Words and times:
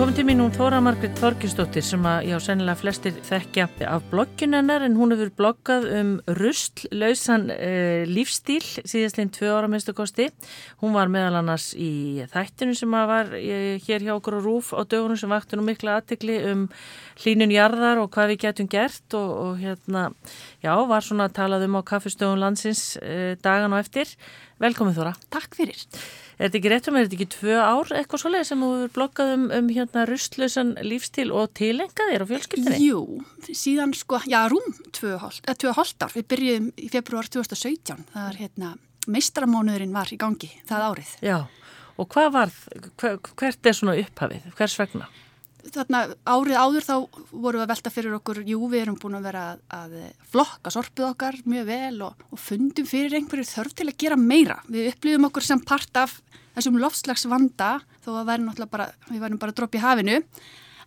komin 0.00 0.16
til 0.16 0.24
mín 0.24 0.40
hún 0.40 0.52
Þóra 0.54 0.78
Margrit 0.80 1.18
Þorkistóttir 1.20 1.84
sem 1.84 2.06
að 2.08 2.30
já, 2.30 2.36
sennilega 2.40 2.80
flestir 2.80 3.18
þekkja 3.26 3.66
af 3.84 4.06
blogginennar 4.08 4.86
en 4.86 4.94
hún 4.96 5.12
hefur 5.12 5.28
bloggað 5.36 5.84
um 5.98 6.12
rustlausan 6.38 7.44
uh, 7.52 8.08
lífstíl 8.08 8.62
síðastleginn 8.64 9.32
tvö 9.36 9.50
ára 9.58 9.68
mestu 9.68 9.92
kosti. 9.92 10.30
Hún 10.80 10.96
var 10.96 11.12
meðal 11.12 11.42
annars 11.42 11.74
í 11.76 12.24
þættinu 12.32 12.78
sem 12.80 12.96
að 12.96 13.10
var 13.12 13.34
uh, 13.36 13.74
hér 13.84 14.06
hjá 14.06 14.14
okkur 14.14 14.38
á 14.40 14.44
Rúf 14.46 14.72
á 14.72 14.80
dögunum 14.88 15.20
sem 15.20 15.36
vakti 15.36 15.60
nú 15.60 15.66
mikla 15.68 15.98
aðtikli 16.00 16.38
um 16.48 16.64
hlínun 17.20 17.52
jarðar 17.52 18.00
og 18.00 18.08
hvað 18.16 18.32
við 18.32 18.42
getum 18.46 18.72
gert 18.72 19.18
og, 19.20 19.36
og 19.36 19.60
hérna, 19.60 20.06
já, 20.64 20.72
var 20.80 21.04
svona 21.04 21.28
að 21.28 21.36
talað 21.42 21.68
um 21.68 21.76
á 21.76 21.84
kaffestögun 21.92 22.40
landsins 22.40 22.94
uh, 23.04 23.36
dagan 23.44 23.76
og 23.76 23.84
eftir. 23.84 24.16
Velkomin 24.64 24.96
Þóra. 24.96 25.12
Takk 25.28 25.60
fyrir. 25.60 25.84
Er 26.40 26.48
þetta 26.48 26.56
ekki 26.56 26.70
rétt 26.72 26.86
um, 26.88 26.96
er 26.96 27.04
þetta 27.04 27.16
ekki 27.18 27.32
tvö 27.34 27.56
ár 27.60 27.90
eitthvað 27.98 28.20
svoleið 28.22 28.44
sem 28.48 28.62
þú 28.64 28.68
hefur 28.72 28.92
bloggað 28.94 29.32
um, 29.34 29.42
um 29.58 29.66
hérna 29.76 30.04
rustlösan 30.08 30.70
lífstíl 30.80 31.26
og 31.36 31.50
tilengað 31.58 32.12
þér 32.14 32.24
á 32.24 32.30
fjölskyldinni? 32.30 32.78
Jú, 32.86 33.02
síðan 33.52 33.92
sko, 33.98 34.22
já, 34.24 34.38
rúm 34.48 34.70
tvö 34.96 35.18
hóllt 35.20 36.00
ár. 36.00 36.14
Við 36.16 36.26
byrjuðum 36.32 36.70
í 36.80 36.88
februar 36.94 37.28
2017. 37.28 38.06
Það 38.14 38.30
er 38.30 38.40
hérna, 38.40 38.72
meistramánuðurinn 39.12 39.92
var 39.92 40.14
í 40.16 40.20
gangi 40.24 40.48
það 40.70 40.86
árið. 40.86 41.12
Já, 41.28 41.38
og 42.00 42.08
hvað 42.16 42.32
var, 42.38 42.54
hver, 43.04 43.20
hvert 43.44 43.68
er 43.68 43.76
svona 43.76 43.98
upphafið? 44.00 44.48
Hvers 44.56 44.78
vegna? 44.80 45.10
Þarna 45.70 46.00
árið 46.24 46.56
áður 46.56 46.86
þá 46.86 46.94
vorum 47.30 47.60
við 47.60 47.64
að 47.64 47.70
velta 47.72 47.92
fyrir 47.92 48.16
okkur, 48.16 48.42
jú 48.48 48.60
við 48.70 48.84
erum 48.84 48.98
búin 49.00 49.18
að 49.18 49.26
vera 49.28 49.44
að, 49.52 49.60
að 49.76 49.96
flokka 50.32 50.72
sorpið 50.74 51.06
okkar 51.10 51.38
mjög 51.44 51.68
vel 51.68 52.00
og, 52.06 52.24
og 52.30 52.40
fundum 52.40 52.88
fyrir 52.88 53.18
einhverju 53.18 53.48
þörf 53.50 53.76
til 53.76 53.88
að 53.90 53.98
gera 54.00 54.18
meira. 54.20 54.58
Við 54.70 54.90
upplýðum 54.94 55.28
okkur 55.30 55.46
sem 55.46 55.62
part 55.66 56.00
af 56.00 56.16
þessum 56.56 56.80
lofslags 56.80 57.26
vanda 57.30 57.76
þó 58.04 58.12
að 58.22 58.64
bara, 58.70 58.90
við 59.10 59.22
værum 59.22 59.40
bara 59.40 59.54
að 59.54 59.60
droppa 59.60 59.78
í 59.78 59.84
hafinu 59.84 60.20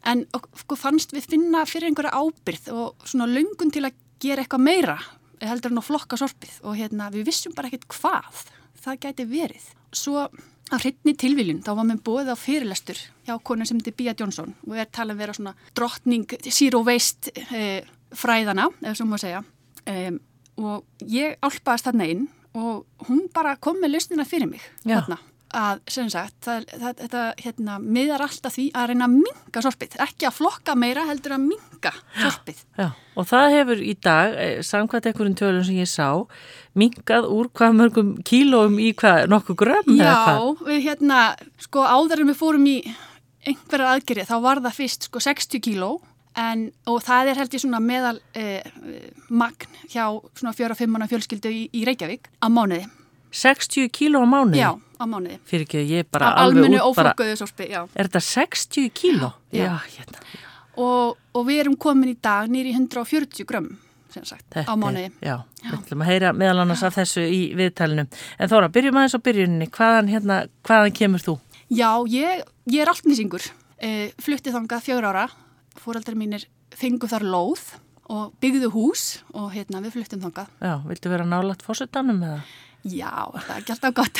en 0.09 0.23
okkur 0.35 0.79
fannst 0.79 1.13
við 1.15 1.29
finna 1.31 1.63
fyrir 1.69 1.89
einhverja 1.89 2.17
ábyrð 2.17 2.71
og 2.75 3.05
svona 3.07 3.29
lungun 3.31 3.71
til 3.71 3.85
að 3.87 3.99
gera 4.23 4.43
eitthvað 4.43 4.65
meira 4.65 4.97
heldur 5.43 5.73
en 5.73 5.81
að 5.81 5.87
flokka 5.89 6.19
sorpið 6.19 6.59
og 6.63 6.77
hérna, 6.79 7.09
við 7.13 7.27
vissum 7.29 7.55
bara 7.55 7.69
ekkert 7.69 7.87
hvað 7.91 8.43
það 8.83 8.99
gæti 9.05 9.25
verið. 9.27 9.65
Svo 9.95 10.27
Af 10.71 10.85
hrytni 10.85 11.13
tilviljun, 11.19 11.59
þá 11.65 11.73
var 11.75 11.87
mér 11.89 11.99
bóðið 12.05 12.31
á 12.33 12.37
fyrirlestur 12.39 12.99
hjá 13.27 13.33
konar 13.43 13.67
sem 13.67 13.81
heitir 13.81 13.95
Bia 13.97 14.13
Jónsson 14.17 14.53
og 14.67 14.77
er 14.79 14.87
talað 14.87 15.19
vera 15.19 15.35
svona 15.35 15.55
drottning 15.75 16.37
zero 16.47 16.79
waste 16.87 17.33
e, 17.51 17.81
fræðana, 18.15 18.69
ef 18.81 18.95
svo 18.97 19.09
má 19.09 19.19
segja. 19.21 19.43
E, 19.85 20.15
og 20.57 20.85
ég 21.09 21.35
álpaðist 21.43 21.89
þarna 21.89 22.07
inn 22.13 22.25
og 22.53 23.07
hún 23.09 23.27
bara 23.33 23.57
kom 23.57 23.81
með 23.81 23.95
lausnina 23.97 24.25
fyrir 24.29 24.49
mig 24.49 24.63
Já. 24.85 25.01
þarna 25.01 25.19
að, 25.57 25.81
sem 25.95 26.09
sagt, 26.11 26.35
það, 26.45 26.65
það, 26.71 26.93
þetta 27.01 27.23
hérna, 27.43 27.77
miðar 27.81 28.23
alltaf 28.25 28.55
því 28.57 28.65
að 28.77 28.87
reyna 28.91 29.07
að 29.07 29.15
minga 29.19 29.63
sorpið, 29.65 29.97
ekki 30.05 30.27
að 30.29 30.37
flokka 30.39 30.75
meira 30.79 31.05
heldur 31.09 31.35
að 31.37 31.47
minga 31.47 31.93
sorpið. 32.19 32.61
Já, 32.79 32.87
og 32.91 33.27
það 33.29 33.57
hefur 33.57 33.83
í 33.83 33.95
dag, 34.07 34.37
eh, 34.43 34.53
samkvæmt 34.65 35.09
einhverjum 35.11 35.39
tölum 35.39 35.65
sem 35.67 35.81
ég 35.81 35.91
sá, 35.91 36.07
mingað 36.79 37.29
úr 37.29 37.51
hvað 37.53 37.77
mörgum 37.81 38.15
kílóum 38.25 38.79
í 38.81 38.93
hvað, 38.97 39.27
nokkuð 39.33 39.59
grömm 39.63 39.93
eða 39.97 40.15
hvað? 40.23 40.39
Já, 40.39 40.69
við 40.71 40.87
hérna, 40.87 41.19
sko 41.67 41.85
áður 41.85 42.25
en 42.25 42.33
við 42.33 42.41
fórum 42.41 42.71
í 42.71 42.79
einhverja 43.43 43.93
aðgerið, 43.97 44.29
þá 44.31 44.37
var 44.41 44.63
það 44.63 44.81
fyrst 44.81 45.09
sko 45.09 45.21
60 45.23 45.63
kíló 45.63 45.93
En, 46.39 46.69
og 46.89 47.03
það 47.05 47.29
er 47.29 47.39
held 47.43 47.53
ég 47.53 47.61
svona 47.61 47.79
meðal 47.83 48.15
eh, 48.37 48.65
magn 49.29 49.75
hjá 49.85 50.07
svona 50.33 50.53
fjóra 50.57 50.73
og 50.73 50.79
fimmana 50.79 51.07
fjölskyldu 51.09 51.51
í, 51.53 51.67
í 51.69 51.83
Reykjavík 51.85 52.29
á 52.41 52.47
mánuði. 52.49 52.87
60 53.33 53.91
kíló 53.93 54.23
á 54.25 54.27
mánuði? 54.29 54.63
Já, 54.63 54.71
á 55.03 55.05
mánuði. 55.09 55.37
Fyrir 55.49 55.67
ekki, 55.67 55.83
ég 55.89 56.05
er 56.05 56.09
bara 56.09 56.31
Al 56.31 56.49
alveg 56.49 56.63
út 56.63 56.65
bara... 56.65 56.71
Almennu 56.71 56.81
óflokkuðu 56.89 57.37
sorpi, 57.43 57.69
já. 57.73 57.81
Er 57.93 58.09
þetta 58.09 58.23
60 58.29 58.91
kíló? 58.95 59.31
Já, 59.51 59.59
já. 59.59 59.65
já 59.67 59.97
hérna. 59.97 60.23
Og, 60.73 61.17
og 61.37 61.47
við 61.47 61.63
erum 61.65 61.77
komin 61.77 62.13
í 62.13 62.17
dag 62.17 62.49
nýri 62.49 62.73
140 62.73 63.45
grömm, 63.49 63.69
sem 64.13 64.25
sagt, 64.25 64.45
þetta, 64.55 64.65
á 64.65 64.73
mánuði. 64.79 65.11
Já, 65.21 65.35
við 65.61 65.77
ætlum 65.77 66.05
að 66.05 66.11
heyra 66.13 66.33
meðal 66.37 66.63
annars 66.63 66.85
af 66.87 66.97
þessu 66.97 67.25
í 67.27 67.41
viðtælinu. 67.59 68.07
En 68.39 68.51
Þóra, 68.51 68.71
byrjum 68.73 68.97
aðeins 69.01 69.17
á 69.17 69.25
byrjuninni. 69.27 69.69
Hvaðan, 69.73 70.09
hérna, 70.13 70.39
hvaðan 70.65 70.97
kemur 70.97 71.25
þú? 71.25 71.37
Já, 71.73 71.89
ég, 72.09 72.43
ég 72.73 72.81
er 72.81 72.91
alltnisingur. 72.91 73.45
E, 73.77 74.11
fluttið 74.21 74.57
þangað 74.57 74.85
fjögur 74.87 75.09
ára. 75.11 75.27
Fóraldar 75.81 76.17
mínir 76.17 76.47
fengu 76.77 77.09
þar 77.09 77.25
lóð 77.25 77.63
og 78.11 78.33
byggðu 78.43 78.69
hús 78.73 79.05
og 79.33 79.51
hérna 79.53 79.81
við 79.83 79.97
fluttum 79.97 80.21
þangað. 80.25 80.51
Já, 80.61 80.75
viltu 80.89 81.11
vera 81.11 81.27
nálat 81.27 81.63
fórsettanum 81.65 82.21
eða? 82.25 82.41
Já, 82.83 83.31
það 83.31 83.51
er 83.53 83.59
ekki 83.61 83.71
alltaf 83.77 83.93
gott. 83.95 84.19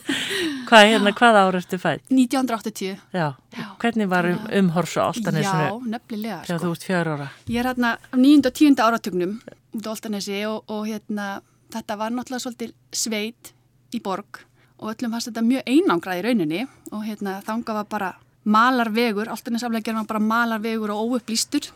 hvað, 0.68 0.84
hérna, 0.86 1.12
hvað 1.18 1.38
ára 1.40 1.58
ertu 1.58 1.78
fætt? 1.82 2.04
1980. 2.14 3.00
Já, 3.10 3.24
Já. 3.34 3.64
hvernig 3.82 4.10
var 4.12 4.28
um, 4.30 4.44
umhorsu 4.60 5.02
á 5.02 5.10
Altanesinu? 5.10 5.64
Já, 5.66 5.88
nefnilega. 5.96 6.38
Þegar 6.46 6.60
sko. 6.60 6.68
þú 6.68 6.76
ert 6.76 6.86
fjár 6.86 7.10
ára. 7.16 7.26
Ég 7.50 7.58
er 7.58 7.70
hérna 7.72 7.90
á 7.98 8.14
9. 8.14 8.46
og 8.46 8.54
10. 8.54 8.78
áratögnum 8.86 9.34
út 9.74 9.90
á 9.90 9.90
Altanesi 9.90 10.38
og, 10.46 10.62
og 10.70 10.86
hérna, 10.86 11.26
þetta 11.74 11.98
var 11.98 12.14
náttúrulega 12.14 12.44
svolítið 12.46 12.76
sveit 12.94 13.52
í 13.90 14.02
borg 14.04 14.44
og 14.78 14.94
öllum 14.94 15.14
fannst 15.16 15.32
þetta 15.32 15.46
mjög 15.48 15.66
einangrað 15.66 16.20
í 16.20 16.24
rauninni 16.28 16.64
og 16.94 17.02
hérna 17.02 17.38
þanga 17.42 17.80
var 17.80 17.90
bara 17.90 18.14
malarvegur, 18.48 19.28
Altanesafleikir 19.32 19.96
var 19.96 20.06
bara 20.08 20.22
malarvegur 20.22 20.94
og 20.94 21.18
óupplýstur 21.18 21.72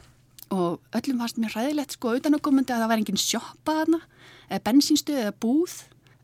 og 0.54 0.78
öllum 0.94 1.19
fannst 1.19 1.41
mér 1.43 1.56
ræðilegt 1.56 1.97
sko 1.97 2.15
utan 2.16 2.39
að 2.39 2.62
það 2.69 2.89
var 2.89 3.00
engin 3.00 3.21
sjoppa 3.21 3.81
þarna 3.83 4.00
eða 4.49 4.65
bensinstuð 4.69 5.25
eða 5.25 5.34
búð 5.43 5.81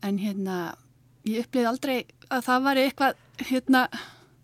en 0.06 0.20
hérna 0.22 0.58
ég 1.28 1.44
upplýði 1.44 1.68
aldrei 1.70 1.96
að 2.32 2.46
það 2.46 2.64
var 2.66 2.80
eitthvað 2.82 3.20
hérna, 3.48 3.84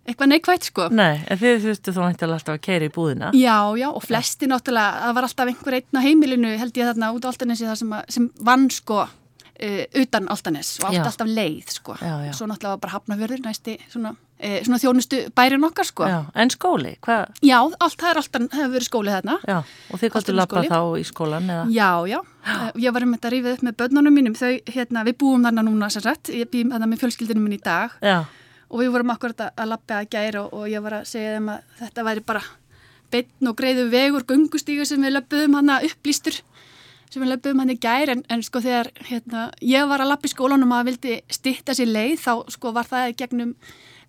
eitthvað 0.05 0.31
neikvægt 0.33 0.69
sko. 0.71 0.89
Nei, 0.95 1.23
en 1.31 1.41
þið 1.41 1.67
þurftu 1.67 1.95
þá 1.95 2.01
náttúrulega 2.05 2.39
alltaf 2.39 2.55
að 2.57 2.63
keira 2.67 2.89
í 2.89 2.95
búðina. 2.95 3.33
Já, 3.39 3.59
já, 3.81 3.89
og 3.91 4.05
flesti 4.05 4.49
náttúrulega 4.51 5.05
það 5.05 5.19
var 5.19 5.29
alltaf 5.29 5.53
einhver 5.53 5.79
einn 5.79 6.01
á 6.01 6.07
heimilinu 6.07 6.55
held 6.61 6.81
ég 6.81 6.91
þarna 6.91 7.13
út 7.17 7.29
á 7.29 7.31
Altanesi 7.31 7.69
það 7.69 7.81
sem, 7.83 7.95
sem 8.17 8.29
vann 8.51 8.69
sko 8.75 9.01
uh, 9.05 9.83
utan 10.03 10.31
Altanes 10.33 10.77
og 10.83 10.91
allt 10.91 11.09
alltaf 11.09 11.31
leið 11.31 11.75
sko. 11.79 11.99
Já, 12.01 12.15
já. 12.29 12.33
svo 12.37 12.49
náttúrulega 12.51 12.83
bara 12.85 12.97
hafnafjörður 12.99 13.45
næsti 13.47 13.79
svona 13.89 14.15
svona 14.39 14.79
þjónustu 14.83 15.21
bærin 15.37 15.65
okkar 15.65 15.87
sko. 15.89 16.07
Já, 16.11 16.19
en 16.35 16.51
skóli? 16.53 16.95
Hva? 17.05 17.21
Já, 17.45 17.59
allt 17.63 17.99
það 18.01 18.11
er 18.11 18.21
alltaf, 18.21 18.47
hefur 18.53 18.73
verið 18.75 18.89
skóli 18.89 19.13
þarna. 19.15 19.37
Já, 19.49 19.59
og 19.65 20.01
þið 20.03 20.15
gáttu 20.17 20.35
lappa 20.35 20.65
þá 20.67 20.81
í 20.99 21.05
skólan 21.09 21.53
eða? 21.55 21.67
Já, 21.73 21.91
já, 22.11 22.19
já. 22.19 22.57
ég 22.87 22.97
var 22.97 23.07
um 23.07 23.15
þetta 23.15 23.31
að 23.31 23.37
rífið 23.37 23.55
upp 23.55 23.65
með 23.69 23.77
börnunum 23.83 24.19
mínum, 24.19 24.35
þau, 24.39 24.51
hérna, 24.75 25.05
við 25.07 25.19
búum 25.23 25.47
þarna 25.47 25.65
núna 25.69 25.91
sér 25.93 26.09
rætt, 26.11 26.33
ég 26.35 26.51
býðum 26.51 26.75
þarna 26.75 26.91
með 26.91 27.05
fjölskyldunum 27.05 27.47
minn 27.47 27.57
í 27.57 27.63
dag 27.63 27.95
já. 28.03 28.19
og 28.69 28.83
við 28.83 28.93
vorum 28.97 29.15
akkurat 29.15 29.47
að 29.49 29.71
lappa 29.71 30.03
að 30.03 30.11
gæra 30.17 30.43
og, 30.43 30.53
og 30.59 30.69
ég 30.73 30.85
var 30.85 30.99
að 31.01 31.09
segja 31.13 31.39
þeim 31.39 31.55
að 31.55 31.79
þetta 31.81 32.07
væri 32.11 32.27
bara 32.27 32.45
beinn 33.15 33.49
og 33.51 33.57
greiðu 33.59 33.87
vegur, 33.93 34.27
gungustígur 34.27 34.89
sem 34.89 35.03
við 35.05 35.17
löpum 35.17 35.57
hana 35.61 35.79
upplýstur 35.87 36.41
sem 37.15 37.23
við 37.23 37.31
löpum 37.31 37.61
hann 37.63 37.71
í 37.71 37.79
gær 37.79 38.11
en, 38.11 38.25
en 38.33 38.43
sko 38.43 38.63
þegar 38.65 38.91
hérna, 39.07 39.47
ég 39.63 39.87
var 39.91 40.03
að 40.03 40.11
lappa 40.11 40.27
í 40.27 40.33
skólanum 40.33 40.73
að 40.75 40.89
vildi 40.91 41.19
stitta 41.31 41.77
sér 41.77 41.93
leið 41.93 42.17
þá 42.25 42.33
sko 42.57 42.73
var 42.75 42.89
það 42.91 43.15
gegnum 43.21 43.53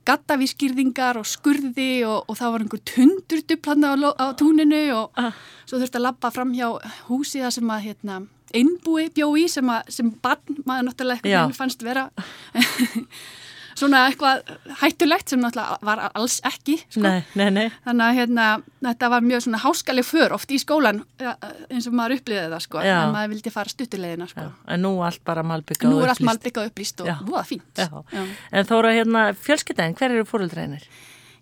gattavískýrðingar 0.06 1.20
og 1.20 1.28
skurði 1.30 2.06
og, 2.08 2.30
og 2.30 2.38
það 2.40 2.54
var 2.54 2.66
einhver 2.66 2.84
tundurduplanna 2.92 3.94
á, 3.96 4.10
á 4.22 4.26
túninu 4.38 4.84
og 4.96 5.20
ah. 5.22 5.34
svo 5.66 5.80
þurfti 5.82 6.00
að 6.00 6.08
lappa 6.08 6.32
fram 6.34 6.54
hjá 6.56 6.68
húsi 7.10 7.42
það 7.44 7.56
sem 7.58 7.74
að 7.74 7.88
hérna, 7.88 8.20
einbúi 8.56 9.10
bjó 9.16 9.32
í 9.40 9.48
sem, 9.52 9.72
að, 9.72 9.90
sem 9.98 10.14
barn 10.24 10.62
maður 10.68 10.90
náttúrulega 10.90 11.26
eitthvað 11.26 11.58
fannst 11.58 11.86
vera 11.86 12.08
svona 13.76 14.02
eitthvað 14.08 14.52
hættulegt 14.82 15.32
sem 15.32 15.42
náttúrulega 15.44 15.78
var 15.86 16.02
alls 16.08 16.38
ekki 16.48 16.78
sko. 16.84 17.04
nei, 17.04 17.24
nei, 17.36 17.48
nei. 17.54 17.66
þannig 17.86 18.06
að 18.06 18.20
hérna, 18.20 18.46
þetta 18.88 19.10
var 19.12 19.26
mjög 19.26 19.46
svona 19.46 19.62
háskaleg 19.64 20.08
för 20.08 20.36
oft 20.38 20.52
í 20.52 20.60
skólan 20.62 21.02
eins 21.20 21.88
og 21.90 21.98
maður 21.98 22.20
upplýði 22.20 22.46
það 22.54 22.64
sko, 22.68 22.84
en 22.84 23.16
maður 23.16 23.34
vildi 23.34 23.54
fara 23.54 23.74
stuttilegina 23.74 24.28
sko. 24.32 24.48
en 24.68 24.86
nú 24.86 24.94
allt 25.06 25.24
bara 25.28 25.44
malbyggað 25.48 25.92
nú 25.92 26.04
er 26.04 26.14
allt 26.14 26.24
malbyggað 26.26 26.70
upplýst 26.72 27.04
og 27.04 27.26
búða 27.28 27.44
fínt 27.48 27.82
Já. 27.82 27.90
Já. 28.14 28.24
en 28.52 28.70
þóra 28.70 28.94
hérna 28.96 29.26
fjölskyldæðin, 29.48 29.98
hver 30.00 30.16
eru 30.16 30.28
fóröldreinir? 30.30 30.86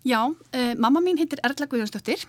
Já, 0.04 0.20
uh, 0.28 0.72
mamma 0.76 1.00
mín 1.00 1.20
heitir 1.20 1.40
Erla 1.46 1.68
Guðjónsdóttir 1.70 2.26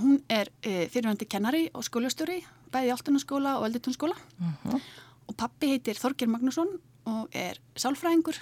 hún 0.00 0.18
er 0.28 0.50
uh, 0.66 0.84
fyrirvændi 0.90 1.28
kennari 1.30 1.68
og 1.74 1.86
skólastjóri 1.86 2.42
bæði 2.74 2.90
í 2.90 2.94
Altunarskóla 2.96 3.58
og 3.60 3.68
Elditúnskóla 3.68 4.16
uh 4.18 4.42
mhm. 4.42 4.74
-huh. 4.74 4.80
og 5.28 5.36
pappi 5.36 5.70
heitir 5.76 5.94
Þorger 5.94 6.28
Magnússon 6.28 6.68
og 7.06 7.28
er 7.32 7.60
sálfræðingur 7.76 8.40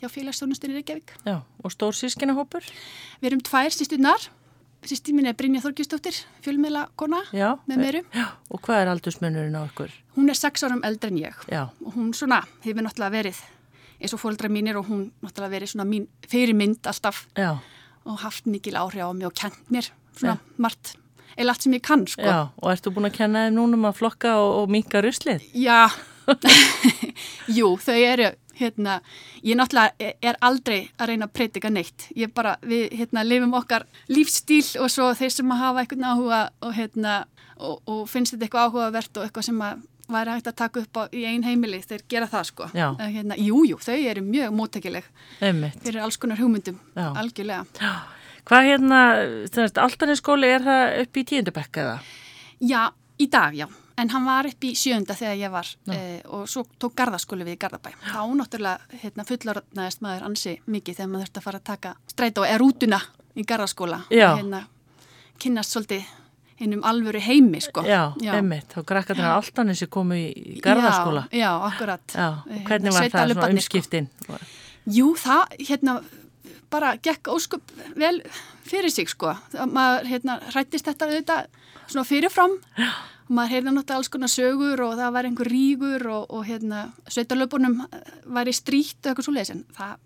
hjá 0.00 0.08
félagsstofnustunni 0.12 0.76
Reykjavík. 0.76 1.14
Já, 1.26 1.40
og 1.42 1.72
stór 1.72 1.96
sískinahópur? 1.96 2.66
Við 3.22 3.30
erum 3.30 3.44
tvær 3.44 3.72
sísturnar. 3.74 4.28
Sýstin 4.86 5.16
mín 5.18 5.26
er 5.26 5.34
Brynja 5.34 5.58
Þorgjustóttir, 5.64 6.14
fjölmiðla 6.44 6.84
kona 7.00 7.24
já, 7.34 7.56
með 7.66 7.80
meiru. 7.80 8.02
Já, 8.14 8.26
og 8.52 8.60
hvað 8.62 8.82
er 8.84 8.90
aldursmunurinn 8.92 9.56
á 9.58 9.64
okkur? 9.64 9.90
Hún 10.14 10.30
er 10.30 10.38
sex 10.38 10.62
árum 10.62 10.84
eldre 10.86 11.10
en 11.10 11.18
ég. 11.18 11.40
Já. 11.50 11.64
Og 11.82 11.96
hún 11.96 12.12
svona 12.14 12.42
hefur 12.62 12.86
náttúrulega 12.86 13.16
verið 13.16 13.40
eins 13.96 14.14
og 14.14 14.22
fólkdra 14.22 14.52
mínir 14.52 14.78
og 14.78 14.86
hún 14.86 15.08
náttúrulega 15.24 15.56
verið 15.56 15.72
svona 15.72 15.88
mín 15.88 16.06
fyrirmynd 16.30 16.86
alltaf. 16.86 17.24
Já. 17.34 17.56
Og 18.06 18.20
haft 18.22 18.46
mikil 18.46 18.78
áhrif 18.78 19.02
á 19.02 19.10
mig 19.10 19.26
og 19.26 19.34
kent 19.34 19.58
mér 19.74 19.90
svona 20.12 20.36
já. 20.36 20.54
margt 20.56 20.94
eða 21.36 21.52
allt 21.52 21.66
sem 21.66 21.74
ég 21.74 21.82
kann, 21.82 22.06
sko. 22.06 22.22
Já, 22.22 22.48
og 22.54 22.70
ertu 22.70 22.92
búin 22.94 23.10
að 23.10 23.16
kenna 23.18 23.46
þeim 23.46 23.58
núnum 23.58 23.88
að 23.88 23.98
flokka 23.98 24.36
og, 24.40 24.52
og 24.62 24.70
minka 24.72 25.02
ruslið? 25.04 25.42
Já, 25.52 25.90
Jú, 27.58 27.74
þau 27.82 27.96
eru, 27.98 28.30
hérna, 28.58 29.00
ég 29.44 29.58
náttúrulega 29.58 30.12
er 30.22 30.38
aldrei 30.44 30.78
að 30.98 31.12
reyna 31.12 31.28
að 31.28 31.34
breytika 31.38 31.70
neitt. 31.72 32.08
Ég 32.16 32.32
bara, 32.34 32.56
við, 32.62 32.88
hérna, 32.96 33.24
lifum 33.26 33.54
okkar 33.58 33.86
lífstíl 34.08 34.64
og 34.82 34.90
svo 34.92 35.10
þeir 35.18 35.34
sem 35.34 35.52
að 35.52 35.62
hafa 35.64 35.84
eitthvað 35.84 36.08
áhuga 36.12 36.40
og, 36.60 36.72
hérna, 36.76 37.18
og, 37.56 37.78
og 37.86 38.02
finnst 38.10 38.34
þetta 38.34 38.48
eitthvað 38.48 38.70
áhugavert 38.70 39.20
og 39.20 39.28
eitthvað 39.28 39.48
sem 39.50 39.62
að 39.68 39.84
væri 40.06 40.36
hægt 40.36 40.50
að 40.52 40.58
taka 40.60 40.82
upp 40.84 40.98
á, 41.00 41.02
í 41.10 41.24
ein 41.26 41.42
heimili 41.42 41.80
þeir 41.82 42.04
gera 42.08 42.28
það 42.30 42.44
sko. 42.50 42.68
Hérna, 42.74 43.38
jú, 43.42 43.64
jú, 43.66 43.78
þau 43.82 43.96
eru 43.96 44.22
mjög 44.22 44.52
mótækileg 44.54 45.08
fyrir 45.82 46.02
alls 46.04 46.18
konar 46.22 46.38
hugmyndum, 46.38 46.78
Já. 46.94 47.08
algjörlega. 47.18 47.64
Já. 47.82 47.94
Hvað 48.46 48.68
hérna, 48.68 49.00
Altaninskóli, 49.82 50.52
er 50.54 50.62
það 50.62 51.00
upp 51.02 51.18
í 51.18 51.24
tíundabekka 51.26 51.82
eða? 51.82 51.96
Já, 52.62 52.82
í 53.18 53.26
dag, 53.32 53.56
já. 53.58 53.66
En 53.96 54.10
hann 54.12 54.26
var 54.28 54.44
upp 54.44 54.64
í 54.68 54.74
sjönda 54.76 55.14
þegar 55.16 55.38
ég 55.40 55.52
var 55.52 55.68
eh, 55.94 56.20
og 56.28 56.44
svo 56.50 56.66
tók 56.76 56.92
gardaskóli 56.98 57.46
við 57.46 57.56
í 57.56 57.60
Garðabæ. 57.62 57.94
Þá 58.04 58.20
náttúrulega 58.36 59.00
hérna, 59.00 59.24
fullorðnaðist 59.24 60.02
maður 60.04 60.26
ansi 60.28 60.52
mikið 60.68 60.98
þegar 60.98 61.10
maður 61.12 61.24
þurfti 61.24 61.40
að 61.40 61.46
fara 61.46 61.60
að 61.62 61.68
taka 61.70 61.92
stræt 62.12 62.40
og 62.42 62.48
er 62.50 62.60
rútuna 62.60 63.00
í 63.32 63.46
gardaskóla. 63.48 64.02
Já. 64.12 64.28
Og 64.34 64.42
hérna 64.42 64.60
kynast 65.40 65.72
svolítið 65.72 66.12
hinn 66.60 66.76
um 66.76 66.84
alvöru 66.88 67.20
heimi 67.24 67.62
sko. 67.64 67.86
Já, 67.88 68.12
já. 68.20 68.34
einmitt. 68.36 68.68
Þá 68.72 68.84
grækka 68.92 69.16
það 69.16 69.32
alltaf 69.32 69.72
þessi 69.72 69.88
komu 69.96 70.20
í 70.20 70.60
gardaskóla. 70.64 71.26
Já, 71.32 71.40
já, 71.40 71.50
akkurat. 71.70 72.06
Já, 72.12 72.28
hvernig 72.68 72.96
var 72.96 73.10
það 73.16 73.34
svona 73.34 73.50
umskiptin? 73.56 74.12
Sko. 74.22 74.38
Jú, 74.96 75.10
það, 75.20 75.58
hérna, 75.72 75.98
bara 76.72 76.94
gekk 77.02 77.32
óskup 77.32 77.76
vel 77.96 78.20
fyrir 78.66 78.92
sig 78.92 79.08
sko. 79.12 79.34
Maður, 79.56 80.08
hérna, 80.12 80.40
rættist 80.54 80.88
þetta 80.88 81.10
auðvitað 81.10 81.52
svona 81.86 82.08
fyrirfram 82.08 82.56
og 83.26 83.34
maður 83.34 83.54
heyrði 83.56 83.72
náttúrulega 83.74 83.98
alls 84.00 84.10
konar 84.12 84.30
sögur 84.30 84.82
og 84.86 84.94
það 85.00 85.12
var 85.16 85.28
einhver 85.28 85.50
rígur 85.50 86.06
og, 86.14 86.26
og 86.30 86.46
hérna, 86.46 86.86
sveitalöpunum 87.10 87.80
væri 88.36 88.54
strít 88.54 89.00
og 89.02 89.12
eitthvað 89.12 89.26
svo 89.26 89.34
leiðis 89.34 89.52
en 89.56 89.64
það, 89.76 89.96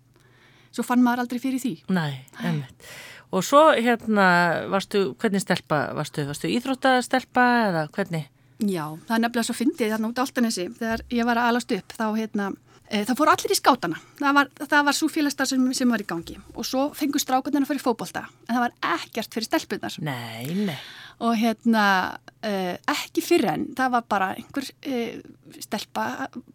svo 0.73 0.87
fann 0.87 1.05
maður 1.05 1.25
aldrei 1.27 1.43
fyrir 1.43 1.63
því. 1.63 1.75
Nei, 1.93 2.13
einmitt. 2.41 2.91
Og 3.31 3.45
svo 3.47 3.69
hérna, 3.77 4.27
varstu, 4.73 5.11
hvernig 5.21 5.45
stelpa 5.45 5.91
varstu? 5.95 6.25
Varstu 6.27 6.51
íþróttastelpa 6.51 7.47
eða 7.69 7.85
hvernig? 7.95 8.27
Já, 8.61 8.85
það 9.07 9.15
er 9.15 9.23
nefnilega 9.23 9.47
svo 9.47 9.57
fyndið 9.57 9.95
þarna 9.95 10.11
út 10.11 10.19
á 10.19 10.25
Altanesi 10.25 10.67
þegar 10.81 11.05
ég 11.15 11.29
var 11.29 11.41
að 11.41 11.53
alast 11.53 11.71
upp 11.77 11.95
þá 11.97 12.05
hérna, 12.17 12.49
e, 12.89 13.05
það 13.09 13.21
fór 13.21 13.31
allir 13.33 13.55
í 13.55 13.59
skátana. 13.61 14.01
Það 14.19 14.35
var, 14.41 14.51
það 14.65 14.89
var 14.89 14.99
svo 14.99 15.09
félagstar 15.13 15.49
sem, 15.49 15.69
sem 15.79 15.95
var 15.95 16.03
í 16.03 16.09
gangi 16.11 16.37
og 16.53 16.67
svo 16.69 16.89
fengur 16.97 17.23
strákarnir 17.23 17.65
að 17.65 17.71
fara 17.71 17.81
í 17.81 17.85
fókbólta 17.85 18.25
en 18.27 18.57
það 18.57 18.65
var 18.67 18.77
ekkert 18.97 19.39
fyrir 19.39 19.49
stelpunar. 19.49 20.01
Nei, 20.05 20.67
nei 20.67 20.81
og 21.21 21.37
hérna 21.37 21.85
uh, 22.47 22.75
ekki 22.95 23.25
fyrir 23.25 23.53
enn, 23.55 23.71
það 23.79 23.95
var 23.97 24.09
bara 24.11 24.33
einhver 24.39 24.67
uh, 24.67 25.15
stelpa 25.61 26.05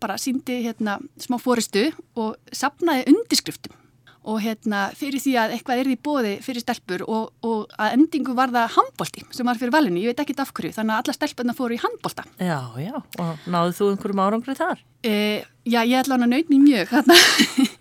bara 0.02 0.20
síndi 0.22 0.62
hérna 0.66 1.00
smá 1.22 1.40
fóristu 1.42 1.90
og 2.20 2.36
sapnaði 2.56 3.10
undirskriftum 3.14 3.82
og 4.26 4.42
hérna 4.42 4.88
fyrir 4.98 5.22
því 5.22 5.36
að 5.38 5.54
eitthvað 5.56 5.82
er 5.82 5.90
því 5.90 5.96
bóði 6.08 6.32
fyrir 6.42 6.64
stelpur 6.64 7.04
og, 7.06 7.28
og 7.46 7.76
að 7.78 7.96
endingu 7.98 8.34
var 8.38 8.54
það 8.54 8.74
handbólti 8.80 9.24
sem 9.36 9.48
var 9.48 9.60
fyrir 9.62 9.74
valinu, 9.76 10.02
ég 10.02 10.14
veit 10.14 10.24
ekki 10.24 10.38
af 10.42 10.54
hverju, 10.56 10.74
þannig 10.76 10.96
að 10.96 11.02
alla 11.04 11.16
stelpurna 11.18 11.56
fóru 11.58 11.78
í 11.78 11.82
handbólta. 11.84 12.26
Já, 12.42 12.58
já, 12.82 12.96
og 13.22 13.46
náðu 13.54 13.76
þú 13.78 13.90
einhverjum 13.94 14.24
árangrið 14.26 14.62
þar? 14.64 14.84
Uh, 15.06 15.46
já, 15.70 15.80
ég 15.84 15.98
ætla 16.02 16.18
hann 16.18 16.26
að 16.26 16.34
naut 16.34 16.54
mér 16.54 16.64
mjög 16.66 16.96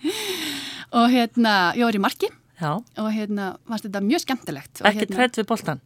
og 1.00 1.08
hérna, 1.14 1.54
ég 1.78 1.88
var 1.88 1.96
í 1.96 2.04
marki 2.04 2.30
já. 2.60 2.70
og 2.76 3.10
hérna 3.14 3.54
varst 3.70 3.88
þetta 3.88 4.04
mjög 4.04 4.26
skemmtilegt. 4.26 4.84
Ekki 4.84 5.06
hérna, 5.06 5.16
tredd 5.16 5.40
við 5.40 5.48
bóltan? 5.48 5.84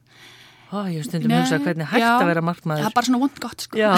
Ó, 0.68 0.84
ég 0.92 1.04
stundum 1.06 1.32
að 1.32 1.44
hugsa 1.44 1.58
hvernig 1.64 1.88
hægt 1.88 2.04
já, 2.04 2.10
að 2.18 2.28
vera 2.28 2.44
markmaður. 2.44 2.84
Það 2.84 2.90
er 2.90 2.96
bara 2.98 3.08
svona 3.08 3.20
vond 3.22 3.42
gott 3.44 3.64
sko. 3.64 3.92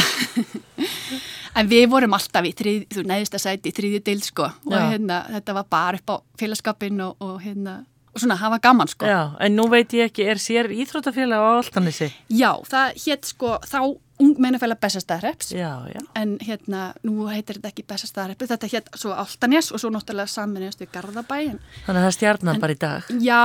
en 1.58 1.70
við 1.70 1.86
vorum 1.90 2.14
alltaf 2.14 2.46
í 2.46 2.52
þrið, 2.60 2.82
þú 2.94 3.06
neðist 3.10 3.36
að 3.36 3.44
sæti 3.46 3.72
í 3.72 3.76
þriðju 3.76 4.02
deil 4.06 4.20
sko 4.22 4.50
og 4.50 4.76
hérna, 4.76 5.22
þetta 5.38 5.56
var 5.56 5.70
bara 5.72 5.98
upp 5.98 6.12
á 6.14 6.16
félagskapin 6.38 7.02
og, 7.08 7.16
og 7.26 7.40
hérna, 7.42 7.80
og 8.14 8.22
svona 8.22 8.36
hafa 8.38 8.60
gaman 8.62 8.90
sko. 8.90 9.06
Já, 9.06 9.34
en 9.42 9.58
nú 9.58 9.66
veit 9.70 9.92
ég 9.94 10.10
ekki, 10.10 10.26
er 10.30 10.40
sér 10.42 10.70
íþrótafélag 10.74 11.42
á 11.42 11.50
Altanissi? 11.58 12.10
Já, 12.30 12.52
það 12.70 13.02
hétt 13.04 13.28
sko, 13.30 13.52
þá 13.66 13.80
ungmennafélag 14.20 14.80
Bessastæðarreps 14.82 15.52
en 15.56 16.34
hérna, 16.44 16.90
nú 17.06 17.28
heitir 17.30 17.58
þetta 17.58 17.70
ekki 17.70 17.86
Bessastæðarreps, 17.90 18.50
þetta 18.50 18.72
hétt 18.74 18.90
svo 18.98 19.14
Altanis 19.14 19.70
og 19.74 19.82
svo 19.82 19.92
náttúrulega 19.94 20.30
saminist 20.30 20.82
við 20.82 20.90
Garðabæ. 20.96 21.38
Þannig 21.86 22.00
að 22.00 22.08
það 22.08 22.16
stjarnan 22.18 22.60
bara 22.62 22.76
í 22.76 22.80
dag? 22.82 23.14
Já, 23.22 23.40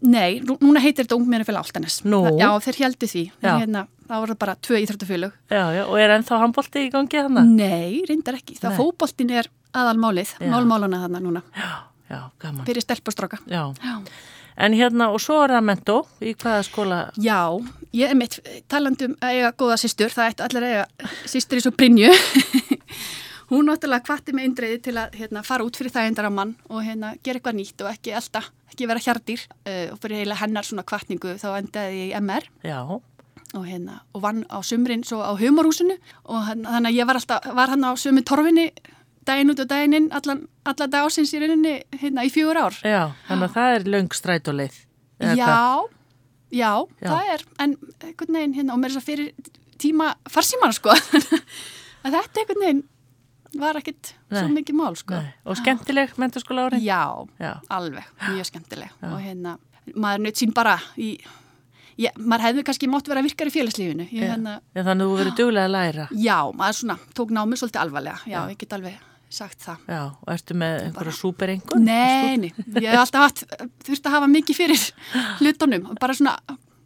Nei, 0.00 0.40
núna 0.40 0.80
heitir 0.80 1.04
þetta 1.04 1.18
ungmennafélag 1.18 1.66
Altanes. 1.66 2.00
Nú? 2.08 2.22
Já, 2.40 2.48
þeir 2.64 2.80
heldu 2.86 3.08
því. 3.10 3.24
Hérna, 3.44 3.84
það 4.08 4.24
voru 4.24 4.36
bara 4.40 4.56
tvö 4.64 4.80
íþróttafélög. 4.80 5.36
Já, 5.52 5.62
já, 5.76 5.82
og 5.84 6.00
er 6.00 6.14
ennþá 6.16 6.40
handbólti 6.40 6.86
í 6.86 6.90
gangi 6.94 7.20
þarna? 7.20 7.44
Nei, 7.44 8.00
reyndar 8.08 8.40
ekki. 8.40 8.56
Það 8.62 8.78
fókbóltin 8.80 9.32
er 9.36 9.50
aðalmálið, 9.76 10.34
málmálana 10.48 11.04
þarna 11.04 11.22
núna. 11.26 11.44
Já, 11.56 11.70
já, 12.08 12.20
gaman. 12.42 12.66
Fyrir 12.68 12.86
stelpustráka. 12.86 13.42
Já. 13.50 13.64
já. 13.76 13.96
En 14.60 14.74
hérna, 14.76 15.08
og 15.14 15.22
svo 15.24 15.38
er 15.44 15.54
það 15.54 15.66
mentó, 15.68 15.96
í 16.20 16.34
hvaða 16.36 16.64
skóla? 16.66 16.98
Já, 17.20 17.38
ég 17.96 18.12
er 18.12 18.18
mitt 18.18 18.40
talandum 18.68 19.14
eiga 19.24 19.54
góða 19.56 19.78
sýstur, 19.80 20.12
það 20.12 20.32
ætti 20.32 20.46
allir 20.48 20.66
eiga 20.68 21.12
sýstur 21.28 21.60
í 21.60 21.64
svo 21.64 21.72
Brynju. 21.76 22.10
Hún 23.50 23.66
náttúrulega 23.66 24.06
kvatti 24.06 24.34
með 24.36 24.46
eindreiði 24.46 24.80
til 24.86 24.96
að 25.00 25.16
hérna, 25.18 25.42
fara 25.46 25.66
út 25.66 25.78
fyrir 25.78 25.90
það 25.90 26.08
endara 26.12 26.30
mann 26.30 26.54
og 26.70 26.84
hérna, 26.86 27.16
gera 27.24 27.40
eitthvað 27.40 27.56
nýtt 27.58 27.82
og 27.82 27.90
ekki 27.90 28.14
elda 28.14 28.44
ekki 28.70 28.86
vera 28.86 29.02
hjardir 29.02 29.42
uh, 29.66 29.86
og 29.94 29.98
fyrir 30.02 30.22
heila 30.22 30.38
hennar 30.38 30.66
svona 30.66 30.84
kvartningu 30.86 31.34
þá 31.40 31.48
endaði 31.58 32.04
ég 32.04 32.12
í 32.12 32.20
MR 32.20 32.46
og, 33.58 33.64
hérna, 33.66 34.00
og 34.14 34.22
vann 34.22 34.44
á 34.46 34.62
sumrin 34.62 35.02
svo 35.06 35.18
á 35.26 35.34
humorhúsinu. 35.34 35.96
Og 36.30 36.46
þannig 36.46 36.92
að 36.92 36.98
ég 37.00 37.08
var 37.08 37.18
alltaf, 37.18 37.48
var 37.56 37.72
hann 37.74 37.86
á 37.86 37.90
sumi 37.98 38.22
torfinni 38.22 38.68
daginn 39.26 39.52
út 39.52 39.62
og 39.64 39.70
daginn 39.70 39.96
inn 39.98 40.06
allan, 40.16 40.44
allan 40.64 40.92
dag 40.92 41.08
ásins 41.08 41.32
í 41.34 41.40
rauninni 41.42 41.74
hérna 42.00 42.24
í 42.26 42.30
fjögur 42.32 42.60
ár. 42.60 42.78
Já, 42.86 43.10
þannig 43.26 43.48
að 43.48 43.56
það 43.56 43.74
er 43.74 43.88
löng 43.94 44.14
strætuleið. 44.16 44.78
Já, 45.20 45.34
já, 45.36 46.72
já, 47.02 47.10
það 47.10 47.34
er, 47.34 47.44
en 47.60 47.74
einhvern 48.06 48.38
veginn 48.38 48.56
hérna 48.56 48.76
og 48.76 48.80
mér 48.80 48.94
er 48.94 48.96
þess 48.96 49.02
að 49.02 49.10
fyrir 49.10 49.50
tíma 49.80 50.14
farsíman 50.30 50.72
sko, 50.76 50.94
að 52.04 52.16
þetta 52.16 52.44
einhvern 52.44 52.64
veginn 52.64 52.82
var 53.58 53.78
ekkit 53.80 54.14
Nei. 54.30 54.38
svo 54.38 54.48
mikið 54.54 54.76
mál 54.78 54.96
sko. 54.98 55.18
Nei. 55.18 55.32
Og 55.48 55.58
skemmtileg 55.58 56.14
menturskóla 56.20 56.68
árið? 56.68 56.84
Já, 56.86 57.02
Já, 57.42 57.52
alveg, 57.68 58.06
mjög 58.28 58.48
skemmtileg 58.50 58.90
Já. 59.00 59.10
og 59.10 59.20
hérna, 59.24 59.56
maður 59.96 60.24
nöyt 60.26 60.38
sín 60.40 60.54
bara 60.54 60.76
í, 61.00 61.10
ég, 61.98 62.14
maður 62.20 62.46
hefði 62.48 62.64
kannski 62.70 62.90
mótt 62.92 63.10
vera 63.10 63.24
virkar 63.26 63.50
í 63.50 63.54
félagslífinu 63.54 64.06
ég, 64.08 64.26
hérna, 64.30 64.60
Já, 64.74 64.84
Þannig 64.86 65.04
að 65.04 65.10
þú 65.10 65.20
verið 65.22 65.38
duglega 65.42 65.66
að 65.70 65.74
læra 65.76 66.08
Já, 66.14 66.38
maður 66.54 66.80
svona, 66.80 66.98
tók 67.18 67.34
námið 67.34 67.62
svolítið 67.64 67.82
alvarlega 67.84 68.30
Já, 68.30 68.40
ég 68.52 68.60
get 68.62 68.76
alveg 68.78 69.06
sagt 69.30 69.62
það 69.62 69.90
Já, 69.90 70.00
og 70.10 70.32
ertu 70.34 70.56
með 70.58 70.78
einhverja 70.88 71.16
súperengun? 71.18 71.84
Nei, 71.86 72.36
nei, 72.46 72.50
ég 72.82 72.88
hef 72.90 73.02
alltaf 73.04 73.26
hatt 73.28 73.44
þurft 73.86 74.08
að 74.08 74.16
hafa 74.16 74.30
mikið 74.30 74.58
fyrir 74.58 74.86
hlutunum 75.42 75.90
bara 76.00 76.16
svona 76.18 76.38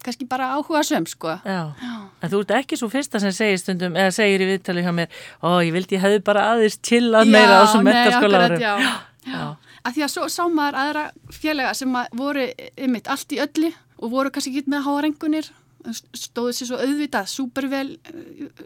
kannski 0.04 0.26
bara 0.28 0.52
áhuga 0.56 0.82
söm 0.86 1.06
sko. 1.10 1.34
Já. 1.44 1.60
Já. 1.80 1.94
En 2.22 2.32
þú 2.32 2.40
ert 2.44 2.54
ekki 2.60 2.78
svo 2.80 2.88
fyrsta 2.92 3.20
sem 3.22 3.32
segir 3.34 3.60
stundum, 3.60 3.96
eða 3.98 4.12
segir 4.16 4.44
í 4.44 4.48
viðtali 4.52 4.84
hjá 4.84 4.92
mér, 4.96 5.08
ó 5.42 5.58
ég 5.64 5.72
vildi 5.74 5.98
ég 5.98 6.04
hefði 6.04 6.22
bara 6.26 6.46
aðeins 6.52 6.78
chillað 6.84 7.32
meira 7.32 7.58
á 7.58 7.62
þessum 7.64 7.88
metarskóla 7.88 8.42
árum. 8.46 8.62
Já, 8.62 8.74
já, 8.84 8.94
já. 9.34 9.44
Að 9.84 9.96
því 9.98 10.04
að 10.06 10.12
svo 10.14 10.28
sá 10.32 10.42
maður 10.48 10.78
aðra 10.80 11.04
félaga 11.36 11.74
sem 11.76 11.98
voru 12.16 12.46
ymitt 12.86 13.10
allt 13.12 13.34
í 13.36 13.40
öllu 13.44 13.72
og 14.00 14.12
voru 14.14 14.32
kannski 14.32 14.54
ekki 14.56 14.72
með 14.72 14.86
háarengunir, 14.88 15.50
stóðu 15.92 16.54
sér 16.56 16.70
svo 16.70 16.80
auðvitað, 16.80 17.28
súpervel 17.30 17.86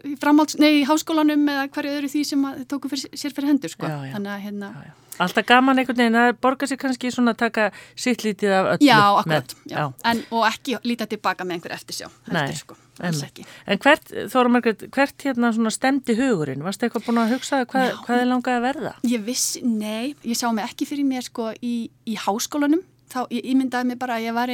í 0.07 0.15
framhalds, 0.21 0.59
nei 0.61 0.81
í 0.81 0.87
háskólanum 0.87 1.45
eða 1.51 1.67
hverju 1.75 1.97
öðru 1.97 2.13
því 2.13 2.23
sem 2.31 2.47
tóku 2.71 2.91
fyrir, 2.91 3.11
sér 3.19 3.35
fyrir 3.35 3.53
hendur 3.53 3.73
sko. 3.75 3.89
Já, 3.89 3.99
já. 4.07 4.15
Þannig 4.15 4.35
að 4.35 4.43
hérna... 4.47 4.73
Já, 4.87 4.97
Alltaf 5.19 5.43
gaman 5.43 5.81
einhvern 5.81 5.99
veginn, 5.99 6.15
það 6.15 6.37
borgar 6.39 6.69
sér 6.71 6.77
kannski 6.79 7.09
svona 7.11 7.33
að 7.33 7.41
taka 7.41 7.63
sitt 7.99 8.21
lítið 8.23 8.53
af 8.55 8.67
öllu. 8.73 8.85
Já, 8.87 8.99
akkurat, 9.19 9.55
með, 9.57 9.73
já. 9.73 9.81
En, 10.07 10.21
og 10.31 10.45
ekki 10.47 10.77
lítið 10.87 11.09
tilbaka 11.13 11.47
með 11.47 11.57
einhver 11.57 11.73
eftirsjá. 11.75 12.07
Nei, 12.31 12.53
sko, 12.55 12.77
en 13.03 13.81
hvert, 13.83 14.13
Þóra 14.31 14.53
Margret, 14.53 14.85
hvert 14.95 15.27
hérna 15.27 15.51
svona 15.55 15.73
stemdi 15.75 16.15
hugurinn? 16.15 16.63
Varst 16.63 16.79
það 16.79 16.89
eitthvað 16.89 17.09
búin 17.09 17.21
að 17.25 17.33
hugsa 17.35 17.61
hvað, 17.65 17.91
hvað 18.05 18.23
er 18.23 18.31
langað 18.31 18.59
að 18.61 18.65
verða? 18.69 18.93
Ég 19.11 19.27
vissi, 19.27 19.63
nei, 19.67 20.15
ég 20.23 20.39
sá 20.39 20.47
mig 20.55 20.69
ekki 20.69 20.87
fyrir 20.87 21.07
mér 21.11 21.27
sko 21.27 21.51
í, 21.59 21.75
í 22.07 22.15
háskólanum. 22.23 22.85
Þá 23.09 23.23
ég 23.33 23.51
ímyndaði 23.51 23.91
mig 23.91 23.99
bara 23.99 24.19
að 24.19 24.29
ég 24.29 24.35
var 24.37 24.51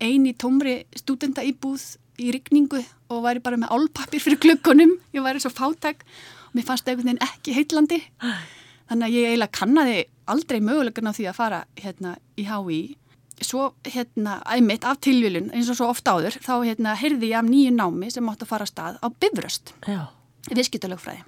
eini 0.00 0.34
tómri 0.34 0.80
stúdenda 0.96 1.44
íbúð 1.46 1.84
í 2.20 2.30
rigningu 2.36 2.80
og 3.10 3.24
væri 3.24 3.42
bara 3.44 3.58
með 3.60 3.72
álpappir 3.74 4.22
fyrir 4.22 4.40
klukkunum. 4.42 4.96
Ég 5.16 5.24
væri 5.24 5.42
svo 5.42 5.50
fátæk 5.52 6.04
og 6.04 6.56
mér 6.56 6.66
fannst 6.68 6.86
það 6.86 6.92
einhvern 6.94 7.10
veginn 7.10 7.26
ekki 7.26 7.56
heitlandi. 7.56 8.00
Þannig 8.90 9.06
að 9.06 9.14
ég 9.16 9.28
eiginlega 9.30 9.56
kannadi 9.58 9.98
aldrei 10.30 10.58
mögulegan 10.62 11.10
á 11.10 11.12
því 11.14 11.28
að 11.30 11.38
fara 11.38 11.60
hérna 11.78 12.16
í 12.38 12.46
HÍ. 12.48 12.80
Svo 13.40 13.70
hérna, 13.86 14.40
æmitt 14.52 14.84
af 14.84 14.98
tilvílun, 15.00 15.48
eins 15.56 15.70
og 15.72 15.78
svo 15.78 15.86
ofta 15.88 16.12
áður, 16.12 16.34
þá 16.44 16.54
hérna 16.60 16.92
heyrði 17.00 17.30
ég 17.30 17.38
af 17.38 17.46
nýju 17.48 17.70
námi 17.72 18.10
sem 18.12 18.26
átt 18.28 18.42
að 18.44 18.50
fara 18.50 18.66
að 18.66 18.72
stað 18.74 18.98
á 19.00 19.06
Bifröst, 19.22 19.72
viðskiptalögfræði. 20.50 21.22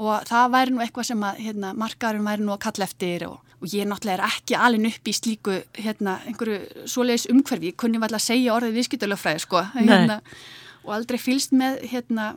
Og 0.00 0.24
það 0.30 0.54
væri 0.54 0.72
nú 0.72 0.80
eitthvað 0.80 1.10
sem 1.10 1.26
að 1.28 1.42
hérna, 1.44 1.74
markarum 1.76 2.30
væri 2.30 2.46
nú 2.46 2.54
að 2.54 2.62
kalla 2.64 2.86
eftir 2.88 3.26
og, 3.28 3.36
og 3.58 3.72
ég 3.74 3.88
náttúrulega 3.90 4.18
er 4.18 4.26
ekki 4.28 4.58
alveg 4.58 4.92
upp 4.92 5.10
í 5.10 5.14
slíku 5.16 5.56
hérna, 5.78 6.18
einhverju 6.28 6.86
svoleiðis 6.90 7.26
umhverfi. 7.32 7.72
Ég 7.72 7.80
kunni 7.80 7.98
vel 8.02 8.12
að 8.12 8.22
segja 8.28 8.54
orðið 8.54 8.78
viðskiptalögfræði 8.78 9.42
sko. 9.44 9.64
Hérna, 9.74 10.20
og 10.84 10.94
aldrei 10.94 11.18
fylst 11.18 11.56
með 11.58 11.80
hérna, 11.90 12.28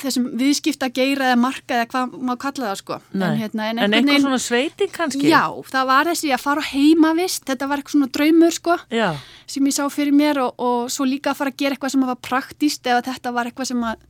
þessum 0.00 0.30
viðskipta 0.40 0.88
geira 0.96 1.30
eða 1.30 1.38
marka 1.40 1.76
eða 1.76 1.88
hvað 1.92 2.16
má 2.24 2.32
kalla 2.40 2.70
það 2.70 2.80
sko. 2.80 2.98
Nei. 3.12 3.26
En, 3.28 3.38
hérna, 3.42 3.68
En 3.84 3.96
einhver 3.98 4.24
svona 4.24 4.40
sveiting 4.40 4.92
kannski? 4.92 5.28
Já, 5.28 5.44
það 5.68 5.88
var 5.92 6.10
þessi 6.10 6.32
að 6.32 6.44
fara 6.46 6.64
á 6.64 6.70
heimavist, 6.72 7.44
þetta 7.48 7.68
var 7.68 7.82
eitthvað 7.82 7.98
svona 7.98 8.12
draumur 8.16 8.56
sko 8.56 8.76
Já, 8.92 9.08
sem 9.46 9.68
ég 9.68 9.76
sá 9.76 9.84
fyrir 9.92 10.16
mér 10.16 10.40
og, 10.46 10.56
og 10.56 10.92
svo 10.92 11.04
líka 11.08 11.32
að 11.32 11.40
fara 11.42 11.52
að 11.52 11.60
gera 11.60 11.76
eitthvað 11.76 11.94
sem 11.96 12.06
var 12.08 12.20
praktíst 12.24 12.88
eða 12.88 13.04
þetta 13.10 13.34
var 13.36 13.50
eitthvað 13.50 13.70
sem 13.74 13.84
að 13.92 14.04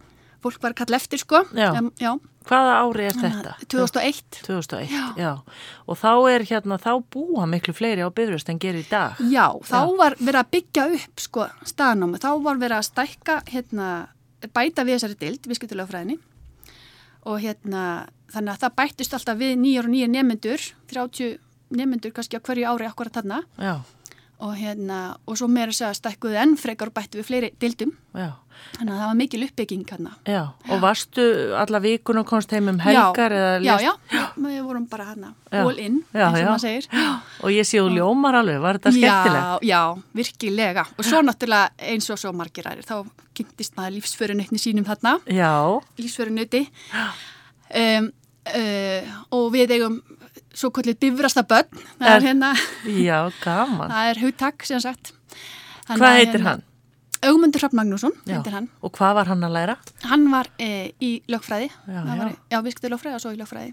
fólk 0.44 0.62
var 0.62 0.74
að 0.74 0.80
kalla 0.82 0.98
eftir 1.00 1.22
sko. 1.22 1.42
Já. 1.56 1.70
Um, 1.78 1.90
já. 2.00 2.12
hvaða 2.46 2.74
ári 2.84 3.06
er 3.08 3.16
þetta? 3.18 3.54
2001. 3.66 4.40
2001, 4.46 4.92
Já. 5.18 5.32
Og 5.86 5.98
þá 5.98 6.12
er 6.30 6.46
hérna, 6.46 6.78
þá 6.82 6.92
búa 7.14 7.46
miklu 7.50 7.74
fleiri 7.74 8.06
á 8.06 8.10
bifröst 8.14 8.52
en 8.52 8.60
gerir 8.62 8.84
í 8.84 8.90
dag. 8.90 9.18
Já, 9.32 9.48
þá 9.66 9.80
var 9.98 10.18
verið 10.20 10.40
að 10.42 10.52
byggja 10.54 10.86
upp 10.98 11.24
sko 11.24 11.48
staðnámi, 11.66 12.22
þá 12.22 12.30
var 12.44 12.62
verið 12.62 12.78
að 12.78 12.88
stækka 12.92 13.40
hérna, 13.50 13.90
bæta 14.46 14.86
við 14.86 14.98
þessari 15.00 15.18
dild 15.24 15.48
viðskiptulega 15.50 15.90
fræðinni 15.90 16.20
og 17.26 17.42
hérna, 17.42 17.82
þannig 18.30 18.54
að 18.54 18.62
það 18.62 18.78
bættist 18.78 19.16
alltaf 19.16 19.38
við 19.40 19.56
nýjar 19.58 19.88
og 19.88 19.94
nýjar 19.94 20.12
nemyndur 20.12 20.62
30 20.92 21.38
nemyndur 21.74 22.14
kannski 22.14 22.38
á 22.38 22.44
hverju 22.46 22.66
ári 22.68 22.86
akkurat 22.86 23.16
þarna 23.18 23.42
og 24.36 24.52
hérna, 24.58 25.16
og 25.26 25.38
svo 25.38 25.48
meira 25.50 25.74
segja 25.74 25.94
stækkuðu 25.96 26.38
enn 26.42 26.56
frekar 26.60 26.92
og 26.92 26.96
bættu 26.96 27.18
við 27.18 27.28
fleiri 27.30 27.50
dildum 27.62 27.94
já, 28.14 28.36
þannig 28.76 28.92
að 28.92 28.98
það 29.00 29.06
var 29.10 29.16
mikil 29.20 29.42
uppbygging 29.46 29.84
hérna 29.90 30.12
já. 30.26 30.42
Og 30.70 30.80
varstu 30.82 31.24
alla 31.56 31.80
vikun 31.80 32.18
og 32.22 32.26
komst 32.26 32.50
heim 32.52 32.68
um 32.68 32.78
helgar 32.78 33.32
já, 33.32 33.58
já, 33.64 33.76
lést- 33.76 34.12
já, 34.16 34.24
við 34.36 34.62
vorum 34.66 34.86
bara 34.90 35.04
hérna 35.12 35.32
Já. 35.52 35.62
all 35.62 35.78
in, 35.78 36.02
Já, 36.12 36.26
eins 36.26 36.34
og 36.34 36.42
já. 36.42 36.48
maður 36.50 36.64
segir 36.66 36.88
Og 37.42 37.50
ég 37.54 37.64
sé 37.68 37.78
þú 37.80 37.90
ljómar 37.96 38.34
alveg, 38.40 38.60
var 38.60 38.78
þetta 38.78 38.92
skemmtilegt? 38.92 39.62
Já, 39.62 39.70
já, 39.70 40.02
virkilega. 40.14 40.86
Og 40.98 41.04
svo 41.06 41.22
náttúrulega 41.22 41.70
eins 41.78 42.10
og 42.10 42.18
svo 42.18 42.32
margir 42.36 42.66
aðrir, 42.66 42.84
þá 42.84 43.06
kynntist 43.36 43.76
maður 43.76 43.96
lífsförunutni 44.00 44.58
sínum 44.58 44.84
þarna, 44.88 45.18
Já, 45.30 45.52
lífsförunuti. 46.00 46.66
Um, 47.76 48.10
uh, 48.46 49.16
og 49.34 49.48
við 49.54 49.72
eigum 49.76 49.96
svo 50.56 50.70
kvöldið 50.72 50.98
bifrasta 51.02 51.42
börn, 51.48 51.68
það 51.98 52.06
Er- 52.08 52.16
er 52.16 52.26
hérna, 52.30 52.52
já, 52.86 53.18
gaman. 53.42 53.90
það 53.90 54.10
er 54.12 54.20
hugtak 54.22 54.64
sem 54.64 54.80
sagt. 54.80 55.12
Hvað 55.88 56.00
að 56.06 56.16
heitir 56.16 56.40
hérna- 56.40 56.48
hann? 56.50 56.62
Augmundur 57.22 57.60
Hrafn 57.62 57.76
Magnússon, 57.78 58.12
heitir 58.28 58.52
hann. 58.56 58.68
Og 58.84 58.92
hvað 58.96 59.14
var 59.20 59.30
hann 59.30 59.44
að 59.46 59.54
læra? 59.56 59.76
Hann 60.10 60.26
var 60.32 60.50
e, 60.58 60.92
í 61.00 61.12
lögfræði, 61.32 61.68
Já, 61.70 62.00
Það 62.00 62.10
já. 62.12 62.18
var, 62.22 62.34
já, 62.52 62.58
viðskiptu 62.66 62.90
lögfræði 62.92 63.14
og 63.18 63.22
svo 63.24 63.32
í 63.32 63.38
lögfræði. 63.40 63.72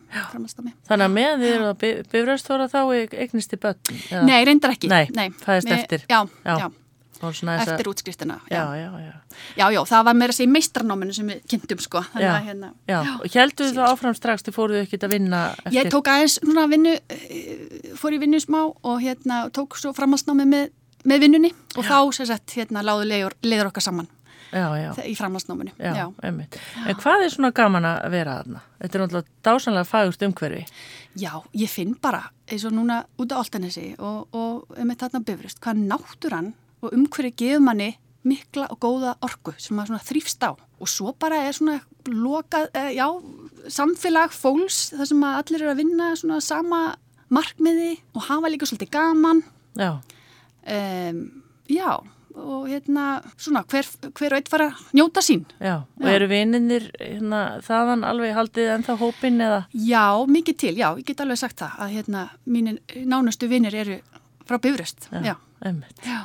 Þannig 0.88 1.08
að 1.08 1.18
með 1.18 1.44
eru 1.50 1.72
að 1.72 1.84
bifröstóra 2.12 2.70
þá 2.72 2.80
eignist 3.24 3.54
í 3.54 3.60
börn? 3.60 3.82
eða? 4.10 4.24
Nei, 4.30 4.40
reyndar 4.48 4.76
ekki. 4.78 4.88
Nei, 4.90 5.30
fæðist 5.44 5.68
Við- 5.70 5.78
eftir. 5.80 6.06
Já, 6.10 6.22
Já, 6.46 6.58
já, 6.64 6.70
eftir 7.64 7.88
útskriftina. 7.88 8.40
Já, 8.52 8.64
já, 8.76 8.90
já. 9.00 9.14
Já, 9.58 9.66
það 9.88 10.04
var 10.06 10.14
meira 10.18 10.34
að 10.34 10.38
segja 10.38 10.50
í 10.50 10.54
meistranóminu 10.54 11.14
sem 11.16 11.28
við 11.32 11.42
kynntum 11.48 11.80
sko. 11.80 12.04
Já, 12.20 12.34
hérna, 12.44 12.74
Já, 12.88 13.00
þið 13.24 13.78
þá 13.78 13.84
áfram 13.88 14.16
strax, 14.18 14.44
þið 14.44 14.58
fóruðu 14.58 14.82
ekkert 14.84 15.04
að 15.08 15.14
vinna 15.16 15.42
eftir? 15.64 15.78
Ég 15.78 15.92
tók 15.94 16.10
aðeins 16.12 16.40
svona 16.42 16.66
vinnu, 16.72 16.94
eh, 17.10 17.94
fór 18.00 18.14
í 18.14 18.20
vinnu 18.20 18.40
smá 18.44 18.60
og 18.84 19.02
hérna 19.02 19.50
tók 19.52 19.78
svo 19.80 19.94
framhaldsnámi 19.96 20.46
með, 20.46 20.70
með 21.10 21.24
vinnunni 21.26 21.54
og 21.78 21.86
þá 21.88 21.98
sem 22.16 22.30
sagt 22.30 22.56
hérna 22.58 22.84
láðu 22.86 23.08
leiður, 23.10 23.36
leiður 23.44 23.72
okkar 23.72 23.86
saman 23.88 24.08
Já, 24.54 24.68
já, 24.78 24.92
í 25.10 25.16
framhaldsnáminu. 25.18 25.72
já, 25.82 25.94
Já. 25.98 26.04
einmitt. 26.22 26.60
En 26.86 26.94
hvað 27.02 27.24
er 27.26 27.32
svona 27.34 27.50
gaman 27.58 27.88
að 27.90 28.04
vera 28.14 28.36
þarna? 28.38 28.60
Þetta 28.84 28.98
er 29.00 29.02
náttúrulega 29.02 29.32
dásanlega 29.48 29.88
fagust 29.90 30.26
umhverfi. 30.28 30.60
Já, 31.18 31.32
ég 31.58 31.72
finn 31.74 31.96
bara 31.98 32.20
eins 32.46 32.66
og 32.70 32.76
núna 32.76 33.00
út 33.18 33.34
á 33.34 33.42
Altanesi 33.42 33.96
og, 33.98 34.28
og 34.30 34.78
með 34.78 35.00
þarna 35.02 35.24
bifrist, 35.26 35.58
hvað 35.64 35.82
náttúran 35.90 36.52
og 36.86 36.94
umhverju 36.94 37.34
gefur 37.42 37.66
manni 37.66 37.90
mikla 38.30 38.68
og 38.70 38.78
góða 38.86 39.16
orku 39.26 39.56
sem 39.58 39.74
maður 39.76 39.96
svona 39.96 40.06
þrýfst 40.06 40.46
á 40.46 40.52
og 40.54 40.88
svo 40.88 41.16
bara 41.18 41.42
er 41.48 41.58
svona 41.58 41.80
lokað, 42.08 42.70
eh, 42.78 42.94
já, 42.94 43.08
samfélag 43.74 44.32
fólks 44.38 44.92
þar 44.94 45.10
sem 45.10 45.26
að 45.26 45.38
allir 45.42 45.62
eru 45.66 45.74
að 45.74 45.82
vinna 45.82 46.12
svona 46.20 46.38
sama 46.46 46.84
markmiði 47.34 47.98
og 48.14 48.28
hafa 48.30 48.54
líka 48.54 48.70
svolítið 48.70 48.94
gaman 48.94 49.42
Já, 49.74 49.98
um, 50.68 51.24
já 51.70 52.00
og 52.34 52.64
hérna 52.66 53.22
svona 53.38 53.62
hver, 53.70 53.86
hver 54.18 54.34
og 54.34 54.40
einn 54.40 54.48
fara 54.50 54.68
að 54.72 54.94
njóta 54.98 55.22
sín 55.22 55.44
já. 55.62 55.84
Og 56.02 56.08
Já. 56.08 56.14
eru 56.16 56.28
vininir 56.32 56.88
hérna, 56.98 57.42
þaðan 57.62 58.02
alveg 58.10 58.34
haldið 58.34 58.72
ennþá 58.74 58.96
hópin 58.98 59.38
eða? 59.46 59.60
já, 59.78 60.06
mikið 60.26 60.58
til, 60.58 60.74
já, 60.82 60.88
ég 60.98 61.06
get 61.06 61.22
alveg 61.22 61.38
sagt 61.38 61.60
það 61.62 61.76
að 61.86 61.94
hérna 61.94 62.24
mínir 62.50 62.80
nánustu 63.06 63.48
vinnir 63.52 63.76
eru 63.76 64.00
frá 64.50 64.58
Bifröst 64.58 65.10
já. 65.14 65.36
Einmitt. 65.64 66.02
Já. 66.04 66.24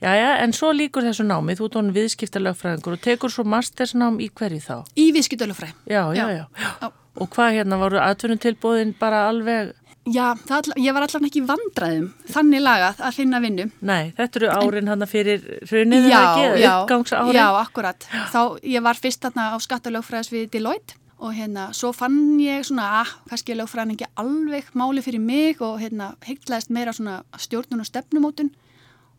Já, 0.00 0.14
já, 0.16 0.28
en 0.44 0.52
svo 0.56 0.70
líkur 0.72 1.02
þessu 1.04 1.26
námi, 1.28 1.52
þú 1.58 1.66
honum 1.74 1.92
viðskiptalögfræðingur 1.98 2.94
og 2.96 3.02
tekur 3.04 3.28
svo 3.34 3.42
mastersnám 3.44 4.16
í 4.22 4.30
hverju 4.30 4.62
þá? 4.64 4.76
í 4.96 5.10
viðskiptölufræ 5.12 5.74
Já, 5.90 6.06
já, 6.14 6.30
Já. 6.30 6.30
já. 6.30 6.46
Já. 6.80 6.92
Og 7.20 7.28
hvað 7.34 7.56
hérna, 7.58 7.76
voru 7.76 7.98
atvinnutilbóðin 7.98 8.94
bara 8.98 9.26
alveg, 9.28 9.74
já, 10.06 10.34
all- 10.50 10.76
ég 10.80 10.92
var 10.94 11.02
allan 11.06 11.26
ekki 11.28 11.42
í 11.42 11.46
vandræðum 11.48 12.06
þannig 12.32 12.62
lagað 12.64 13.02
að 13.04 13.14
finna 13.18 13.40
vinnu. 13.40 13.70
Nei, 13.80 14.12
þetta 14.16 14.36
eru 14.40 14.48
árin 14.50 14.88
hann 14.88 15.06
fyrir 15.06 15.42
hrunið 15.68 16.08
já, 16.10 16.16
eða 16.20 16.30
ekki, 16.30 16.62
já, 16.62 16.72
uppgangsárin? 16.84 17.34
já, 17.34 17.46
akkurat. 17.60 18.06
Þá 18.32 18.40
ég 18.62 18.82
var 18.82 18.94
fyrst 18.94 19.20
þarna 19.22 19.50
á 19.52 19.56
skattalögfræðis 19.60 20.32
við 20.32 20.50
Deloitte 20.50 20.94
og 21.20 21.34
hérna, 21.36 21.66
svo 21.76 21.92
fann 21.92 22.38
ég 22.40 22.64
svona, 22.64 23.02
að, 23.02 23.10
kannski 23.28 23.52
er 23.52 23.58
lögfræðin 23.60 23.92
ekki 23.98 24.06
alveg 24.16 24.64
máli 24.72 25.02
fyrir 25.04 25.20
mig 25.20 25.60
og 25.60 25.78
hérna, 25.82 26.14
heitlaðist 26.24 26.70
meira 26.72 26.92
svona 26.96 27.18
stjórnun 27.36 27.80
og 27.84 27.86
stefnumótun 27.90 28.48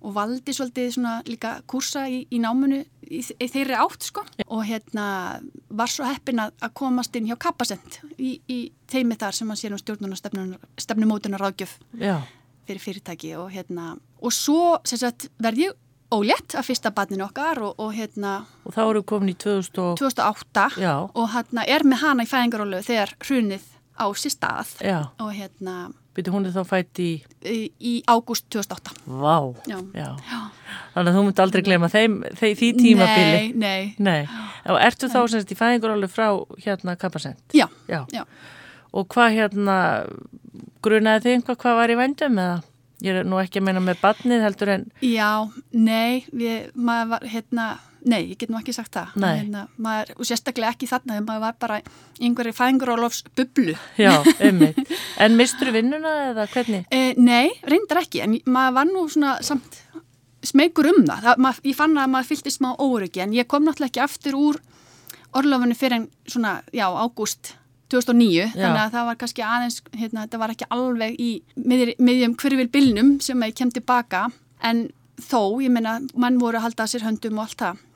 og 0.01 0.15
valdi 0.15 0.53
svolítið 0.55 0.91
svona 0.96 1.15
líka 1.27 1.53
kursa 1.70 2.08
í, 2.10 2.24
í 2.34 2.39
námunu 2.41 2.81
í, 2.81 3.22
í 3.22 3.48
þeirri 3.51 3.77
átt 3.77 4.08
sko. 4.10 4.25
Og 4.48 4.63
hérna 4.67 5.05
var 5.70 5.91
svo 5.91 6.08
heppin 6.10 6.41
að, 6.43 6.55
að 6.62 6.75
komast 6.81 7.15
inn 7.17 7.29
hjá 7.29 7.38
Kappasend 7.41 8.01
í, 8.17 8.39
í 8.50 8.60
teimi 8.91 9.17
þar 9.20 9.38
sem 9.38 9.51
hann 9.51 9.60
sér 9.60 9.77
stjórnun 9.79 10.15
og 10.15 10.20
stefnun, 10.20 10.55
stefnumótun 10.79 11.38
og 11.38 11.43
ráðgjöf 11.43 11.77
Já, 12.01 12.17
fyrir 12.67 12.84
fyrirtæki 12.84 13.36
og 13.39 13.51
hérna 13.53 13.96
og 14.22 14.36
svo 14.36 14.77
sagt 14.88 15.29
verði 15.41 15.70
ég 15.70 15.79
ólétt 16.12 16.55
af 16.60 16.67
fyrsta 16.67 16.91
barninu 16.91 17.25
okkar 17.25 17.62
og, 17.63 17.79
og 17.79 17.93
hérna 17.96 18.41
og 18.67 18.75
þá 18.75 18.81
eru 18.84 19.03
komin 19.08 19.31
í 19.31 19.38
2000 19.39 19.79
og, 19.84 19.93
2008 20.01 20.67
já, 20.81 20.96
og 21.08 21.29
hérna 21.31 21.65
er 21.67 21.88
með 21.88 22.03
hana 22.03 22.25
í 22.25 22.31
fæðingarólu 22.31 22.81
þegar 22.86 23.15
hrunið 23.24 23.67
á 23.96 24.05
sér 24.20 24.36
stað 24.36 24.74
já, 24.84 24.98
og 25.24 25.31
hérna 25.38 25.75
byrju 26.15 26.33
hún 26.35 26.45
er 26.49 26.53
þá 26.55 26.63
fætt 26.67 26.99
í, 26.99 27.09
í, 27.47 27.91
ágúst 28.11 28.47
2008 28.51 28.95
vá, 29.07 29.37
Já. 29.69 29.77
já. 29.95 30.09
Þannig 30.93 31.11
að 31.11 31.15
þú 31.17 31.21
myndi 31.27 31.43
aldrei 31.45 31.61
glema 31.63 31.87
þeim, 31.91 32.17
þeim 32.39 32.55
því 32.59 32.69
tímabili. 32.79 33.37
Nei, 33.53 33.53
nei, 33.55 33.85
Nei, 33.99 34.25
og 34.71 34.79
ertu 34.83 35.07
þá 35.11 35.21
semst 35.31 35.51
í 35.53 35.57
fæðingur 35.59 35.93
alveg 35.95 36.11
frá 36.11 36.27
hérna 36.65 36.97
Kappasend? 36.99 37.39
já, 37.55 37.67
Já. 37.87 38.03
já 38.11 38.25
Og 38.91 39.07
hvað 39.07 39.37
hérna, 39.37 39.75
grunaði 40.83 41.23
þið 41.23 41.35
einhvað 41.37 41.57
hvað 41.63 41.77
var 41.79 41.93
í 41.93 41.95
vændum 41.95 42.39
eða? 42.43 42.57
Ég 43.01 43.22
er 43.22 43.25
nú 43.25 43.39
ekki 43.41 43.62
að 43.62 43.65
meina 43.70 43.81
með 43.84 44.01
badnið 44.03 44.43
heldur 44.46 44.70
en, 44.75 44.84
Já, 45.01 45.29
nei, 45.74 46.25
við, 46.31 46.67
maður 46.77 47.08
var, 47.15 47.25
hérna, 47.31 47.65
nei, 48.05 48.20
ég 48.31 48.38
get 48.41 48.51
nú 48.53 48.60
ekki 48.60 48.75
sagt 48.77 48.93
það. 48.93 49.15
Nei. 49.24 49.31
Hérna, 49.39 49.63
maður, 49.81 50.12
og 50.17 50.27
sérstaklega 50.29 50.74
ekki 50.75 50.89
þarna, 50.91 51.15
þegar 51.15 51.27
maður 51.29 51.43
var 51.48 51.55
bara 51.65 51.79
í 51.81 52.27
einhverju 52.29 52.53
fæðingarólofs 52.60 53.24
bublu. 53.38 53.75
já, 53.98 54.12
einmitt. 54.46 54.81
En 55.22 55.38
mistur 55.39 55.72
vinnuna 55.74 56.12
eða 56.31 56.46
hvernig? 56.53 56.86
E, 56.93 57.13
nei, 57.17 57.50
reyndar 57.65 58.03
ekki, 58.03 58.22
en 58.25 58.38
maður 58.46 58.77
var 58.79 58.91
nú 58.91 59.05
svona 59.10 59.38
samt 59.46 59.81
smegur 60.46 60.89
um 60.89 61.01
það. 61.05 61.25
það 61.25 61.41
maður, 61.46 61.63
ég 61.70 61.77
fann 61.77 61.98
að 62.01 62.13
maður 62.15 62.29
fylltist 62.31 62.58
smá 62.62 62.70
óryggi, 62.81 63.22
en 63.25 63.34
ég 63.38 63.50
kom 63.50 63.65
náttúrulega 63.65 63.91
ekki 63.91 64.05
aftur 64.05 64.38
úr 64.39 64.62
orlofunni 65.38 65.77
fyrir 65.77 66.01
en 66.01 66.08
svona, 66.27 66.58
já, 66.75 66.86
ágúst 66.89 67.53
2009, 67.91 68.31
Já. 68.39 68.55
þannig 68.55 68.81
að 68.86 68.95
það 68.95 69.07
var 69.10 69.19
kannski 69.21 69.45
aðeins, 69.45 69.77
hérna, 69.98 70.25
þetta 70.25 70.41
var 70.41 70.55
ekki 70.55 70.67
alveg 70.77 71.21
í 71.21 71.29
miðjum, 71.60 72.36
bylnum 72.71 73.13
sem 73.24 73.45
ég 73.48 73.55
kem 73.57 73.71
tilbaka, 73.74 74.25
en 74.63 74.89
þó, 75.21 75.62
ég 75.62 75.71
meina, 75.74 76.00
mann 76.15 76.39
voru 76.41 76.60
að 76.60 76.69
halda 76.69 76.86
að 76.88 76.93
sér 76.95 77.07
höndum 77.07 77.39
og 77.39 77.48
allt 77.48 77.62
það. 77.62 77.88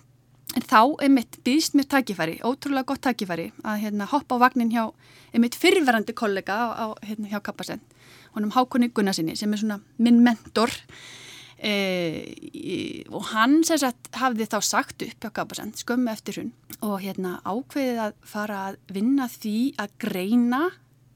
En 0.55 0.63
þá, 0.63 0.79
einmitt, 1.03 1.39
býðst 1.43 1.75
mér 1.75 1.87
tækifæri, 1.91 2.37
ótrúlega 2.45 2.87
gott 2.91 3.03
tækifæri, 3.03 3.49
að 3.65 3.81
hérna, 3.83 4.07
hoppa 4.11 4.37
á 4.39 4.43
vagnin 4.45 4.71
hjá, 4.71 4.85
einmitt, 5.33 5.57
fyrirverandi 5.59 6.15
kollega 6.15 6.55
á, 6.55 6.65
á 6.75 6.85
hérna, 7.03 7.31
hjá 7.33 7.41
Kappasend, 7.43 7.83
honum 8.37 8.53
Hákonni 8.55 8.91
Gunnarsinni, 8.93 9.35
sem 9.35 9.51
er 9.51 9.63
svona 9.63 9.81
minn 9.97 10.21
mentor, 10.23 10.71
e, 11.57 13.05
og 13.09 13.31
hann 13.31 13.61
sem 13.67 13.79
sagt 13.81 14.11
hafði 14.19 14.47
þá 14.51 14.57
sagt 14.65 15.05
upp 15.05 15.25
hjá 15.25 15.33
Kappasend, 15.39 15.79
skömmu 15.79 16.11
eftir 16.13 16.41
hún, 16.41 16.53
og 16.81 16.99
hérna 17.03 17.39
ákveðið 17.47 18.01
að 18.07 18.15
fara 18.27 18.61
að 18.69 18.79
vinna 18.95 19.27
því 19.31 19.57
að 19.81 19.97
greina 20.05 20.63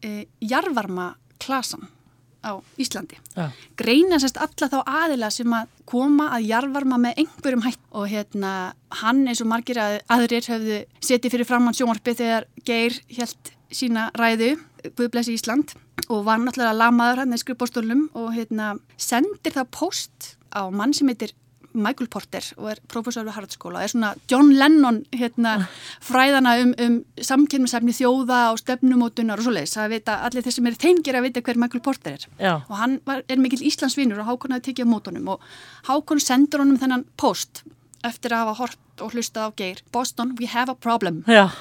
e, 0.04 0.26
jarvarma 0.40 1.14
klasan 1.40 1.90
á 2.40 2.56
Íslandi. 2.80 3.20
Já, 3.36 3.52
greina 3.80 4.20
sérst 4.22 4.40
alla 4.40 4.70
þá 4.72 4.80
aðila 4.88 5.30
sem 5.34 5.54
að 5.56 5.72
koma 5.90 6.30
að 6.38 6.48
jarvarma 6.48 7.00
með 7.02 7.24
einhverjum 7.24 7.66
hætt 7.66 7.82
og 7.92 8.08
hérna 8.12 8.54
hann 9.02 9.26
eins 9.28 9.42
og 9.44 9.50
margir 9.52 9.80
að, 9.82 10.00
aðrir 10.08 10.48
höfðu 10.48 10.80
setið 11.04 11.36
fyrir 11.36 11.50
framann 11.50 11.76
sjónvarpi 11.76 12.16
þegar 12.16 12.48
Geir 12.68 12.96
helt 13.18 13.54
sína 13.70 14.08
ræðu. 14.18 14.56
Guðblessi 14.96 15.36
Ísland 15.36 15.76
og 16.08 16.24
var 16.28 16.40
náttúrulega 16.42 16.78
lamaður 16.78 17.24
hann 17.24 17.36
í 17.36 17.42
skrifbóstólum 17.42 18.08
og 18.18 18.32
hérna 18.36 18.74
sendir 18.98 19.56
það 19.56 19.72
post 19.76 20.34
á 20.56 20.72
mann 20.72 20.96
sem 20.96 21.10
heitir 21.12 21.36
Michael 21.74 22.10
Porter 22.10 22.44
og 22.58 22.72
er 22.72 22.80
professor 22.90 23.26
við 23.28 23.36
Haraldskóla, 23.36 23.84
er 23.84 23.92
svona 23.92 24.14
John 24.32 24.50
Lennon 24.58 25.04
hérna, 25.14 25.68
fræðana 26.02 26.56
um, 26.64 26.72
um 26.82 26.96
samkynnsefni 27.22 27.94
þjóða 27.94 28.40
og 28.54 28.62
stefnumótunar 28.64 29.42
og 29.42 29.46
svo 29.46 29.54
leiðis, 29.54 29.76
að 29.78 29.94
vita, 29.94 30.18
allir 30.26 30.46
þeir 30.46 30.56
sem 30.56 30.70
er 30.70 30.80
tengir 30.82 31.20
að 31.20 31.28
vita 31.28 31.44
hver 31.46 31.62
Michael 31.62 31.84
Porter 31.86 32.18
er. 32.18 32.28
Já. 32.42 32.54
og 32.66 32.76
hann 32.80 32.98
var, 33.06 33.22
er 33.30 33.42
mikill 33.42 33.66
Íslandsvinur 33.70 34.24
og 34.24 34.32
Hákon 34.32 34.56
hafi 34.58 34.72
tekið 34.72 34.90
á 34.90 34.94
mótunum 34.96 35.34
og 35.36 35.46
Hákon 35.90 36.24
sendur 36.24 36.66
honum 36.66 36.80
þennan 36.82 37.06
post 37.22 37.64
eftir 38.08 38.34
að 38.34 38.48
hafa 38.48 38.64
hort 38.64 39.04
og 39.04 39.14
hlustað 39.14 39.52
á 39.54 39.58
geir. 39.60 39.84
Boston, 39.94 40.34
we 40.40 40.50
have 40.50 40.72
a 40.72 40.76
problem. 40.76 41.22
Já, 41.30 41.52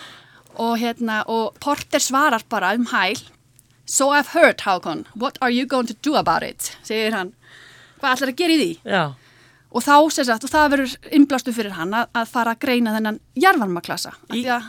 og, 0.59 0.79
hérna, 0.81 1.23
og 1.31 1.59
Porter 1.63 2.03
svarar 2.03 2.43
bara 2.51 2.73
um 2.75 2.87
hæl 2.91 3.21
So 3.89 4.11
I've 4.13 4.35
heard, 4.35 4.59
Hákon, 4.67 5.07
what 5.17 5.39
are 5.41 5.51
you 5.51 5.65
going 5.67 5.87
to 5.89 5.95
do 6.03 6.15
about 6.21 6.43
it? 6.45 6.75
segir 6.85 7.15
hann, 7.17 7.33
hvað 8.03 8.19
ætlar 8.19 8.33
að 8.35 8.37
gera 8.43 8.53
í 8.53 8.61
því? 8.61 8.71
já, 8.85 9.05
Og 9.69 9.83
þá, 9.85 9.95
sem 10.13 10.25
sagt, 10.25 10.45
og 10.45 10.51
það 10.53 10.71
verður 10.73 10.93
innblástu 11.13 11.53
fyrir 11.53 11.75
hann 11.77 11.91
að, 11.97 12.07
að 12.17 12.31
fara 12.33 12.55
að 12.55 12.61
greina 12.63 12.93
þennan 12.95 13.19
jarvarmaklasa. 13.37 14.13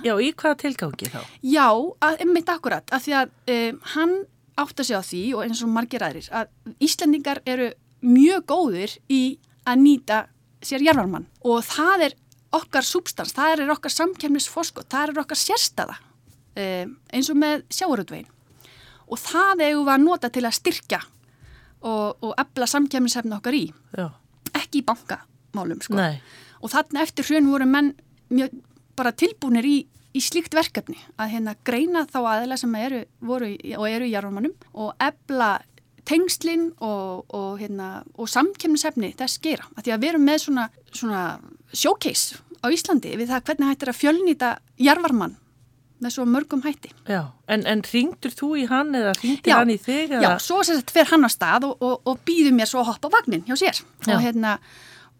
já, 0.03 0.13
í 0.19 0.31
hvaða 0.35 0.57
tilgangi 0.63 1.11
þá? 1.13 1.19
Já, 1.43 1.67
að, 2.03 2.17
einmitt 2.25 2.51
akkurat, 2.51 2.91
af 2.91 3.05
því 3.05 3.13
að 3.19 3.29
um, 3.55 3.77
hann 3.93 4.15
átt 4.59 4.81
að 4.83 4.89
segja 4.89 4.99
á 4.99 5.07
því 5.07 5.21
og 5.35 5.43
eins 5.45 5.61
og 5.63 5.71
margir 5.71 6.03
aðrir 6.03 6.27
að 6.35 6.49
Íslendingar 6.83 7.39
eru 7.47 7.69
mjög 8.03 8.43
góðir 8.51 8.97
í 9.11 9.21
að 9.67 9.83
nýta 9.85 10.17
sér 10.63 10.83
jarvarmann 10.83 11.27
og 11.47 11.63
það 11.67 12.09
er 12.09 12.17
okkar 12.55 12.83
substans, 12.87 13.31
það 13.35 13.53
er 13.63 13.71
okkar 13.75 13.93
samkemmisfoskot, 13.93 14.87
það 14.91 15.13
er 15.13 15.23
okkar 15.23 15.39
sérstaða 15.39 15.95
um, 16.59 16.97
eins 17.13 17.31
og 17.31 17.39
með 17.39 17.63
sjáuröldvegin 17.71 18.27
og 19.09 19.21
það 19.21 19.65
eigum 19.65 19.85
við 19.87 19.93
að 19.95 20.05
nota 20.05 20.31
til 20.33 20.45
að 20.45 20.57
styrkja 20.59 20.99
og, 21.81 22.17
og 22.21 22.33
ebla 22.37 22.67
samkemmisefni 22.69 23.35
okkar 23.37 23.57
í, 23.57 23.65
Já, 23.97 24.09
ekki 24.53 24.81
í 24.81 24.87
bankamálum 24.87 25.81
sko. 25.85 25.99
og 26.59 26.73
þarna 26.73 27.05
eftir 27.05 27.27
hrjön 27.29 27.49
voru 27.51 27.69
menn 27.69 27.93
mjög 28.29 28.53
bara 28.99 29.15
tilbúinir 29.15 29.65
í, 29.65 29.77
í 30.13 30.21
slíkt 30.23 30.55
verkefni 30.57 30.99
að 31.17 31.33
hérna 31.35 31.55
greina 31.65 32.05
þá 32.09 32.19
aðeila 32.21 32.59
sem 32.59 32.75
eru, 32.79 33.03
voru 33.23 33.53
og 33.77 33.87
eru 33.89 34.09
í 34.09 34.13
jarfamannum 34.13 34.55
og 34.73 34.93
ebla 34.99 35.57
tengslinn 36.09 36.71
og, 36.81 37.25
og, 37.35 37.59
hérna, 37.61 38.01
og 38.17 38.29
samkemnisefni 38.31 39.11
þess 39.19 39.41
gera. 39.43 39.67
Að 39.77 39.85
því 39.85 39.93
að 39.93 40.01
við 40.01 40.11
erum 40.13 40.23
með 40.25 40.39
svona, 40.45 40.63
svona 40.89 41.23
showcase 41.69 42.39
á 42.59 42.67
Íslandi 42.73 43.13
við 43.19 43.29
það 43.29 43.45
hvernig 43.49 43.69
hættir 43.69 43.91
að 43.91 43.99
fjölnýta 43.99 44.49
jarfarmann 44.81 45.37
með 46.03 46.13
svo 46.15 46.25
mörgum 46.29 46.61
hætti. 46.63 46.91
já. 47.07 47.21
En, 47.47 47.65
en 47.67 47.81
ringdur 47.83 48.31
þú 48.31 48.49
í 48.61 48.67
hann 48.69 48.93
eða 48.95 49.13
ringdi 49.19 49.49
Já, 49.51 49.55
hann 49.59 49.71
í 49.73 49.77
þig? 49.81 50.13
Já, 50.13 50.19
Eða? 50.21 50.35
svo 50.43 50.61
sem 50.63 50.77
sagt 50.79 50.91
fer 50.95 51.09
hann 51.11 51.25
á 51.25 51.29
stað 51.33 51.65
og, 51.69 51.81
og, 51.83 52.01
og 52.07 52.19
býður 52.27 52.53
mér 52.55 52.69
svo 52.71 52.83
að 52.83 52.91
hoppa 52.93 53.09
á 53.11 53.15
vagnin 53.17 53.43
hjá 53.47 53.55
sér 53.59 53.81
Já. 54.07 54.13
og, 54.15 54.21
hérna, 54.23 54.53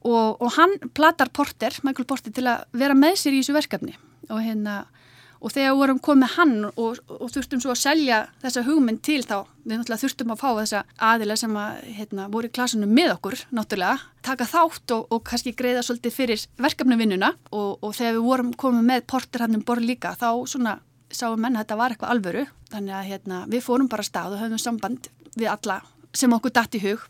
og, 0.08 0.38
og 0.40 0.54
hann 0.56 0.78
platar 0.96 1.32
Porter, 1.36 1.76
Michael 1.84 2.08
Porter 2.08 2.32
til 2.36 2.46
að 2.48 2.64
vera 2.80 2.96
með 2.96 3.18
sér 3.24 3.36
í 3.36 3.42
þessu 3.44 3.58
verkefni 3.58 3.96
og, 4.30 4.40
hérna, 4.46 4.84
og 5.40 5.54
þegar 5.54 5.78
vorum 5.80 6.00
komið 6.04 6.34
hann 6.36 6.56
og, 6.70 7.00
og 7.08 7.30
þurftum 7.32 7.62
svo 7.64 7.72
að 7.72 7.82
selja 7.82 8.20
þessa 8.42 8.64
hugmynd 8.68 9.02
til 9.06 9.22
þá, 9.24 9.48
við 9.64 9.78
náttúrulega 9.78 10.02
þurftum 10.04 10.34
að 10.34 10.42
fá 10.42 10.50
þessa 10.60 10.82
aðila 11.10 11.38
sem 11.40 11.56
að, 11.62 11.78
hérna, 12.00 12.28
voru 12.34 12.50
í 12.50 12.54
klasunum 12.56 12.92
með 12.96 13.14
okkur 13.16 13.38
náttúrulega, 13.56 14.10
taka 14.26 14.48
þátt 14.50 14.96
og, 14.96 15.06
og 15.16 15.24
kannski 15.30 15.56
greiða 15.58 15.84
svolítið 15.88 16.16
fyrir 16.16 16.44
verkefnavinnuna. 16.60 17.32
Og, 17.56 17.78
og 17.80 17.96
þegar 17.96 18.18
við 18.18 18.28
vorum 18.28 18.52
komið 18.60 18.90
með 18.92 19.06
Porter 19.14 19.46
hann 19.46 19.60
um 19.60 19.64
borð 19.68 19.88
líka 19.88 20.16
þá 20.20 20.30
svona 20.50 20.80
sáum 21.10 21.40
menn 21.42 21.56
að 21.56 21.64
þetta 21.64 21.80
var 21.80 21.96
eitthvað 21.96 22.14
alvöru. 22.16 22.44
Þannig 22.74 22.98
að 22.98 23.08
hérna, 23.14 23.46
við 23.50 23.64
fórum 23.66 23.90
bara 23.92 24.06
stað 24.06 24.36
og 24.36 24.44
höfum 24.44 24.62
samband 24.62 25.10
við 25.38 25.50
alla 25.54 25.80
sem 26.18 26.36
okkur 26.36 26.54
datt 26.54 26.76
í 26.76 26.84
hug. 26.84 27.08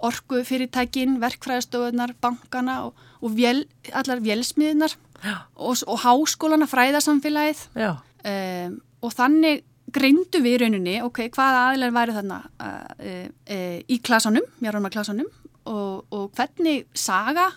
Orku 0.00 0.40
fyrirtækin, 0.48 1.18
verkfræðastofunar, 1.20 2.14
bankana 2.24 2.86
og 2.88 3.34
vél, 3.36 3.66
allar 3.92 4.22
vélsmiðunar 4.24 4.94
Og, 5.24 5.82
og 5.86 5.98
háskólana, 6.04 6.68
fræðasamfélagið. 6.70 7.66
Já, 7.78 7.90
um, 8.24 8.78
og 9.00 9.12
þannig 9.16 9.64
greindu 9.90 10.40
við 10.44 10.54
í 10.54 10.60
rauninni, 10.62 10.96
ok, 11.02 11.24
hvaða 11.34 11.64
aðilar 11.70 11.94
væri 11.96 12.16
þarna 12.16 12.38
uh, 12.62 13.26
uh, 13.26 13.78
í 13.90 13.98
klasanum, 14.06 14.46
mjárumar 14.62 14.92
klasanum 14.94 15.28
og, 15.68 16.06
og 16.14 16.30
hvernig 16.36 16.86
saga 16.96 17.48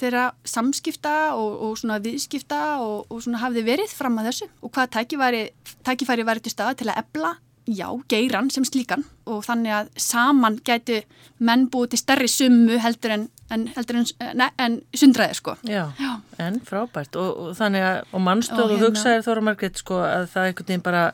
þeirra 0.00 0.30
samskipta 0.48 1.34
og, 1.36 1.56
og 1.66 1.76
svona 1.80 1.98
viðskipta 2.02 2.60
og, 2.80 3.10
og 3.12 3.22
svona 3.24 3.42
hafði 3.42 3.66
verið 3.66 3.92
fram 3.92 4.16
að 4.20 4.30
þessu 4.30 4.48
og 4.64 4.72
hvað 4.74 4.92
tækifæri, 4.96 5.42
tækifæri 5.86 6.26
væri 6.28 6.44
til 6.44 6.54
staða 6.54 6.78
til 6.80 6.88
að 6.88 7.02
ebla, 7.02 7.34
já, 7.76 7.88
geiran 8.10 8.50
sem 8.52 8.64
slíkan 8.66 9.04
og 9.30 9.44
þannig 9.46 9.74
að 9.76 9.90
saman 10.00 10.58
gætu 10.66 11.00
menn 11.38 11.68
búið 11.72 11.92
til 11.94 12.00
stærri 12.02 12.28
summu 12.30 12.78
heldur 12.82 13.14
en, 13.14 13.24
en, 13.54 13.66
heldur 13.76 14.00
en, 14.00 14.06
ne, 14.36 14.50
en 14.58 14.80
sundraði 14.96 15.38
sko. 15.38 15.56
já, 15.64 15.86
Já. 16.00 16.10
en 16.42 16.60
frábært 16.66 17.16
og, 17.20 17.30
og 17.46 17.56
þannig 17.58 17.86
að, 17.86 18.02
og 18.12 18.24
mannstóð 18.26 18.64
Og 18.64 18.66
og, 18.66 18.76
hérna- 18.76 18.90
hugsaðir 18.90 19.26
Þóra 19.26 19.46
Margrét 19.48 19.82
sko 19.82 20.02
að 20.04 20.28
það 20.34 20.50
einhvern 20.50 20.70
veginn 20.72 20.86
bara, 20.90 21.06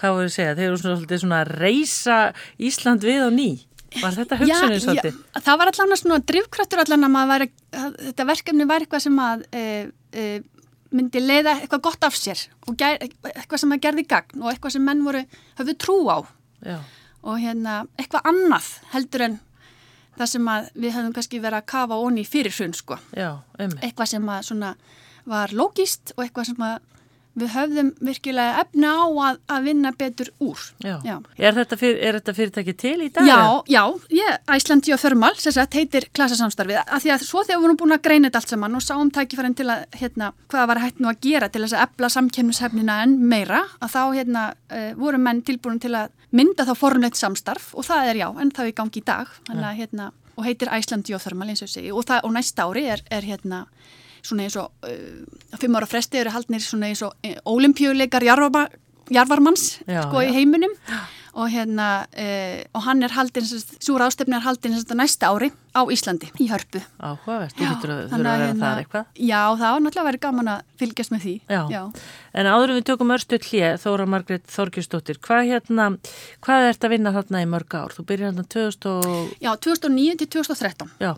hvað 0.00 0.16
voru 0.18 0.30
að 0.30 0.34
segja, 0.38 0.56
þeir 0.58 0.68
eru 0.70 0.82
svona, 0.82 1.20
svona 1.24 1.44
að 1.44 1.54
reysa 1.64 2.18
Ísland 2.58 3.06
við 3.06 3.26
á 3.26 3.30
ný 3.34 3.48
Var 3.94 4.16
þetta 4.16 4.38
hugsunni 4.40 4.80
svolítið? 4.82 5.18
Já, 5.18 5.40
það 5.44 5.58
var 5.60 5.70
allan 5.70 5.98
svona 6.00 6.18
drivkraftur 6.26 6.82
allan 6.82 7.06
að 7.06 7.44
að 7.74 7.98
þetta 8.08 8.26
verkefni 8.26 8.66
var 8.66 8.82
eitthvað 8.82 9.04
sem 9.04 9.20
að 9.22 9.44
e, 9.54 9.62
e, 10.10 10.24
myndi 10.94 11.20
leiða 11.22 11.56
eitthvað 11.60 11.82
gott 11.88 12.06
af 12.06 12.14
sér 12.18 12.44
og 12.68 12.76
ger, 12.78 13.00
eitthvað 13.02 13.62
sem 13.64 13.74
að 13.74 13.82
gerði 13.86 14.04
gagn 14.10 14.44
og 14.44 14.52
eitthvað 14.52 14.76
sem 14.76 14.84
menn 14.86 15.02
voru, 15.06 15.24
höfðu 15.58 15.74
trú 15.82 15.96
á. 16.06 16.18
Já, 16.64 16.78
og 17.24 17.40
hérna 17.40 17.80
eitthvað 17.98 18.28
annað 18.30 18.68
heldur 18.92 19.26
en 19.26 19.38
það 20.14 20.30
sem 20.30 20.48
að 20.52 20.68
við 20.78 20.94
höfum 20.94 21.14
kannski 21.16 21.40
verið 21.42 21.58
að 21.60 21.68
kafa 21.74 21.98
onni 22.06 22.24
fyrir 22.28 22.54
hrun 22.54 22.74
sko. 22.76 22.98
já, 23.16 23.30
Eitthvað 23.58 24.12
sem 24.12 24.28
að 24.30 24.42
svona 24.50 24.74
var 25.26 25.54
logist 25.56 26.12
og 26.16 26.24
eitthvað 26.24 26.50
sem 26.52 26.62
að 26.62 26.78
við 27.38 27.50
höfðum 27.54 27.90
virkilega 28.04 28.62
efna 28.62 28.92
á 28.94 29.04
að, 29.28 29.38
að 29.56 29.66
vinna 29.68 29.92
betur 29.98 30.30
úr. 30.44 30.60
Já. 30.84 30.94
Já. 31.06 31.16
Er, 31.38 31.56
þetta 31.58 31.78
fyr, 31.80 31.98
er 31.98 32.18
þetta 32.18 32.34
fyrirtæki 32.38 32.74
til 32.78 32.94
í 33.06 33.10
dag? 33.14 33.26
Já, 33.28 33.40
já, 33.70 33.82
ég, 34.14 34.40
Æsland 34.54 34.86
Geothermal, 34.86 35.34
sem 35.42 35.54
sagt, 35.56 35.76
heitir 35.78 36.08
klasasamstarfið, 36.14 36.80
af 36.84 37.04
því 37.04 37.14
að 37.16 37.26
svo 37.26 37.44
þegar 37.44 37.60
við 37.60 37.66
vorum 37.66 37.80
búin 37.82 37.96
að 37.96 38.04
greina 38.06 38.30
þetta 38.30 38.42
allt 38.42 38.54
saman 38.54 38.78
og 38.78 38.84
sáum 38.84 39.12
tækifærin 39.14 39.56
til 39.58 39.68
að, 39.74 39.86
hérna, 39.98 40.32
hvað 40.52 40.68
var 40.70 40.82
hægt 40.84 41.02
nú 41.02 41.10
að 41.10 41.22
gera 41.26 41.50
til 41.50 41.64
þess 41.64 41.78
að 41.78 41.86
ebla 41.88 42.12
samkemnishefnina 42.14 42.98
en 43.04 43.16
meira, 43.34 43.64
að 43.82 43.94
þá, 43.96 44.02
hérna, 44.18 44.44
uh, 44.70 44.90
voru 45.00 45.22
menn 45.22 45.42
tilbúin 45.46 45.82
til 45.82 45.94
að 45.98 46.14
mynda 46.34 46.66
þá 46.66 46.74
formleitt 46.78 47.18
samstarf 47.18 47.72
og 47.74 47.86
það 47.86 48.12
er 48.12 48.22
já, 48.22 48.28
en 48.30 48.54
það 48.54 48.68
er 48.68 48.72
í 48.72 48.78
gangi 48.78 49.02
í 49.02 49.06
dag, 49.06 49.34
þannig 49.48 49.68
að, 49.70 49.80
hérna, 49.82 50.12
og 50.34 50.46
heitir 50.48 50.70
Æsland 50.74 51.06
Geothermal 51.06 51.50
eins 51.52 51.62
og 51.62 51.70
segi, 51.70 51.92
og, 51.94 52.06
það, 52.08 52.24
og 52.26 52.34
næsta 52.34 52.66
ári 52.66 52.88
er, 52.94 53.04
er 53.14 53.26
hérna, 53.26 53.64
svona 54.24 54.46
eins 54.48 54.56
og 54.60 54.72
uh, 54.88 55.58
fimm 55.60 55.76
ára 55.78 55.86
fresti 55.90 56.22
eru 56.22 56.32
haldnir 56.34 56.64
svona 56.64 56.88
eins 56.92 57.02
og 57.06 57.12
olimpíuleikar 57.54 58.24
jarvarma, 58.26 58.66
jarvarmanns 59.12 59.80
Já, 59.86 60.02
sko 60.08 60.22
já. 60.24 60.30
í 60.30 60.34
heiminum 60.38 60.72
og 61.34 61.48
hérna 61.50 62.06
uh, 62.14 62.60
og 62.78 62.82
hann 62.86 63.02
er 63.02 63.10
haldin, 63.10 63.42
svo 63.44 63.96
rástefni 63.98 64.36
er 64.38 64.44
haldin 64.44 64.76
næsta 64.94 65.32
ári 65.34 65.48
á 65.74 65.82
Íslandi 65.90 66.28
í 66.38 66.46
Hörpu 66.46 66.78
Áhugavert, 67.02 67.56
þú 67.58 67.64
Já, 67.66 67.70
getur 67.72 67.90
að 67.90 67.98
vera 68.14 68.34
hérna- 68.38 68.60
þar 68.62 68.82
eitthvað. 68.84 69.08
Já, 69.18 69.40
það 69.58 69.72
var 69.74 69.82
náttúrulega 69.82 70.06
verið 70.08 70.22
gaman 70.22 70.50
að 70.52 70.62
fylgjast 70.78 71.10
með 71.10 71.24
því 71.26 71.34
Já. 71.74 71.82
En 72.38 72.46
áður 72.54 72.74
við 72.78 72.86
tökum 72.92 73.10
örstu 73.16 73.40
hlið, 73.42 73.82
Þóra 73.82 74.06
Margrét 74.14 74.46
Þorgjustóttir, 74.54 75.18
hvað 75.26 75.50
hérna, 75.50 75.88
hvað 76.46 76.68
ert 76.70 76.86
að 76.86 76.94
vinna 76.94 77.12
þarna 77.18 77.42
í 77.42 77.50
mörg 77.50 77.76
ár? 77.82 77.98
Þú 77.98 78.06
byrjar 78.12 78.30
hérna 78.30 78.46
2000 78.54 78.90
og, 78.94 79.34
Já, 79.42 79.52
2009 79.58 80.16
til 80.22 80.30
2013 80.38 80.94
já, 81.02 81.12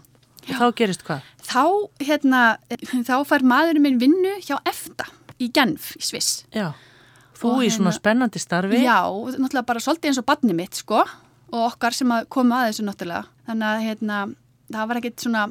og 0.48 0.56
þá 0.60 0.66
gerist 0.78 1.02
hvað? 1.06 1.20
þá, 1.42 1.62
hérna, 2.06 2.40
þá 3.06 3.14
fær 3.28 3.42
maðurinn 3.46 3.82
minn 3.82 3.98
vinnu 4.02 4.36
hjá 4.46 4.56
EFTA 4.66 5.08
í 5.42 5.50
Genf 5.52 5.92
í 5.98 6.02
Sviss 6.06 6.44
Já, 6.54 6.72
þú 7.36 7.50
Og 7.56 7.62
í 7.66 7.70
svona 7.70 7.90
hérna- 7.90 7.98
spennandi 8.00 8.40
starfi. 8.40 8.80
Já, 8.84 9.02
náttúrulega 9.36 9.66
bara 9.68 9.80
svolítið 9.84 10.10
eins 10.12 10.18
og 10.22 10.26
badni 10.26 10.54
mitt, 10.56 10.74
sko, 10.74 11.02
og 11.52 11.60
okkar 11.72 11.92
sem 11.94 12.08
að 12.10 12.28
koma 12.32 12.62
að 12.64 12.70
þessu 12.72 12.86
náttúrulega. 12.86 13.26
Þannig 13.46 13.66
að, 13.68 13.82
hérna, 13.86 14.16
það 14.72 14.88
var 14.88 14.96
ekkit 15.02 15.20
svona, 15.26 15.42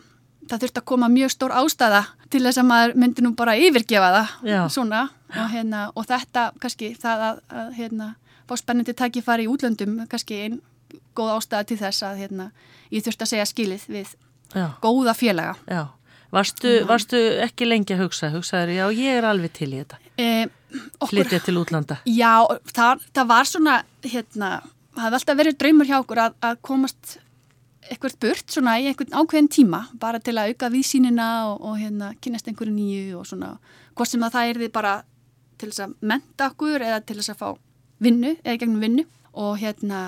það 0.50 0.60
þurfti 0.66 0.82
að 0.82 0.86
koma 0.92 1.08
mjög 1.14 1.32
stór 1.36 1.54
ástæða 1.56 2.02
til 2.34 2.42
þess 2.44 2.58
að 2.62 2.68
maður 2.72 2.96
myndi 3.04 3.22
nú 3.24 3.36
bara 3.38 3.54
yfirgefa 3.56 4.10
það, 4.18 4.34
Já. 4.50 4.62
svona, 4.74 5.04
og 5.30 5.50
hérna, 5.54 5.84
og 5.96 6.06
þetta, 6.10 6.44
kannski, 6.60 6.90
það 7.00 7.24
að, 7.30 7.40
að 7.62 7.74
hérna, 7.78 8.10
fá 8.50 8.54
spennandi 8.58 8.94
tækifæri 8.94 9.46
í 9.46 9.52
útlöndum, 9.54 9.96
kannski 10.10 10.42
einn 10.44 10.60
góð 11.16 11.32
ástæða 11.38 11.66
til 11.70 11.78
þess 11.78 12.04
að, 12.04 12.18
hérna, 12.26 12.52
ég 12.92 13.06
þurfti 13.06 13.24
að 13.26 13.32
segja 13.36 13.46
skilið 13.54 13.86
við 13.94 14.16
Já, 14.56 14.68
góða 14.84 15.16
félaga. 15.18 15.56
já. 15.68 15.84
Varstu, 16.36 16.72
varstu 16.90 17.20
ekki 17.46 17.68
lengi 17.68 17.96
að 17.96 18.02
hugsa? 18.06 18.28
Hugsaður, 18.34 18.74
já, 18.76 18.86
ég 18.92 19.20
er 19.22 19.28
alveg 19.30 19.54
til 19.56 19.70
í 19.72 19.78
þetta. 19.80 20.00
E, 20.20 20.48
Flytja 21.08 21.40
til 21.46 21.56
útlanda. 21.62 22.02
Já, 22.10 22.44
það, 22.76 23.06
það 23.16 23.30
var 23.30 23.48
svona, 23.48 23.76
hérna, 24.04 24.50
það 24.98 25.06
hefði 25.06 25.20
alltaf 25.20 25.40
verið 25.40 25.58
draumur 25.62 25.88
hjá 25.88 25.96
okkur 26.02 26.22
að, 26.26 26.36
að 26.50 26.60
komast 26.66 27.16
eitthvað 27.86 28.18
burt 28.26 28.52
svona 28.52 28.78
í 28.82 28.88
einhvern 28.90 29.14
ákveðin 29.14 29.50
tíma 29.54 29.82
bara 30.02 30.20
til 30.24 30.36
að 30.40 30.52
auka 30.52 30.72
viðsýnina 30.74 31.28
og, 31.52 31.60
og 31.70 31.76
hérna 31.80 32.12
kynast 32.24 32.48
einhverju 32.50 32.74
nýju 32.74 33.20
og 33.20 33.28
svona 33.30 33.52
hvort 33.96 34.10
sem 34.10 34.24
að 34.26 34.34
það 34.36 34.50
er 34.52 34.62
því 34.62 34.70
bara 34.74 34.94
til 35.62 35.70
þess 35.70 35.84
að 35.86 35.94
menta 36.12 36.50
okkur 36.52 36.86
eða 36.86 37.02
til 37.06 37.20
þess 37.20 37.34
að 37.36 37.42
fá 37.44 37.50
vinnu 38.06 38.32
eða 38.42 38.58
gegnum 38.64 38.82
vinnu 38.84 39.06
og 39.36 39.60
hérna 39.62 40.00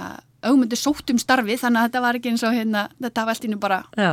augmyndu 0.42 0.80
sótt 0.80 1.14
um 1.14 1.20
starfi 1.22 1.58
þannig 1.60 1.84
að 1.84 1.88
þetta 1.90 2.04
var 2.08 2.20
ekki 2.20 2.34
eins 2.34 2.46
og 2.48 2.56
hérna 2.58 2.88
þetta 2.98 3.28
var 3.28 3.38
allt 3.38 3.48
innu 3.48 3.60
bara 3.62 3.80
Já, 3.94 4.12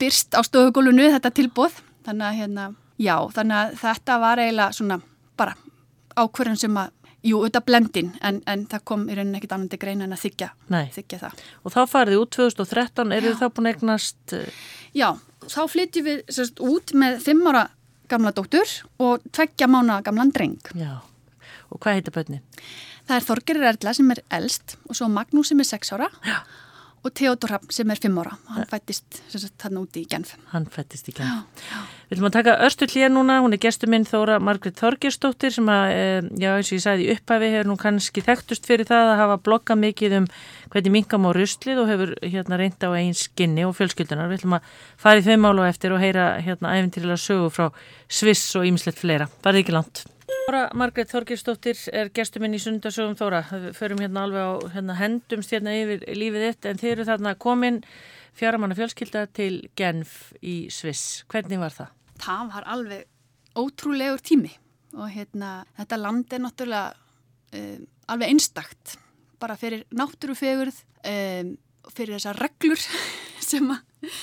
byrst 0.00 0.36
á 0.36 0.40
stofugólunu 0.46 1.08
þetta 1.14 1.32
tilbúð 1.34 1.80
þannig 2.06 2.26
að 2.28 2.38
hérna, 2.40 2.66
já, 3.00 3.16
þannig 3.36 3.56
að 3.60 3.78
þetta 3.82 4.18
var 4.22 4.42
eiginlega 4.42 4.76
svona 4.76 5.00
bara 5.36 5.56
ákverðin 6.16 6.60
sem 6.60 6.78
að 6.80 6.92
Jú, 7.26 7.40
auðvitað 7.40 7.64
blendin, 7.66 8.10
en, 8.22 8.36
en 8.46 8.60
það 8.70 8.82
kom 8.86 9.06
í 9.10 9.14
rauninni 9.16 9.40
ekkit 9.40 9.54
annandi 9.56 9.78
grein 9.82 10.04
en 10.04 10.14
að 10.14 10.20
þykja, 10.22 10.46
þykja 10.94 11.18
það. 11.24 11.40
Og 11.66 11.72
þá 11.74 11.78
farið 11.90 12.20
út 12.20 12.30
2013, 12.36 13.14
eru 13.16 13.32
þið 13.32 13.40
þá 13.40 13.56
búin 13.56 13.68
eignast? 13.72 14.34
Eh, 14.36 14.60
já, 14.94 15.08
þá 15.42 15.58
flytjum 15.72 16.06
við 16.06 16.20
sérst, 16.36 16.62
út 16.62 16.92
með 16.94 17.16
fimm 17.24 17.42
ára 17.50 17.64
gamla 18.12 18.30
dóttur 18.36 18.76
og 19.02 19.24
tveggja 19.34 19.66
mánu 19.66 19.96
gamlan 20.06 20.30
dreng. 20.36 20.70
Já, 20.78 21.00
og 21.72 21.82
hvað 21.82 21.98
heitir 21.98 22.14
bönni? 22.14 22.38
Það 23.08 23.16
er 23.16 23.26
Þorgerir 23.32 23.68
Erla 23.72 23.96
sem 23.98 24.14
er 24.14 24.22
eldst 24.38 24.76
og 24.86 25.00
svo 25.00 25.10
Magnús 25.10 25.50
sem 25.50 25.64
er 25.64 25.70
sex 25.72 25.90
ára. 25.96 26.12
Já 26.22 26.38
og 27.06 27.14
Theodor 27.14 27.52
Rapp 27.54 27.72
sem 27.74 27.90
er 27.92 28.00
fimm 28.00 28.18
ára. 28.18 28.34
Hann 28.50 28.66
fættist 28.70 29.20
þarna 29.60 29.84
úti 29.84 30.02
í 30.02 30.08
Genf. 30.10 30.34
Hann 30.52 30.66
fættist 30.72 31.08
í 31.10 31.14
Genf. 31.16 31.62
Við 32.06 32.16
viljum 32.16 32.28
að 32.28 32.34
taka 32.36 32.54
Örstu 32.66 32.86
Klíð 32.90 33.12
núna, 33.14 33.40
hún 33.42 33.54
er 33.54 33.60
gestur 33.62 33.90
minn 33.90 34.06
Þóra 34.06 34.38
Margret 34.42 34.78
Þorgerstóttir 34.78 35.54
sem 35.54 35.70
að 35.70 35.92
eh, 35.94 36.28
já 36.38 36.48
eins 36.52 36.70
og 36.70 36.76
ég 36.76 36.84
sagði 36.84 37.08
upphæfi 37.16 37.52
hefur 37.54 37.70
nú 37.70 37.78
kannski 37.82 38.22
þekktust 38.26 38.68
fyrir 38.68 38.86
það 38.86 39.12
að 39.12 39.22
hafa 39.22 39.38
bloggað 39.48 39.82
mikið 39.82 40.18
um 40.20 40.30
hvernig 40.70 40.94
minkam 40.94 41.26
á 41.26 41.30
ruslið 41.34 41.82
og 41.82 41.90
hefur 41.90 42.14
hérna 42.22 42.60
reynda 42.62 42.90
á 42.90 42.98
einn 42.98 43.14
skinni 43.18 43.66
og 43.66 43.74
fjölskyldunar 43.78 44.30
við 44.30 44.38
viljum 44.38 44.58
að 44.60 44.74
fara 45.02 45.22
í 45.22 45.26
þeim 45.26 45.50
álu 45.50 45.66
eftir 45.66 45.94
og 45.96 46.02
heyra 46.02 46.28
hérna 46.46 46.76
æfintýrila 46.78 47.18
sögu 47.18 47.50
frá 47.50 47.70
Sviss 48.06 48.54
og 48.54 48.68
ýmislegt 48.70 49.02
fleira, 49.02 49.26
bara 49.42 49.58
ekki 49.58 49.74
langt 49.74 50.06
Þóra 50.46 50.68
Margreit 50.78 51.10
Þorgirsdóttir 51.10 51.78
er 51.90 52.06
gestur 52.14 52.38
minn 52.44 52.52
í 52.54 52.60
sundasögum 52.62 53.16
Þóra. 53.18 53.40
Við 53.50 53.72
förum 53.74 53.98
hérna 53.98 54.22
alveg 54.22 54.44
á 54.46 54.54
hérna, 54.76 54.94
hendumst 54.94 55.50
hérna 55.50 55.72
yfir 55.74 56.04
lífið 56.14 56.44
þitt 56.44 56.68
en 56.70 56.78
þeir 56.78 56.92
eru 56.92 57.06
þarna 57.08 57.32
komin 57.42 57.80
fjaramanna 58.38 58.76
fjölskylda 58.78 59.24
til 59.34 59.56
Genf 59.74 60.12
í 60.46 60.54
Sviss. 60.70 61.24
Hvernig 61.26 61.58
var 61.58 61.74
það? 61.74 61.90
Það 62.22 62.52
var 62.52 62.68
alveg 62.76 63.58
ótrúlegur 63.58 64.22
tími 64.22 64.52
og 64.94 65.10
hérna 65.16 65.50
þetta 65.80 65.98
land 66.04 66.38
er 66.38 66.44
náttúrulega 66.46 66.94
um, 67.58 67.82
alveg 68.14 68.36
einstakt 68.36 68.96
bara 69.42 69.58
fyrir 69.58 69.82
náttúrufegurð 69.98 70.78
um, 71.10 71.54
fyrir 71.90 72.20
þessar 72.20 72.38
reglur 72.46 72.86
sem 73.50 73.66
að 73.74 74.14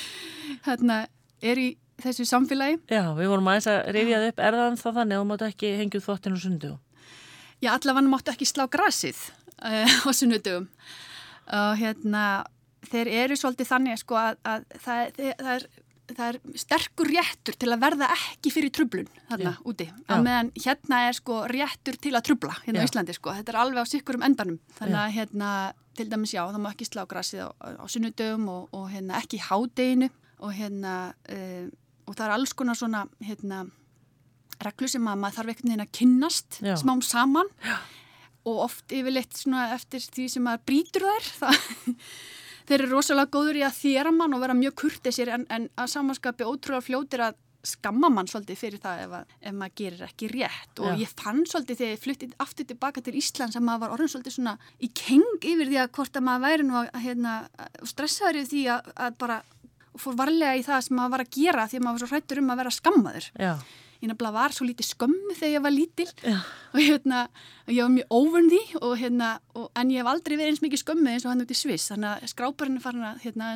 hérna 0.70 1.04
er 1.44 1.60
í 1.68 1.74
þessu 2.04 2.26
samfélagi. 2.30 2.80
Já, 2.92 3.04
við 3.18 3.32
vorum 3.32 3.50
aðeins 3.52 3.70
að 3.72 3.80
rifjað 3.98 4.28
upp. 4.30 4.42
Erðan 4.50 4.80
þá 4.80 4.88
þannig 4.89 5.16
að 5.16 5.22
þú 5.22 5.30
máttu 5.30 5.48
ekki 5.50 5.72
hengjuð 5.80 6.06
þottinu 6.08 6.42
sundu. 6.42 6.74
Já, 7.63 7.72
allavega 7.78 8.12
máttu 8.12 8.34
ekki 8.34 8.48
slá 8.50 8.66
grasið 8.72 9.20
uh, 9.63 9.96
á 10.08 10.10
sunnudugum 10.12 10.68
og 11.54 11.74
hérna 11.76 12.26
þeir 12.88 13.10
eru 13.24 13.38
svolítið 13.39 13.68
þannig 13.68 14.00
sko 14.00 14.16
að, 14.20 14.38
að 14.48 14.66
það, 14.80 15.18
það, 15.20 15.50
er, 15.54 15.66
það 16.13 16.24
er 16.26 16.60
sterkur 16.62 17.12
réttur 17.12 17.58
til 17.60 17.70
að 17.74 17.84
verða 17.84 18.10
ekki 18.16 18.54
fyrir 18.54 18.74
trublun 18.76 19.10
þarna 19.28 19.52
já. 19.52 19.62
úti, 19.68 19.88
meðan 20.10 20.52
hérna 20.56 21.02
er 21.10 21.18
sko 21.20 21.42
réttur 21.52 22.00
til 22.00 22.13
að 22.16 22.26
trubla 22.30 22.56
hérna 22.63 22.84
á 22.84 22.88
Íslandi 22.88 23.16
sko, 23.18 23.36
þetta 23.36 23.54
er 23.54 23.60
alveg 23.60 23.84
á 23.84 23.92
sikkurum 23.92 24.26
endanum. 24.28 24.60
Þannig 24.80 25.00
að 25.04 25.16
hérna 25.20 25.54
til 25.98 26.10
dæmis 26.10 26.34
já, 26.34 26.42
það 26.48 26.62
má 26.63 26.72
ekki 26.72 26.89
slá 26.89 27.04
grasið 27.10 27.46
á, 27.46 27.50
á 27.54 27.86
sunnudugum 27.92 28.50
og, 28.52 28.68
og 28.74 28.89
hérna 28.94 29.20
ekki 29.22 29.42
hádeginu. 29.44 30.10
Og 30.44 30.52
hérna 30.58 31.13
uh, 31.32 31.68
og 32.08 32.18
það 32.18 32.26
er 32.28 32.36
alls 32.36 32.54
konar 32.58 32.80
svona 32.80 33.06
hérna, 33.24 33.63
reglu 34.63 34.89
sem 34.92 35.10
að 35.10 35.20
maður 35.22 35.38
þarf 35.39 35.54
einhvern 35.54 35.72
veginn 35.72 35.86
að 35.86 35.94
kynnast 36.00 36.60
Já. 36.63 36.76
smám 36.80 37.04
saman 37.06 37.50
Já. 37.63 37.78
og 38.50 38.63
oft 38.68 38.96
yfirleitt 38.96 39.39
eftir 39.74 40.08
því 40.08 40.28
sem 40.32 40.46
maður 40.46 40.66
brítur 40.70 41.08
þær 41.08 41.32
það, 41.42 41.72
þeir 42.68 42.80
eru 42.80 42.92
rosalega 42.94 43.34
góður 43.34 43.62
í 43.62 43.66
að 43.68 43.80
þéra 43.80 44.13
mann 44.16 44.36
og 44.36 44.44
vera 44.44 44.58
mjög 44.58 44.78
kurtisir 44.84 45.34
en, 45.34 45.48
en 45.50 45.70
að 45.76 45.96
samanskapi 45.96 46.48
ótrúlega 46.48 46.88
fljótir 46.89 47.26
að 47.30 47.39
skamma 47.63 48.10
mann 48.12 48.28
svolítið 48.28 48.60
fyrir 48.60 48.82
það 48.84 49.02
ef, 49.06 49.13
að, 49.16 49.36
ef 49.39 49.54
maður 49.56 49.76
gerir 49.80 50.02
ekki 50.10 50.30
rétt 50.34 50.82
og 50.84 50.89
Já. 50.89 50.98
ég 51.00 51.13
fann 51.16 51.44
svolítið 51.48 51.80
þegar 51.80 51.94
ég 51.94 52.02
fluttið 52.04 52.34
aftur 52.44 52.68
tilbaka 52.68 53.04
til 53.04 53.16
Ísland 53.20 53.56
sem 53.56 53.63
maður 53.63 53.86
var 53.86 53.94
orðin 53.96 54.12
svolítið 54.12 54.36
svona 54.36 54.56
í 54.84 54.89
keng 55.00 55.48
yfir 55.48 55.72
því 55.72 55.80
að 55.80 55.94
hvort 55.96 56.20
að 56.20 56.26
maður 56.28 56.44
væri 56.44 56.68
nú 56.68 56.80
að 56.82 56.89
hérna, 57.06 57.36
stressaður 57.88 58.42
yfir 58.42 58.52
því 58.52 58.63
að, 58.76 58.92
að 59.08 59.18
bara 59.24 59.39
og 59.93 60.01
fór 60.01 60.17
varlega 60.19 60.58
í 60.58 60.65
það 60.65 60.84
sem 60.88 60.97
maður 60.97 61.15
var 61.15 61.23
að 61.25 61.32
gera 61.38 61.69
því 61.69 61.79
að 61.79 61.86
maður 61.86 61.95
var 61.95 62.03
svo 62.03 62.12
hrættur 62.12 62.41
um 62.41 62.51
að 62.53 62.62
vera 62.62 62.73
skammaður 62.73 63.29
Já. 63.38 63.53
ég 64.01 64.10
nefnilega 64.10 64.36
var 64.36 64.58
svo 64.58 64.67
lítið 64.67 64.89
skömmu 64.89 65.38
þegar 65.38 65.53
ég 65.53 65.65
var 65.65 65.75
lítil 65.75 66.10
Já. 66.25 66.38
og 66.73 66.82
hérna 66.82 67.23
og 67.67 67.73
ég 67.73 67.82
var 67.86 67.95
mjög 67.95 68.19
óvörn 68.19 68.51
því 68.53 68.62
og, 68.82 68.93
hérna, 68.99 69.32
og, 69.53 69.71
en 69.79 69.93
ég 69.93 70.03
hef 70.03 70.12
aldrei 70.13 70.38
verið 70.38 70.53
eins 70.53 70.63
mikið 70.65 70.84
skömmu 70.84 71.13
eins 71.13 71.25
og 71.25 71.34
hann 71.34 71.45
út 71.45 71.53
í 71.53 71.58
Sviss 71.58 71.91
þannig 71.93 72.13
að 72.13 72.32
skráparinn 72.34 72.79
er 72.79 72.86
farin 72.86 73.10
að 73.10 73.25
hérna, 73.27 73.51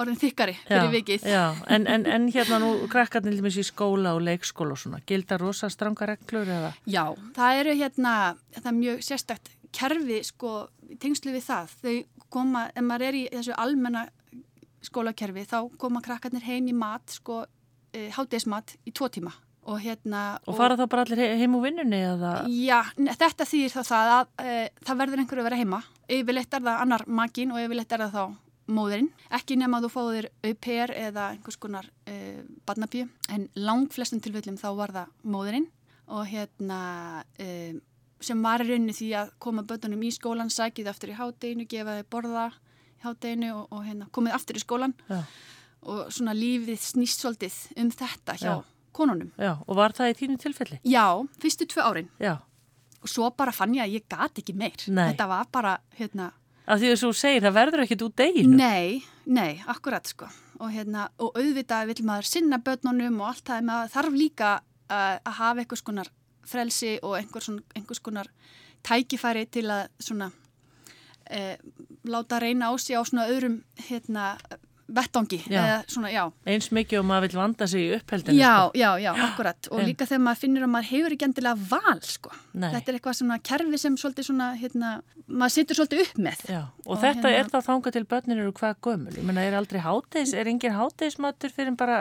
orðin 0.00 0.18
þykkari 0.18 0.54
fyrir 0.66 0.90
vikið 0.92 1.26
en, 1.30 1.86
en, 1.86 2.06
en 2.10 2.26
hérna 2.34 2.58
nú 2.62 2.70
krakkarnir 2.90 3.38
í 3.46 3.66
skóla 3.66 4.14
og 4.16 4.24
leikskóla 4.26 4.74
og 4.74 4.80
svona 4.80 5.02
gildar 5.06 5.42
rosa 5.42 5.70
stranga 5.70 6.08
reglur 6.10 6.50
eða? 6.50 6.72
Já, 6.90 7.04
það 7.36 7.60
eru 7.60 7.76
hérna 7.78 8.14
það 8.56 8.70
er 8.70 8.76
mjög 8.80 9.04
sérstakt 9.06 9.52
kerfi 9.74 10.20
sko 10.26 10.54
tengslu 11.02 11.34
við 11.34 11.46
það 11.46 11.76
þau 11.82 11.94
koma, 12.34 12.66
ef 12.74 12.82
maður 12.86 13.08
er 13.08 13.18
í 13.18 13.24
þessu 13.30 13.54
almenna 13.60 14.08
skólakerfi 14.86 15.46
þá 15.48 15.58
koma 15.80 16.02
krakkarnir 16.04 16.44
heim 16.46 16.68
í 16.70 16.76
mat 16.76 17.16
sko, 17.16 17.44
e, 17.94 18.08
hátdeismat 18.14 18.76
í 18.86 18.94
tvo 18.94 19.10
tíma. 19.12 19.32
Og 19.64 19.80
hérna 19.80 20.36
og 20.44 20.58
fara 20.58 20.76
og, 20.76 20.82
þá 20.82 20.90
bara 20.92 21.04
allir 21.06 21.38
heim 21.40 21.54
úr 21.56 21.64
vinnunni 21.64 22.02
eða? 22.04 22.32
Já, 22.52 22.82
þetta 22.94 23.46
þýðir 23.48 23.72
þá 23.72 23.82
það 23.88 24.14
að 24.14 24.44
e, 24.44 24.56
það 24.84 25.00
verður 25.00 25.22
einhverju 25.22 25.44
að 25.44 25.48
vera 25.48 25.60
heima. 25.60 25.80
Yfirleitt 26.18 26.58
er 26.58 26.66
það 26.66 26.82
annar 26.84 27.06
magin 27.20 27.54
og 27.54 27.62
yfirleitt 27.62 27.94
er 27.96 28.04
það 28.04 28.18
þá 28.18 28.40
móðurinn, 28.74 29.08
ekki 29.36 29.56
nema 29.60 29.76
að 29.76 29.86
þú 29.86 29.90
fáðir 29.92 30.28
auper 30.44 30.92
eða 30.96 31.24
einhvers 31.34 31.58
konar 31.60 31.88
e, 32.08 32.14
badnabíu, 32.64 33.08
en 33.32 33.48
lang 33.60 33.90
flestum 33.92 34.22
tilfellum 34.24 34.56
þá 34.60 34.70
var 34.78 34.94
það 34.94 35.10
móðurinn 35.34 35.66
og 36.12 36.28
hérna 36.28 36.78
sem 38.24 38.44
var 38.44 38.62
í 38.64 38.68
rauninni 38.68 38.94
því 38.96 39.10
að 39.20 39.32
koma 39.42 39.64
börnunum 39.68 40.04
í 40.06 40.12
skólan, 40.14 40.52
sækið 40.52 40.90
aftur 40.90 41.12
í 41.12 41.18
hátdeinu, 41.18 41.66
gefa 41.68 41.98
þau 41.98 42.10
borða 42.14 42.46
hátteginu 43.04 43.50
og, 43.54 43.66
og 43.74 43.84
hérna, 43.86 44.08
komið 44.14 44.36
aftur 44.36 44.58
í 44.58 44.62
skólan 44.62 44.94
Já. 45.08 45.20
og 45.84 46.12
svona 46.14 46.34
lífið 46.36 46.80
snýst 46.82 47.24
svolítið 47.24 47.58
um 47.82 47.92
þetta 47.94 48.38
hjá 48.40 48.50
Já. 48.50 48.54
konunum. 48.96 49.32
Já, 49.40 49.52
og 49.66 49.78
var 49.78 49.96
það 49.96 50.12
í 50.12 50.18
þínu 50.22 50.40
tilfelli? 50.42 50.80
Já, 50.88 51.06
fyrstu 51.42 51.68
tvö 51.70 51.86
árin. 51.88 52.10
Já. 52.22 52.38
Og 53.04 53.12
svo 53.12 53.28
bara 53.36 53.52
fann 53.52 53.74
ég 53.76 53.84
að 53.84 53.98
ég 53.98 54.08
gati 54.08 54.40
ekki 54.40 54.56
meir. 54.56 54.86
Nei. 54.88 55.10
Þetta 55.12 55.28
var 55.28 55.48
bara, 55.52 55.76
hérna... 55.98 56.30
Af 56.64 56.80
því 56.80 56.94
að 56.94 57.02
þú 57.02 57.10
segir, 57.20 57.44
það 57.44 57.56
verður 57.58 57.82
ekkit 57.84 58.02
út 58.06 58.14
deginu. 58.16 58.56
Nei, 58.56 59.02
nei, 59.28 59.60
akkurat 59.68 60.08
sko. 60.08 60.30
Og 60.64 60.70
hérna, 60.72 61.10
og 61.20 61.36
auðvitað 61.36 61.90
vil 61.90 62.06
maður 62.08 62.30
sinna 62.30 62.58
börnunum 62.64 63.18
og 63.20 63.34
allt 63.34 63.44
það, 63.50 63.66
maður 63.68 63.92
þarf 63.98 64.16
líka 64.16 64.52
uh, 64.88 65.16
að 65.18 65.34
hafa 65.42 65.64
einhvers 65.64 65.84
konar 65.84 66.08
frelsi 66.48 66.94
og 67.02 67.18
einhvers, 67.18 67.50
einhvers 67.76 68.00
konar 68.04 68.30
tækifæri 68.84 69.44
til 69.52 69.66
að 69.72 69.88
svona 70.00 70.30
eh, 71.30 71.56
láta 72.04 72.40
reyna 72.42 72.70
á 72.70 72.72
sig 72.78 72.96
á 72.96 73.02
svona 73.04 73.28
öðrum 73.30 73.62
hérna, 73.88 74.34
vettangi 74.94 75.38
eins 75.48 76.68
mikið 76.74 77.00
og 77.00 77.06
maður 77.08 77.26
vil 77.26 77.38
vanda 77.40 77.68
sig 77.70 77.86
í 77.86 77.92
uppheldinu 77.96 78.36
já, 78.36 78.52
sko. 78.68 78.78
já, 78.78 78.90
já, 79.00 79.10
akkurat 79.26 79.68
og 79.70 79.80
en. 79.80 79.86
líka 79.88 80.08
þegar 80.08 80.22
maður 80.26 80.40
finnir 80.42 80.66
að 80.66 80.72
maður 80.74 80.90
hefur 80.90 81.16
ekki 81.16 81.28
endilega 81.28 81.68
val 81.70 82.02
sko. 82.04 82.34
þetta 82.52 82.92
er 82.92 82.98
eitthvað 82.98 83.18
svona 83.20 83.38
kerfi 83.50 83.80
sem 83.80 83.96
svolítið 84.00 84.28
svona, 84.28 84.50
hérna, 84.60 84.90
maður 85.24 85.54
sittur 85.56 85.80
svolítið 85.80 86.04
upp 86.04 86.20
með 86.28 86.44
já. 86.52 86.60
og, 86.60 86.90
og 86.90 87.00
þetta 87.06 87.32
hérna, 87.32 87.40
er 87.40 87.50
þá 87.54 87.58
þánga 87.70 87.94
til 87.96 88.04
börnir 88.12 88.44
eru 88.44 88.54
hvað 88.60 88.76
gömul, 88.84 89.16
ég 89.16 89.24
menna 89.24 89.48
er 89.48 89.58
aldrei 89.58 89.80
háteis 89.84 90.36
er 90.36 90.52
engin 90.52 90.76
háteismatur 90.76 91.56
fyrir 91.56 91.80
bara 91.80 91.98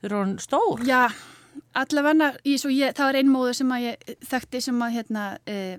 þau 0.00 0.08
eru 0.12 0.24
stór 0.46 0.86
já 0.86 1.02
allavega, 1.76 2.32
það 2.44 3.04
var 3.04 3.18
einmóðu 3.20 3.56
sem 3.60 3.74
að 3.74 3.84
ég 3.86 4.14
þekkti 4.30 4.62
sem 4.64 4.80
að 4.84 4.96
hérna, 4.98 5.24
e, 5.46 5.78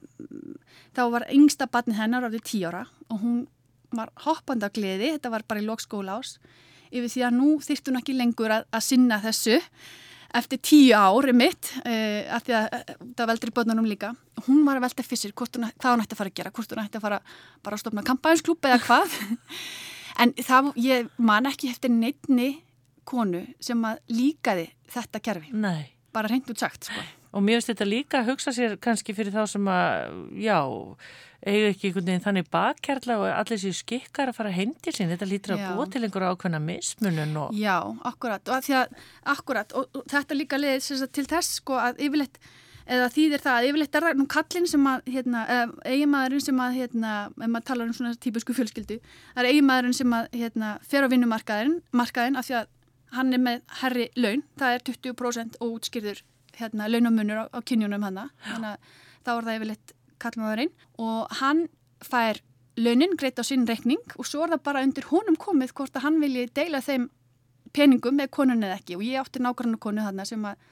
þá 0.96 1.04
var 1.15 1.28
yngsta 1.34 1.67
batni 1.72 1.98
hennar 1.98 2.28
árið 2.28 2.46
tíu 2.48 2.70
ára 2.70 2.86
og 3.10 3.24
hún 3.24 3.41
var 3.91 4.12
hoppand 4.26 4.63
af 4.63 4.74
gleði, 4.76 5.13
þetta 5.17 5.34
var 5.34 5.46
bara 5.48 5.62
í 5.62 5.67
lokskóla 5.67 6.20
ás 6.20 6.38
yfir 6.91 7.12
því 7.12 7.26
að 7.28 7.36
nú 7.38 7.50
þýrt 7.63 7.89
hún 7.89 8.00
ekki 8.02 8.15
lengur 8.15 8.54
að, 8.54 8.65
að 8.72 8.88
sinna 8.88 9.20
þessu 9.24 9.60
eftir 10.38 10.62
tíu 10.63 10.96
ári 10.96 11.34
mitt 11.36 11.74
e, 11.84 12.24
af 12.32 12.46
því 12.48 12.56
að 12.56 12.67
e, 12.78 12.82
það 13.20 13.32
veldur 13.32 13.52
í 13.52 13.56
börnunum 13.56 13.88
líka. 13.88 14.12
Hún 14.48 14.63
var 14.67 14.80
að 14.80 14.88
velta 14.88 15.06
fyrst 15.06 15.28
hún, 15.28 15.67
hvað 15.76 15.96
hún 15.96 16.04
ætti 16.06 16.15
að 16.15 16.22
fara 16.22 16.32
að 16.32 16.38
gera, 16.39 16.52
hvort 16.56 16.76
hún 16.76 16.84
ætti 16.84 17.00
að 17.00 17.06
fara 17.08 17.22
bara 17.63 17.78
að 17.78 17.84
stopna 17.84 18.06
kampænsklúp 18.08 18.70
eða 18.70 18.84
hvað. 18.88 19.17
En 20.22 20.34
það, 20.36 20.74
ég 20.84 21.08
man 21.24 21.48
ekki 21.48 21.70
eftir 21.72 21.89
neittni 21.89 22.50
konu 23.12 23.41
sem 23.63 23.88
að 23.88 24.04
líkaði 24.12 24.69
þetta 24.91 25.24
kerfi. 25.24 25.52
Nei. 25.56 25.91
Bara 26.12 26.32
reynd 26.32 26.50
út 26.52 26.60
sagt, 26.60 26.89
sko. 26.89 27.04
Og 27.32 27.43
mér 27.43 27.62
finnst 27.62 27.71
þetta 27.71 27.88
líka 27.88 28.19
að 28.19 28.34
hugsa 28.34 28.52
sér 28.56 28.74
kannski 28.84 29.13
fyrir 29.15 29.32
þá 29.32 29.45
sem 29.47 29.67
að, 29.71 30.15
já, 30.43 30.58
eiga 31.47 31.69
ekki 31.71 31.88
einhvern 31.88 32.10
veginn 32.10 32.26
þannig 32.26 32.50
bakkærla 32.52 33.15
og 33.21 33.28
allir 33.32 33.62
sér 33.62 33.78
skikkar 33.78 34.32
að 34.32 34.39
fara 34.41 34.52
heimdi 34.52 34.91
sín. 34.91 35.12
Þetta 35.13 35.30
lítur 35.30 35.56
að 35.56 35.63
búa 35.69 35.86
til 35.88 36.02
einhverja 36.04 36.34
ákveðna 36.36 36.60
mismunun 36.65 37.38
og... 37.39 37.56
Já, 37.56 37.78
akkurat. 38.10 38.52
Og, 38.52 38.67
að 38.76 38.97
akkurat. 39.36 39.78
og, 39.80 40.04
þetta 40.12 40.38
líka 40.38 40.60
leiðir 40.60 41.08
til 41.15 41.26
þess, 41.32 41.62
sko, 41.62 41.80
að 41.80 42.04
yfirleitt 42.04 42.41
eða 42.91 43.08
þýðir 43.13 43.43
það 43.45 43.58
að 43.58 43.69
yfirleitt 43.69 43.95
er 43.95 44.06
það 44.08 44.19
nú 44.19 44.28
kallin 44.36 44.67
sem 44.67 44.91
að, 44.91 45.10
hérna, 45.15 45.45
eiginmaðurinn 45.88 46.43
sem 46.43 46.62
að, 46.65 46.78
hérna, 46.82 47.15
ef 47.32 47.47
maður 47.47 47.67
talar 47.69 47.88
um 47.88 47.95
svona 47.95 48.13
típusku 48.26 48.56
fjölskyldu, 48.58 48.97
það 49.32 49.43
er 49.43 49.50
eiginmaðurinn 49.52 49.95
sem 49.95 50.15
að, 50.17 50.30
hérna, 50.41 50.71
fer 50.91 51.08
á 51.08 51.12
vinnumarkaðin, 51.13 51.78
markaðin 51.95 52.39
af 52.41 52.50
því 52.50 52.58
að 52.60 52.71
hann 53.15 53.34
er 53.36 53.41
með 53.41 53.63
herri 53.82 54.10
laun, 54.15 54.43
það 54.60 54.76
er 54.76 54.86
20% 54.89 55.58
og 55.60 55.78
útskýrður, 55.78 56.21
hérna, 56.58 56.88
launamunur 56.91 57.43
á, 57.43 57.45
á 57.52 57.60
kynjunum 57.63 58.06
hanna, 58.08 58.30
þannig 58.45 58.76
að 58.76 58.93
þá 59.21 59.32
er 59.34 59.47
það 59.47 59.58
yfirleitt 59.58 59.95
kallmaðurinn 60.21 60.74
og 61.02 61.39
hann 61.41 61.65
fær 62.06 62.41
launin 62.80 63.17
greitt 63.19 63.39
á 63.41 63.43
sinn 63.45 63.65
rekning 63.69 64.02
og 64.17 64.28
svo 64.28 64.45
er 64.45 64.54
það 64.56 64.63
bara 64.67 64.84
undir 64.86 65.08
honum 65.12 65.38
komið 65.39 65.74
hvort 65.78 65.97
að 65.97 66.06
hann 66.06 66.21
vilji 66.21 66.47
deila 66.56 66.82
þeim 66.84 67.10
peningum 67.76 68.17
með 68.19 68.32
konun 68.36 68.63
eða 68.63 68.80
ekki. 68.80 68.97
Og 68.97 69.04
ég 69.06 69.19
átti 69.21 69.41
nákvæmlega 69.43 69.84
konu 69.84 70.06
þarna 70.06 70.26
sem 70.28 70.45
að 70.47 70.63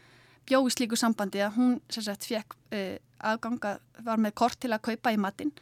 bjó 0.50 0.62
í 0.66 0.74
slíku 0.74 1.00
sambandi 1.00 1.44
að 1.46 1.60
hún 1.60 1.76
sagt 1.92 2.28
fekk 2.28 2.56
uh, 2.76 2.96
aðganga, 3.20 3.78
var 4.06 4.22
með 4.22 4.36
kort 4.42 4.60
til 4.60 4.74
að 4.74 4.86
kaupa 4.90 5.14
í 5.14 5.20
matinn 5.20 5.54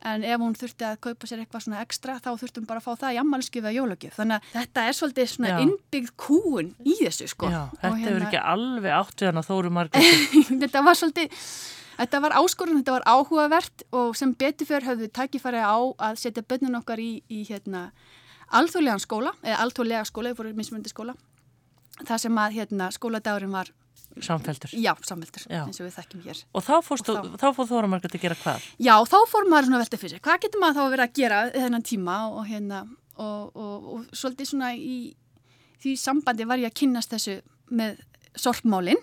en 0.00 0.24
ef 0.24 0.40
hún 0.40 0.54
þurfti 0.56 0.86
að 0.88 1.00
kaupa 1.04 1.28
sér 1.28 1.42
eitthvað 1.42 1.64
svona 1.66 1.80
ekstra 1.84 2.16
þá 2.20 2.30
þurfti 2.40 2.62
hún 2.62 2.68
bara 2.68 2.80
að 2.80 2.86
fá 2.86 3.02
það 3.02 3.16
í 3.16 3.18
ammalskjöf 3.20 3.66
eða 3.66 3.74
jólagjöf. 3.76 4.14
Þannig 4.16 4.36
að 4.38 4.54
þetta 4.54 4.84
er 4.86 4.96
svolítið 4.96 5.28
svona 5.32 5.58
innbyggð 5.64 6.14
kúun 6.24 6.70
í 6.84 6.94
þessu 7.02 7.28
sko. 7.32 7.50
Já, 7.52 7.60
þetta 7.82 8.00
hérna, 8.04 8.30
ekki 8.30 8.40
alveg 8.54 8.96
átt 8.96 9.20
við 9.20 9.30
hann 9.30 9.42
að 9.42 9.50
þóru 9.50 9.72
margir 9.76 10.08
Þetta 10.50 10.84
var 10.86 10.98
svolítið 11.00 11.44
Þetta 12.00 12.20
var 12.24 12.32
áskorun, 12.32 12.78
þetta 12.80 12.94
var 12.94 13.02
áhugavert 13.12 13.82
og 13.92 14.14
sem 14.16 14.30
betur 14.32 14.64
fyrir 14.64 14.86
höfðu 14.88 15.10
takkifæri 15.12 15.60
á 15.60 15.76
að 16.00 16.14
setja 16.22 16.40
bönnun 16.48 16.78
okkar 16.78 17.02
í, 17.02 17.18
í 17.28 17.42
hérna, 17.44 17.90
alþjóðlegan 18.56 19.02
skóla, 19.04 19.34
eða 19.44 19.58
alþjóðlega 19.66 20.06
skóla, 20.08 21.12
það 22.00 22.22
sem 22.22 22.40
að 22.40 22.56
hérna, 22.56 22.88
skóladagurinn 22.96 23.52
var 23.52 23.68
Samfeldur. 24.18 24.72
Já, 24.74 24.90
samfeldur, 25.06 25.44
eins 25.54 25.78
og 25.80 25.86
við 25.86 25.94
þekkjum 25.96 26.24
hér. 26.26 26.40
Og 26.52 26.64
þá, 26.66 26.72
og 26.80 27.02
þá, 27.06 27.12
þá 27.40 27.46
fór 27.56 27.68
Þóra 27.70 27.90
Margret 27.90 28.16
að 28.16 28.24
gera 28.24 28.38
hvað? 28.40 28.64
Já, 28.82 28.94
þá 29.06 29.18
fór 29.30 29.46
maður 29.48 29.68
svona 29.68 29.82
veltið 29.84 30.02
fyrir 30.02 30.14
sig. 30.16 30.22
Hvað 30.24 30.40
getur 30.44 30.62
maður 30.62 30.76
þá 30.76 30.82
að 30.82 30.94
vera 30.94 31.06
að 31.06 31.14
gera 31.20 31.38
þennan 31.54 31.86
tíma 31.86 32.16
og 32.30 32.48
hérna, 32.48 32.80
og, 33.16 33.44
og, 33.54 33.86
og 33.94 34.18
svolítið 34.18 34.50
svona 34.50 34.72
í 34.74 34.96
því 35.80 35.94
sambandi 36.00 36.48
var 36.48 36.60
ég 36.60 36.72
að 36.72 36.78
kynast 36.82 37.14
þessu 37.14 37.38
með 37.70 38.02
sorpmálinn 38.38 39.00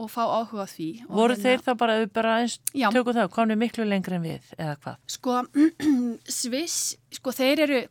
og 0.00 0.08
fá 0.08 0.22
áhuga 0.24 0.66
því. 0.70 0.90
Voru 1.10 1.34
hérna, 1.34 1.44
þeir 1.44 1.64
þá 1.66 1.72
bara, 1.82 1.96
bara 2.14 2.36
eins 2.40 2.58
tökum 2.70 3.16
það, 3.16 3.32
komið 3.34 3.60
miklu 3.60 3.88
lengri 3.88 4.16
en 4.16 4.24
við, 4.24 4.52
eða 4.56 4.76
hvað? 4.80 5.00
Sko, 5.10 5.40
Sviss, 6.40 6.94
sko 7.18 7.34
þeir 7.36 7.66
eru 7.66 7.82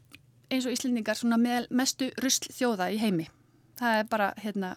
eins 0.50 0.66
og 0.66 0.74
Íslendingar 0.74 1.20
svona 1.20 1.38
með 1.42 1.68
mestu 1.76 2.10
rusl 2.24 2.50
þjóða 2.56 2.90
í 2.96 2.98
heimi 3.02 3.28
það 3.80 4.00
er 4.02 4.08
bara, 4.12 4.28
hérna, 4.44 4.70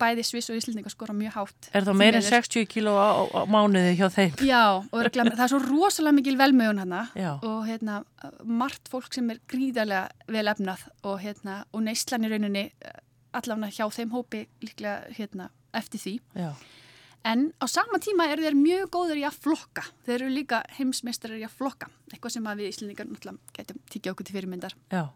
bæði 0.00 0.24
Sviss 0.28 0.52
og 0.52 0.58
Íslandingar 0.60 0.92
skora 0.94 1.16
mjög 1.16 1.36
hátt. 1.38 1.70
Er 1.72 1.86
það 1.86 1.98
meirinn 2.02 2.26
60 2.26 2.68
kíló 2.70 2.94
á, 3.00 3.10
á 3.32 3.40
mánuði 3.50 3.96
hjá 3.98 4.06
þeim? 4.12 4.36
Já, 4.46 4.62
og 4.84 5.10
það 5.16 5.42
er 5.46 5.52
svo 5.52 5.60
rosalega 5.64 6.18
mikil 6.18 6.36
velmögun 6.40 6.82
hérna 6.84 7.02
og 7.40 7.66
hérna, 7.68 8.00
margt 8.44 8.90
fólk 8.92 9.16
sem 9.16 9.28
er 9.34 9.42
gríðarlega 9.50 10.32
vel 10.36 10.46
efnað 10.52 10.86
og 11.02 11.20
hérna, 11.24 11.60
og 11.72 11.86
neistlan 11.88 12.26
í 12.28 12.32
rauninni 12.32 12.64
allavega 13.36 13.72
hjá 13.74 13.86
þeim 13.92 14.16
hópi 14.16 14.46
líklega 14.64 15.14
hérna, 15.16 15.50
eftir 15.76 16.02
því. 16.02 16.16
Já. 16.36 16.50
En 17.26 17.48
á 17.58 17.66
sama 17.66 17.98
tíma 17.98 18.28
eru 18.30 18.44
þeir 18.44 18.54
mjög 18.54 18.90
góður 18.94 19.18
í 19.18 19.24
að 19.26 19.38
flokka. 19.42 19.82
Þeir 20.06 20.20
eru 20.20 20.28
líka 20.30 20.60
heimsmeistarir 20.76 21.40
í 21.40 21.46
að 21.46 21.56
flokka, 21.58 21.88
eitthvað 22.12 22.36
sem 22.36 22.50
við 22.52 22.68
Íslandingar 22.70 23.08
náttúrulega 23.10 23.56
getum 23.56 23.80
tíkja 23.90 24.12
okkur 24.12 24.28
til 24.28 24.36
fyrirmyndar. 24.36 24.76
Já. 24.94 25.08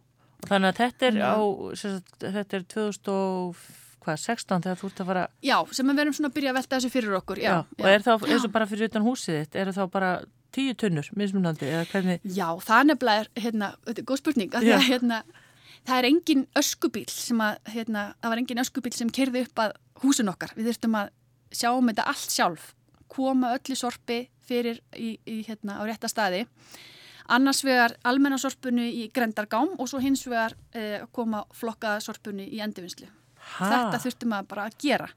Þannig 0.48 0.70
að 0.70 0.80
þetta 0.80 1.08
er 1.10 1.20
á, 1.20 1.36
sagt, 1.78 2.16
þetta 2.22 2.58
er 2.58 2.64
2016 2.74 4.64
þegar 4.66 4.80
þú 4.80 4.90
ert 4.90 5.02
að 5.02 5.10
fara... 5.12 5.24
Já, 5.44 5.56
sem 5.76 5.90
við 5.90 6.00
verum 6.00 6.16
svona 6.16 6.30
að 6.30 6.36
byrja 6.38 6.52
að 6.52 6.58
velta 6.60 6.76
þessu 6.76 6.92
fyrir 6.94 7.16
okkur. 7.20 7.42
Já, 7.42 7.50
já. 7.50 7.58
Og 7.76 7.88
er 7.90 8.04
þá, 8.06 8.12
eins 8.28 8.46
og 8.46 8.54
bara 8.54 8.68
fyrir 8.70 8.90
utan 8.90 9.06
húsið 9.06 9.38
þitt, 9.40 9.60
eru 9.62 9.76
þá 9.76 9.82
bara 9.92 10.10
tíu 10.54 10.74
tunnur, 10.78 11.06
mismunandi, 11.18 11.68
eða 11.70 11.86
hvernig? 11.92 12.26
Já, 12.26 12.48
það 12.66 12.88
nefnilega 12.90 13.24
er, 13.24 13.30
hérna, 13.44 13.70
þetta 13.86 14.02
er 14.02 14.08
góð 14.08 14.20
spurning, 14.22 14.50
að 14.56 14.66
það, 14.66 14.84
hérna, 14.88 15.20
það 15.86 16.00
er 16.00 16.08
engin 16.10 16.44
öskubíl 16.58 17.06
sem 17.12 17.44
að, 17.44 17.60
hérna, 17.76 18.04
það 18.18 18.34
var 18.34 18.42
engin 18.42 18.62
öskubíl 18.64 18.94
sem 18.96 19.12
kerði 19.20 19.44
upp 19.46 19.64
að 19.66 19.76
húsun 20.02 20.32
okkar. 20.32 20.54
Við 20.56 20.72
þurftum 20.72 20.98
að 20.98 21.12
sjá 21.54 21.70
um 21.70 21.90
þetta 21.92 22.08
allt 22.10 22.34
sjálf, 22.34 22.70
koma 23.10 23.54
öllu 23.58 23.78
sorpi 23.78 24.24
fyrir 24.50 24.80
í, 24.98 25.12
í 25.26 25.42
hérna, 25.46 25.78
á 25.78 25.82
rétta 25.86 26.10
staði 26.10 26.46
annars 27.34 27.62
vegar 27.66 27.94
almennasorpunni 28.06 28.88
í 29.02 29.06
grendargám 29.14 29.76
og 29.78 29.88
svo 29.90 30.00
hins 30.02 30.24
vegar 30.28 30.56
eh, 30.76 31.00
koma 31.14 31.44
flokkaðsorpunni 31.56 32.48
í 32.50 32.62
endivinslu. 32.64 33.08
Þetta 33.58 34.00
þurftum 34.02 34.34
að 34.36 34.50
bara 34.50 34.66
að 34.68 34.76
gera. 34.82 35.08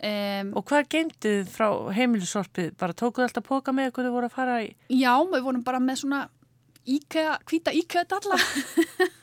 Um, 0.00 0.54
og 0.56 0.64
hvað 0.70 0.86
geyndið 0.94 1.48
frá 1.52 1.66
heimilissorpið? 1.92 2.70
Bara 2.80 2.96
tókuðu 2.96 3.26
alltaf 3.26 3.44
póka 3.44 3.72
með 3.76 3.90
eitthvað 3.90 4.06
þau 4.08 4.14
voru 4.14 4.28
að 4.30 4.36
fara 4.36 4.54
í? 4.64 4.70
Já, 4.96 5.12
við 5.28 5.42
vorum 5.44 5.64
bara 5.66 5.80
með 5.84 5.98
svona 6.00 6.20
íkæða, 6.88 7.34
hvita 7.50 7.74
íkæða 7.76 8.20
allar. 8.20 8.46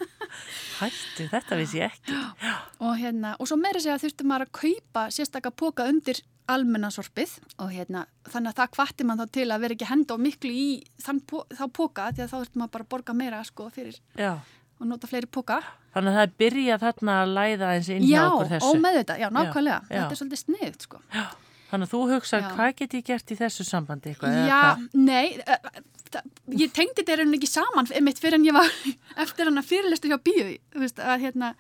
Hættu, 0.82 1.26
þetta 1.32 1.58
vissi 1.58 1.82
ég 1.82 1.96
ekki. 1.96 2.18
Og, 2.86 2.94
hérna, 3.00 3.34
og 3.42 3.50
svo 3.50 3.58
meira 3.58 3.82
segja 3.82 3.98
þurftum 4.04 4.30
maður 4.30 4.46
að 4.46 4.54
kaupa 4.60 5.08
sérstakka 5.16 5.54
póka 5.58 5.88
undir 5.90 6.22
almennasorpið 6.52 7.34
og 7.64 7.72
hérna, 7.74 8.06
þannig 8.28 8.54
að 8.54 8.60
það 8.62 8.70
kvatti 8.78 9.08
mann 9.08 9.20
þá 9.22 9.34
til 9.38 9.48
að 9.52 9.64
vera 9.66 9.76
ekki 9.78 9.90
henda 9.90 10.16
og 10.16 10.22
miklu 10.24 10.52
í 10.52 10.68
þann, 11.04 11.24
þá 11.28 11.66
póka 11.76 12.12
því 12.14 12.24
að 12.24 12.30
þá 12.32 12.38
þurftum 12.38 12.62
maður 12.64 12.74
bara 12.76 12.88
að 12.88 12.94
borga 12.94 13.18
meira 13.18 13.42
sko 13.48 13.68
fyrir 13.74 13.98
já. 14.16 14.32
og 14.80 14.88
nota 14.92 15.10
fleiri 15.10 15.30
póka 15.32 15.60
Þannig 15.98 16.14
að 16.14 16.18
það 16.20 16.28
er 16.28 16.34
byrjað 16.44 16.86
þarna 16.86 17.18
að 17.24 17.34
læða 17.40 17.74
eins 17.74 17.90
inn 17.90 18.06
hjá 18.06 18.22
okkur 18.28 18.50
þessu 18.54 18.68
Já, 18.68 18.70
og 18.70 18.82
með 18.84 18.98
þetta, 19.02 19.18
já, 19.18 19.28
nákvæmlega 19.34 19.78
já. 19.82 19.92
þetta 19.98 20.16
er 20.16 20.22
svolítið 20.22 20.42
sniðt 20.44 20.88
sko 20.88 21.04
já. 21.12 21.28
Þannig 21.68 21.90
að 21.90 21.92
þú 21.92 22.02
hugsaði, 22.14 22.50
hvað 22.56 22.70
get 22.80 22.94
ég 22.96 23.08
gert 23.10 23.32
í 23.34 23.36
þessu 23.36 23.64
sambandi? 23.68 24.14
Eitthvað, 24.14 24.38
já, 24.48 24.60
nei 24.96 25.34
uh, 25.44 25.82
það, 26.14 26.30
ég 26.62 26.72
tengdi 26.72 27.02
þetta 27.02 27.16
er 27.18 27.24
einhvern 27.26 27.40
ekki 27.42 27.50
saman 27.52 27.90
mitt 28.08 28.22
fyrir 28.24 28.38
en 28.40 28.48
ég 28.48 28.56
var 28.56 28.70
eftir 29.26 29.50
hann 29.50 29.60
að 29.60 29.68
fyrirlestu 29.74 30.12
hjá 30.14 30.16
bíu 30.24 30.46
að 30.78 31.26
hérna, 31.26 31.52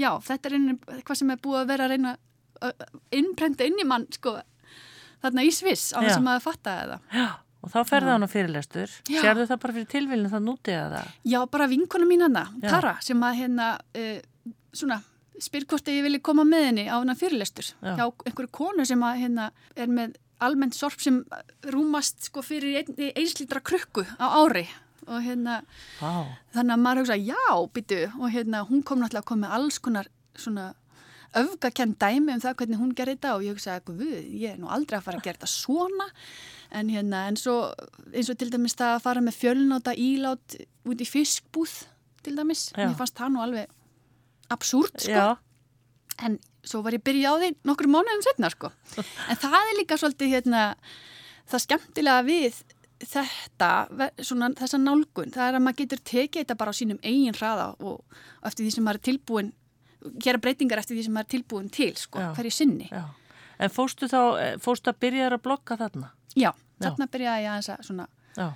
já, 0.00 0.14
þetta 0.30 0.48
er 0.48 0.56
einhvern 0.56 1.04
hvað 1.04 1.20
sem 1.20 1.34
er 1.34 1.42
búið 1.44 1.60
að 1.60 1.72
vera 1.74 1.88
að 1.88 1.92
reyna 1.92 2.14
innprenta 3.16 3.68
inn 3.68 3.78
í 3.80 3.86
mann 3.88 4.06
sko, 4.14 4.38
þarna 5.24 5.46
í 5.46 5.52
Sviss 5.54 5.92
á 5.96 6.00
þess 6.00 6.18
að 6.18 6.26
maður 6.26 6.46
fattaði 6.46 6.88
það. 6.94 7.06
Já, 7.20 7.28
og 7.60 7.74
þá 7.74 7.78
ferða 7.92 8.16
hann 8.16 8.26
á 8.26 8.34
fyrirlestur. 8.34 8.96
Sérðu 9.10 9.46
það 9.50 9.62
bara 9.64 9.76
fyrir 9.78 9.92
tilvílinu 9.94 10.32
það 10.32 10.46
nútið 10.48 10.80
að 10.80 10.96
það? 10.96 11.12
Já, 11.34 11.38
bara 11.56 11.70
vinkona 11.74 12.08
mín 12.08 12.26
hana, 12.26 12.46
Tara, 12.64 12.96
sem 13.04 13.26
að 13.26 13.38
hérna, 13.42 13.70
uh, 14.00 14.50
svona, 14.76 15.00
spyr 15.40 15.68
hvort 15.68 15.88
ég 15.88 16.04
vilja 16.04 16.24
koma 16.30 16.44
með 16.48 16.66
henni 16.70 16.88
á 16.88 16.96
hennar 16.98 17.18
fyrirlestur. 17.20 17.72
Já. 17.80 17.94
Hjá 17.96 18.04
einhverju 18.08 18.52
konu 18.60 18.88
sem 18.88 19.06
að 19.06 19.22
hérna 19.24 19.50
er 19.76 19.92
með 19.92 20.18
almennt 20.40 20.76
sorp 20.76 21.00
sem 21.02 21.20
rúmast 21.72 22.28
sko 22.28 22.44
fyrir 22.44 22.80
ein, 22.80 22.94
einslítra 23.12 23.60
krukku 23.64 24.04
á 24.16 24.26
ári 24.40 24.66
og 25.10 25.24
hérna 25.24 25.60
wow. 26.00 26.28
þannig 26.54 26.74
að 26.76 26.82
maður 26.84 27.02
hugsa 27.02 27.18
já, 27.18 27.44
byttu 27.74 28.00
og 28.18 28.32
hérna 28.32 28.64
hún 28.68 28.84
kom 28.86 29.00
náttúrulega 29.02 29.24
að 29.24 29.30
koma 29.32 29.46
með 29.46 29.56
alls 29.58 29.80
konar 29.82 30.10
svona 30.38 30.70
öfgakend 31.38 31.98
dæmi 32.00 32.34
um 32.34 32.40
það 32.42 32.56
hvernig 32.60 32.80
hún 32.80 32.94
gerði 32.96 33.16
þetta 33.16 33.34
og 33.36 33.44
ég 33.46 33.54
hugsaði 33.54 33.94
að 33.94 34.00
ég 34.40 34.54
er 34.54 34.58
nú 34.60 34.70
aldrei 34.72 34.98
að 34.98 35.04
fara 35.06 35.20
að 35.20 35.26
gera 35.28 35.38
þetta 35.38 35.50
svona. 35.52 36.08
En 36.70 36.90
hérna 36.90 37.26
en 37.30 37.38
svo 37.38 37.56
eins 38.14 38.30
og 38.30 38.38
til 38.40 38.50
dæmis 38.50 38.76
það 38.78 38.96
að 38.96 39.04
fara 39.06 39.22
með 39.26 39.38
fjölnóta 39.38 39.94
ílát 39.94 40.56
út 40.86 41.02
í 41.02 41.08
fiskbúð 41.08 41.76
til 42.24 42.34
dæmis, 42.36 42.70
mér 42.76 42.96
fannst 42.98 43.16
það 43.18 43.32
nú 43.34 43.44
alveg 43.44 43.70
absúrt 44.50 45.06
sko. 45.06 45.14
Já. 45.14 45.38
en 46.20 46.38
svo 46.66 46.82
var 46.84 46.92
ég 46.92 47.04
byrjað 47.04 47.32
á 47.32 47.40
því 47.40 47.48
nokkur 47.64 47.88
mánuðum 47.88 48.26
setna 48.26 48.50
sko. 48.52 48.68
En 49.30 49.38
það 49.40 49.56
er 49.60 49.78
líka 49.78 49.96
svolítið 49.96 50.34
hérna 50.34 50.64
það 51.48 51.64
skemmtilega 51.64 52.26
við 52.26 52.58
þetta, 53.00 53.70
svona 54.20 54.50
þessa 54.58 54.80
nálgun. 54.80 55.32
Það 55.32 55.46
er 55.46 55.56
að 55.56 55.64
maður 55.64 55.78
getur 55.78 56.02
tekið 56.10 56.42
þetta 56.42 56.58
bara 56.60 56.74
á 56.74 56.76
sínum 56.76 57.00
eigin 57.00 57.38
hraða 57.38 57.70
og 57.80 58.20
eftir 58.44 58.66
því 58.66 58.74
sem 58.74 58.84
maður 58.84 59.00
er 59.00 59.06
tilbúin 59.08 59.52
gera 60.22 60.40
breytingar 60.42 60.82
eftir 60.82 60.98
því 60.98 61.06
sem 61.08 61.20
er 61.20 61.28
tilbúin 61.30 61.70
til 61.72 61.92
sko, 61.98 62.22
hverju 62.36 62.54
sinni 62.54 62.88
já. 62.90 63.04
En 63.60 63.68
fóstu 63.68 64.08
þá, 64.08 64.20
eh, 64.40 64.54
fóstu 64.56 64.88
að 64.88 65.00
byrja 65.04 65.28
að 65.28 65.42
blogga 65.44 65.76
þarna? 65.76 66.10
Já, 66.32 66.52
þarna 66.80 67.06
byrjaði 67.12 67.44
ég 67.44 67.58
að 67.58 67.84
svona 67.84 68.06
já. 68.36 68.46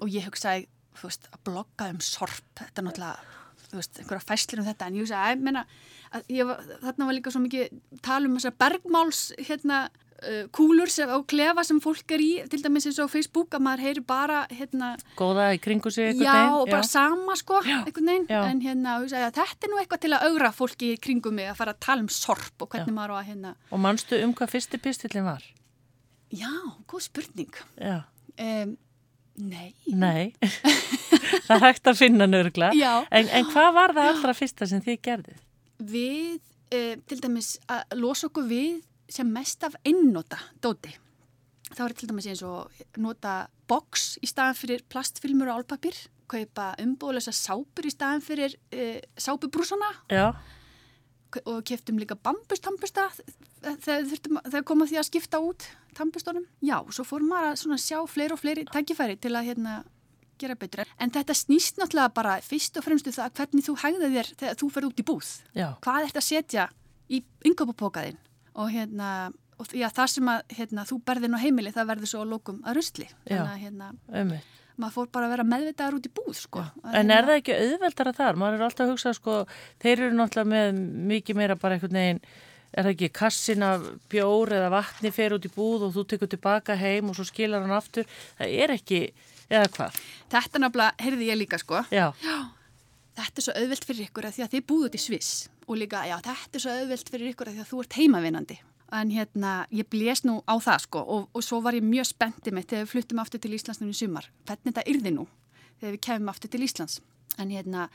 og 0.00 0.08
ég 0.12 0.26
hugsaði, 0.28 0.66
veist, 1.00 1.28
að 1.32 1.44
blogga 1.48 1.88
um 1.94 2.00
sorp, 2.04 2.44
þetta 2.60 2.82
er 2.82 2.88
náttúrulega 2.88 3.18
þú 3.64 3.80
veist, 3.80 3.98
einhverja 3.98 4.28
fæslir 4.28 4.60
um 4.60 4.68
þetta 4.68 4.86
en 4.86 4.98
ég 4.98 5.06
hugsaði, 5.06 5.34
ég 5.34 5.44
menna 5.48 5.64
þarna 6.84 7.08
var 7.08 7.16
líka 7.16 7.32
svo 7.32 7.42
mikið 7.42 7.80
tala 8.04 8.28
um 8.28 8.36
þessar 8.36 8.58
bergmáls 8.60 9.22
hérna 9.48 9.88
kúlur 10.54 10.90
sem, 10.92 11.10
og 11.12 11.26
klefa 11.28 11.64
sem 11.66 11.80
fólk 11.82 12.14
er 12.16 12.22
í 12.22 12.28
til 12.50 12.60
dæmis 12.62 12.86
eins 12.88 13.00
og 13.02 13.10
Facebook 13.12 13.54
að 13.56 13.64
maður 13.66 13.84
heyri 13.84 14.04
bara 14.06 14.44
hérna, 14.52 14.92
góða 15.18 15.50
í 15.56 15.58
kringu 15.62 15.90
sig 15.92 16.14
já 16.14 16.30
veginn, 16.30 16.54
og 16.60 16.70
bara 16.70 16.84
já. 16.84 16.90
sama 16.92 17.36
sko 17.36 17.60
veginn, 17.64 18.28
en 18.30 18.62
hérna 18.64 18.96
ja, 19.10 19.32
þetta 19.34 19.66
er 19.66 19.72
nú 19.72 19.80
eitthvað 19.82 20.04
til 20.04 20.12
að 20.16 20.28
augra 20.30 20.52
fólki 20.54 20.94
í 20.94 21.00
kringum 21.02 21.36
mig 21.36 21.50
að 21.50 21.58
fara 21.60 21.74
að 21.74 21.82
tala 21.88 22.06
um 22.06 22.08
sorp 22.12 22.64
og 22.64 22.70
hvernig 22.72 22.94
já. 22.94 22.96
maður 22.96 23.16
á 23.16 23.16
að 23.18 23.28
hérna 23.32 23.52
og 23.70 23.84
mannstu 23.84 24.22
um 24.24 24.32
hvað 24.38 24.54
fyrsti 24.54 24.80
pistillin 24.80 25.28
var? 25.28 25.44
Já, 26.34 26.50
góð 26.90 27.06
spurning 27.10 27.60
um, 27.82 28.74
Nei 29.34 29.74
Nei 29.90 30.32
það 31.48 31.68
hægt 31.68 31.90
að 31.90 32.00
finna 32.00 32.30
nörgla 32.30 32.72
en, 32.72 33.28
en 33.28 33.52
hvað 33.52 33.70
var 33.76 33.94
það 33.98 34.10
allra 34.14 34.38
fyrsta 34.38 34.70
sem 34.70 34.82
þið 34.84 34.98
gerðið? 35.04 35.44
Við, 35.84 36.40
uh, 36.72 36.92
til 37.10 37.20
dæmis 37.20 37.56
að 37.68 37.98
losa 38.00 38.30
okkur 38.30 38.48
við 38.48 38.82
sem 39.10 39.28
mest 39.32 39.64
af 39.66 39.76
einnota 39.84 40.38
dóti. 40.62 40.94
Þá 41.74 41.84
er 41.86 41.94
til 41.98 42.10
dæmis 42.10 42.26
eins 42.30 42.42
og 42.46 42.70
nota 43.00 43.46
box 43.68 44.14
í 44.22 44.28
staðan 44.30 44.58
fyrir 44.58 44.84
plastfilmur 44.92 45.50
og 45.50 45.62
álpapir, 45.62 45.96
kaupa 46.30 46.72
umbúðlösa 46.80 47.34
sápur 47.34 47.86
í 47.88 47.92
staðan 47.92 48.22
fyrir 48.24 48.54
uh, 48.72 49.00
sápubrúsana 49.20 49.90
Já, 50.12 50.30
og 51.44 51.64
keftum 51.66 51.98
líka 52.00 52.16
bambustambusta 52.16 53.08
þegar, 53.82 54.06
þegar 54.46 54.66
koma 54.68 54.86
því 54.88 55.00
að 55.00 55.08
skipta 55.08 55.40
út 55.42 55.66
tambustónum. 55.98 56.46
Já, 56.64 56.78
svo 56.94 57.04
fór 57.06 57.24
maður 57.26 57.74
að 57.74 57.82
sjá 57.82 57.98
fleiri 58.10 58.36
og 58.36 58.40
fleiri 58.40 58.64
tækifæri 58.70 59.18
til 59.20 59.34
að 59.34 59.50
hérna 59.50 59.74
gera 60.40 60.56
betur. 60.58 60.84
En 60.98 61.12
þetta 61.14 61.36
snýst 61.38 61.78
náttúrulega 61.78 62.14
bara 62.14 62.38
fyrst 62.42 62.78
og 62.78 62.86
fremstu 62.86 63.12
það 63.14 63.34
hvernig 63.38 63.66
þú 63.66 63.76
hægða 63.82 64.12
þér 64.14 64.30
þegar 64.40 64.60
þú 64.60 64.70
ferð 64.74 64.90
út 64.90 65.02
í 65.02 65.06
búð. 65.10 65.32
já, 65.54 65.68
Hvað 65.84 66.08
ert 66.08 66.20
að 66.20 66.28
setja 66.28 66.68
í 67.08 67.22
yngöpupókaðinn 67.46 68.18
og 68.54 68.70
hérna 68.72 69.08
og 69.60 69.70
já, 69.70 69.86
það 69.94 70.08
sem 70.10 70.30
að 70.32 70.54
hérna, 70.58 70.84
þú 70.88 70.96
berðin 71.06 71.36
á 71.38 71.44
heimili 71.44 71.72
það 71.74 71.90
verður 71.92 72.10
svo 72.10 72.22
að 72.24 72.32
lókum 72.34 72.56
að 72.66 72.78
rusli. 72.80 73.06
Já. 73.06 73.36
Þannig 73.36 73.52
að 73.52 73.60
hérna, 73.64 73.90
ummitt. 74.22 74.48
maður 74.82 74.94
fór 74.96 75.10
bara 75.14 75.28
að 75.28 75.34
vera 75.36 75.44
meðvitaðar 75.52 75.98
út 76.00 76.08
í 76.08 76.12
búð 76.16 76.32
sko. 76.40 76.64
Að, 76.82 76.88
En 76.90 76.96
hérna, 76.96 77.18
er 77.20 77.28
það 77.28 77.38
ekki 77.38 77.58
auðveldara 77.60 78.14
þar? 78.18 78.40
Maður 78.42 78.56
er 78.58 78.64
alltaf 78.66 78.84
að 78.88 78.90
hugsa, 78.94 79.12
sko, 79.14 79.36
þeir 79.84 79.94
eru 79.94 80.16
náttúrulega 80.18 80.50
með 80.50 80.80
mikið 81.12 81.38
meira 81.38 81.56
bara 81.62 81.78
einhvern 81.78 82.00
veginn, 82.00 82.20
er 82.74 82.82
það 82.88 82.90
ekki 82.96 83.10
kassin 83.20 83.62
af 83.62 83.86
bjór 84.10 84.56
eða 84.58 84.72
vatni 84.74 85.14
fer 85.14 85.36
út 85.36 85.46
í 85.46 85.52
búð 85.54 85.86
og 85.86 85.94
þú 85.94 86.04
tekur 86.10 86.32
tilbaka 86.34 86.74
heim 86.80 87.12
og 87.12 87.14
svo 87.14 87.28
skilar 87.28 87.62
hann 87.62 87.76
aftur. 87.78 88.10
Það 88.40 88.56
er 88.64 88.74
ekki, 88.74 89.00
eða 89.46 89.70
hvað? 89.76 90.02
Þetta 90.34 90.64
nafnilega, 90.64 90.98
heyrði 91.06 91.30
ég 91.30 91.38
líka 91.44 91.62
sko. 91.62 91.84
Já, 91.94 92.08
þetta 93.14 93.40
er 93.40 93.46
svo 93.46 93.54
auðvelt 93.58 93.88
fyrir 93.88 94.08
ykkur 94.08 94.28
að 94.28 94.36
því 94.36 94.44
að 94.44 94.54
þið 94.54 94.64
búðu 94.70 94.88
út 94.88 94.98
í 94.98 95.02
Sviss 95.02 95.32
og 95.64 95.78
líka, 95.80 96.02
já, 96.08 96.16
þetta 96.24 96.58
er 96.58 96.64
svo 96.64 96.74
auðvelt 96.74 97.12
fyrir 97.12 97.32
ykkur 97.32 97.50
að 97.50 97.56
því 97.56 97.64
að 97.64 97.70
þú 97.70 97.82
ert 97.84 97.98
heimavinandi. 97.98 98.58
En 98.94 99.10
hérna, 99.10 99.52
ég 99.74 99.88
blés 99.90 100.22
nú 100.26 100.36
á 100.46 100.54
það 100.62 100.84
sko 100.84 101.00
og, 101.02 101.30
og 101.34 101.42
svo 101.42 101.60
var 101.64 101.74
ég 101.74 101.86
mjög 101.86 102.10
spenntið 102.10 102.54
mitt 102.54 102.68
þegar 102.70 102.84
við 102.84 102.92
fluttum 102.92 103.22
aftur 103.22 103.42
til 103.42 103.54
Íslands 103.56 103.80
núna 103.80 103.94
í 103.94 103.98
sumar. 103.98 104.28
Hvernig 104.46 104.70
þetta 104.70 104.84
yrði 104.92 105.14
nú 105.14 105.24
þegar 105.80 105.96
við 105.96 106.02
kemum 106.06 106.30
aftur 106.30 106.52
til 106.52 106.62
Íslands. 106.66 107.00
En 107.42 107.50
hérna, 107.50 107.88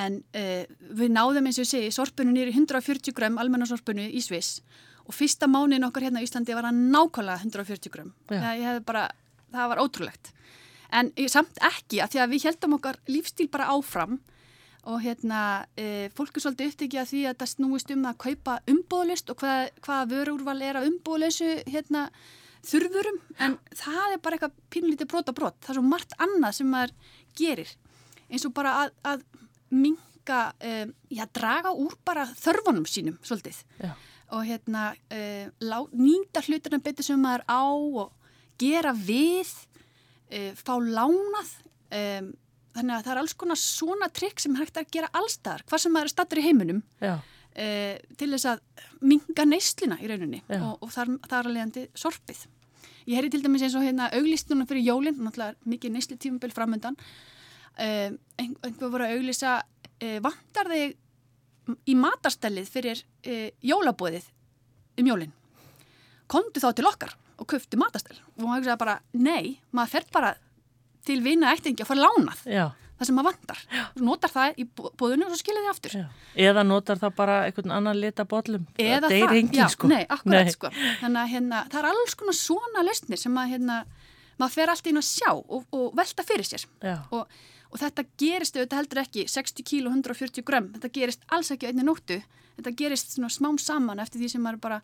en 0.00 0.20
uh, 0.38 0.62
við 1.00 1.12
náðum 1.12 1.50
eins 1.50 1.58
og 1.60 1.66
ég 1.66 1.72
segi, 1.72 1.92
sorpunu 1.92 2.32
nýri 2.32 2.54
140 2.54 3.16
gram, 3.16 3.36
almennasorpunu 3.42 4.06
í 4.08 4.22
Sviss 4.24 4.62
og 5.02 5.16
fyrsta 5.16 5.48
mánin 5.50 5.84
okkar 5.84 6.06
hérna 6.06 6.22
í 6.22 6.28
Íslandi 6.28 6.54
var 6.54 6.70
að 6.70 6.78
nákvæmlega 6.94 7.42
140 7.42 7.92
gram. 7.92 8.12
Já. 8.30 8.38
Það, 8.38 8.82
bara, 8.86 9.08
það 9.52 9.72
var 9.72 9.82
ótrúlegt. 9.82 10.32
En 10.92 11.10
samt 11.32 11.58
ekki, 11.64 11.98
að 12.04 12.14
því 12.14 12.20
að 12.22 12.32
við 12.32 12.46
heldum 12.46 12.76
okkar 12.78 13.00
lífstíl 13.10 13.48
bara 13.52 13.72
áfram 13.74 14.20
og 14.82 15.02
hérna, 15.04 15.66
e, 15.78 16.10
fólk 16.16 16.36
er 16.36 16.44
svolítið 16.44 16.70
upptekið 16.72 17.00
að 17.02 17.10
því 17.12 17.24
að 17.30 17.36
það 17.40 17.50
snúist 17.52 17.92
um 17.94 18.06
að 18.10 18.20
kaupa 18.24 18.54
umbóðlist 18.72 19.30
og 19.30 19.38
hvað, 19.42 19.68
hvaða 19.86 20.08
vörurval 20.10 20.56
er 20.62 20.78
að 20.80 20.88
umbóðleysu 20.90 21.50
hérna, 21.70 22.06
þurfurum, 22.66 23.18
en 23.42 23.58
það 23.78 24.16
er 24.16 24.22
bara 24.22 24.38
eitthvað 24.38 24.56
pínlítið 24.74 25.10
brota 25.10 25.34
brot, 25.34 25.58
það 25.62 25.74
er 25.74 25.78
svo 25.78 25.84
margt 25.86 26.16
annað 26.22 26.56
sem 26.58 26.70
maður 26.70 26.94
gerir, 27.38 27.74
eins 28.30 28.46
og 28.46 28.54
bara 28.56 28.74
að, 28.82 28.94
að 29.12 29.24
minga, 29.72 30.40
e, 30.62 30.86
já, 31.14 31.26
draga 31.34 31.74
úr 31.74 31.94
bara 32.06 32.26
þörfunum 32.38 32.86
sínum 32.86 33.18
svolítið. 33.22 33.62
Já, 33.82 33.94
og 34.32 34.46
hérna 34.48 34.92
e, 35.12 35.50
lá, 35.60 35.82
nýta 35.92 36.42
hlutina 36.46 36.80
betur 36.82 37.04
sem 37.06 37.20
maður 37.20 37.44
á 37.46 37.62
og 37.68 38.12
gera 38.60 38.94
við, 38.96 39.50
e, 40.32 40.52
fá 40.56 40.74
lánað, 40.80 41.50
e, 41.92 42.02
þannig 42.76 42.94
að 42.96 43.04
það 43.04 43.12
er 43.12 43.20
alls 43.22 43.36
konar 43.38 43.60
svona 43.60 44.08
trikk 44.14 44.42
sem 44.42 44.56
hægt 44.58 44.80
að 44.80 44.90
gera 44.94 45.10
allstaðar, 45.18 45.64
hvað 45.68 45.84
sem 45.84 45.94
maður 45.94 46.08
er 46.08 46.14
stattur 46.14 46.40
í 46.40 46.44
heiminum 46.46 46.80
e, 47.02 47.66
til 48.20 48.30
þess 48.32 48.48
að 48.52 48.62
minga 49.04 49.46
neyslina 49.48 49.98
í 50.00 50.10
rauninni 50.10 50.42
Já. 50.46 50.60
og, 50.60 50.74
og 50.80 50.92
þar, 50.94 51.14
þar 51.28 51.50
að 51.50 51.56
leiðandi 51.56 51.84
sorpið. 52.04 52.42
Ég 53.10 53.18
heyri 53.18 53.32
til 53.34 53.42
dæmis 53.42 53.64
eins 53.66 53.76
og 53.78 53.84
hérna 53.84 54.08
auglýstunum 54.14 54.68
fyrir 54.70 54.86
jólinn, 54.86 55.18
náttúrulega 55.20 55.72
mikið 55.72 55.96
neysli 55.96 56.18
tímabil 56.22 56.54
framöndan, 56.54 56.98
e, 57.76 57.88
ein, 58.40 58.54
einhver 58.62 58.92
voru 58.92 59.08
að 59.08 59.16
auglýsa 59.18 59.56
e, 59.98 60.18
vantar 60.22 60.70
þig 60.72 60.98
í 61.86 61.94
matarstellið 61.94 62.70
fyrir 62.70 63.02
jólabóðið 63.62 64.24
um 64.98 65.10
jólinn. 65.12 65.34
Komdu 66.30 66.62
þá 66.62 66.72
til 66.74 66.88
okkar 66.88 67.12
og 67.42 67.48
köftu 67.50 67.78
matarstell 67.80 68.18
og 68.18 68.44
maður 68.44 68.62
hugsaði 68.62 68.80
bara, 68.80 68.96
nei, 69.14 69.58
maður 69.74 69.92
fer 69.96 70.08
bara 70.14 70.32
til 71.06 71.18
vina 71.24 71.52
ættingi 71.54 71.82
að 71.84 71.90
fara 71.90 72.06
lánað 72.06 72.42
já, 72.46 72.64
það 72.98 73.08
sem 73.08 73.16
maður 73.18 73.28
vantar. 73.32 73.62
Þú 73.96 74.04
notar 74.06 74.30
það 74.32 74.58
í 74.62 74.66
bóðinu 75.00 75.26
og 75.26 75.32
svo 75.32 75.38
skilja 75.40 75.62
þið 75.64 75.70
aftur. 75.72 75.94
já. 75.98 76.04
Eða 76.48 76.62
notar 76.68 77.00
það 77.02 77.14
bara 77.18 77.36
einhvern 77.48 77.74
annan 77.78 77.98
lita 78.00 78.24
bollum. 78.30 78.66
Eða 78.78 79.08
það, 79.10 79.34
enginn, 79.40 79.56
já, 79.58 79.66
sko. 79.74 79.90
nei, 79.90 80.02
akkurat 80.06 80.46
Nei. 80.46 80.52
sko. 80.54 80.70
Þannig 81.00 81.22
að 81.24 81.32
hérna, 81.34 81.62
það 81.72 81.80
er 81.82 81.88
alls 81.90 82.14
konar 82.20 82.38
svona 82.38 82.84
lausnir 82.86 83.18
sem 83.18 83.40
að 83.42 83.50
hérna, 83.56 83.80
maður 84.38 84.54
fer 84.54 84.72
alltaf 84.74 84.92
inn 84.92 85.00
að 85.02 85.08
sjá 85.08 85.30
og, 85.34 85.64
og 85.74 85.88
velta 85.98 86.26
fyrir 86.28 86.46
sér. 86.46 86.66
Og, 87.10 87.26
og 87.72 87.80
þetta 87.82 88.06
gerist 88.22 88.56
auðvitað 88.60 88.78
heldur 88.82 89.02
ekki 89.02 89.26
60 89.34 89.66
kíl 89.66 89.82
og 89.88 89.96
140 89.96 90.46
grömm, 90.46 90.70
þetta 90.76 90.92
gerist 90.94 91.26
alls 91.34 91.50
ekki 91.50 91.66
einni 91.72 91.82
nóttu. 91.86 92.20
Þetta 92.60 92.74
gerist 92.78 93.16
smám 93.18 93.58
saman 93.58 93.98
eftir 94.04 94.20
því 94.22 94.28
sem 94.36 94.42
maður 94.44 94.60
bara 94.68 94.80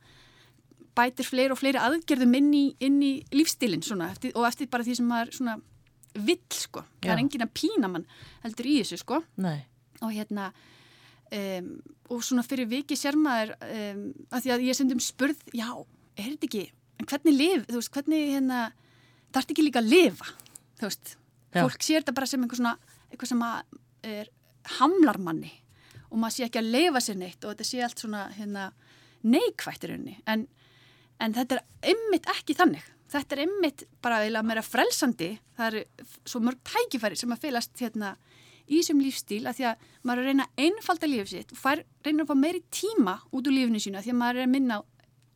bætir 0.99 1.27
fleiri 1.29 1.53
og 1.55 1.59
fleiri 1.61 1.79
aðgerðum 1.79 2.33
inn 2.35 2.53
í, 2.57 2.63
inn 2.83 2.97
í 3.05 3.11
lífstilinn 3.31 3.85
svona 3.87 4.09
eftir, 4.11 4.33
og 4.35 4.49
eftir 4.49 4.67
bara 4.73 4.83
því 4.83 4.97
sem 4.99 5.07
maður 5.07 5.35
svona 5.37 5.59
vill 6.15 6.41
sko. 6.55 6.83
Það 7.03 7.11
Já. 7.11 7.13
er 7.15 7.23
engin 7.23 7.45
að 7.45 7.55
pína 7.57 7.91
mann 7.93 8.07
heldur 8.43 8.69
í 8.69 8.79
þessu 8.81 8.99
sko 9.03 9.21
nei, 9.45 9.61
og 10.01 10.13
hérna 10.15 10.49
um, 11.35 11.71
og 12.09 12.25
svona 12.25 12.45
fyrir 12.47 12.69
viki 12.71 12.97
sér 12.99 13.19
maður 13.21 13.55
um, 13.69 14.03
að 14.33 14.45
því 14.45 14.55
að 14.55 14.67
ég 14.69 14.79
sendum 14.79 15.03
spurð 15.03 15.41
já, 15.53 15.69
er 16.17 16.31
þetta 16.33 16.49
ekki, 16.49 16.65
en 16.99 17.09
hvernig 17.11 17.37
lif 17.37 17.65
þú 17.69 17.81
veist, 17.81 17.93
hvernig 17.95 18.35
hérna 18.35 18.61
það 19.29 19.41
ert 19.43 19.55
ekki 19.55 19.67
líka 19.67 19.83
að 19.83 19.93
lifa, 19.93 20.33
þú 20.81 20.89
veist 20.89 21.15
Já. 21.49 21.63
fólk 21.63 21.85
sér 21.85 22.03
þetta 22.03 22.17
bara 22.17 22.29
sem 22.29 22.45
einhver 22.45 22.61
svona 22.61 22.75
eitthvað 23.09 23.33
sem 23.33 23.45
að 23.47 23.79
er 24.09 24.31
hamlar 24.79 25.19
manni 25.23 25.51
og 26.09 26.21
maður 26.21 26.37
sé 26.37 26.47
ekki 26.49 26.61
að 26.61 26.71
leifa 26.75 27.03
sér 27.05 27.19
neitt 27.21 27.45
og 27.45 27.53
þetta 27.53 27.69
sé 27.69 27.83
allt 27.85 28.03
svona 28.05 28.27
hérna 28.37 28.69
neikvætt 29.29 29.85
í 29.85 29.91
rauninni, 29.91 30.17
en, 30.31 30.47
en 31.21 31.35
þetta 31.37 31.59
er 31.59 31.93
ymmit 31.93 32.29
ekki 32.33 32.57
þannig 32.57 32.85
þetta 33.13 33.37
er 33.37 33.45
ymmit 33.47 33.85
bara 34.05 34.23
eða 34.27 34.45
meira 34.47 34.65
frelsandi 34.65 35.33
það 35.59 35.69
eru 35.71 36.09
svo 36.29 36.43
mörg 36.45 36.61
tækifæri 36.67 37.19
sem 37.19 37.33
að 37.35 37.45
fylast 37.47 37.83
hérna 37.83 38.15
í 38.69 38.81
þessum 38.81 39.01
lífstíl 39.01 39.45
að 39.49 39.59
því 39.59 39.69
að 39.71 39.87
maður 40.05 40.19
er 40.19 40.25
að 40.25 40.31
reyna 40.33 40.47
að 40.47 40.65
einfalda 40.67 41.09
lífið 41.09 41.31
sitt 41.33 41.55
og 41.55 41.61
fær, 41.61 41.85
reyna 42.05 42.25
að 42.25 42.31
fá 42.31 42.41
meiri 42.43 42.63
tíma 42.75 43.15
út 43.33 43.49
úr 43.49 43.57
lífinu 43.57 43.81
sínu 43.83 44.01
að 44.01 44.09
því 44.09 44.15
að 44.15 44.21
maður 44.23 44.41
er 44.41 44.49
að 44.49 44.53
minna 44.57 44.81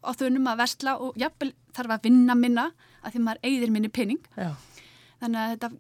á, 0.02 0.10
þönum 0.20 0.50
að 0.52 0.60
versla 0.62 0.96
og 0.98 1.16
jafnvel 1.20 1.52
þarf 1.72 1.96
að 1.96 2.10
vinna 2.10 2.36
minna 2.36 2.66
að 3.00 3.14
því 3.14 3.22
að 3.22 3.26
maður 3.28 3.48
eigðir 3.48 3.72
minni 3.72 3.92
penning 3.92 4.28
já, 4.36 4.50
þannig 5.22 5.42
að 5.42 5.54
þetta 5.54 5.72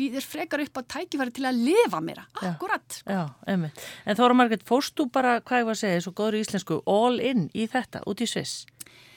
býðir 0.00 0.24
frekar 0.24 0.62
upp 0.64 0.80
á 0.80 0.82
tækifæri 0.94 1.34
til 1.36 1.46
að 1.48 1.60
lifa 1.66 2.00
meira, 2.04 2.24
akkurat 2.40 2.84
sko. 2.94 3.12
já, 3.12 3.22
einmitt. 3.50 3.80
En 4.08 4.18
Þóra 4.18 4.36
Margrét, 4.38 4.64
fórst 4.68 4.96
þú 4.96 5.08
bara, 5.12 5.38
hvað 5.44 5.62
ég 5.62 5.68
var 5.68 5.76
að 5.76 5.82
segja, 5.82 6.02
svo 6.04 6.12
góður 6.16 6.38
íslensku, 6.40 6.80
all 6.88 7.20
in 7.20 7.48
í 7.52 7.66
þetta, 7.70 8.00
út 8.08 8.22
í 8.24 8.28
Sviss? 8.30 8.64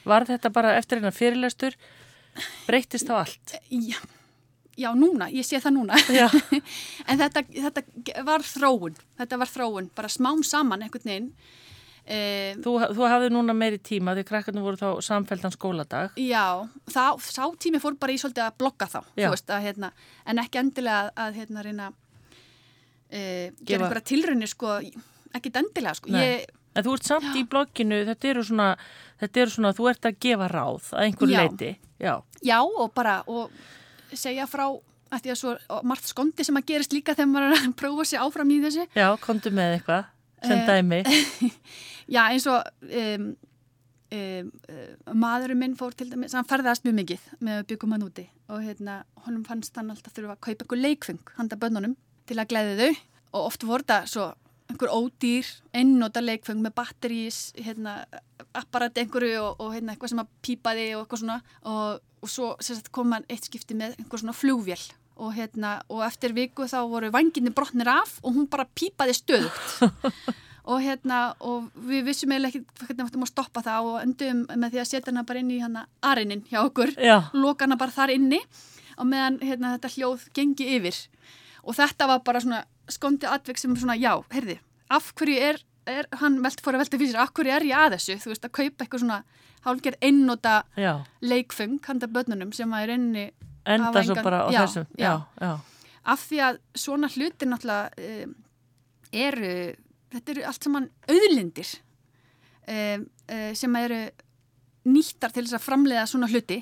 Var 0.04 0.28
þetta 0.28 0.52
bara 0.52 0.74
eftir 0.80 1.00
einhver 1.00 1.16
fyrirlestur, 1.16 1.78
breytist 2.68 3.08
þá 3.10 3.16
allt? 3.24 3.56
já, 3.70 3.98
já, 4.78 4.90
núna, 4.98 5.28
ég 5.34 5.46
sé 5.46 5.60
það 5.62 5.76
núna 5.80 5.98
Já, 6.14 6.28
en 7.10 7.20
þetta, 7.22 7.44
þetta 7.54 8.24
var 8.28 8.42
þróun 8.48 8.96
þetta 9.22 9.38
var 9.44 9.52
þróun, 9.54 9.90
bara 9.96 10.10
smám 10.10 10.42
saman 10.48 10.82
einhvern 10.88 11.06
veginn 11.12 11.28
e, 12.06 12.18
þú, 12.64 12.74
þú 12.98 13.06
hafði 13.08 13.30
núna 13.36 13.54
meiri 13.56 13.78
tíma 13.80 14.16
því 14.18 14.24
krakkarnir 14.28 14.66
voru 14.66 14.80
þá 14.82 14.90
samfeldan 15.06 15.54
skóladag. 15.56 16.18
Já, 16.20 16.66
þá, 16.92 17.04
sá 17.24 17.46
tími 17.64 17.80
fór 17.80 17.96
bara 18.02 18.12
í 18.12 18.18
svolítið 18.20 18.44
að 18.50 18.58
blokka 18.60 18.90
þá, 18.92 19.00
Já. 19.16 19.30
veist, 19.32 19.48
að, 19.54 19.62
hérna, 19.70 19.92
en 20.28 20.42
ekki 20.44 20.60
endilega 20.60 21.06
að, 21.06 21.14
að 21.28 21.38
hérna, 21.40 21.64
reyna 21.70 21.88
e, 23.10 23.22
Gefa- 23.22 23.66
gera 23.70 23.86
einhverja 23.88 24.08
tilraunir, 24.12 24.52
sko, 24.52 24.74
ekkit 25.38 25.62
endilega, 25.62 25.96
sko. 26.02 26.12
Ég, 26.18 26.44
En 26.74 26.82
þú 26.82 26.94
ert 26.98 27.06
samt 27.06 27.36
í 27.38 27.44
blogginu, 27.46 28.00
þetta 28.08 28.30
eru 28.32 28.44
svona, 28.48 28.68
þetta 29.22 29.42
eru 29.44 29.52
svona, 29.54 29.72
þú 29.78 29.90
ert 29.92 30.08
að 30.10 30.16
gefa 30.26 30.48
ráð 30.50 30.88
að 30.98 31.04
einhver 31.06 31.30
Já. 31.30 31.42
leiti. 31.44 31.68
Já, 32.04 32.16
já, 32.44 32.58
og 32.64 32.92
bara, 32.98 33.22
og 33.32 33.52
segja 34.14 34.46
frá, 34.50 34.66
að 35.14 35.22
því 35.24 35.32
að 35.34 35.40
svo, 35.40 35.54
margt 35.88 36.10
skondi 36.10 36.44
sem 36.46 36.58
að 36.60 36.68
gerist 36.74 36.94
líka 36.96 37.16
þegar 37.16 37.32
maður 37.32 37.48
er 37.56 37.64
að 37.70 37.76
prófa 37.82 38.06
sér 38.10 38.26
áfram 38.26 38.52
í 38.52 38.60
þessu. 38.66 38.86
já, 38.98 39.08
komdu 39.24 39.54
með 39.56 39.78
eitthvað, 39.80 40.06
sem 40.44 40.60
Eh, 40.60 40.68
dæmi. 40.68 41.02
Já, 42.14 42.22
eins 42.28 42.44
og 42.52 42.68
um, 42.84 43.28
um, 44.12 44.50
maðurinn 45.24 45.62
minn 45.62 45.76
fór 45.80 45.94
til 45.96 46.10
dæmis, 46.12 46.34
hann 46.36 46.48
ferðast 46.50 46.84
mjög 46.84 46.98
mikið 47.00 47.28
með 47.40 47.62
að 47.62 47.68
byggum 47.72 47.94
hann 47.96 48.04
úti 48.10 48.26
og 48.52 48.60
hérna, 48.66 48.98
honum 49.24 49.46
fannst 49.48 49.80
hann 49.80 49.94
alltaf 49.94 50.12
þurfa 50.18 50.36
að 50.36 50.42
kaupa 50.44 50.66
eitthvað 50.66 50.84
leikfeng 50.84 51.32
handa 51.38 51.56
bönnunum 51.62 51.96
til 52.28 52.38
að 52.44 52.50
glæði 52.52 52.76
þau 52.82 52.92
og 53.34 53.48
oft 53.48 53.64
voru 53.66 53.88
það 53.88 54.10
svo 54.12 54.26
einhver 54.74 54.92
ódýr, 54.94 55.50
einnóta 55.78 56.24
leikfeng 56.24 56.60
með 56.64 56.76
batterís, 56.82 57.40
hérna, 57.60 58.02
apparat 58.58 58.98
einhverju 59.00 59.40
og, 59.42 59.62
og 59.62 59.72
hérna, 59.76 59.94
eitthvað 59.94 60.14
sem 60.14 60.24
að 60.24 60.34
pípaði 60.46 60.90
og 60.98 61.06
eitthvað 61.06 61.24
svona. 61.24 61.40
Og, 61.70 62.04
og 62.24 62.32
svo 62.34 62.52
sagt, 62.64 62.92
kom 62.96 63.16
hann 63.16 63.28
eitt 63.32 63.48
skipti 63.50 63.78
með 63.78 63.98
einhver 64.02 64.24
svona 64.24 64.36
flugvél. 64.38 64.84
Og, 65.14 65.36
hérna, 65.38 65.76
og 65.94 66.02
eftir 66.08 66.34
viku 66.34 66.66
þá 66.66 66.80
voru 66.90 67.12
vanginni 67.14 67.54
brotnir 67.54 67.92
af 67.92 68.18
og 68.24 68.34
hún 68.34 68.50
bara 68.50 68.66
pípaði 68.66 69.14
stöðugt. 69.20 69.78
Og 70.64 70.80
hérna 70.80 71.34
og 71.44 71.66
við 71.76 72.06
vissum 72.08 72.32
eiginlega 72.32 72.62
ekki 72.62 72.86
hvernig 72.86 73.02
við 73.02 73.10
ættum 73.10 73.26
að 73.26 73.32
stoppa 73.34 73.64
það 73.66 73.88
og 73.90 73.96
endum 74.00 74.44
með 74.48 74.70
því 74.72 74.80
að 74.80 74.86
setja 74.88 75.12
hana 75.12 75.24
bara 75.28 75.42
inn 75.42 75.50
í 75.52 75.58
hana 75.60 75.82
arinin 76.08 76.46
hjá 76.48 76.62
okkur, 76.62 76.94
Já. 76.96 77.18
loka 77.36 77.68
hana 77.68 77.76
bara 77.82 77.92
þar 77.92 78.14
inni. 78.16 78.40
Og 78.96 79.10
meðan 79.10 79.42
hérna, 79.44 79.74
þetta 79.76 79.92
hljóð 79.98 80.24
gengi 80.38 80.70
yfir. 80.78 81.02
Og 81.68 81.76
þetta 81.76 82.08
var 82.14 82.24
bara 82.24 82.40
svona 82.44 82.62
skondi 82.92 83.26
atvik 83.30 83.58
sem 83.58 83.76
svona 83.80 83.96
já, 84.00 84.14
heyrði, 84.34 84.58
af 84.90 85.14
hverju 85.16 85.38
er, 85.40 85.60
er 85.88 86.08
hann 86.22 86.42
velt 86.44 86.62
fór 86.64 86.76
að 86.76 86.84
velta 86.84 86.98
fyrir 87.00 87.14
sér, 87.14 87.22
af 87.24 87.34
hverju 87.34 87.54
er 87.56 87.66
ég 87.70 87.78
að 87.80 87.96
þessu? 87.98 88.18
Þú 88.24 88.32
veist, 88.34 88.46
að 88.48 88.52
kaupa 88.60 88.84
eitthvað 88.86 89.04
svona 89.06 89.24
hálfgerð 89.64 89.98
einnota 90.04 90.56
Já, 90.76 90.94
leikfeng 91.24 91.80
handa 91.88 92.08
börnunum 92.12 92.52
sem 92.56 92.74
að 92.76 92.84
er 92.84 92.94
inni 92.98 93.26
enda 93.66 94.04
svo 94.04 94.14
engan- 94.18 94.24
bara 94.28 94.42
á 94.44 94.48
já, 94.52 94.60
þessum 94.66 94.86
já. 95.00 95.14
já, 95.40 95.54
af 96.04 96.26
því 96.28 96.42
að 96.50 96.58
svona 96.76 97.08
hlutir 97.14 97.48
náttúrulega 97.48 98.26
um, 98.26 98.36
eru, 99.14 99.54
þetta 100.12 100.32
eru 100.36 100.44
allt 100.50 100.64
saman 100.68 100.90
auðlindir 101.08 101.72
um, 102.68 103.06
uh, 103.32 103.54
sem 103.56 103.76
eru 103.80 104.02
nýttar 104.84 105.32
til 105.32 105.46
þess 105.46 105.56
að 105.56 105.64
framleiða 105.64 106.08
svona 106.12 106.28
hluti. 106.28 106.60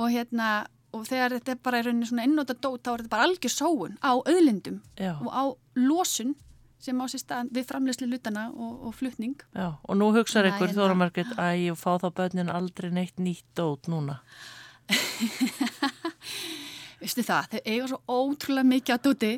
Og 0.00 0.08
hérna 0.08 0.64
og 0.92 1.04
þegar 1.08 1.38
þetta 1.38 1.54
er 1.54 1.60
bara 1.64 1.80
í 1.80 1.86
rauninni 1.86 2.08
svona 2.08 2.24
einnóta 2.26 2.56
dót 2.56 2.84
þá 2.84 2.92
er 2.92 3.02
þetta 3.02 3.14
bara 3.14 3.28
algjör 3.28 3.54
sóun 3.54 3.94
á 4.04 4.12
auðlindum 4.12 4.80
já, 5.00 5.14
og 5.16 5.30
á 5.32 5.44
losun 5.80 6.34
sem 6.82 6.98
á 6.98 7.06
sér 7.06 7.22
stað 7.22 7.52
við 7.54 7.68
framleiðslu 7.68 8.08
hlutana 8.10 8.48
og, 8.50 8.72
og 8.88 8.96
flutning. 8.98 9.36
Já 9.54 9.68
og 9.70 9.98
nú 9.98 10.10
hugsaður 10.14 10.50
ykkur. 10.50 10.74
Þóra 10.74 10.98
Margrét 10.98 11.30
að 11.38 11.60
ég 11.62 11.78
fá 11.78 11.94
þá 12.02 12.08
börnin 12.16 12.50
aldrei 12.52 12.90
neitt 12.94 13.22
nýtt 13.22 13.46
dót 13.58 13.90
núna. 13.92 14.18
Veistu 17.02 17.24
það, 17.26 17.54
þau 17.54 17.62
eiga 17.62 17.88
svo 17.90 18.00
ótrúlega 18.10 18.70
mikið 18.72 18.98
á 18.98 19.04
dóti. 19.06 19.32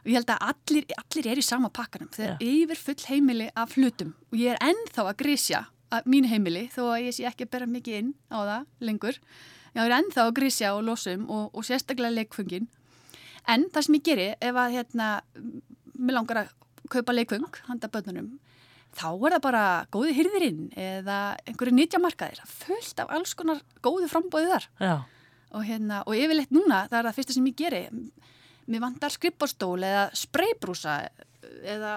Og 0.00 0.08
ég 0.08 0.16
held 0.16 0.32
að 0.32 0.44
allir, 0.48 0.88
allir 0.96 1.26
er 1.28 1.40
í 1.40 1.44
sama 1.44 1.68
pakkanum. 1.76 2.08
Þau 2.16 2.24
er 2.30 2.44
yfir 2.44 2.80
full 2.80 3.06
heimili 3.10 3.50
af 3.52 3.76
hlutum. 3.76 4.14
Og 4.32 4.40
ég 4.40 4.56
er 4.56 4.70
ennþá 4.70 5.10
að 5.10 5.18
grísja 5.20 5.66
að 5.92 6.08
mín 6.08 6.28
heimili 6.30 6.68
þó 6.72 6.86
að 6.94 7.10
ég 7.10 7.16
sé 7.16 7.26
ekki 7.28 7.44
að 7.44 7.52
bera 7.52 7.68
mikið 7.68 7.98
inn 7.98 8.14
á 8.32 8.38
það 8.38 8.62
lengur 8.88 9.20
ég 9.76 9.82
er 9.84 9.96
ennþá 10.00 10.26
að 10.26 10.36
grísja 10.40 10.74
og 10.76 10.84
losum 10.88 11.26
og, 11.30 11.50
og 11.54 11.66
sérstaklega 11.66 12.16
leikfungin 12.18 12.68
en 13.48 13.66
það 13.72 13.86
sem 13.86 13.98
ég 13.98 14.06
geri 14.10 14.28
ef 14.36 14.60
að 14.62 14.76
hérna, 14.78 15.10
mér 15.96 16.18
langar 16.18 16.44
að 16.44 16.54
kaupa 16.90 17.14
leikfung 17.14 17.60
handa 17.68 17.90
börnunum 17.92 18.38
þá 18.96 19.08
er 19.12 19.36
það 19.36 19.44
bara 19.44 19.64
góði 19.94 20.16
hyrðirinn 20.18 20.62
eða 20.78 21.20
einhverju 21.46 21.76
nýtjamarkaðir 21.76 22.42
fullt 22.50 23.02
af 23.02 23.12
alls 23.14 23.34
konar 23.38 23.62
góðu 23.84 24.08
frambóðu 24.10 24.50
þar. 24.50 24.68
Já, 24.82 24.94
og, 25.50 25.64
hérna, 25.66 26.02
og 26.06 26.18
yfirleitt 26.18 26.54
núna, 26.54 26.84
það 26.90 26.98
er 26.98 27.08
það 27.08 27.18
fyrsta 27.18 27.36
sem 27.36 27.50
ég 27.50 27.58
geri. 27.60 27.82
Mér 28.70 28.84
vantar 28.84 29.14
skrippbórstól 29.14 29.78
eða 29.86 30.08
spraybrúsa 30.18 30.96
eða 31.66 31.94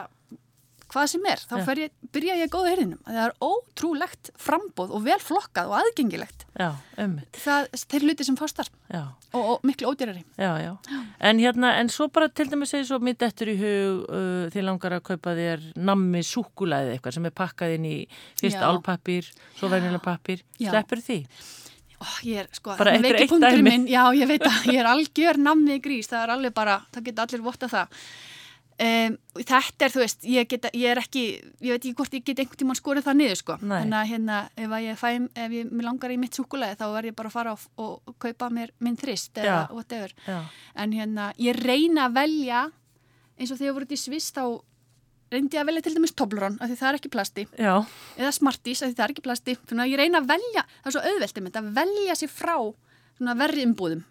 hvað 0.94 1.08
sem 1.10 1.24
er, 1.32 1.42
þá 1.50 1.54
Já. 1.58 1.74
ég, 1.82 1.94
byrja 2.14 2.36
ég 2.38 2.52
góða 2.54 2.74
hyrðinum 2.74 3.00
það 3.08 3.20
er 3.24 3.34
ótrúlegt 3.48 4.30
frambóð 4.40 4.94
og 4.94 5.04
vel 5.08 5.18
flokkað 5.24 5.72
og 5.72 5.78
aðgengilegt. 5.80 6.46
Já, 6.60 6.68
ummitt 7.02 7.40
það, 7.42 7.68
þeir 7.90 8.06
hluti 8.08 8.28
sem 8.28 8.38
fástar 8.38 8.70
Já, 8.94 9.02
og, 9.34 9.42
og 9.56 9.66
miklu 9.66 9.90
ódýrari. 9.90 10.22
Já, 10.38 10.52
já. 10.62 10.72
En 11.20 11.42
hérna, 11.42 11.74
en 11.82 11.90
svo 11.90 12.08
bara 12.14 12.30
til 12.30 12.46
dæmis 12.52 12.70
segir 12.76 12.86
svo 12.92 13.00
mitt 13.02 13.26
eftir 13.26 13.50
í 13.56 13.58
hug 13.58 14.06
uh, 14.06 14.46
því 14.54 14.68
langar 14.68 15.00
að 15.00 15.04
kaupa 15.10 15.34
þér 15.40 15.66
nammi 15.82 16.22
súkulæði 16.30 16.94
eitthvað 16.96 17.18
sem 17.18 17.28
er 17.32 17.36
pakkað 17.42 17.76
inn 17.80 17.90
í 17.90 17.98
fyrst 18.40 18.62
Já. 18.62 18.70
álpappir, 18.70 19.34
svo 19.58 19.72
venjulega 19.74 20.04
pappir 20.06 20.46
Já. 20.62 20.70
Sleppur 20.70 21.02
því? 21.02 21.20
Ég 22.28 22.42
er 22.42 22.48
sko, 22.52 22.74
Bara 22.76 22.98
veiki 23.00 23.24
eitt 23.24 23.34
dæmi. 23.40 23.64
minn, 23.64 23.86
já 23.88 24.04
ég 24.12 24.28
veit 24.28 24.44
að 24.44 24.66
ég 24.74 24.80
er 24.82 24.90
algjör 24.92 25.38
namni 25.40 25.78
grís, 25.80 26.10
það 26.12 26.26
er 26.26 26.34
alveg 26.36 26.54
bara, 26.56 26.82
það 26.92 27.06
geta 27.08 27.24
allir 27.24 27.44
votta 27.46 27.70
það 27.72 28.02
um, 28.82 29.16
þetta 29.38 29.86
er 29.88 29.94
þú 29.94 30.02
veist, 30.02 30.26
ég, 30.28 30.48
geta, 30.50 30.72
ég 30.78 30.94
er 30.94 31.02
ekki 31.02 31.24
ég 31.64 31.76
veit 31.76 31.80
ekki 31.80 31.94
hvort 32.00 32.18
ég 32.18 32.26
get 32.26 32.42
einhvern 32.42 32.62
tímann 32.62 32.80
skorið 32.80 33.08
það 33.08 33.18
niður 33.20 33.40
sko, 33.40 33.58
Nei. 33.62 33.80
en 33.82 33.96
að 33.98 34.10
hérna 34.12 34.40
ef 34.56 34.76
ég 34.86 35.00
fæ, 35.00 35.10
ef 35.46 35.56
ég 35.58 35.74
langar 35.86 36.14
í 36.14 36.20
mitt 36.22 36.38
súkulæði 36.38 36.80
þá 36.82 36.86
verð 36.94 37.12
ég 37.12 37.18
bara 37.18 37.32
að 37.32 37.38
fara 37.38 37.56
og, 37.56 37.66
og 37.78 38.18
kaupa 38.22 38.50
mér 38.54 38.74
minn 38.84 39.00
þrist 39.00 39.38
eða 39.42 39.64
Já. 39.64 39.74
whatever. 39.74 40.14
Já, 40.28 40.40
en 40.86 40.94
hérna, 40.98 41.32
ég 41.42 41.60
reyna 41.64 42.08
að 42.10 42.20
velja 42.22 42.68
eins 43.40 43.52
og 43.52 43.58
þegar 43.58 43.70
ég 43.70 43.76
voru 43.80 43.90
út 43.90 43.98
í 43.98 44.00
Sviss 44.00 44.34
þá 44.36 44.46
reyndi 45.34 45.58
ég 45.58 45.64
að 45.64 45.70
velja 45.72 45.84
til 45.88 45.96
dæmis 45.96 46.14
Toblerone 46.14 46.62
af 46.62 46.70
því 46.70 46.76
það 46.78 46.90
er 46.92 46.98
ekki 47.00 47.10
plasti. 47.14 47.48
Já, 47.58 47.76
eða 48.20 48.34
Smarties, 48.38 48.84
af 48.84 48.92
því 48.92 48.98
það 49.00 49.06
er 49.08 49.14
ekki 49.16 49.26
plasti. 49.26 49.56
Þannig 49.66 49.86
að 49.88 49.94
ég 49.94 50.02
reyna 50.04 50.22
að 50.22 50.28
velja, 50.30 50.66
það 50.84 50.90
er 50.92 50.96
svo 50.96 51.06
auðvelt 51.10 51.40
einmitt, 51.40 51.58
að 51.58 51.72
velja 51.80 52.18
sér 52.20 52.30
frá 52.30 52.58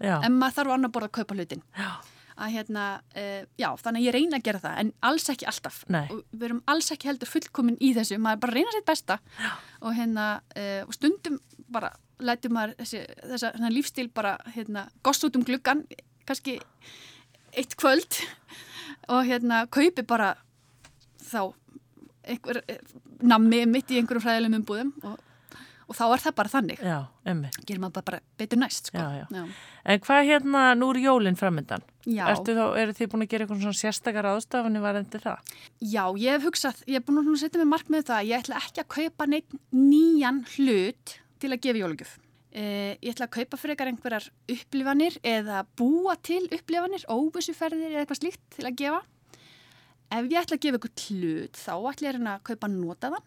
Já. 0.02 0.16
en 0.22 0.36
maður 0.38 0.56
þarf 0.58 0.72
á 0.72 0.74
annar 0.76 0.92
borð 0.94 1.08
að 1.08 1.14
kaupa 1.18 1.36
hlutin 1.36 1.62
já, 1.74 1.90
að 2.36 2.54
hérna, 2.56 2.84
uh, 3.16 3.42
já, 3.60 3.68
þannig 3.82 4.02
að 4.02 4.06
ég 4.06 4.16
reyna 4.16 4.38
að 4.38 4.46
gera 4.48 4.62
það 4.62 4.78
en 4.82 4.92
alls 5.10 5.28
ekki 5.32 5.48
alltaf. 5.52 5.82
Nei. 5.92 6.04
og 6.06 6.22
við 6.30 6.46
erum 6.48 6.62
alls 6.72 6.92
ekki 6.94 7.10
heldur 7.10 7.30
fullkomin 7.30 7.80
í 7.80 7.92
þessu 7.96 8.18
maður 8.22 8.44
bara 8.46 8.56
reyna 8.58 8.76
sitt 8.76 8.88
besta. 8.88 9.18
Og 9.82 9.96
hérna, 9.98 10.28
uh, 10.56 10.80
og 10.86 10.96
stundum 10.96 11.40
bara 11.72 11.92
lætum 12.22 12.56
maður 12.56 12.76
þessi, 12.82 13.02
þessa 13.24 13.52
hérna, 13.56 13.72
lífstíl 13.72 14.08
bara, 14.14 14.36
hérna, 14.56 14.86
goss 15.02 15.24
út 15.26 15.36
um 15.38 15.44
gluggan 15.46 15.84
kannski 16.28 16.58
eitt 17.52 17.76
kvöld. 17.80 18.22
Og 19.12 19.26
hérna, 19.26 19.64
kaupi 19.72 20.04
bara 20.06 20.34
þá 21.22 21.52
einhver 22.22 22.62
eh, 22.70 22.78
nammi 23.26 23.64
mitt 23.66 23.90
í 23.90 23.98
einhverjum 23.98 24.24
fræðilegum 24.24 24.60
umbúðum 24.60 24.92
og, 25.08 25.20
og 25.92 25.98
þá 25.98 26.04
er 26.16 26.22
það 26.24 26.34
bara 26.40 26.52
þannig 26.52 26.80
já, 26.82 26.96
gerir 27.68 27.80
maður 27.82 27.96
bara 28.00 28.20
betur 28.40 28.60
næst 28.62 28.88
sko. 28.88 28.98
Já, 29.02 29.26
já. 29.36 29.42
En 29.92 30.00
hvað 30.06 30.28
hérna, 30.30 30.62
nú 30.78 30.88
er 30.94 31.00
jólinn 31.04 31.36
framöndan? 31.38 31.84
Já. 32.08 32.24
Ertu 32.32 32.54
þá, 32.56 32.64
eru 32.80 32.96
þið 32.96 33.10
búin 33.12 33.24
að 33.26 33.30
gera 33.34 33.44
eitthvað 33.46 33.62
svona 33.66 33.80
sérstakar 33.82 34.28
ástafanir 34.32 34.84
varðandi 34.84 35.20
það? 35.22 35.52
Já, 35.82 36.04
ég 36.22 36.36
hef 36.38 36.46
hugsað, 36.48 36.82
ég 36.88 36.98
hef 36.98 37.06
búin 37.08 37.20
að 37.22 37.40
setja 37.42 37.60
mig 37.62 37.70
markmið 37.74 38.06
það, 38.08 38.26
ég 38.30 38.42
ætla 38.46 38.60
ekki 38.62 38.84
að 38.84 38.90
kaupa 38.96 39.28
neitt 39.30 39.56
nýjan 39.76 40.42
hlut 40.56 41.16
til 41.42 41.50
að 41.52 41.62
gefa 41.66 41.82
jólugjöf. 41.82 42.12
Eh, 42.52 42.98
ég 43.00 43.14
ætla 43.14 43.26
að 43.30 43.34
kaupa 43.38 43.56
fyrir 43.56 43.72
eitthvað 43.74 43.90
einhverjar 43.94 44.26
upplifanir 44.52 45.14
eða 45.24 45.62
búa 45.78 46.16
til 46.20 46.42
upplifanir, 46.52 47.06
óvissuferðir 47.08 47.94
eða 47.94 48.02
eitthvað 48.04 48.20
slíkt 48.20 48.42
til 48.58 48.66
að 48.68 48.76
gefa. 48.82 49.02
Ef 50.12 50.26
ég 50.28 50.42
ætla 50.42 50.58
að 50.58 50.64
gefa 50.66 50.78
eitthvað 50.78 51.04
hlut, 51.08 51.56
þá 51.56 51.72
ætla 51.90 52.10
ég 52.10 52.18
að 52.20 52.42
kaupa 52.50 52.68
notaðan 52.68 53.24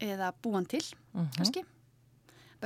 eða 0.00 0.32
búan 0.42 0.66
til, 0.68 0.82
Mhm. 1.14 1.28
kannski. 1.36 1.64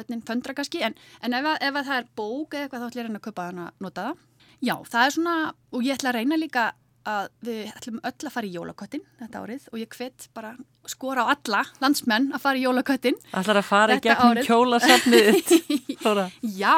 Bönnin 0.00 0.24
föndra 0.26 0.56
kannski, 0.58 0.82
en, 0.88 0.98
en 1.22 1.38
ef, 1.38 1.48
ef 1.60 1.78
að 1.80 1.88
það 1.92 1.96
er 2.02 2.10
bók 2.18 2.56
eða 2.58 2.66
eitthvað 2.66 2.82
þá 2.82 2.90
ætla 2.90 3.00
ég 3.00 3.04
að 3.04 3.08
reyna 3.10 3.22
að 3.22 3.26
kaupa 3.28 3.48
hana 3.50 3.70
notaða. 3.86 4.14
Já, 4.60 4.74
það 4.92 5.06
er 5.06 5.14
svona, 5.16 5.34
og 5.72 5.84
ég 5.86 5.96
ætla 6.00 6.10
að 6.12 6.18
reyna 6.20 6.38
líka 6.40 6.66
að 7.10 7.30
við 7.48 7.60
ætlum 7.72 8.00
öll 8.04 8.26
að 8.28 8.32
fara 8.34 8.44
í 8.46 8.50
jólaköttin 8.52 9.00
þetta 9.22 9.40
árið 9.40 9.68
og 9.72 9.78
ég 9.80 9.94
hvet 9.96 10.26
bara 10.36 10.50
skora 10.92 11.22
á 11.24 11.32
alla 11.32 11.62
landsmenn 11.80 12.26
að 12.36 12.42
fara 12.44 12.60
í 12.60 12.64
jólaköttin. 12.66 13.16
Ætlar 13.32 13.60
að 13.62 13.68
fara 13.70 13.96
í 13.96 14.02
gegnum 14.04 14.34
árið. 14.36 14.48
kjólasafnið 14.50 15.30
þitt? 15.38 15.70
Þóra? 16.04 16.26
Já, 16.44 16.76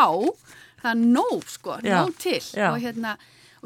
það 0.84 0.90
er 0.92 1.00
nóg 1.18 1.42
sko, 1.50 1.74
Já, 1.82 1.96
nóg 1.98 2.14
til 2.22 2.38
já. 2.38 2.68
og 2.70 2.78
hérna, 2.84 3.16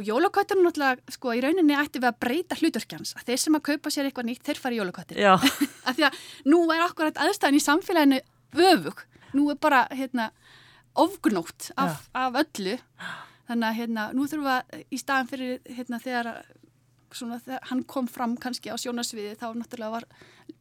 og 0.01 0.09
jólaköttin 0.09 0.65
náttúrulega 0.65 1.13
sko 1.19 1.35
í 1.37 1.43
rauninni 1.45 1.77
ætti 1.77 2.01
við 2.01 2.09
að 2.15 2.19
breyta 2.25 2.59
hluturkjans 2.63 3.13
að 3.21 3.29
þeir 3.29 3.43
sem 3.45 3.61
að 3.61 3.65
kaupa 3.69 3.93
sér 3.93 4.09
eitthvað 4.09 4.29
nýtt, 4.31 4.43
þeir 4.49 4.63
fara 4.65 4.79
í 4.79 4.81
jólaköttin. 4.81 5.21
Já, 5.21 5.35
Af 5.89 5.93
því 6.01 6.09
að 6.09 6.19
nú 6.49 6.63
er 6.73 6.87
okkur 6.89 7.13
aðstæðan 7.13 7.61
í 7.61 7.63
samfélaginu 7.69 8.23
öfug. 8.73 9.05
Nú 9.35 9.49
er 9.51 9.59
bara 9.61 9.87
hérna 9.91 10.31
ofgnótt 10.97 11.71
af, 11.77 12.07
af 12.17 12.39
öllu. 12.43 12.77
Þannig 13.47 13.69
að 13.69 13.77
hérna, 13.81 14.07
nú 14.17 14.27
þurfum 14.27 14.47
við 14.49 14.87
í 14.91 15.01
staðan 15.01 15.29
fyrir 15.31 15.75
hérna 15.77 16.01
þegar 16.03 16.31
svona 17.15 17.39
þegar 17.43 17.69
hann 17.71 17.83
kom 17.89 18.09
fram 18.11 18.35
kannski 18.41 18.73
á 18.73 18.77
sjónasviði 18.81 19.37
þá 19.39 19.49
náttúrulega 19.55 19.93
var 19.95 20.07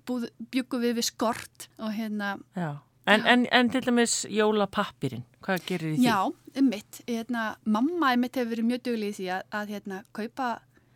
búð, 0.08 0.28
byggum 0.54 0.84
við 0.84 1.00
við 1.00 1.08
skort 1.10 1.70
og 1.80 1.96
hérna 1.96 2.36
já. 2.56 2.76
En, 3.06 3.22
en, 3.30 3.44
en 3.54 3.68
til 3.70 3.84
dæmis 3.86 4.24
jólapappirinn, 4.34 5.26
hvað 5.46 5.66
gerir 5.68 5.92
því? 5.94 6.06
Já, 6.08 6.26
um 6.58 6.70
mitt, 6.72 7.04
hérna, 7.06 7.52
mamma 7.70 8.16
um 8.16 8.24
mitt 8.24 8.40
hefur 8.40 8.56
verið 8.56 8.66
mjög 8.72 8.82
duglega 8.88 9.14
í 9.14 9.18
því 9.20 9.28
að, 9.36 9.44
að 9.60 9.74
hérna, 9.76 10.00
kaupa 10.18 10.48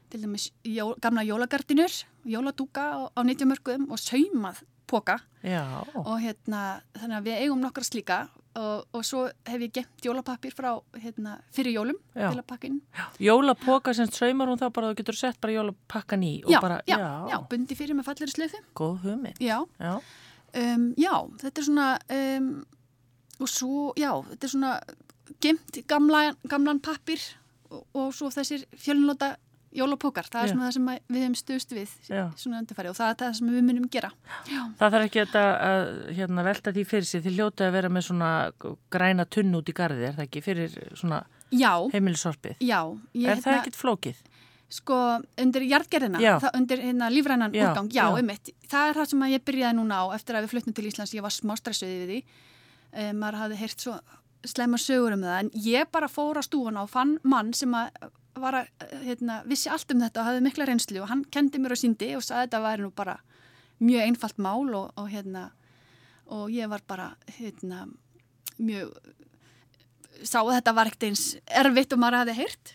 til 0.09 0.23
dæmis 0.23 0.47
jó, 0.65 0.87
gamla 1.03 1.25
jólagardinur, 1.27 1.99
jóladúka 2.25 2.87
á, 2.97 2.99
á 3.13 3.19
nýttjumörkuðum 3.29 3.91
og 3.93 4.01
saumað 4.01 4.63
póka 4.89 5.19
Já, 5.45 5.63
og 5.95 6.15
hérna, 6.19 6.81
þannig 6.97 7.17
að 7.19 7.27
við 7.29 7.41
eigum 7.45 7.61
nokkra 7.63 7.85
slíka 7.87 8.17
og, 8.59 8.85
og 8.97 9.03
svo 9.07 9.21
hef 9.47 9.61
ég 9.63 9.71
gemt 9.77 10.03
jólapappir 10.03 10.51
frá 10.57 10.71
hérna, 10.99 11.37
fyrir 11.55 11.77
jólum 11.77 11.99
Já. 12.17 12.27
til 12.31 12.41
að 12.41 12.47
pakka 12.49 12.67
inn. 12.69 12.79
jólapoka 13.23 13.93
sem 13.95 14.09
saumar 14.11 14.49
hún 14.51 14.59
þá 14.59 14.67
bara, 14.75 14.89
þú 14.91 14.99
getur 14.99 15.19
sett 15.19 15.39
bara 15.41 15.55
jólapakkan 15.55 16.25
í 16.25 16.33
Já, 16.49 16.59
bara, 16.63 16.81
já, 16.89 16.97
já, 17.29 17.37
bundi 17.51 17.77
fyrir 17.77 17.95
með 17.95 18.09
falleri 18.09 18.33
slöfu. 18.33 18.61
góð 18.75 18.97
hugmynd. 19.05 19.39
Já, 19.39 19.61
Já, 19.79 19.93
um, 19.95 20.87
þetta 21.39 21.61
er 21.61 21.67
svona, 21.69 21.89
um, 22.19 22.49
og 23.39 23.51
svo, 23.53 23.91
já, 23.99 24.11
þetta 24.33 24.49
er 24.49 24.53
svona 24.55 24.73
gemt 25.45 25.83
gamla, 25.87 26.23
gamlan 26.49 26.81
pappir 26.83 27.21
og, 27.69 27.85
og 27.93 28.09
svo 28.17 28.31
þessir 28.33 28.65
fjölunlóta 28.75 29.35
jólapókar, 29.75 30.25
það 30.31 30.41
er 30.41 30.47
Já. 30.47 30.51
svona 30.53 30.65
það 30.67 30.73
sem 30.77 30.87
að 30.89 30.99
við 31.13 31.21
hefum 31.25 31.35
stuðst 31.39 31.73
við 31.77 31.91
Já. 32.09 32.23
svona 32.41 32.59
undirfæri 32.63 32.89
og 32.89 32.95
það 32.97 33.11
er 33.13 33.17
það 33.21 33.33
sem 33.39 33.51
við 33.53 33.65
munum 33.67 33.89
gera. 33.93 34.09
Já, 34.49 34.61
það 34.79 34.95
þarf 34.95 35.05
ekki 35.09 35.21
þetta 35.25 35.43
að 35.69 35.83
hérna, 36.19 36.45
velta 36.49 36.73
því 36.73 36.85
fyrir 36.89 37.05
sig, 37.09 37.23
þið 37.27 37.37
hljótið 37.37 37.67
að 37.67 37.75
vera 37.77 37.91
með 37.93 38.07
svona 38.09 38.31
græna 38.89 39.25
tunn 39.29 39.55
út 39.59 39.69
í 39.69 39.75
garði, 39.77 40.07
er 40.09 40.17
það 40.17 40.25
ekki, 40.25 40.41
fyrir 40.47 40.79
svona 40.97 41.21
já, 41.51 41.73
heimilisorpið? 41.93 42.57
já 42.65 42.79
ég, 43.13 43.29
Er 43.29 43.43
það 43.45 43.59
ekkit 43.61 43.79
flókið? 43.79 44.25
Sko, 44.69 44.95
undir 45.41 45.63
jarðgerðina, 45.65 46.19
Já. 46.21 46.35
undir 46.53 46.77
hérna 46.83 47.07
lífrænan 47.09 47.53
Já, 47.57 47.71
úrgang, 47.71 47.87
já, 47.89 48.03
já. 48.05 48.17
einmitt. 48.19 48.51
Það 48.69 48.89
er 48.91 48.97
það 48.99 49.07
sem 49.09 49.23
að 49.25 49.31
ég 49.33 49.45
byrjaði 49.47 49.77
núna 49.79 49.95
á 49.97 50.05
eftir 50.13 50.35
að 50.37 50.43
við 50.45 50.51
fluttum 50.53 50.75
til 50.77 50.85
Íslands, 50.85 51.13
ég 51.17 51.23
var 51.25 51.33
smá 51.33 51.55
stressuð 51.57 51.89
við 51.89 52.11
því. 52.11 52.19
Um, 52.93 53.17
maður 53.17 53.39
hafði 53.41 53.57
heyrt 53.63 53.81
svo 53.81 53.95
slemma 54.45 54.77
sögur 54.77 55.15
um 55.17 55.23
það, 55.25 55.39
en 55.41 55.49
ég 55.65 55.89
bara 55.91 56.07
fór 56.07 56.37
á 56.37 56.43
stúfana 56.45 56.83
og 56.85 56.89
fann 56.93 57.17
mann 57.23 57.49
sem 57.57 57.73
að 57.73 57.89
var 58.35 58.53
að, 58.61 58.67
hérna, 59.03 59.39
vissi 59.49 59.69
allt 59.71 59.91
um 59.93 60.01
þetta 60.03 60.21
og 60.21 60.27
hafði 60.29 60.43
mikla 60.45 60.67
reynslu 60.69 61.01
og 61.01 61.09
hann 61.09 61.23
kendi 61.33 61.59
mér 61.59 61.75
og 61.75 61.79
síndi 61.81 62.11
og 62.15 62.23
sagði 62.23 62.39
að 62.39 62.45
þetta 62.47 62.61
væri 62.65 62.85
nú 62.85 62.91
bara 62.95 63.15
mjög 63.79 64.03
einfalt 64.05 64.37
mál 64.43 64.75
og, 64.75 64.91
og 64.99 65.09
hérna, 65.09 65.45
og 66.27 66.51
ég 66.53 66.69
var 66.69 66.83
bara, 66.87 67.07
hérna, 67.39 67.87
mjög, 68.59 68.91
sá 70.23 70.39
að 70.41 70.53
þetta 70.57 70.75
var 70.77 70.91
ekkert 70.91 71.07
eins 71.09 71.23
erfitt 71.47 71.93
og 71.95 72.01
maður 72.03 72.21
hafði 72.21 72.37
heyrt. 72.41 72.73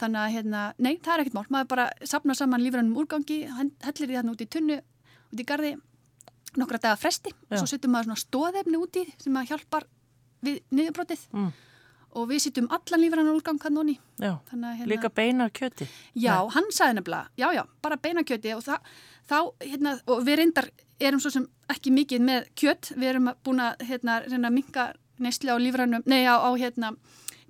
Þannig 0.00 0.20
að, 0.20 0.32
hérna, 0.34 0.62
nei, 0.82 0.94
það 0.98 1.12
er 1.14 1.22
ekkert 1.22 1.36
mál. 1.36 1.46
Maður 1.54 1.68
bara 1.70 1.88
sapna 2.08 2.34
saman 2.34 2.64
lífrænum 2.64 2.96
úrgangi, 2.98 3.44
hellir 3.46 4.08
því 4.08 4.16
þarna 4.16 4.32
út 4.34 4.42
í 4.42 4.48
tunnu, 4.50 4.78
út 5.30 5.42
í 5.44 5.46
garði, 5.46 5.74
nokkra 6.58 6.80
daga 6.82 6.96
fresti 6.98 7.30
Já. 7.30 7.36
og 7.50 7.60
svo 7.60 7.68
setjum 7.70 7.94
maður 7.94 8.10
svona 8.10 8.22
stóðefni 8.24 8.78
úti 8.80 9.04
sem 9.22 9.36
að 9.38 9.48
hjálpar 9.52 9.86
við 10.44 10.60
niðurbrotið 10.70 11.22
Mm. 11.34 11.52
Og 12.14 12.28
við 12.30 12.40
setjum 12.44 12.68
allan 12.70 13.00
lífrænan 13.02 13.32
úrgang 13.34 13.58
hann 13.62 13.78
onni. 13.82 13.96
Já, 14.22 14.38
Þannig 14.50 14.68
að, 14.70 14.76
hérna, 14.78 14.90
líka 14.92 15.10
beina 15.14 15.48
kjöti. 15.50 15.86
Já, 16.14 16.36
hann 16.54 16.68
sagði 16.72 16.94
nefnilega, 17.00 17.28
já, 17.38 17.48
já, 17.58 17.62
bara 17.82 17.96
beinakjöti 17.96 18.54
og 18.56 18.62
það, 18.62 18.78
þá, 19.30 19.36
hérna, 19.64 19.94
og 20.06 20.22
við 20.26 20.36
reyndar 20.42 20.68
erum 21.00 21.20
svo 21.20 21.30
sem 21.34 21.48
ekki 21.74 21.90
mikið 21.92 22.20
með 22.28 22.46
kjött, 22.60 22.92
við 22.96 23.08
erum 23.14 23.30
búin 23.44 23.60
að, 23.60 23.82
hérna, 23.88 24.20
reyna 24.28 24.48
að 24.48 24.54
minka 24.60 24.86
neysli 25.18 25.50
á 25.50 25.56
lífrænum, 25.58 26.02
nei, 26.06 26.22
á, 26.26 26.34
á 26.38 26.50
hérna, 26.58 26.94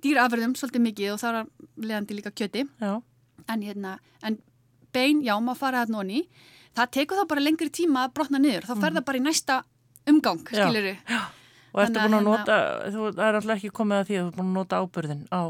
dýraafurðum 0.03 0.55
svolítið 0.57 0.83
mikið 0.89 1.13
og 1.13 1.19
það 1.21 1.39
er 1.39 1.47
leðandi 1.85 2.17
líka 2.19 2.31
kjöti, 2.31 2.65
Já, 2.81 3.01
en 3.53 3.61
hérna, 3.61 3.99
en 4.23 4.39
bein, 4.93 5.21
já, 5.25 5.35
maður 5.39 5.57
fara 5.61 5.85
það 5.85 5.93
noni, 5.95 6.25
það 6.75 6.91
tekur 6.97 7.21
þá 7.21 7.27
bara 7.31 7.41
lengri 7.45 7.69
tíma 7.69 8.05
að 8.07 8.13
brotna 8.17 8.39
niður, 8.41 8.65
þá 8.69 8.75
fer 8.81 8.93
það 8.97 9.05
bara 9.05 9.17
í 9.17 9.25
næsta 9.25 9.63
umgang, 10.07 10.41
Mhm. 10.45 10.55
Já. 10.57 10.65
skilur 10.69 10.97
og 11.75 11.83
ertu 11.83 11.99
búin 11.99 12.15
að 12.15 12.15
hérna- 12.15 12.25
nota, 12.31 12.57
þú 12.95 13.05
er 13.19 13.37
alltaf 13.41 13.55
ekki 13.59 13.73
komið 13.75 14.01
að 14.01 14.09
því 14.09 14.17
að 14.17 14.25
þú 14.25 14.31
er 14.31 14.39
búin 14.39 14.49
að 14.51 14.57
nota 14.61 14.81
ábyrðin 14.85 15.23
á, 15.35 15.43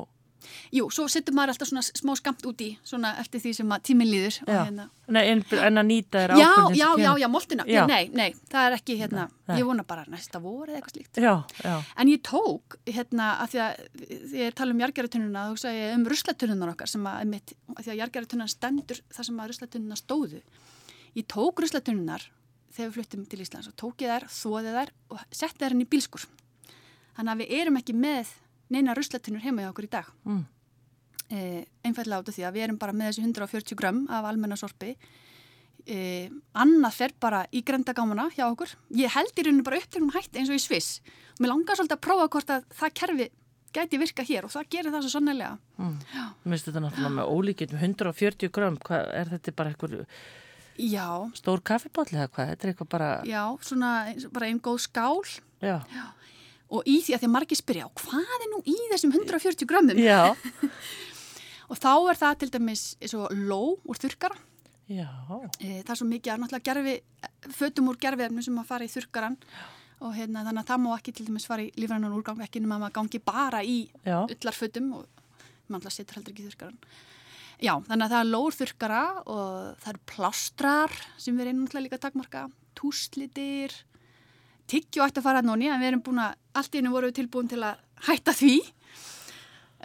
Jú, 0.76 0.88
svo 0.94 1.08
setur 1.10 1.34
maður 1.34 1.56
alltaf 1.56 1.70
svona 1.72 1.82
smá 1.86 2.12
skamt 2.20 2.44
út 2.46 2.60
í, 2.62 2.68
svona 2.86 3.14
eftir 3.22 3.42
því 3.42 3.52
sem 3.58 3.72
tíminn 3.88 4.10
líður 4.12 4.36
Já. 4.46 4.60
hérna, 4.68 4.84
nei, 5.16 5.24
en, 5.32 5.42
en 5.58 5.80
að 5.82 5.88
nýta 5.90 6.22
Já, 6.26 6.36
ábyrðin. 6.36 6.76
já, 6.78 6.86
já, 6.86 6.90
kemur. 7.00 7.22
já, 7.24 7.28
moltina. 7.34 7.66
Já. 7.66 7.82
Nei, 7.90 8.10
nei, 8.14 8.28
það 8.52 8.68
er 8.70 8.76
ekki, 8.78 8.98
hérna, 9.00 9.24
Nei. 9.50 9.56
ég 9.58 9.66
vona 9.66 9.86
bara 9.88 10.06
næsta 10.12 10.42
vor 10.44 10.68
eða 10.70 10.78
eitthvað 10.82 10.96
slíkt. 11.00 11.22
Já, 11.24 11.34
já, 11.64 11.76
En 11.98 12.12
ég 12.14 12.22
tók, 12.30 12.78
hérna, 12.86 13.32
að 13.42 13.56
því 13.56 13.64
að 13.66 13.82
því 14.06 14.44
ég 14.44 14.56
tala 14.62 14.76
um 14.76 14.84
jargæratununa, 14.86 15.48
þú 15.50 15.60
sagði 15.66 15.90
um 15.96 16.06
ruslatunnunar 16.14 16.74
okkar 16.76 16.94
sem 16.94 17.10
að, 17.10 17.42
að 17.76 17.82
því 17.82 17.92
að 17.96 18.02
jargæratunnan 18.04 18.54
stendur 18.54 19.02
þar 19.18 19.30
sem 19.32 19.42
að 19.42 19.52
ruslatunnunar 19.54 20.02
stóðu. 20.04 20.42
Ég 21.16 21.26
tók 21.32 21.64
ruslatunnunar 21.66 22.30
þegar 22.76 22.90
við 22.90 22.98
fluttum 22.98 23.28
til 23.32 23.42
Íslands 23.44 23.70
og 23.72 23.78
tók 23.80 24.04
ég 24.04 24.12
þær, 24.12 24.28
þóði 24.32 24.74
þær 24.76 24.92
og 25.12 25.22
setti 25.32 25.64
þær 25.64 25.76
inn 25.76 25.86
í 25.86 25.90
bílskur. 25.92 26.26
Þannig 27.16 27.32
að 27.34 27.42
við 27.42 27.54
erum 27.60 27.80
ekki 27.80 27.96
með 27.98 28.34
neina 28.74 28.96
ruslatunnur 28.98 29.46
heima 29.46 29.64
hjá 29.64 29.72
okkur 29.72 29.88
í 29.88 29.94
dag. 29.94 30.10
mm, 30.26 30.44
eh, 31.30 31.62
einfallega 31.86 32.20
át 32.20 32.30
af 32.30 32.36
því 32.36 32.48
að 32.48 32.58
við 32.58 32.66
erum 32.68 32.82
bara 32.82 32.94
með 32.94 33.12
þessi 33.12 33.24
140 33.24 33.80
grömm 33.80 34.10
af 34.10 34.26
almenna 34.26 34.58
sorpi. 34.58 34.96
Eh, 35.86 36.30
annað 36.54 36.94
fer 36.94 37.12
bara 37.20 37.46
í 37.54 37.62
grendagámana 37.62 38.32
hjá 38.34 38.50
okkur. 38.50 38.76
Ég 38.90 39.14
held 39.14 39.34
í 39.38 39.44
rauninu 39.46 39.64
bara 39.64 39.78
upptöknum 39.78 40.14
hætti 40.14 40.40
eins 40.40 40.50
og 40.50 40.58
í 40.58 40.64
Sviss. 40.64 41.02
Mér 41.40 41.54
langar 41.54 41.78
svolítið 41.78 41.98
að 42.00 42.06
prófa 42.08 42.30
hvort 42.30 42.50
að 42.50 42.64
það 42.74 42.94
kerfi 42.94 43.30
gæti 43.76 44.00
virka 44.00 44.26
hér 44.26 44.48
og 44.48 44.54
það 44.54 44.70
gerir 44.72 44.94
það 44.94 45.06
svo 45.06 45.14
sannlega 45.16 45.52
mm. 45.78 45.96
Mér 46.46 46.56
finnst 46.56 46.70
þetta 46.70 46.84
náttúrulega 46.84 47.16
með 47.18 47.32
ólíkinn 47.36 47.78
140 47.82 48.54
grömm, 48.56 48.80
hvað 48.86 49.10
er 49.20 49.32
þetta 49.34 49.56
bara 49.58 49.74
einhver 49.74 49.96
já, 50.78 51.08
stór 51.38 51.62
kaffibotli 51.66 52.18
eða 52.20 52.30
hvað, 52.34 52.50
þetta 52.54 52.68
er 52.68 52.72
eitthvað 52.74 52.90
bara, 52.96 53.10
já, 53.30 53.42
svona 53.62 53.92
bara 54.36 54.50
einn 54.50 54.62
góð 54.64 54.80
skál. 54.86 55.22
Já, 55.64 55.78
og 56.70 56.84
í 56.90 56.98
því 57.06 57.16
að 57.16 57.22
því 57.24 57.28
að 57.30 57.34
margir 57.36 57.60
spyrja 57.60 57.86
"Og 57.88 58.02
hvað 58.04 58.42
er 58.46 58.50
nú 58.52 58.60
í 58.66 58.76
þessum 58.92 59.14
140 59.16 59.70
grömmum? 59.70 59.98
Já, 60.02 60.36
og 61.70 61.80
þá 61.80 61.94
er 62.12 62.20
það 62.20 62.36
til 62.42 62.50
dæmis 62.58 62.84
og 63.16 63.32
ló 63.34 63.62
úr 63.86 63.98
þurkara 64.02 64.38
já, 64.90 65.08
E, 65.60 65.82
það 65.82 65.90
er 65.96 65.98
svo 65.98 66.06
mikið 66.10 66.34
að 66.34 66.42
náttúrulega 66.44 66.68
gerfi, 66.68 66.96
fötum 67.58 67.90
úr 67.90 67.98
gerfiðarnu 67.98 68.44
sem 68.46 68.60
að 68.62 68.68
fara 68.70 68.86
í 68.86 68.92
þurkaran 68.92 69.38
og 70.06 70.14
hérna, 70.14 70.44
þannig 70.46 70.62
að 70.62 70.70
það 70.70 70.82
má 70.84 70.90
ekki 70.98 71.14
til 71.16 71.26
dæmis 71.30 71.48
fara 71.50 71.64
í 71.66 71.72
lífrannan 71.80 72.14
úrgang 72.14 72.42
ekki 72.46 72.62
nema 72.62 72.76
að 72.78 72.84
maður 72.84 72.96
gangi 73.00 73.22
bara 73.26 73.64
í 73.64 73.78
já, 74.06 74.20
ullarfötum 74.28 74.92
og 75.00 75.06
maður 75.72 75.96
setur 75.96 76.20
heldur 76.20 76.36
ekki 76.36 76.44
í 76.46 76.50
þurkaran. 76.52 76.78
Já, 77.64 77.74
þannig 77.88 78.06
að 78.06 78.14
það 78.14 78.20
er 78.20 78.32
lóur 78.32 78.56
þurkara 78.60 79.02
og 79.24 79.50
það 79.84 79.92
eru 79.94 80.04
plástrar 80.12 80.96
sem 81.22 81.36
við 81.38 81.50
reynum 81.50 81.66
náttúrulega 81.66 81.86
líka 81.86 82.00
að 82.00 82.06
takmarka, 82.08 82.46
túslitir, 82.76 83.76
tyggju 84.72 85.06
ætti 85.06 85.22
að 85.22 85.28
fara 85.30 85.44
að 85.44 85.50
nóni 85.50 85.70
en 85.72 85.80
við 85.80 85.92
erum 85.94 86.04
búin 86.06 86.24
að, 86.26 86.36
allt 86.58 86.76
í 86.76 86.82
hennu 86.82 86.94
voru 86.94 87.12
við 87.12 87.20
tilbúin 87.22 87.52
til 87.52 87.62
að 87.64 87.84
hætta 88.10 88.36
því. 88.36 88.56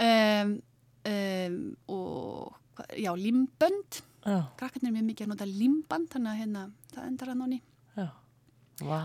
Um, 0.00 0.54
um, 1.06 1.58
og 1.92 2.86
já, 2.96 3.12
limbönd 3.14 4.00
krakkarnir 4.20 4.90
er 4.90 4.94
mjög 4.94 5.06
mikið 5.10 5.26
að 5.26 5.32
nota 5.32 5.48
limband 5.48 6.10
þannig 6.12 6.32
að 6.32 6.40
hérna, 6.42 6.64
það 6.92 7.06
endar 7.08 7.32
að 7.32 7.38
nonni 7.40 7.60
já, 7.96 8.08
vá, 8.84 8.98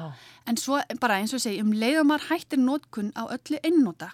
en 0.50 0.60
svo 0.60 0.80
bara 1.02 1.20
eins 1.22 1.34
og 1.36 1.44
segi, 1.44 1.62
um 1.64 1.72
leiðum 1.76 2.12
maður 2.12 2.28
hættir 2.32 2.62
nótkunn 2.62 3.14
á 3.16 3.24
öllu 3.28 3.62
einnóta 3.64 4.12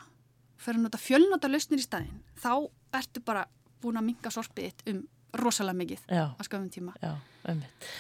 fyrir 0.62 0.78
að 0.80 0.86
nota 0.86 1.02
fjölnóta 1.02 1.50
lausnir 1.50 1.82
í 1.82 1.88
staðinn 1.88 2.22
þá 2.42 2.54
ertu 3.00 3.24
bara 3.26 3.48
búin 3.82 4.00
að 4.00 4.08
minga 4.12 4.34
sorpið 4.34 4.70
þitt 4.70 4.90
um 4.94 5.04
rosalega 5.42 5.80
mikið 5.80 6.10
já, 6.12 6.26
á 6.36 6.42
skafum 6.44 6.72
tíma. 6.72 6.96
Já, 7.02 7.16
ummitt. 7.52 7.92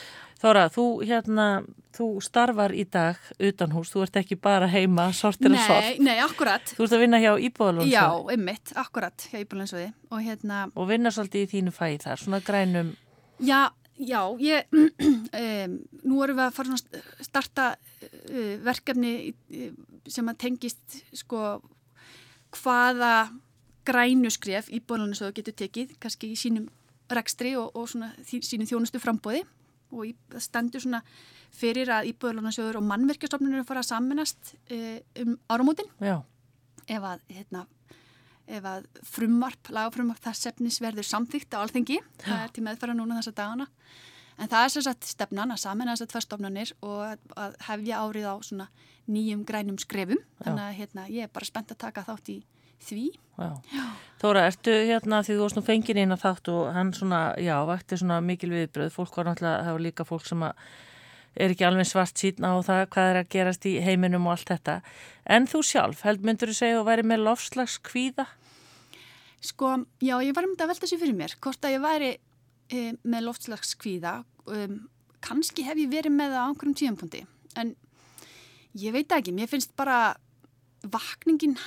Þóra, 0.41 0.63
þú 0.73 0.85
hérna, 1.05 1.45
þú 1.93 2.05
starfar 2.25 2.73
í 2.73 2.87
dag 2.89 3.19
utan 3.45 3.73
hús, 3.75 3.91
þú 3.93 4.05
ert 4.07 4.15
ekki 4.23 4.39
bara 4.41 4.65
heima, 4.71 5.11
sortir 5.13 5.53
og 5.53 5.59
sort. 5.61 5.99
Nei, 5.99 6.07
nei, 6.07 6.23
akkurat 6.23 6.71
Þú 6.73 6.87
ert 6.87 6.95
að 6.97 7.03
vinna 7.03 7.19
hjá 7.21 7.29
Íbúðalónsvöði 7.45 7.93
Já, 7.93 8.05
einmitt, 8.33 8.71
akkurat 8.81 9.27
hjá 9.29 9.37
Íbúlandsvöði 9.43 9.91
og 10.09 10.23
hérna, 10.25 10.63
og 10.73 10.89
vinna 10.89 11.11
svolítið 11.13 11.45
í 11.45 11.51
þínu 11.51 11.75
fæði 11.75 11.99
þar, 12.07 12.23
svona 12.23 12.41
grænum, 12.47 12.89
já, 13.37 13.59
já 14.01 14.21
ég, 14.41 14.81
um, 15.43 15.77
nú 16.09 16.25
erum 16.25 16.41
við 16.41 16.45
að 16.47 16.57
fara 16.57 16.71
svona 16.71 17.03
að 17.05 17.29
starta 17.29 17.69
uh, 17.77 18.55
verkefni 18.65 19.13
sem 20.09 20.33
að 20.33 20.41
tengist 20.41 21.01
sko 21.21 21.45
hvaða 22.57 23.13
grænuskref 23.87 24.69
Íbúlandsvöði 24.73 25.39
getur 25.39 25.57
tekið, 25.63 25.95
kannski 26.01 26.31
í 26.33 26.37
sínum 26.39 26.67
rekstri 27.11 27.55
og, 27.59 27.73
og 27.75 27.89
svona 27.91 28.11
því, 28.19 28.41
sínum 28.47 28.69
þjónustu 28.69 29.01
frambóði 29.01 29.43
og 29.91 30.07
í, 30.07 30.13
það 30.31 30.45
stendur 30.45 30.83
svona 30.83 31.01
fyrir 31.55 31.91
að 31.91 32.11
Íbúlandsvöður 32.13 32.79
og 32.79 32.87
mannverkjastofnunir 32.87 33.65
fara 33.67 33.83
að 33.83 33.89
saminast 33.89 34.53
uh, 34.71 34.99
um 35.23 35.35
áramótin. 35.51 35.89
Já, 35.99 36.21
ef 36.87 37.07
að, 37.07 37.25
hérna, 37.31 37.65
ef 38.47 38.69
að 38.69 38.87
frumvarp, 39.07 39.73
lagafrumvarp 39.73 40.23
þess 40.23 40.51
efnis 40.53 40.79
verður 40.83 41.07
samþýgt 41.09 41.57
á 41.57 41.61
alþengi, 41.63 41.99
það 42.23 42.45
er 42.45 42.55
til 42.55 42.65
meðfæra 42.67 42.95
núna 42.95 43.19
þessa 43.19 43.35
dagana, 43.41 43.67
en 44.37 44.51
það 44.51 44.63
er 44.63 44.73
sem 44.75 44.87
sagt 44.87 45.11
stefnan 45.11 45.53
að 45.53 45.61
samina 45.65 45.97
þessar 45.97 46.13
tvær 46.13 46.27
stofnanir 46.27 46.73
og 46.79 47.03
að, 47.09 47.27
að 47.43 47.59
hefja 47.67 48.01
árið 48.05 48.31
á 48.31 48.35
svona 48.47 48.71
nýjum 49.11 49.43
grænum 49.47 49.79
skrefum, 49.81 50.23
þannig 50.39 50.65
að 50.69 50.79
hérna, 50.79 51.07
ég 51.11 51.27
er 51.27 51.35
bara 51.35 51.49
spennt 51.49 51.75
að 51.75 51.83
taka 51.83 52.05
þátt 52.07 52.31
í 52.31 52.39
því. 52.85 53.07
já. 53.41 53.85
Þóra, 54.21 54.45
ertu 54.51 54.73
hérna 54.85 55.23
því 55.25 55.37
þú 55.37 55.45
varst 55.45 55.57
nú 55.57 55.65
fengin 55.65 55.99
inn 56.03 56.13
að 56.13 56.23
þátt 56.25 56.51
og 56.53 56.71
hann 56.75 56.91
svona, 56.93 57.21
já, 57.41 57.55
vakti 57.65 57.97
svona 57.97 58.19
mikil 58.21 58.51
viðbröð, 58.53 58.91
fólk 58.93 59.17
var 59.17 59.31
náttúrulega, 59.31 59.63
það 59.65 59.77
var 59.77 59.85
líka 59.87 60.05
fólk 60.05 60.27
sem 60.29 60.43
er 60.45 61.53
ekki 61.55 61.65
alveg 61.65 61.87
svart 61.87 62.21
síðan 62.21 62.51
á 62.51 62.53
það 62.67 62.83
hvað 62.93 63.09
er 63.09 63.19
að 63.21 63.31
gerast 63.33 63.65
í 63.65 63.77
heiminum 63.81 64.27
og 64.27 64.35
allt 64.35 64.51
þetta. 64.51 64.81
En 65.25 65.47
þú 65.49 65.63
sjálf, 65.65 66.03
held 66.05 66.27
myndur 66.27 66.51
þú 66.51 66.57
segja 66.59 66.81
að 66.83 66.89
væri 66.91 67.07
með 67.07 67.25
lofslags 67.29 67.79
kvíða? 67.87 68.27
Sko, 69.41 69.73
já, 69.97 70.15
ég 70.21 70.35
var 70.37 70.45
um 70.45 70.53
þetta 70.53 70.67
að 70.67 70.71
velta 70.75 70.87
sér 70.89 70.99
fyrir 71.01 71.17
mér, 71.17 71.33
hvort 71.41 71.65
að 71.65 71.73
ég 71.73 71.81
væri 71.81 72.09
e, 72.69 72.81
með 73.01 73.23
loftslagskvíða, 73.25 74.15
um, 74.53 74.75
kannski 75.25 75.65
hef 75.65 75.79
ég 75.81 75.89
verið 75.89 76.13
með 76.13 76.35
það 76.35 76.43
á 76.45 76.47
einhverjum 76.49 76.75
tíðanpunkti, 76.77 77.21
en 77.61 77.71
ég 78.77 78.93
veit 78.93 79.15
ekki, 79.17 79.33
mér 79.33 79.49
finnst 79.49 79.73
bara 79.79 80.13
vakningin, 80.93 81.57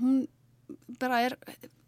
hún 0.00 0.26
bara 1.00 1.22
er, 1.26 1.36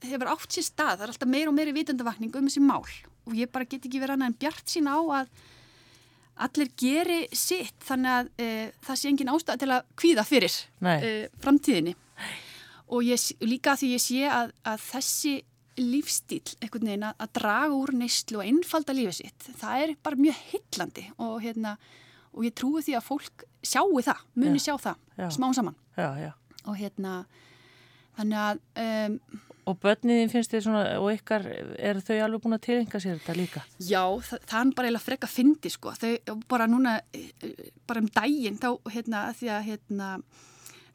hefur 0.07 0.31
átt 0.33 0.55
sér 0.55 0.66
stað, 0.66 0.97
það 0.99 1.05
er 1.07 1.12
alltaf 1.14 1.31
meira 1.31 1.51
og 1.53 1.57
meira 1.57 1.74
vitundavakning 1.74 2.35
um 2.39 2.49
þessi 2.49 2.62
mál 2.64 2.85
og 3.29 3.37
ég 3.37 3.51
bara 3.53 3.66
get 3.68 3.85
ekki 3.85 4.01
verið 4.01 4.16
annað 4.16 4.33
en 4.33 4.39
bjart 4.45 4.72
sín 4.72 4.89
á 4.91 4.99
að 4.99 5.31
allir 6.39 6.70
geri 6.79 7.18
sitt 7.35 7.83
þannig 7.83 8.14
að 8.14 8.29
e, 8.39 8.49
það 8.87 9.01
sé 9.01 9.11
engin 9.11 9.33
ástæð 9.33 9.62
til 9.62 9.70
að 9.74 9.89
kvíða 9.99 10.24
fyrir 10.29 10.55
e, 10.87 11.12
framtíðinni 11.43 11.95
og 12.95 13.05
ég, 13.05 13.24
líka 13.43 13.74
því 13.79 13.93
ég 13.97 14.03
sé 14.05 14.20
að, 14.31 14.53
að 14.62 14.85
þessi 14.87 15.35
lífstíl 15.79 16.43
einhvern 16.62 16.89
veginn 16.91 17.07
að, 17.07 17.18
að 17.22 17.33
draga 17.39 17.74
úr 17.79 17.93
neyslu 17.95 18.41
og 18.41 18.47
einfalda 18.47 18.95
lífið 18.97 19.18
sitt, 19.20 19.51
það 19.61 19.83
er 19.85 19.93
bara 20.03 20.18
mjög 20.18 20.41
heillandi 20.53 21.05
og, 21.16 21.35
hérna, 21.45 21.74
og 22.35 22.47
ég 22.47 22.55
trúi 22.59 22.83
því 22.87 22.97
að 22.99 23.07
fólk 23.07 23.45
sjáu 23.62 24.01
það, 24.03 24.24
muni 24.39 24.62
Já. 24.62 24.64
sjá 24.68 24.74
það 24.89 25.05
Já. 25.18 25.29
smá 25.37 25.49
saman 25.59 25.76
Já, 25.99 26.09
já. 26.22 26.33
og 26.64 26.79
hérna 26.79 27.14
þannig 28.19 28.43
að 28.45 28.64
um, 28.85 29.21
Og 29.69 29.77
börniðin 29.83 30.31
finnst 30.33 30.53
þið 30.55 30.62
svona, 30.64 30.83
og 30.97 31.11
ykkar, 31.12 31.43
eru 31.77 32.01
þau 32.01 32.14
alveg 32.25 32.41
búin 32.41 32.57
að 32.57 32.62
tilhenga 32.64 33.01
sér 33.03 33.19
þetta 33.19 33.35
líka? 33.37 33.62
Já, 33.85 34.01
það, 34.25 34.45
það 34.49 34.61
er 34.61 34.71
bara 34.79 34.89
eiginlega 34.89 35.05
freka 35.05 35.29
fyndi 35.29 35.73
sko, 35.73 35.93
þau 35.99 36.37
bara 36.49 36.69
núna, 36.71 36.95
bara 37.91 38.01
um 38.01 38.09
daginn 38.14 38.57
þá, 38.62 38.71
hérna, 38.95 39.27
því 39.37 39.51
að, 39.53 39.66
hérna, 39.66 40.09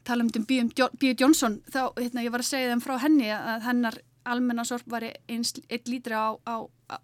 tala 0.08 0.26
um 0.26 0.48
B.U. 0.48 1.12
Johnson, 1.12 1.60
þá, 1.70 1.84
hérna, 2.00 2.24
ég 2.26 2.34
var 2.34 2.42
að 2.42 2.50
segja 2.50 2.72
þeim 2.72 2.82
frá 2.82 2.96
henni 3.04 3.30
að 3.30 3.68
hennar 3.68 4.00
almennasorp 4.34 4.90
var 4.90 5.06
eins, 5.06 5.54
eitt 5.68 5.86
lítri 5.92 6.18
á, 6.18 6.34
á, 6.42 6.66
á 6.90 6.98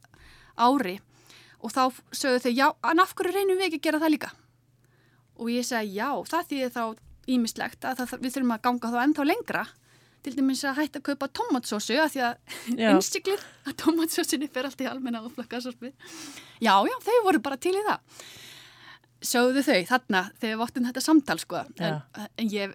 ári 0.59 0.99
og 1.61 1.71
þá 1.71 1.83
sögðu 2.11 2.49
þau, 2.49 2.53
já, 2.57 2.66
en 2.91 3.05
af 3.05 3.14
hverju 3.14 3.37
reynum 3.37 3.61
við 3.61 3.68
ekki 3.68 3.81
að 3.81 3.87
gera 3.87 4.03
það 4.03 4.14
líka? 4.16 4.33
Og 5.39 5.53
ég 5.55 5.68
segi, 5.68 6.01
já, 6.01 6.09
það 6.27 6.51
þýðir 6.51 6.75
þá 6.75 6.85
ímislegt 7.31 7.87
að 7.87 8.01
það, 8.01 8.16
við 8.25 8.35
þurfum 8.35 8.57
að 8.57 8.64
ganga 8.66 8.91
þá 8.91 8.99
ennþá 9.05 9.27
lengra 9.29 9.64
til 10.25 10.35
dæmis 10.37 10.62
að 10.68 10.83
hætta 10.83 11.01
að 11.01 11.07
kaupa 11.11 11.29
tomatsósu 11.41 11.97
að 12.01 12.12
því 12.14 12.23
að 12.27 12.61
innsiklið 12.91 13.49
að 13.66 13.77
tomatsósunni 13.85 14.51
fer 14.53 14.68
allt 14.68 14.85
í 14.85 14.89
almenna 14.91 15.23
og 15.25 15.35
flakkasorpi 15.37 15.93
já, 16.61 16.75
já, 16.75 16.97
þau 17.07 17.18
voru 17.27 17.43
bara 17.45 17.61
til 17.61 17.75
í 17.77 17.85
það. 17.87 18.23
Sögðu 19.31 19.64
þau 19.66 19.81
þarna 19.91 20.23
þegar 20.41 20.57
við 20.57 20.64
óttum 20.64 20.87
þetta 20.89 21.05
samtal 21.05 21.39
sko. 21.43 21.64
En, 21.81 22.01
en 22.41 22.53
ég 22.53 22.73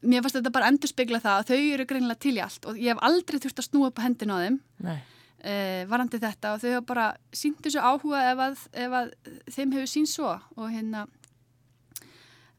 mér 0.00 0.22
fannst 0.22 0.38
þetta 0.38 0.54
bara 0.54 0.70
endur 0.70 0.90
spegla 0.90 1.20
það 1.22 1.42
að 1.42 1.50
þau 1.50 1.74
eru 1.74 1.86
greinilega 1.90 2.22
til 2.22 2.34
í 2.36 2.42
allt 2.44 2.68
og 2.70 2.78
ég 2.78 2.94
hef 2.94 3.04
aldrei 3.08 3.40
þurft 3.42 3.62
að 3.62 3.68
snúa 3.68 3.90
upp 3.90 4.02
hendin 4.02 4.32
á 4.32 4.36
þeim 4.38 4.58
uh, 4.86 5.82
varandi 5.90 6.20
þetta. 6.22 6.54
Og 6.54 6.62
þau 6.62 6.70
hafa 6.76 6.86
bara 6.92 7.06
sínt 7.34 7.60
þessu 7.64 7.82
áhuga 7.82 8.24
ef 8.30 8.42
að, 8.44 8.66
ef 8.84 8.98
að 9.00 9.12
þeim 9.56 9.76
hefur 9.76 9.92
sínt 9.92 10.12
svo 10.12 10.34
og 10.36 10.68
hérna 10.72 11.06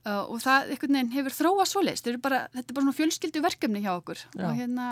Uh, 0.07 0.23
og 0.31 0.39
það 0.39 0.69
veginn, 0.79 1.11
hefur 1.11 1.35
þróa 1.35 1.65
svo 1.67 1.81
leist 1.83 2.05
þetta 2.07 2.15
er 2.15 2.23
bara, 2.23 2.39
svona 2.71 2.95
fjölskyldu 2.95 3.41
verkefni 3.43 3.81
hjá 3.83 3.91
okkur. 3.97 4.21
Já. 4.31 4.45
og 4.47 4.55
hérna 4.55 4.87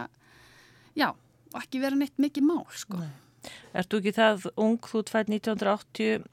já, 0.99 1.13
og 1.53 1.61
ekki 1.61 1.81
vera 1.81 1.95
neitt 1.95 2.19
mikið 2.19 2.47
mál 2.49 2.65
sko. 2.75 2.99
Ertu 3.77 4.01
ekki 4.01 4.11
það 4.17 4.49
ung? 4.59 4.81
Þú 4.83 5.05
tvært 5.07 5.31
1980 5.31 6.25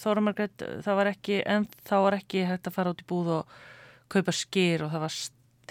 þóra 0.00 0.22
margætt, 0.24 0.64
það 0.84 0.98
var 1.00 1.10
ekki 1.12 1.40
en 1.48 1.66
þá 1.88 1.96
var 2.04 2.16
ekki 2.18 2.44
hægt 2.48 2.68
að 2.68 2.76
fara 2.76 2.92
út 2.94 3.02
í 3.02 3.08
búð 3.08 3.32
og 3.40 3.58
kaupa 4.10 4.34
skýr 4.34 4.84
og 4.86 4.92
það 4.94 5.04
var 5.06 5.18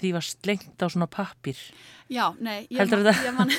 því 0.00 0.12
var 0.16 0.26
slengt 0.26 0.84
á 0.84 0.86
svona 0.88 1.08
pappir 1.10 1.58
Já, 2.10 2.32
nei 2.40 2.66
ég 2.72 2.90
man, 2.90 3.10
ég 3.12 3.34
man, 3.36 3.52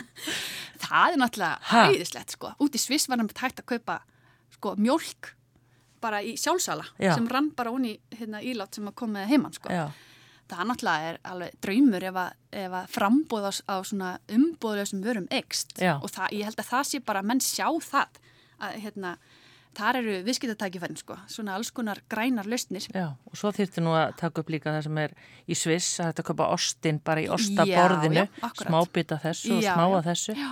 það 0.84 1.14
er 1.14 1.20
náttúrulega 1.20 1.70
hæðislegt 1.70 2.34
sko, 2.36 2.54
út 2.58 2.76
í 2.76 2.82
Sviss 2.82 3.08
var 3.10 3.22
hann 3.22 3.30
hægt 3.30 3.62
að 3.62 3.68
kaupa 3.76 4.00
sko 4.56 4.74
mjölk 4.80 5.34
bara 6.02 6.22
í 6.22 6.36
sjálfsala 6.40 6.86
Já. 6.98 7.14
sem 7.14 7.28
rann 7.30 7.50
bara 7.56 7.72
onni 7.74 7.96
hérna, 8.14 8.42
ílátt 8.42 8.78
sem 8.78 8.88
að 8.88 8.96
koma 9.02 9.20
með 9.20 9.34
heimann 9.34 9.56
sko. 9.56 9.68
það 10.50 10.64
náttúrulega 10.66 11.10
er 11.10 11.20
alveg 11.30 11.58
draumur 11.62 12.06
ef 12.08 12.16
að, 12.24 12.32
ef 12.62 12.72
að 12.80 12.88
frambóða 12.96 13.52
á 13.70 13.76
svona 13.86 14.14
umbóðulegum 14.34 15.04
vörum 15.04 15.28
ekst 15.30 15.76
og 15.78 16.08
það, 16.10 16.32
ég 16.38 16.50
held 16.50 16.58
að 16.64 16.72
það 16.72 16.88
sé 16.90 17.02
bara, 17.06 17.22
menn 17.22 17.44
sjá 17.44 17.68
það 17.86 18.20
að 18.60 18.80
hérna 18.84 19.14
þar 19.76 20.00
eru 20.00 20.16
viðskiptatækifærin 20.26 20.98
sko, 20.98 21.16
svona 21.30 21.54
alls 21.56 21.70
konar 21.74 22.00
grænar 22.10 22.48
lausnir. 22.50 22.86
Já, 22.90 23.12
og 23.14 23.38
svo 23.38 23.52
þýrti 23.54 23.84
nú 23.84 23.94
að 23.94 24.16
taka 24.20 24.42
upp 24.42 24.52
líka 24.52 24.72
það 24.74 24.86
sem 24.88 25.00
er 25.04 25.14
í 25.46 25.56
Sviss 25.58 26.00
að 26.02 26.10
þetta 26.10 26.26
köpa 26.30 26.48
ostin 26.56 27.00
bara 27.04 27.22
í 27.22 27.28
ostaborðinu, 27.32 28.26
smábita 28.64 29.20
þessu 29.22 29.58
og 29.58 29.66
smáa 29.66 30.02
þessu. 30.10 30.34
Já, 30.38 30.50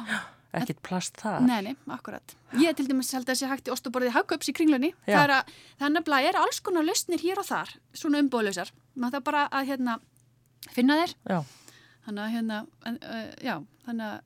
ekkit 0.56 0.80
plast 0.86 1.18
það. 1.20 1.44
Nei, 1.44 1.58
nei, 1.66 1.74
akkurat. 1.92 2.34
Ég 2.56 2.76
til 2.76 2.86
dæmis 2.88 3.12
held 3.12 3.26
að 3.26 3.34
þessi 3.34 3.50
hægt 3.50 3.68
í 3.68 3.72
ostuborðið 3.74 4.14
hagköps 4.16 4.48
í 4.48 4.54
kringlunni. 4.56 4.92
Það 5.04 5.24
er, 5.24 5.34
að, 5.36 5.52
það 5.82 5.98
er 6.00 6.28
er 6.30 6.40
alls 6.40 6.60
konar 6.64 6.86
lausnir 6.86 7.20
hér 7.20 7.42
og 7.42 7.48
þar, 7.48 7.74
svona 7.92 8.22
umbóðlausar. 8.24 8.72
Það 8.96 9.18
er 9.18 9.24
bara 9.26 9.44
að 9.52 9.68
hérna, 9.72 9.98
finna 10.72 10.98
þeir. 11.02 11.14
Já. 11.28 11.38
Þannig 12.08 12.24
að 12.24 12.34
hérna, 12.38 12.62
uh, 12.88 13.30
já, 13.44 13.54
þannig 13.84 14.08
að 14.08 14.18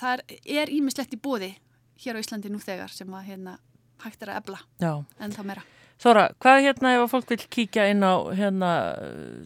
það 0.00 0.24
er 0.62 0.72
ímislegt 0.72 1.16
í 1.16 1.20
bóði 1.20 1.52
hér 2.00 2.16
á 2.16 2.22
Íslandi 2.22 2.52
nú 2.52 2.60
þegar 2.60 2.92
sem 2.92 3.12
að 3.12 3.28
hérna 3.30 3.58
hægt 4.04 4.24
er 4.24 4.32
að 4.32 4.42
ebla. 4.42 4.60
Já. 4.80 4.92
En 5.20 5.32
þá 5.36 5.42
meira. 5.44 5.64
Þóra, 5.96 6.26
hvað 6.44 6.58
hérna 6.66 6.90
ef 6.92 7.02
að 7.06 7.12
fólk 7.14 7.30
vil 7.32 7.44
kíkja 7.56 7.86
inn 7.88 8.04
á 8.04 8.20
hérna 8.36 8.70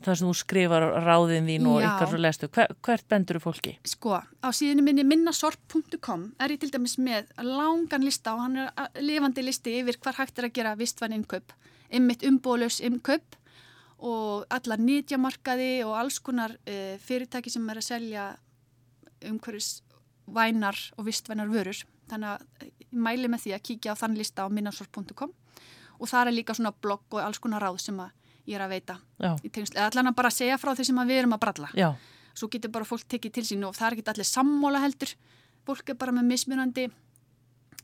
þar 0.03 0.17
sem 0.19 0.27
þú 0.27 0.33
skrifar 0.35 0.87
ráðin 1.07 1.47
þín 1.47 1.69
og 1.71 1.79
ykkar 1.79 2.11
svo 2.11 2.19
lestu, 2.19 2.49
Hver, 2.51 2.73
hvert 2.83 3.07
bendur 3.13 3.39
þú 3.39 3.43
fólki? 3.45 3.75
Sko, 3.87 4.17
á 4.19 4.49
síðinu 4.51 4.83
minni 4.83 5.05
minnasorp.com 5.07 6.25
er 6.43 6.57
ég 6.57 6.63
til 6.65 6.73
dæmis 6.75 6.97
með 6.99 7.31
langan 7.47 8.03
lista 8.03 8.35
og 8.35 8.43
hann 8.43 8.65
er 8.65 8.91
lifandi 8.99 9.45
listi 9.47 9.77
yfir 9.79 10.01
hvar 10.03 10.19
hægt 10.19 10.43
er 10.43 10.49
að 10.49 10.57
gera 10.59 10.75
vistvann 10.81 11.15
innkaup, 11.15 11.55
ymmit 11.95 12.27
umbólus 12.27 12.81
innkaup 12.83 13.39
og 14.01 14.49
allar 14.51 14.83
nýtjamarkaði 14.83 15.73
og 15.87 15.95
alls 16.01 16.19
konar 16.25 16.57
uh, 16.57 16.97
fyrirtæki 17.05 17.53
sem 17.53 17.69
er 17.71 17.79
að 17.79 17.87
selja 17.93 18.25
umhverjus 19.29 19.85
vænar 20.31 20.79
og 20.99 21.07
vistvannar 21.07 21.51
vörur. 21.53 21.79
Þannig 22.11 22.35
að 22.35 22.67
ég 22.67 22.99
mæli 23.07 23.31
með 23.31 23.45
því 23.45 23.55
að 23.55 23.65
kíkja 23.69 23.95
á 23.95 24.01
þann 24.03 24.19
lista 24.19 24.43
á 24.43 24.49
minnasorp.com 24.51 25.37
og 26.01 26.09
það 26.09 26.31
er 26.31 26.37
líka 26.39 26.57
svona 26.57 26.73
blogg 26.73 27.17
og 27.17 27.21
alls 27.23 27.39
konar 27.43 27.63
ráð 27.63 27.81
sem 27.85 28.01
ég 28.49 28.57
er 28.57 28.65
að 28.65 28.73
veita 28.75 28.97
eða 29.21 29.91
allan 29.91 30.11
að 30.11 30.17
bara 30.17 30.33
segja 30.35 30.57
frá 30.59 30.73
því 30.75 30.89
sem 30.89 31.03
við 31.05 31.21
erum 31.21 31.37
að 31.37 31.43
bralla. 31.45 31.69
Já. 31.77 31.93
svo 32.35 32.49
getur 32.49 32.71
bara 32.73 32.87
fólk 32.89 33.05
tekið 33.09 33.33
til 33.37 33.45
sín 33.45 33.65
og 33.67 33.75
það 33.77 33.87
er 33.87 33.97
ekki 33.99 34.11
allir 34.13 34.29
sammóla 34.29 34.81
heldur. 34.81 35.13
Fólk 35.67 35.91
er 35.93 35.99
bara 36.01 36.13
með 36.13 36.29
mismunandi 36.31 36.87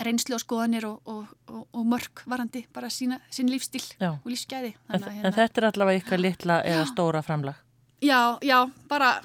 reynslu 0.02 0.36
og 0.36 0.42
skoðanir 0.42 0.86
og, 0.88 1.00
og, 1.08 1.26
og, 1.50 1.66
og 1.72 1.84
mörg 1.88 2.22
varandi 2.28 2.64
bara 2.72 2.88
sína, 2.92 3.18
sín 3.32 3.50
lífstíl 3.52 3.84
já. 4.00 4.12
og 4.12 4.28
lífsgæði. 4.28 4.74
En, 4.88 5.02
hérna, 5.02 5.28
en 5.28 5.36
þetta 5.36 5.60
er 5.60 5.68
allavega 5.70 6.02
ykkar 6.02 6.22
litla 6.22 6.60
eða 6.64 6.86
stóra 6.90 7.22
framlag? 7.24 7.58
Já, 8.04 8.38
já, 8.44 8.58
bara 8.88 9.16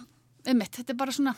einmitt, 0.48 0.76
þetta 0.80 0.94
er 0.94 1.00
bara 1.00 1.16
svona 1.16 1.36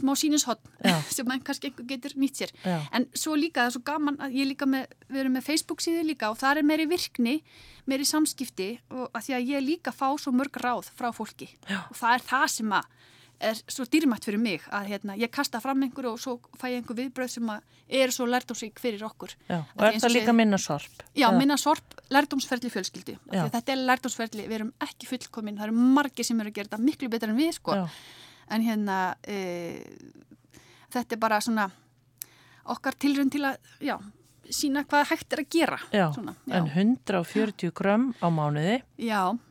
smá 0.00 0.12
sínishotn 0.18 0.74
sem 1.16 1.28
mann 1.28 1.42
kannski 1.46 1.70
einhver 1.70 1.88
getur 1.90 2.16
nýtt 2.20 2.42
sér. 2.42 2.54
Já. 2.64 2.78
en 2.92 3.08
svo 3.14 3.36
líka 3.38 3.64
það 3.64 3.70
er 3.70 3.76
svo 3.76 3.84
gaman 3.86 4.20
að 4.22 4.38
ég 4.40 4.50
líka 4.52 4.68
með, 4.70 4.86
við 5.08 5.24
erum 5.24 5.36
með 5.38 5.48
Facebook 5.48 5.84
síðu 5.84 6.04
líka 6.06 6.30
og 6.32 6.38
það 6.40 6.62
er 6.62 6.70
meiri 6.70 6.88
virkni, 6.90 7.38
meiri 7.86 8.08
samskipti 8.08 8.70
og 8.90 9.10
að 9.10 9.28
því 9.28 9.38
að 9.38 9.52
ég 9.54 9.66
líka 9.66 9.94
fá 9.94 10.08
svo 10.20 10.34
mörg 10.36 10.60
ráð 10.62 10.92
frá 10.96 11.12
fólki. 11.16 11.50
Já. 11.68 11.82
og 11.90 11.96
það 11.96 12.18
er 12.18 12.26
það 12.30 12.48
sem 12.58 12.78
að 12.80 12.94
er 13.42 13.58
svo 13.68 13.84
dýrmætt 13.90 14.26
fyrir 14.26 14.40
mig 14.40 14.64
að 14.72 14.90
hérna, 14.92 15.16
ég 15.20 15.30
kasta 15.32 15.60
fram 15.60 15.82
einhverju 15.84 16.12
og 16.14 16.20
svo 16.20 16.36
fæ 16.56 16.70
ég 16.70 16.80
einhver 16.80 16.96
viðbröð 17.00 17.32
sem 17.34 17.50
er 17.52 18.12
svo 18.14 18.26
lærdomsvík 18.30 18.80
fyrir 18.80 19.04
okkur. 19.06 19.34
Já, 19.48 19.58
og 19.76 19.84
er 19.88 19.98
það 20.00 20.14
líka 20.14 20.34
minna 20.36 20.58
sorp? 20.60 21.02
Já, 21.16 21.28
minna 21.36 21.58
sorp, 21.60 21.98
lærdomsferðli 22.12 22.72
fjölskyldu. 22.72 23.16
Þetta 23.28 23.74
er 23.74 23.82
lærdomsferðli, 23.90 24.46
við 24.48 24.60
erum 24.60 24.72
ekki 24.86 25.10
fullkomin 25.10 25.58
það 25.60 25.68
eru 25.68 25.88
margir 25.98 26.28
sem 26.28 26.40
eru 26.40 26.52
að 26.52 26.60
gera 26.60 26.70
þetta 26.70 26.86
miklu 26.86 27.12
betur 27.12 27.34
en 27.34 27.40
við 27.40 27.52
sko. 27.58 27.76
En 28.50 28.66
hérna 28.66 28.98
e, 29.26 29.38
þetta 30.92 31.16
er 31.16 31.22
bara 31.22 31.40
svona 31.44 31.70
okkar 32.66 32.96
tilrönd 32.98 33.32
til 33.34 33.44
að 33.46 33.58
já, 33.84 33.96
sína 34.50 34.84
hvað 34.86 35.10
hægt 35.12 35.34
er 35.34 35.42
að 35.42 35.50
gera. 35.54 35.80
Já, 35.94 36.06
svona, 36.14 36.36
já. 36.46 36.58
En 36.58 36.70
140 36.70 37.74
grömm 37.76 38.12
á 38.22 38.26
mánuði 38.30 38.78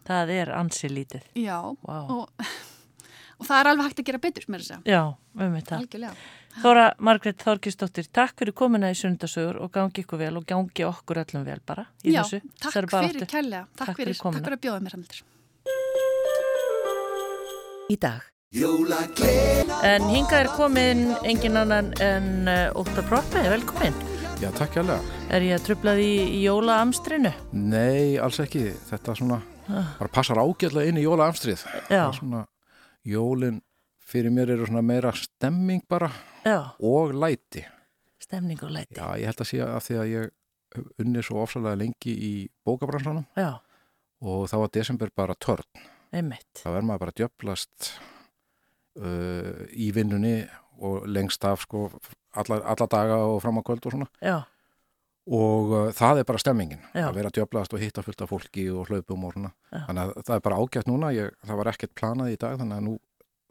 það 0.08 0.34
er 0.36 0.54
ansi 0.56 0.92
lítið. 0.92 1.28
Já, 1.40 1.60
wow. 1.64 2.22
og, 2.22 2.48
og 3.40 3.48
það 3.48 3.60
er 3.60 3.72
alveg 3.72 3.90
hægt 3.90 4.02
að 4.04 4.10
gera 4.10 4.24
betur 4.24 4.50
með 4.50 4.66
þess 4.66 4.76
að 4.78 4.90
Já, 4.96 5.04
um 5.36 5.60
þetta 5.60 6.16
Þóra 6.56 6.86
Margret 7.04 7.42
Þorkistóttir, 7.44 8.06
takk 8.16 8.38
fyrir 8.40 8.56
komina 8.56 8.88
í 8.88 8.96
sundasögur 8.96 9.58
og 9.66 9.74
gangi 9.76 10.06
ykkur 10.06 10.22
vel 10.22 10.38
og 10.40 10.46
gangi 10.48 10.86
okkur 10.88 11.20
öllum 11.26 11.44
vel 11.44 11.60
bara 11.68 11.84
í 12.00 12.14
Já, 12.14 12.22
þessu. 12.22 12.40
takk 12.64 12.94
fyrir 12.94 13.28
kærlega, 13.28 13.66
takk, 13.76 13.90
takk 13.90 14.00
fyrir, 14.00 14.16
takk 14.22 14.40
fyrir 14.40 14.56
að 14.56 14.64
bjóða 14.64 14.86
mér 14.86 14.96
heldur. 14.96 15.20
Í 17.92 18.00
dag 18.00 18.32
En 18.56 20.06
hinga 20.08 20.38
er 20.40 20.48
komin 20.56 21.10
engin 21.28 21.58
annan 21.60 21.90
en 22.00 22.48
uh, 22.48 22.78
Óttar 22.80 23.04
Proppi, 23.10 23.42
velkomin. 23.52 23.92
Já, 24.40 24.48
takk 24.56 24.78
hjálpa. 24.78 24.96
Er 25.28 25.44
ég 25.44 25.58
að 25.58 25.66
tröfla 25.66 25.96
því 25.98 26.06
í 26.24 26.40
jólaamstrinu? 26.46 27.34
Nei, 27.52 28.16
alls 28.16 28.40
ekki. 28.40 28.70
Þetta 28.88 29.18
svona, 29.20 29.42
ah. 29.68 29.90
bara 30.00 30.14
passar 30.16 30.40
ágjörlega 30.40 30.88
inn 30.88 31.02
í 31.02 31.04
jólaamstrið. 31.04 31.66
Já. 31.92 32.06
Svona, 32.16 32.46
jólinn 33.04 33.60
fyrir 34.00 34.32
mér 34.32 34.56
eru 34.56 34.72
svona 34.72 34.86
meira 34.88 35.12
stemming 35.20 35.84
bara 35.92 36.14
Já. 36.48 36.72
og 36.80 37.12
læti. 37.12 37.66
Stemming 38.24 38.64
og 38.64 38.72
læti. 38.78 38.96
Já, 38.96 39.20
ég 39.20 39.34
held 39.34 39.44
að 39.44 39.52
sé 39.52 39.64
að 39.68 39.86
því 39.90 40.00
að 40.00 40.12
ég 40.14 40.90
unni 41.04 41.28
svo 41.28 41.44
ofsalega 41.44 41.84
lengi 41.84 42.16
í 42.32 42.34
bókabransanum. 42.64 43.28
Já. 43.36 43.58
Og 44.24 44.48
þá 44.48 44.58
var 44.64 44.76
desember 44.80 45.12
bara 45.12 45.36
törn. 45.36 45.88
Einmitt. 46.16 46.54
Það 46.64 46.78
verður 46.78 46.94
maður 46.94 47.08
bara 47.10 47.20
djöblast 47.20 47.96
uh, 49.00 49.66
í 49.72 49.92
vinnunni 49.96 50.38
og 50.84 51.08
lengst 51.08 51.46
af 51.48 51.64
sko 51.64 51.88
alla, 52.36 52.60
alla 52.64 52.88
daga 52.92 53.22
og 53.30 53.42
fram 53.44 53.60
á 53.60 53.64
kvöld 53.64 53.86
og 53.88 53.96
svona 53.96 54.08
Já. 54.20 54.44
og 55.28 55.72
uh, 55.72 55.90
það 55.96 56.22
er 56.22 56.28
bara 56.28 56.42
stemmingin 56.44 56.84
Já. 56.94 57.08
að 57.10 57.20
vera 57.22 57.34
djöblast 57.34 57.74
og 57.74 57.84
hitta 57.84 58.04
fullt 58.06 58.22
af 58.22 58.32
fólki 58.32 58.68
og 58.72 58.92
hlaupum 58.92 59.28
og 59.28 59.36
svona 59.38 59.52
Já. 59.72 59.86
þannig 59.88 60.04
að 60.04 60.16
það 60.22 60.36
er 60.36 60.46
bara 60.48 60.62
ágætt 60.62 60.92
núna 60.92 61.14
ég, 61.16 61.36
það 61.46 61.62
var 61.62 61.72
ekkert 61.74 61.96
planað 61.96 62.34
í 62.36 62.40
dag 62.42 62.58
þannig 62.60 62.80
að 62.80 62.88
nú 62.90 62.98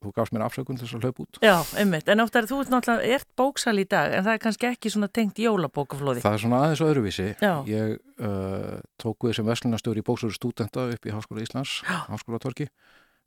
þú 0.05 0.13
gafst 0.13 0.35
mér 0.35 0.45
afsökun 0.45 0.79
til 0.79 0.87
þess 0.87 0.99
að 0.99 1.07
hlaupa 1.07 1.25
út 1.25 1.39
Já, 1.45 1.55
einmitt, 1.81 2.09
en 2.13 2.23
oftar 2.25 2.49
þú 2.49 2.61
ert 2.63 2.73
náttúrulega 2.75 3.17
ert 3.17 3.29
bóksal 3.41 3.77
í 3.81 3.87
dag 3.89 4.13
en 4.13 4.27
það 4.27 4.37
er 4.37 4.43
kannski 4.43 4.69
ekki 4.69 4.93
svona 4.93 5.09
tengt 5.09 5.41
jólabókaflóði 5.41 6.25
Það 6.25 6.37
er 6.37 6.43
svona 6.45 6.61
aðeins 6.65 6.83
öðruvísi 6.85 7.29
Já. 7.41 7.55
Ég 7.71 7.95
uh, 8.21 8.83
tók 9.01 9.29
við 9.29 9.39
sem 9.39 9.49
vestlunastjóri 9.49 10.05
í 10.05 10.07
bóksóru 10.07 10.37
stúdenta 10.37 10.89
upp 10.93 11.09
í 11.09 11.15
Háskóla 11.15 11.45
Íslands 11.47 11.79
Háskóla 11.89 12.43
Torki 12.43 12.69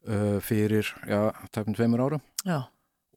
uh, 0.06 0.38
fyrir, 0.44 0.90
já, 1.08 1.32
tæpum 1.52 1.76
tveimur 1.78 2.04
árum 2.06 2.24
já. 2.46 2.62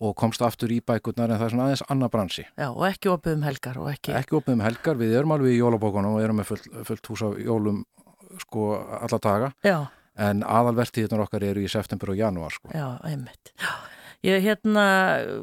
og 0.01 0.16
komst 0.16 0.43
aftur 0.43 0.72
í 0.72 0.81
bækurnar 0.81 1.31
en 1.31 1.41
það 1.41 1.47
er 1.47 1.55
svona 1.55 1.68
aðeins 1.68 1.85
annar 1.93 2.12
bransi. 2.12 2.47
Já, 2.57 2.68
og 2.70 2.85
ekki 2.89 3.12
opið 3.12 3.39
um 3.39 3.47
helgar 3.49 3.81
og 3.81 3.93
ekki... 3.93 4.16
Ekki 4.16 4.39
opið 4.41 4.57
um 4.57 4.66
helgar, 4.66 5.01
við 5.01 5.16
erum 5.20 5.37
alveg 5.37 5.55
í 5.55 5.61
jólabókunum 5.61 6.18
og 6.18 6.24
erum 6.24 6.41
með 6.41 6.53
fullt, 6.55 6.68
fullt 6.89 7.12
hús 7.12 7.24
á 7.26 7.28
jólum 7.45 7.85
sko 8.47 8.72
alla 8.78 9.18
daga, 9.20 9.55
já. 9.66 9.78
en 10.16 10.45
aðalvertíðunar 10.47 11.26
okkar 11.26 11.49
eru 11.51 11.64
í 11.64 11.70
september 11.70 12.14
og 12.14 12.20
janúar 12.20 12.55
sko. 12.55 12.70
Já, 12.72 12.95
einmitt. 13.05 13.53
Já. 13.59 13.74
Ég, 14.20 14.42
hérna, 14.44 14.82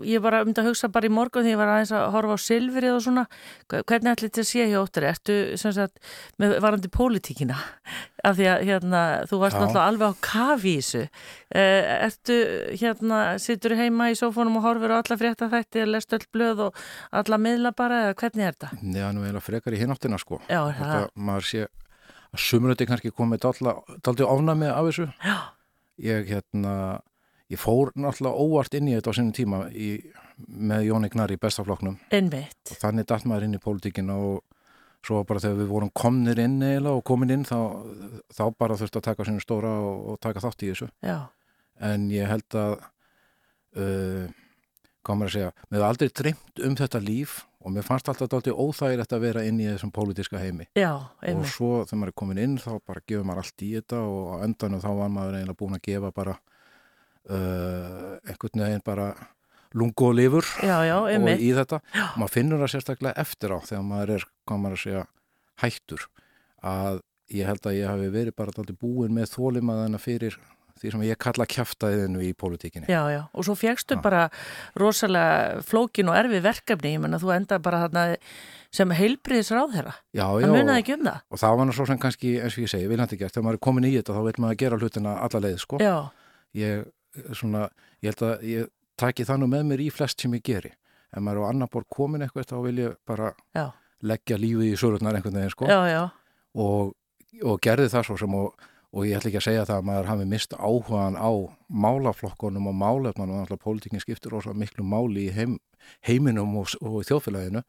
ég 0.06 0.22
var 0.22 0.36
um 0.44 0.52
að 0.54 0.68
hugsa 0.70 0.90
bara 0.94 1.10
í 1.10 1.14
morgun 1.14 1.42
því 1.42 1.56
ég 1.56 1.58
var 1.58 1.72
aðeins 1.74 1.94
að 1.98 2.12
horfa 2.14 2.36
á 2.38 2.46
Silvrið 2.46 2.94
og 2.94 3.00
svona, 3.02 3.24
hvernig 3.74 4.12
ætlir 4.12 4.30
þetta 4.30 4.44
að 4.44 4.50
sé 4.52 4.68
hjá 4.70 4.78
óttur? 4.84 5.08
Ertu 5.10 5.38
sagt, 5.58 5.98
með 6.38 6.54
varandi 6.62 6.92
pólitíkina? 6.94 7.58
Af 8.22 8.38
því 8.38 8.50
að 8.52 8.66
hérna, 8.70 9.02
þú 9.30 9.40
varst 9.42 9.58
Já. 9.58 9.62
náttúrulega 9.64 9.88
alveg 9.90 10.14
á 10.14 10.14
þessu. 10.62 11.02
Eh, 11.58 11.90
ertu, 12.06 12.38
hérna, 12.84 13.24
sittur 13.42 13.74
þú 13.74 13.80
heima 13.82 14.12
í 14.14 14.20
sófónum 14.20 14.62
og 14.62 14.68
horfur 14.68 14.94
á 14.94 15.02
alla 15.02 15.20
frétta 15.24 15.50
þætti 15.50 15.82
eða 15.82 15.92
lest 15.96 16.14
öll 16.14 16.30
blöð 16.34 16.64
og 16.68 16.80
alla 17.18 17.42
miðla 17.42 17.74
bara 17.74 18.00
eða 18.06 18.16
hvernig 18.22 18.46
er 18.46 18.58
þetta? 18.60 18.72
Já, 18.94 19.10
nú 19.10 19.26
er 19.26 19.38
það 19.40 19.48
frekar 19.50 19.74
í 19.74 19.82
hináttina 19.82 20.22
sko. 20.22 20.42
Já, 20.46 20.62
það. 20.78 21.10
Maður 21.18 21.50
sé 21.50 21.66
að 21.66 22.46
sumröndi 22.46 22.86
kannski 22.86 23.10
komið 23.10 23.46
daldi 24.06 24.28
ofnami 24.28 24.70
af 24.70 24.90
þessu. 24.92 25.10
Já. 25.26 25.38
Ég, 25.98 26.28
hérna 26.30 26.74
ég 27.54 27.60
fór 27.62 27.94
náttúrulega 27.96 28.44
óvart 28.44 28.76
inn 28.78 28.90
í 28.92 28.96
þetta 28.98 29.14
á 29.14 29.18
sínum 29.18 29.34
tíma 29.36 29.62
í, 29.72 29.90
með 30.48 30.88
Jóni 30.90 31.10
Gnar 31.14 31.34
í 31.34 31.40
bestafloknum 31.42 31.98
Einmitt. 32.14 32.60
og 32.72 32.82
þannig 32.82 33.08
dætt 33.08 33.28
maður 33.30 33.48
inn 33.48 33.58
í 33.58 33.64
pólitíkin 33.64 34.12
og 34.14 34.44
svo 35.08 35.22
bara 35.28 35.40
þegar 35.40 35.62
við 35.62 35.72
vorum 35.72 35.94
komnir 35.96 36.42
inn 36.44 36.58
eða 36.66 36.98
og 36.98 37.06
komin 37.08 37.32
inn 37.38 37.46
þá, 37.48 37.60
þá 38.34 38.44
bara 38.60 38.78
þurfti 38.80 39.00
að 39.00 39.08
taka 39.08 39.28
sínum 39.28 39.44
stóra 39.44 39.72
og, 39.80 40.02
og 40.14 40.20
taka 40.24 40.44
þátt 40.44 40.66
í 40.66 40.72
þessu 40.74 40.90
Já. 41.06 41.18
en 41.88 42.10
ég 42.12 42.28
held 42.28 42.58
að 42.60 42.74
uh, 43.78 44.26
komur 45.08 45.30
að 45.30 45.38
segja, 45.38 45.54
mér 45.70 45.80
hef 45.80 45.88
aldrei 45.88 46.12
dreymt 46.22 46.66
um 46.68 46.76
þetta 46.76 47.00
líf 47.04 47.38
og 47.64 47.72
mér 47.76 47.86
fannst 47.88 48.10
alltaf 48.12 48.28
alltaf 48.28 48.60
óþægilegt 48.60 49.16
að 49.16 49.24
vera 49.24 49.46
inn 49.48 49.62
í 49.64 49.70
þessum 49.70 49.94
pólitíska 49.96 50.42
heimi 50.42 50.68
Já, 50.76 50.92
og 51.08 51.48
svo 51.48 51.72
þegar 51.86 52.02
maður 52.02 52.12
er 52.12 52.20
komin 52.22 52.44
inn 52.44 52.60
þá 52.60 52.72
bara 52.84 53.04
gefur 53.08 53.26
maður 53.28 53.46
allt 53.46 53.64
í 53.64 53.72
þetta 53.78 54.04
og 54.04 54.28
á 54.28 54.36
endanum 54.48 54.84
þá 54.84 54.92
var 55.00 55.12
maður 55.16 55.40
eiginlega 55.40 55.60
búin 55.62 55.80
að 55.80 55.86
gefa 55.88 56.12
bara 56.16 56.36
uh, 57.30 58.18
einhvern 58.28 58.64
veginn 58.66 58.86
bara 58.86 59.12
lungu 59.78 60.10
og 60.10 60.16
lifur 60.16 60.48
já, 60.64 60.78
já, 60.88 60.96
og 60.98 61.32
í 61.36 61.52
þetta 61.56 61.82
maður 62.16 62.34
finnur 62.34 62.64
það 62.64 62.74
sérstaklega 62.74 63.24
eftir 63.24 63.54
á 63.54 63.58
þegar 63.68 63.88
maður 63.88 64.14
er, 64.16 64.28
hvað 64.48 64.62
maður 64.64 64.78
að 64.78 64.84
segja, 64.84 65.06
hættur 65.64 66.06
að 66.64 67.02
ég 67.36 67.50
held 67.50 67.68
að 67.68 67.80
ég 67.82 67.92
hafi 67.92 68.14
verið 68.14 68.38
bara 68.38 68.54
alltaf 68.54 68.80
búin 68.80 69.16
með 69.16 69.34
þólimaðana 69.36 70.00
fyrir 70.02 70.38
því 70.78 70.92
sem 70.94 71.04
ég 71.08 71.20
kalla 71.22 71.48
kæftæðinu 71.50 72.22
í 72.22 72.34
pólitíkinni. 72.38 72.86
Já, 72.92 73.02
já, 73.10 73.22
og 73.34 73.46
svo 73.48 73.56
ja. 73.58 73.98
bara 74.04 74.28
rosalega 74.78 75.64
flókin 75.66 76.12
og 76.12 76.18
erfi 76.20 76.42
verkefni, 76.44 76.94
ég 76.96 77.02
menna 77.02 77.20
þú 77.22 77.34
enda 77.34 77.60
bara 77.64 77.88
þarna 77.88 78.04
sem 78.74 78.94
heilbriðis 78.94 79.50
ráð 79.56 79.74
þeirra. 79.78 79.96
Já, 80.14 80.28
já. 80.38 80.46
Það 80.46 80.54
munnaði 80.54 80.84
ekki 80.84 80.96
um 80.98 81.08
það. 81.08 81.24
Og 81.32 81.42
það 81.42 81.58
var 81.58 81.74
svo 81.74 81.88
sem 81.90 82.02
kannski, 82.04 82.36
eins 82.44 82.58
og 82.58 82.68
ég 82.68 82.74
segi, 82.74 82.92
viljandi 82.92 83.18
gert, 83.18 83.34
þegar 83.34 83.48
maður 83.48 83.60
er 83.60 83.66
komin 83.68 83.90
í 83.90 83.94
þetta 83.96 84.18
þá 84.18 84.22
vil 84.28 84.36
maður 84.44 84.62
gera 84.62 84.80
hlutina 84.82 85.16
alla 85.26 85.44
leið, 85.48 85.58
sko. 85.64 85.82
Já. 85.82 85.96
Ég 86.58 86.86
svona, 87.38 87.68
ég 88.02 88.14
held 88.14 88.26
að 88.28 88.46
ég 88.48 88.70
taki 88.98 89.26
það 89.28 89.42
nú 89.42 89.50
með 89.52 89.68
mér 89.72 89.84
í 89.86 89.90
flest 89.94 90.24
sem 90.24 90.34
ég 90.38 90.46
geri 90.46 90.72
ef 91.14 91.24
maður 91.24 91.48
á 91.48 91.50
annar 91.50 91.70
borð 91.72 91.90
komin 91.94 92.24
eitthvað 92.26 92.50
þá 92.52 92.58
vil 92.66 92.80
ég 92.82 92.96
bara 93.08 93.34
já. 93.56 93.68
leggja 94.06 94.40
lífið 94.40 94.72
í 94.72 94.80
sururnar 94.80 95.18
einhvern 95.18 95.38
veginn 95.40 95.54
sko 95.54 95.70
já. 95.70 96.02
Og, 96.58 96.96
og 97.44 97.62
gerði 97.64 97.92
það 97.94 98.10
svo 98.10 98.18
sem 98.22 98.36
og, 98.38 98.66
og 98.92 99.08
ég 99.08 99.20
ætla 99.20 99.32
ekki 99.32 99.42
að 99.42 99.48
segja 99.48 99.68
það 99.70 99.82
að 99.82 99.88
maður 99.92 100.12
hafi 100.12 100.28
mist 100.34 100.58
áhugaðan 100.58 101.20
á 101.22 101.32
málaflokkonum 101.86 102.72
og 102.72 102.78
málefnanum 102.82 103.38
og 103.38 103.46
alltaf 103.46 103.64
pólitíkin 103.64 104.04
skiptir 104.04 104.36
ósað 104.36 104.60
miklu 104.60 104.86
máli 104.88 105.28
í 105.28 105.36
heim, 105.36 105.58
heiminum 106.08 106.58
og, 106.60 106.74
og 106.82 107.00
þjóðfélaginu 107.08 107.64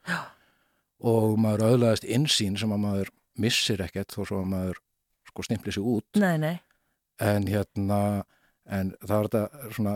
og 1.08 1.38
maður 1.38 1.66
auðlaðist 1.68 2.08
insýn 2.08 2.58
sem 2.58 2.72
að 2.74 2.84
maður 2.86 3.12
missir 3.38 3.84
ekkert 3.84 4.14
þó 4.14 4.22
svo 4.24 4.40
að 4.42 4.50
maður 4.54 4.82
sko 5.28 5.44
snimpli 5.46 5.74
sig 5.74 5.84
út 5.86 6.18
nei, 6.18 6.34
nei. 6.42 6.56
en 7.22 7.46
hérna 7.46 8.00
en 8.68 8.94
það 9.02 9.14
var 9.14 9.28
þetta 9.28 9.74
svona 9.76 9.94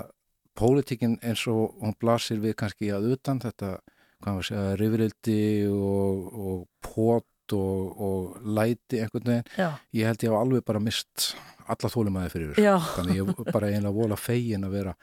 pólitíkin 0.59 1.17
eins 1.25 1.45
og 1.51 1.79
hún 1.81 1.97
blasir 2.01 2.41
við 2.43 2.57
kannski 2.61 2.93
að 2.93 3.13
utan 3.17 3.41
þetta, 3.43 3.75
hvað 4.23 4.37
maður 4.37 4.49
segja, 4.49 4.77
rifrildi 4.81 5.41
og, 5.73 6.27
og 6.33 6.59
pot 6.85 7.57
og, 7.57 8.03
og 8.07 8.45
læti 8.57 9.03
einhvern 9.03 9.29
veginn, 9.29 9.51
Já. 9.59 9.69
ég 9.93 10.09
held 10.09 10.25
ég 10.25 10.37
á 10.37 10.41
alveg 10.41 10.65
bara 10.69 10.81
mist 10.83 11.33
alla 11.73 11.91
þólumæði 11.93 12.33
fyrir 12.33 12.55
þessu, 12.55 12.95
þannig 12.97 13.21
ég 13.21 13.43
bara 13.51 13.71
einlega 13.71 13.97
vola 13.97 14.19
fegin 14.21 14.67
að 14.69 14.79
vera, 14.79 14.95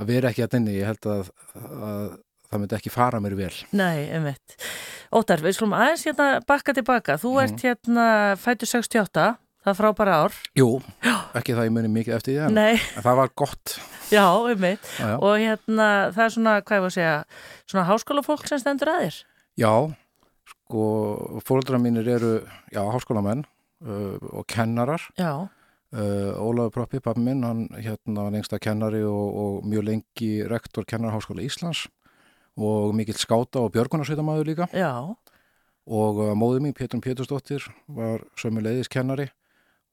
að 0.00 0.12
vera 0.12 0.32
ekki 0.32 0.44
að 0.44 0.56
þenni, 0.56 0.76
ég 0.78 0.90
held 0.90 1.08
að, 1.14 1.30
að 1.60 2.10
það 2.50 2.62
myndi 2.62 2.76
ekki 2.78 2.92
fara 2.92 3.20
mér 3.22 3.36
vel. 3.38 3.54
Nei, 3.74 4.04
einmitt. 4.14 4.58
Óttar, 5.14 5.42
við 5.44 5.56
slúmum 5.58 5.78
aðeins 5.78 6.04
hérna 6.08 6.28
bakka 6.46 6.74
tilbaka, 6.76 7.16
þú 7.20 7.36
ert 7.42 7.56
mm. 7.56 7.64
hérna 7.64 8.06
fættu 8.40 8.68
68 8.68 9.32
Það 9.64 9.70
er 9.72 9.76
frábæra 9.78 10.14
ár. 10.20 10.34
Jú, 10.58 10.66
ekki 11.32 11.54
það 11.56 11.64
ég 11.64 11.72
muni 11.72 11.88
mikið 11.88 12.14
eftir 12.18 12.34
því, 12.34 12.40
en, 12.44 12.58
en 12.60 13.04
það 13.06 13.14
var 13.16 13.30
gott. 13.40 13.74
Já, 14.12 14.26
um 14.36 14.58
mitt. 14.60 14.88
Og 15.16 15.38
hérna, 15.40 15.86
það 16.12 16.24
er 16.24 16.32
svona, 16.34 16.56
hvað 16.60 16.76
ég 16.76 16.82
var 16.84 16.90
að 16.90 16.96
segja, 16.98 17.14
svona 17.72 17.84
háskólafólk 17.88 18.50
sem 18.50 18.60
stendur 18.60 18.90
að 18.92 18.98
þér? 19.06 19.16
Já, 19.62 19.70
sko, 20.50 20.82
fólkdra 21.48 21.80
mínir 21.80 22.10
eru, 22.12 22.32
já, 22.74 22.82
háskólamenn 22.92 23.46
uh, 23.88 24.18
og 24.36 24.44
kennarar. 24.52 25.06
Já. 25.16 25.46
Uh, 25.94 26.34
Ólafur 26.44 26.74
Proppi, 26.74 27.00
pappi 27.00 27.22
minn, 27.24 27.40
hann 27.46 27.62
hérna 27.78 28.26
var 28.26 28.34
lengsta 28.34 28.58
kennari 28.60 29.00
og, 29.08 29.38
og 29.40 29.70
mjög 29.70 29.86
lengi 29.86 30.28
rektor 30.50 30.84
kennarháskóla 30.90 31.44
Íslands 31.46 31.86
og 32.60 32.92
mikill 32.98 33.16
skáta 33.16 33.62
og 33.62 33.72
björgunarsveitamæður 33.78 34.50
líka. 34.50 34.68
Já. 34.76 34.92
Og 35.88 36.20
uh, 36.20 36.34
móðið 36.36 36.66
mín, 36.66 36.76
Pétur 36.76 37.00
Pétursdóttir, 37.00 37.64
var 37.88 38.26
sömuleiðis 38.36 38.92
kennari 38.92 39.30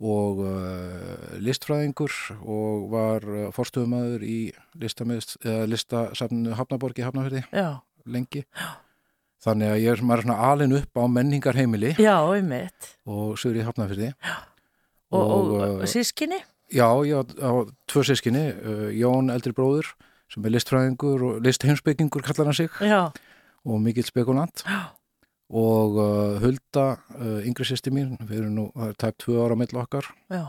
og 0.01 0.39
uh, 0.41 1.33
listfræðingur 1.41 2.13
og 2.41 2.87
var 2.91 3.25
uh, 3.29 3.49
forstöðumæður 3.53 4.23
í 4.25 4.37
listasafnu 5.69 6.55
Hafnaborgi 6.57 7.05
Hafnafjörði 7.05 7.43
lengi. 8.09 8.43
Já. 8.57 8.69
þannig 9.45 9.73
að 9.73 9.81
ég 9.83 9.91
er, 9.93 10.05
er 10.15 10.23
svona 10.25 10.37
alin 10.49 10.77
upp 10.79 10.97
á 10.97 11.05
menningarheimili 11.05 11.93
Já, 12.01 12.17
og 12.25 13.35
sögur 13.37 13.61
í 13.61 13.67
Hafnafjörði 13.67 14.13
Og, 15.11 15.19
og, 15.19 15.51
og 15.51 15.83
uh, 15.83 15.89
sískinni? 15.91 16.39
Já, 16.71 16.87
ég 17.03 17.19
á 17.37 17.51
tvö 17.91 18.05
sískinni 18.07 18.45
Jón 18.95 19.29
eldri 19.33 19.53
bróður 19.53 19.91
sem 20.31 20.45
er 20.47 20.55
listfræðingur 20.55 21.25
og 21.27 21.41
listheimsbyggingur 21.43 22.23
kallar 22.23 22.47
hann 22.47 22.55
sig. 22.55 22.71
Já. 22.79 23.11
og 23.67 23.81
mikill 23.83 24.07
spekulant. 24.07 24.63
Já 24.63 24.95
og 25.51 25.97
uh, 25.99 26.39
Hulda, 26.39 26.85
uh, 27.17 27.39
yngri 27.43 27.67
sýsti 27.67 27.91
mín, 27.93 28.15
við 28.23 28.43
erum 28.43 28.55
nú, 28.55 28.65
það 28.75 28.91
er 28.93 28.97
tæpt 29.03 29.23
tvö 29.25 29.41
ára 29.43 29.57
mill 29.59 29.81
okkar 29.81 30.07
Já. 30.31 30.45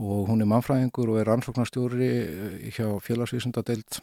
og 0.00 0.26
hún 0.30 0.42
er 0.42 0.50
mannfræðingur 0.50 1.12
og 1.12 1.20
er 1.22 1.30
ansóknarstjóri 1.36 2.10
uh, 2.10 2.56
hjá 2.74 2.86
félagsvísindadeild 3.06 4.00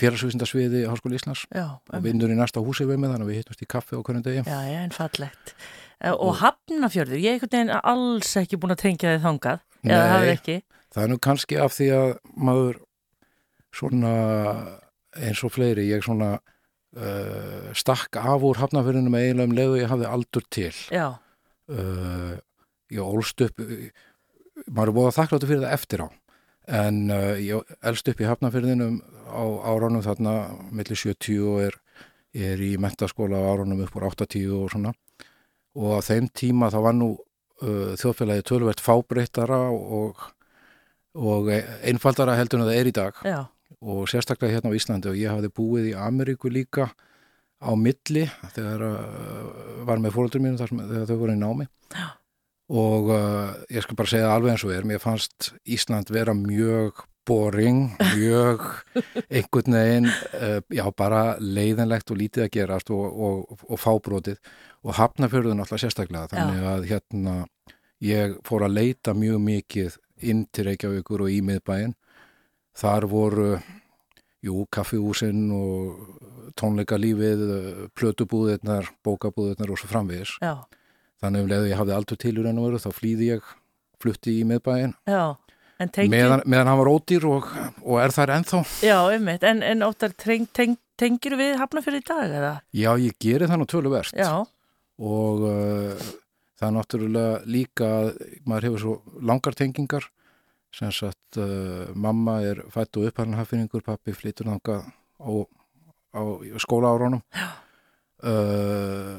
félagsvísindasviði 0.00 0.86
Háskóli 0.90 1.20
Íslands 1.20 1.44
Já, 1.52 1.66
og 1.76 2.04
vinnur 2.04 2.32
í 2.32 2.38
næsta 2.38 2.62
húsi 2.64 2.86
við 2.88 3.02
mig 3.02 3.12
þannig 3.12 3.26
að 3.26 3.32
við 3.32 3.40
hittumst 3.42 3.62
í 3.62 3.68
kaffi 3.70 3.98
á 3.98 4.02
hvernig 4.02 4.24
degi. 4.24 4.46
Já, 4.48 4.60
já, 4.66 4.78
en 4.80 4.94
fallegt. 4.94 5.52
Og, 6.04 6.16
og 6.18 6.40
Hafnafjörður, 6.40 7.20
ég 7.20 7.28
er 7.28 7.36
einhvern 7.36 7.52
veginn 7.54 7.76
alls 7.92 8.32
ekki 8.40 8.58
búin 8.60 8.74
að 8.74 8.82
tengja 8.82 9.12
þið 9.12 9.28
þangað, 9.28 9.62
eða 9.86 10.08
hafði 10.10 10.32
ekki? 10.32 10.56
Það 10.94 11.04
er 11.04 11.12
nú 11.12 11.20
kannski 11.26 11.60
af 11.62 11.76
því 11.76 11.86
að 11.94 12.10
maður 12.48 12.80
svona 13.74 14.16
eins 15.14 15.44
og 15.46 15.54
fleiri, 15.54 15.86
ég 15.90 16.02
svona 16.06 16.34
uh, 16.96 17.70
stakk 17.76 18.18
af 18.20 18.44
úr 18.46 18.60
hafnafyrðinu 18.62 19.12
með 19.12 19.26
eiginlega 19.28 19.48
um 19.48 19.56
leiðu 19.58 19.78
ég 19.80 19.92
hafði 19.92 20.10
aldur 20.10 20.46
til. 20.52 20.72
Já. 20.94 21.06
Uh, 21.70 22.34
Ég 22.92 23.00
ólst 23.00 23.40
upp 23.40 23.56
maður 24.68 24.90
er 24.90 24.94
búið 24.94 25.06
að 25.08 25.16
þakkláttu 25.16 25.48
fyrir 25.48 25.62
það 25.64 25.72
eftir 25.74 26.02
á 26.04 26.08
en 26.78 26.98
uh, 27.10 27.32
ég 27.40 27.72
elst 27.84 28.10
upp 28.12 28.20
í 28.20 28.28
hafnafyrðinu 28.28 28.88
á 29.26 29.44
áraunum 29.72 30.04
þarna 30.04 30.34
mellir 30.70 31.00
70 31.00 31.40
og 31.48 31.62
er, 31.64 31.78
er 32.36 32.60
í 32.62 32.74
mentaskóla 32.80 33.40
á 33.40 33.48
áraunum 33.50 33.82
upp 33.86 33.96
úr 33.98 34.06
80 34.12 34.52
og 34.54 34.70
svona. 34.72 34.92
Og 35.74 35.96
á 35.98 36.00
þeim 36.06 36.28
tíma 36.30 36.70
þá 36.70 36.78
var 36.84 36.94
nú 36.94 37.10
þjóðfélagi 37.64 38.44
tölvert 38.46 38.82
fábreyttara 38.82 39.58
og, 39.72 40.20
og 41.16 41.50
einfaldara 41.86 42.36
heldur 42.36 42.60
en 42.60 42.68
það 42.68 42.78
er 42.78 42.90
í 42.90 42.94
dag. 42.94 43.20
Já 43.24 43.38
og 43.84 44.08
sérstaklega 44.08 44.56
hérna 44.56 44.72
á 44.72 44.76
Íslandi 44.76 45.10
og 45.10 45.18
ég 45.20 45.32
hafði 45.32 45.50
búið 45.52 45.90
í 45.92 45.96
Ameríku 45.98 46.50
líka 46.52 46.90
á 47.60 47.70
milli 47.78 48.26
þegar 48.56 48.84
uh, 48.88 49.86
var 49.88 50.02
með 50.02 50.16
fólöldur 50.16 50.44
mínu 50.44 50.60
þegar 50.60 51.08
þau 51.08 51.18
voru 51.20 51.34
í 51.36 51.40
námi. 51.40 51.68
Já. 51.94 52.06
og 52.74 53.10
uh, 53.12 53.50
ég 53.68 53.84
skal 53.84 53.98
bara 53.98 54.10
segja 54.10 54.30
alveg 54.32 54.54
eins 54.54 54.64
og 54.64 54.72
er, 54.72 54.86
mér 54.88 55.02
fannst 55.02 55.52
Ísland 55.68 56.10
vera 56.12 56.32
mjög 56.36 57.04
boring, 57.28 57.94
mjög 58.16 58.64
einhvern 59.34 59.78
veginn 59.78 60.08
uh, 60.08 60.60
já 60.72 60.84
bara 60.96 61.36
leiðinlegt 61.40 62.12
og 62.12 62.20
lítið 62.20 62.46
að 62.46 62.54
gerast 62.56 62.92
og, 62.92 63.04
og, 63.04 63.66
og 63.68 63.80
fábrótið 63.80 64.40
og 64.84 64.96
hafnafjörðun 64.98 65.62
alltaf 65.64 65.80
sérstaklega 65.80 66.28
þannig 66.32 66.66
að 66.68 66.88
hérna 66.90 67.36
ég 68.04 68.36
fór 68.44 68.66
að 68.66 68.76
leita 68.80 69.14
mjög 69.16 69.40
mikið 69.44 70.00
inn 70.24 70.44
til 70.52 70.68
Reykjavíkur 70.68 71.24
og 71.24 71.32
í 71.32 71.40
miðbæinn. 71.44 71.94
Þar 72.74 73.06
voru 73.10 73.48
jú, 74.44 74.64
kaffihúsinn 74.72 75.48
og 75.54 76.54
tónleikalífið 76.60 77.44
plötubúðirnar, 77.98 78.90
bókabúðirnar 79.06 79.72
og 79.74 79.80
svo 79.80 79.90
framvegis 79.90 80.36
Já. 80.42 80.64
þannig 81.22 81.44
um 81.44 81.50
leiðu 81.50 81.70
ég 81.70 81.80
hafði 81.80 81.96
aldur 81.96 82.20
til 82.20 82.34
úr 82.40 82.50
enn 82.50 82.60
og 82.60 82.68
veru 82.68 82.82
þá 82.82 82.90
flýði 82.94 83.30
ég 83.32 83.48
flutti 84.02 84.38
í 84.40 84.46
miðbæin 84.48 84.94
tengir... 85.00 86.10
meðan, 86.12 86.44
meðan 86.46 86.70
hann 86.70 86.80
var 86.82 86.92
ódýr 86.92 87.28
og, 87.30 87.48
og 87.82 88.00
er 88.02 88.14
þar 88.14 88.36
ennþá 88.38 88.62
Já, 88.84 88.98
einmitt, 89.14 89.46
en, 89.48 89.62
en 89.66 89.86
óttar 89.86 90.14
teng, 90.20 90.46
teng, 90.54 90.76
tengir 91.00 91.38
við 91.40 91.56
hafnafjörði 91.62 92.02
í 92.02 92.08
dag 92.10 92.36
eða? 92.40 92.52
Já, 92.76 92.90
ég 93.02 93.16
geri 93.22 93.50
það 93.50 93.62
nú 93.62 93.70
töluvert 93.70 94.18
Já. 94.18 94.30
og 95.00 95.46
uh, 95.48 96.10
það 96.60 96.68
er 96.68 96.76
náttúrulega 96.78 97.40
líka 97.50 97.90
maður 98.46 98.68
hefur 98.68 98.84
svo 98.84 99.22
langar 99.24 99.58
tengingar 99.58 100.10
sem 100.74 100.90
sagt 100.94 101.38
uh, 101.38 101.90
mamma 101.94 102.40
er 102.42 102.64
fætt 102.74 102.98
og 102.98 103.08
upphælnahafningur 103.10 103.84
pappi 103.86 104.14
flytur 104.16 104.50
þanga 104.50 104.80
á, 105.22 105.30
á 106.14 106.20
skóla 106.62 106.90
árunum 106.94 107.22
uh, 108.24 109.14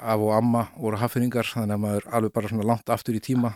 af 0.00 0.18
og 0.20 0.32
amma 0.36 0.64
voru 0.78 0.96
hafningar 1.00 1.46
þannig 1.50 1.76
að 1.76 1.84
maður 1.84 2.08
alveg 2.16 2.32
bara 2.32 2.50
svona 2.52 2.68
langt 2.70 2.92
aftur 2.92 3.18
í 3.18 3.22
tíma. 3.24 3.52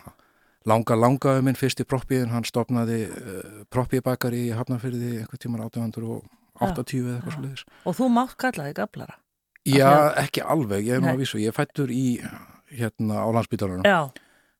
Langa 0.65 0.97
langaðu 0.97 1.43
minn 1.45 1.57
fyrst 1.57 1.81
í 1.81 1.85
proppiðin 1.85 2.33
hann 2.33 2.45
stopnaði 2.45 3.05
uh, 3.09 3.61
proppibakari 3.73 4.47
í 4.47 4.55
Hafnarfyrði 4.57 5.19
einhvern 5.21 5.41
tíman 5.41 5.61
1880 5.67 7.03
eða 7.03 7.17
eitthvað 7.19 7.35
sluðis 7.37 7.63
Og 7.85 7.97
þú 7.99 8.07
mátt 8.15 8.33
kallaði 8.41 8.73
gablara? 8.79 9.19
Já, 9.65 9.89
ekki 10.21 10.41
alveg, 10.41 10.85
ég 10.85 10.97
er 10.97 11.03
nú 11.03 11.11
að 11.13 11.21
vísu 11.21 11.41
ég 11.41 11.53
fættur 11.53 11.93
í 11.93 12.19
hérna 12.73 13.21
á 13.21 13.27
landsbytarunum 13.33 13.85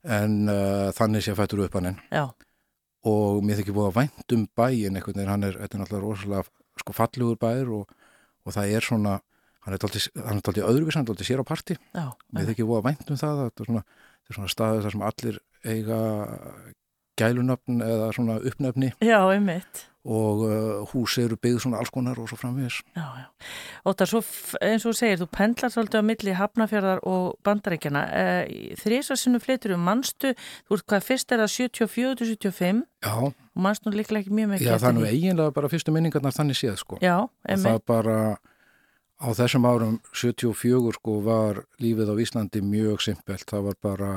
en 0.06 0.34
uh, 0.50 0.90
þannig 0.94 1.26
sé 1.26 1.34
fættur 1.38 1.66
upp 1.66 1.78
hann 1.78 1.96
og 3.06 3.44
mér 3.46 3.62
þykir 3.62 3.76
búið 3.78 3.90
að 3.92 3.98
vænt 4.00 4.36
um 4.36 4.46
bæin 4.58 4.98
einhvern 4.98 5.20
veginn, 5.20 5.32
hann 5.32 5.48
er, 5.48 5.58
er 5.62 5.70
náttúrulega 5.70 6.04
rosalega 6.04 6.44
sko 6.82 6.96
fallugur 6.96 7.40
bæir 7.42 7.72
og, 7.72 7.92
og 8.46 8.56
það 8.56 8.76
er 8.78 8.88
svona, 8.88 9.18
hann 9.66 9.76
er 9.76 9.86
alltaf 9.86 10.60
öðruvís, 10.60 10.98
hann 10.98 11.06
er 11.06 11.14
alltaf 11.14 11.30
sér 11.30 11.44
á 11.44 11.46
parti. 11.46 11.78
Mér 11.96 12.50
þykir 12.52 12.70
búið 12.70 12.82
að 12.82 12.88
vænt 12.90 13.12
um 13.14 13.22
það, 13.22 13.42
það 13.42 13.66
er 13.66 13.70
svona, 13.72 13.84
svona 14.32 14.54
staðið 14.56 14.88
þar 14.88 14.96
sem 14.96 15.06
allir 15.10 15.42
eiga 15.66 16.00
gælunöfn 17.16 17.84
eða 17.86 18.10
svona 18.18 18.40
uppnöfni. 18.44 18.96
Já, 19.06 19.20
einmitt 19.32 19.86
og 20.06 20.42
uh, 20.46 20.86
hús 20.92 21.18
eru 21.18 21.38
byggð 21.42 21.64
svona 21.64 21.80
alls 21.82 21.90
konar 21.94 22.20
og 22.22 22.30
svo 22.30 22.38
framvegis. 22.38 22.82
Já, 22.94 23.06
já. 23.20 23.26
Óttar, 23.90 24.12
eins 24.62 24.86
og 24.86 24.92
þú 24.92 24.96
segir, 25.00 25.20
þú 25.22 25.28
pendlar 25.34 25.74
svolítið 25.74 26.02
á 26.02 26.10
milli 26.10 26.36
Hafnafjörðar 26.38 27.02
og 27.10 27.40
Bandaríkjana 27.46 28.04
eh, 28.14 28.76
þrísvarsinu 28.82 29.42
flytur 29.42 29.76
um 29.76 29.86
mannstu 29.88 30.36
þú 30.38 30.76
veist 30.76 30.88
hvað, 30.92 31.08
fyrst 31.10 31.34
er 31.34 31.42
það 31.42 31.54
74-75 31.56 32.84
Já. 33.06 33.16
Og 33.18 33.64
mannstu 33.66 33.94
líklega 33.94 34.26
ekki 34.26 34.38
mjög 34.38 34.52
mikið 34.54 34.70
Já, 34.70 34.78
það 34.78 34.90
er 34.92 34.98
nú 35.00 35.08
eiginlega 35.10 35.56
bara 35.58 35.72
fyrstu 35.74 35.96
minningarnar 35.96 36.38
þannig 36.38 36.60
séð 36.60 36.78
sko. 36.82 37.02
Já, 37.02 37.18
einmitt 37.50 37.66
Það 37.72 37.84
bara 37.90 38.18
á 39.16 39.28
þessum 39.34 39.66
árum 39.66 40.00
74 40.14 40.98
sko 41.00 41.20
var 41.26 41.64
lífið 41.82 42.14
á 42.14 42.16
Íslandi 42.22 42.62
mjög 42.62 43.06
simpelt, 43.06 43.46
það 43.50 43.70
var 43.72 43.82
bara 43.82 44.12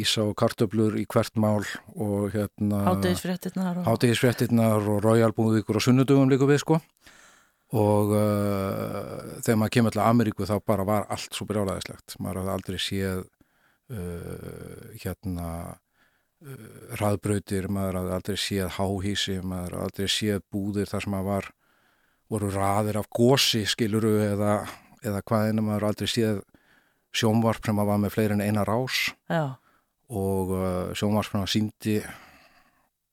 ísa 0.00 0.24
og 0.26 0.34
kartöblur 0.38 0.96
í 0.98 1.04
hvert 1.10 1.36
mál 1.40 1.62
og 1.94 2.34
hérna 2.34 2.82
Hátegisfréttinnar 2.88 3.80
og, 3.80 3.86
Hátegisfréttinnar 3.88 4.88
og 4.90 5.02
Royal-búðvíkur 5.04 5.78
og 5.78 5.84
sunnudugum 5.84 6.32
líka 6.32 6.48
við 6.48 6.62
sko. 6.64 6.80
Og 7.74 8.12
uh, 8.14 9.40
þegar 9.42 9.58
maður 9.60 9.74
kemur 9.76 9.94
til 9.94 10.04
Ameríku 10.04 10.46
þá 10.46 10.58
bara 10.66 10.86
var 10.86 11.08
allt 11.10 11.34
svo 11.34 11.46
brjálæðislegt. 11.48 12.16
Maður 12.22 12.42
hafði 12.42 12.54
aldrei 12.54 12.78
séð 12.82 13.24
uh, 13.24 14.84
hérna 15.02 15.48
uh, 15.74 16.70
raðbrautir, 17.00 17.68
maður 17.72 18.00
hafði 18.02 18.16
aldrei 18.18 18.38
séð 18.44 18.72
háhísi, 18.78 19.40
maður 19.42 19.78
hafði 19.78 19.88
aldrei 19.88 20.14
séð 20.18 20.46
búðir 20.54 20.90
þar 20.92 21.06
sem 21.06 21.16
maður 21.16 21.30
var 21.32 21.50
voru 22.34 22.50
raðir 22.54 22.98
af 23.02 23.10
gósi 23.12 23.64
skiluru 23.68 24.14
eða, 24.24 24.54
eða 25.04 25.20
hvaðina 25.28 25.64
maður 25.64 25.90
aldrei 25.90 26.08
séð 26.10 26.40
sjónvarp 27.14 27.66
sem 27.66 27.76
maður 27.76 27.92
var 27.92 28.00
með 28.04 28.16
fleiri 28.16 28.38
en 28.38 28.46
eina 28.46 28.64
rás. 28.66 29.10
Já 29.30 29.58
og 30.14 30.54
uh, 30.54 30.94
sjónvarpna 30.96 31.44
síndi 31.50 31.98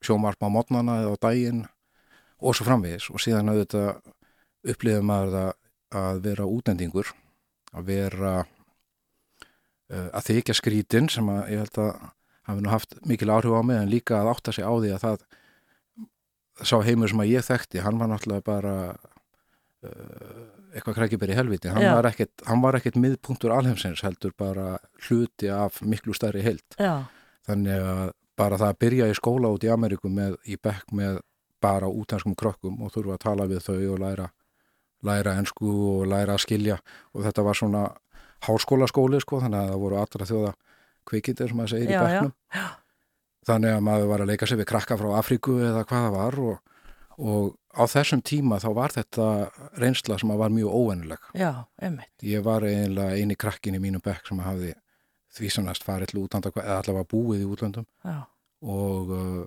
sjónvarp 0.06 0.42
á 0.42 0.50
mótnana 0.54 1.02
eða 1.02 1.18
á 1.18 1.24
daginn 1.28 1.66
og 2.42 2.56
svo 2.58 2.68
framvegis. 2.68 3.10
Og 3.14 3.22
síðan 3.22 3.52
auðvitað 3.52 4.02
upplifið 4.72 5.06
maður 5.06 5.36
það 5.36 5.52
að 6.02 6.24
vera 6.24 6.48
útendingur 6.48 7.12
að 7.76 7.88
vera 7.90 8.34
uh, 8.42 10.10
að 10.14 10.28
þykja 10.30 10.58
skrítin 10.58 11.10
sem 11.12 11.30
að 11.32 11.54
ég 11.56 11.64
held 11.66 11.84
að 11.84 12.10
hafi 12.50 12.64
nú 12.64 12.72
haft 12.72 12.98
mikil 13.08 13.32
áhrif 13.34 13.54
á 13.54 13.62
mig 13.66 13.78
en 13.80 13.92
líka 13.92 14.22
að 14.22 14.32
átta 14.34 14.56
sig 14.56 14.66
á 14.66 14.74
því 14.74 14.96
að 14.96 15.04
það 15.06 15.26
sá 16.68 16.78
heimur 16.86 17.12
sem 17.12 17.22
að 17.24 17.32
ég 17.32 17.46
þekkti 17.48 17.84
hann 17.86 18.00
var 18.02 18.12
náttúrulega 18.12 18.46
bara 18.46 18.76
uh, 19.86 20.61
eitthvað 20.72 20.98
krækiberi 21.02 21.36
helviti 21.38 21.72
hann 21.72 21.84
var, 21.84 22.08
ekkit, 22.12 22.32
hann 22.48 22.64
var 22.64 22.78
ekkert 22.80 23.00
miðpunktur 23.02 23.54
alheimsins 23.56 24.04
heldur 24.06 24.34
bara 24.38 24.78
hluti 25.08 25.52
af 25.52 25.82
miklu 25.84 26.16
stærri 26.18 26.44
held 26.46 26.80
Já. 26.80 27.08
þannig 27.48 27.88
að 27.94 28.12
bara 28.40 28.58
það 28.58 28.74
að 28.74 28.80
byrja 28.86 29.10
í 29.12 29.18
skóla 29.18 29.52
út 29.54 29.66
í 29.68 29.72
Ameríku 29.72 30.10
með, 30.10 30.38
í 30.48 30.58
bekk 30.58 30.94
með 30.98 31.20
bara 31.62 31.90
útenskum 31.92 32.36
krökkum 32.38 32.80
og 32.82 32.94
þurfa 32.94 33.18
að 33.18 33.26
tala 33.26 33.50
við 33.50 33.66
þau 33.68 33.82
og 33.94 34.00
læra 34.02 34.32
læra 35.06 35.36
ennsku 35.40 35.70
og 35.70 36.06
læra 36.10 36.36
að 36.38 36.46
skilja. 36.46 36.78
Og 37.16 37.26
þetta 37.26 37.46
var 37.46 37.58
svona 37.58 37.86
háskóla 38.46 38.90
skóli 38.90 39.22
sko 39.22 39.42
þannig 39.44 39.62
að 39.64 39.72
það 39.74 39.84
voru 39.84 40.00
allra 40.02 40.30
þjóða 40.30 40.52
kvikindir 41.10 41.52
sem 41.52 41.58
maður 41.58 41.74
segir 41.76 41.92
já, 41.92 41.98
í 41.98 42.06
bekknum. 42.06 42.34
Já. 42.56 42.68
þannig 43.50 43.76
að 43.76 43.86
maður 43.88 44.12
var 44.12 44.24
að 44.24 44.32
leika 44.32 44.50
sig 44.50 44.60
við 44.60 44.70
krakka 44.70 44.98
frá 45.02 45.08
Afríku 45.18 45.58
eða 45.66 45.86
hvaða 45.90 46.12
var 46.14 46.40
og 46.46 46.71
og 47.22 47.52
á 47.78 47.84
þessum 47.86 48.24
tíma 48.26 48.58
þá 48.62 48.70
var 48.76 48.94
þetta 48.96 49.26
reynsla 49.80 50.18
sem 50.20 50.32
var 50.42 50.54
mjög 50.54 50.74
óvennileg 50.74 51.28
Já, 51.38 51.68
einmitt. 51.82 52.14
Ég 52.26 52.44
var 52.46 52.66
eiginlega 52.66 53.18
eini 53.18 53.38
krakkin 53.40 53.78
í 53.78 53.82
mínum 53.84 54.04
bekk 54.04 54.28
sem 54.28 54.42
hafði 54.42 54.74
því 55.32 55.52
sannast 55.54 55.86
farið 55.88 56.12
til 56.12 56.24
útlanda 56.26 56.52
eða 56.52 56.80
allavega 56.82 57.10
búið 57.14 57.46
í 57.46 57.52
útlandum 57.54 57.88
Já. 58.04 58.26
og 58.66 59.14
uh, 59.16 59.44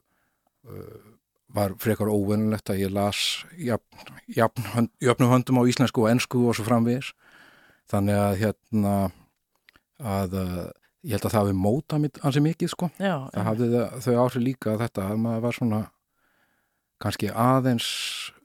uh, 0.70 1.11
var 1.55 1.75
frekar 1.83 2.11
óvennilegt 2.11 2.70
að 2.72 2.81
ég 2.83 2.95
las 2.95 3.45
jafn, 3.61 4.14
jafn, 4.33 4.64
hönd, 4.75 4.91
jöfnum 5.03 5.31
höndum 5.31 5.61
á 5.62 5.68
íslensku 5.70 6.03
og 6.03 6.11
ennsku 6.11 6.41
og 6.49 6.57
svo 6.59 6.64
framvegis. 6.66 7.12
Þannig 7.91 8.18
að 8.18 8.39
hérna 8.41 8.95
að 10.01 10.35
uh, 10.41 10.64
ég 11.05 11.14
held 11.14 11.29
að 11.29 11.35
það 11.35 11.41
hefði 11.43 11.59
mótað 11.61 12.03
mér 12.03 12.25
ansi 12.27 12.43
mikið 12.43 12.72
sko. 12.72 12.89
Já, 12.99 13.29
það 13.35 13.49
hafði 13.51 13.85
þau 14.07 14.14
áhrif 14.25 14.43
líka 14.43 14.72
að 14.72 14.87
þetta 14.87 15.07
að 15.11 15.20
maður 15.27 15.45
var 15.45 15.59
svona 15.59 15.81
kannski 17.03 17.30
aðeins 17.30 17.86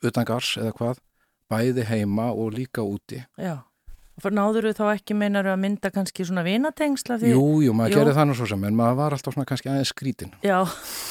utangars 0.06 0.56
eða 0.60 0.76
hvað, 0.78 1.02
bæði 1.50 1.88
heima 1.90 2.30
og 2.34 2.54
líka 2.56 2.84
úti. 2.86 3.24
Já, 3.40 3.60
og 4.20 4.36
náður 4.36 4.70
þú 4.70 4.74
þá 4.76 4.86
ekki 4.92 5.16
meinar 5.18 5.48
að 5.48 5.60
mynda 5.64 5.92
kannski 5.94 6.26
svona 6.28 6.44
vinatengsla 6.44 7.20
því? 7.22 7.32
Jú, 7.34 7.46
jú, 7.64 7.76
maður 7.78 8.00
gerði 8.00 8.16
það 8.18 8.28
nú 8.28 8.36
svo 8.36 8.48
sem, 8.52 8.66
en 8.68 8.78
maður 8.78 8.98
var 9.00 9.16
alltaf 9.16 9.36
svona 9.36 9.48
kannski 9.50 9.72
aðeins 9.72 9.94
skrítin. 9.94 10.34
Já. 10.44 10.58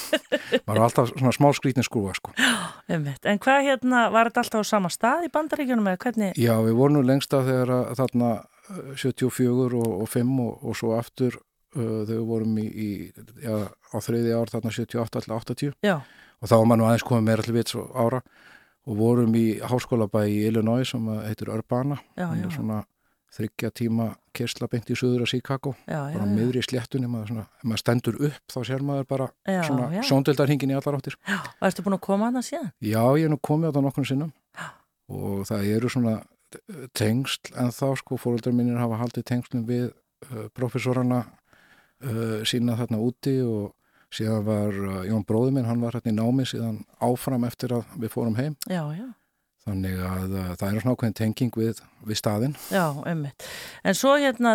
maður 0.66 0.74
var 0.74 0.84
alltaf 0.88 1.10
svona 1.14 1.34
smá 1.36 1.48
skrítin 1.56 1.86
skrúa, 1.86 2.14
sko. 2.18 2.34
Umvitt, 2.92 3.24
en 3.30 3.40
hvað 3.44 3.64
hérna, 3.70 4.04
var 4.14 4.30
þetta 4.30 4.44
alltaf 4.44 4.64
á 4.64 4.72
sama 4.72 4.92
stað 4.92 5.26
í 5.28 5.32
bandaríkjunum 5.34 5.90
eða 5.92 6.02
hvernig? 6.04 6.38
Já, 6.40 6.54
við 6.66 6.78
vorum 6.82 6.98
nú 6.98 7.04
lengst 7.08 7.36
af 7.36 7.48
þegar 7.48 7.74
að, 7.78 7.90
þarna 8.02 8.32
74 9.00 9.80
og, 9.80 9.90
og 10.04 10.08
5 10.12 10.38
og, 10.44 10.54
og 10.68 10.78
svo 10.78 10.94
aftur 10.98 11.38
uh, 11.38 12.04
þegar 12.04 12.14
við 12.14 12.24
vorum 12.28 12.60
í, 12.60 12.68
í 12.68 12.90
já, 13.44 13.56
á 13.72 13.96
þriði 14.04 14.36
ár 14.36 14.52
þarna 14.52 14.74
78 14.76 15.22
alltaf 15.22 15.52
80. 15.54 15.76
Já 15.86 16.00
og 16.38 16.50
þá 16.50 16.54
var 16.56 16.68
maður 16.70 16.90
aðeins 16.90 17.08
komið 17.08 17.26
meira 17.28 17.46
til 17.46 17.56
vits 17.56 17.76
ára. 17.76 18.22
Og 18.88 18.96
vorum 18.96 19.34
í 19.36 19.46
háskólabæ 19.60 20.22
í 20.32 20.38
Illinois 20.48 20.88
sem 20.88 21.10
heitir 21.26 21.50
Urbana. 21.52 21.98
Já, 22.16 22.30
já. 22.38 22.46
svona 22.54 22.78
þryggja 23.36 23.70
tíma 23.76 24.06
kersla 24.32 24.68
beint 24.70 24.88
í 24.88 24.96
söður 24.96 25.26
af 25.26 25.32
Chicago. 25.32 25.74
Bara 25.86 26.26
miður 26.28 26.60
í 26.60 26.64
sléttunni 26.64 27.10
maður, 27.10 27.32
svona, 27.32 27.44
maður 27.64 27.82
stendur 27.82 28.18
upp 28.30 28.54
þá 28.54 28.58
sér 28.70 28.84
maður 28.86 29.08
bara 29.10 29.28
já, 29.44 29.60
svona 29.66 30.04
sjóndeldarhingin 30.08 30.72
í 30.72 30.78
allar 30.78 30.98
áttir. 30.98 31.18
Og 31.28 31.68
erstu 31.68 31.84
búin 31.84 31.98
að 31.98 32.04
koma 32.08 32.30
að 32.30 32.38
það 32.38 32.46
síðan? 32.48 32.70
Já, 32.88 33.02
ég 33.20 33.28
er 33.28 33.34
nú 33.34 33.40
komið 33.50 33.68
á 33.68 33.74
það 33.76 33.86
nokkur 33.88 34.08
sinnum. 34.08 34.32
Og 35.08 35.44
það 35.48 35.70
eru 35.76 35.92
svona 35.92 36.14
tengsl 36.96 37.52
en 37.60 37.72
þá 37.76 37.86
sko. 38.00 38.20
Fóröldar 38.20 38.56
mínir 38.56 38.80
hafa 38.80 39.00
haldið 39.02 39.26
tengslum 39.28 39.66
við 39.68 39.90
uh, 39.90 40.46
profesorana 40.56 41.24
uh, 41.26 42.40
sína 42.48 42.78
þarna 42.78 43.02
úti 43.04 43.38
og 43.44 43.74
síðan 44.14 44.44
var 44.46 44.74
uh, 44.74 45.04
Jón 45.08 45.24
bróður 45.28 45.54
minn, 45.54 45.68
hann 45.68 45.82
var 45.82 45.98
hérna 45.98 46.12
í 46.12 46.16
námi 46.16 46.46
síðan 46.48 46.82
áfram 47.04 47.44
eftir 47.48 47.74
að 47.76 47.88
við 48.00 48.12
fórum 48.14 48.38
heim 48.38 48.56
já, 48.64 48.80
já. 48.96 49.06
þannig 49.66 50.00
að 50.08 50.34
uh, 50.34 50.50
það 50.56 50.66
er 50.68 50.82
svona 50.82 50.96
ákveðin 50.96 51.16
tenging 51.20 51.60
við, 51.60 51.82
við 52.08 52.20
staðin 52.20 52.56
Já, 52.72 52.84
einmitt. 53.10 53.46
En 53.84 53.98
svo 53.98 54.16
hérna 54.16 54.54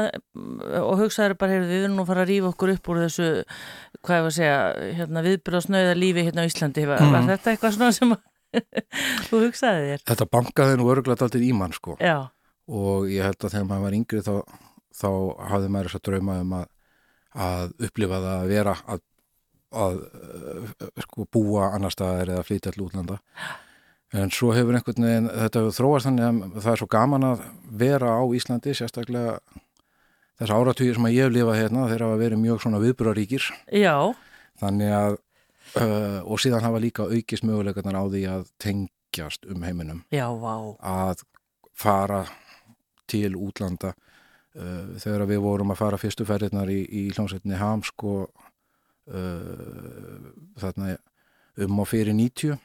og 0.81 1.03
hugsaður 1.03 1.37
bara, 1.37 1.57
heyrðu, 1.57 1.69
við 1.69 1.85
erum 1.85 1.97
nú 1.99 2.05
að 2.05 2.11
fara 2.11 2.25
að 2.25 2.33
rýfa 2.33 2.51
okkur 2.53 2.73
upp 2.75 2.91
úr 2.93 3.01
þessu, 3.05 3.29
hvað 4.01 4.25
var 4.25 4.33
að 4.33 4.37
segja 4.39 4.59
hérna, 4.99 5.25
viðbyrðasnöða 5.29 5.95
lífi 6.01 6.27
hérna 6.27 6.45
á 6.45 6.49
Íslandi 6.49 6.89
var, 6.89 7.05
mm. 7.05 7.17
var 7.17 7.31
þetta 7.31 7.53
eitthvað 7.53 7.77
svona 7.77 7.93
sem 7.93 8.17
þú 9.29 9.45
hugsaði 9.47 9.89
þér? 9.91 10.05
Þetta 10.09 10.31
bankaði 10.33 10.77
nú 10.81 10.89
öruglega 10.93 11.29
alltaf 11.29 11.45
í 11.45 11.55
mann 11.57 11.73
sko 11.77 11.97
já. 12.01 12.17
og 12.69 13.09
ég 13.13 13.25
held 13.25 13.41
að 13.41 13.57
þegar 13.57 13.69
maður 13.69 13.87
var 13.87 13.97
yngri 14.01 14.25
þá, 14.25 14.35
þá 14.97 15.09
hafði 15.53 15.73
maður 15.73 15.91
þess 15.91 16.01
að 16.01 16.07
drauma 16.09 16.41
um 16.41 16.55
að 16.63 16.71
að 17.33 17.71
upplifa 17.87 18.19
það 18.21 18.35
að 18.35 18.51
vera 18.51 18.75
að 18.85 19.01
að 19.73 19.99
uh, 20.05 20.87
sko 21.05 21.27
búa 21.33 21.71
annar 21.73 21.93
staðar 21.93 22.35
eða 22.35 22.47
flytja 22.47 22.73
til 22.73 22.85
útlanda. 22.87 23.19
En 24.13 24.29
svo 24.29 24.51
hefur 24.53 24.77
einhvern 24.77 25.07
veginn 25.07 25.29
þetta 25.31 25.65
þróast 25.73 26.05
þannig 26.05 26.25
að 26.27 26.57
það 26.61 26.71
er 26.73 26.81
svo 26.83 26.89
gaman 26.93 27.27
að 27.31 27.45
vera 27.81 28.13
á 28.13 28.23
Íslandi 28.37 28.75
sérstaklega 28.77 29.39
þess 30.37 30.53
áratugir 30.53 30.97
sem 30.97 31.07
að 31.09 31.15
ég 31.15 31.27
hef 31.27 31.33
lifað 31.33 31.59
hérna 31.61 31.87
þeir 31.89 32.05
hafa 32.05 32.19
verið 32.21 32.41
mjög 32.43 32.61
svona 32.61 32.81
viðbúraríkir 32.83 33.47
Já. 33.73 33.95
Þannig 34.61 34.93
að 34.93 35.17
uh, 35.81 36.19
og 36.29 36.41
síðan 36.41 36.65
hafa 36.65 36.81
líka 36.83 37.07
aukist 37.09 37.45
mögulegarnar 37.47 37.97
á 37.97 38.03
því 38.05 38.23
að 38.29 38.47
tengjast 38.61 39.49
um 39.49 39.65
heiminum. 39.65 40.03
Já, 40.13 40.27
vá. 40.29 40.55
Að 40.77 41.25
fara 41.73 42.23
til 43.09 43.33
útlanda 43.33 43.93
uh, 43.95 44.93
þegar 45.01 45.27
við 45.29 45.43
vorum 45.45 45.73
að 45.73 45.81
fara 45.81 46.01
fyrstu 46.01 46.27
ferðirnar 46.27 46.69
í, 46.69 46.83
í 46.85 47.07
hljómsveitinni 47.13 47.57
Hamsk 47.57 48.05
og 48.05 48.42
uh, 49.11 50.29
þarna 50.61 50.95
um 51.63 51.83
og 51.83 51.89
fyrir 51.89 52.15
90 52.17 52.57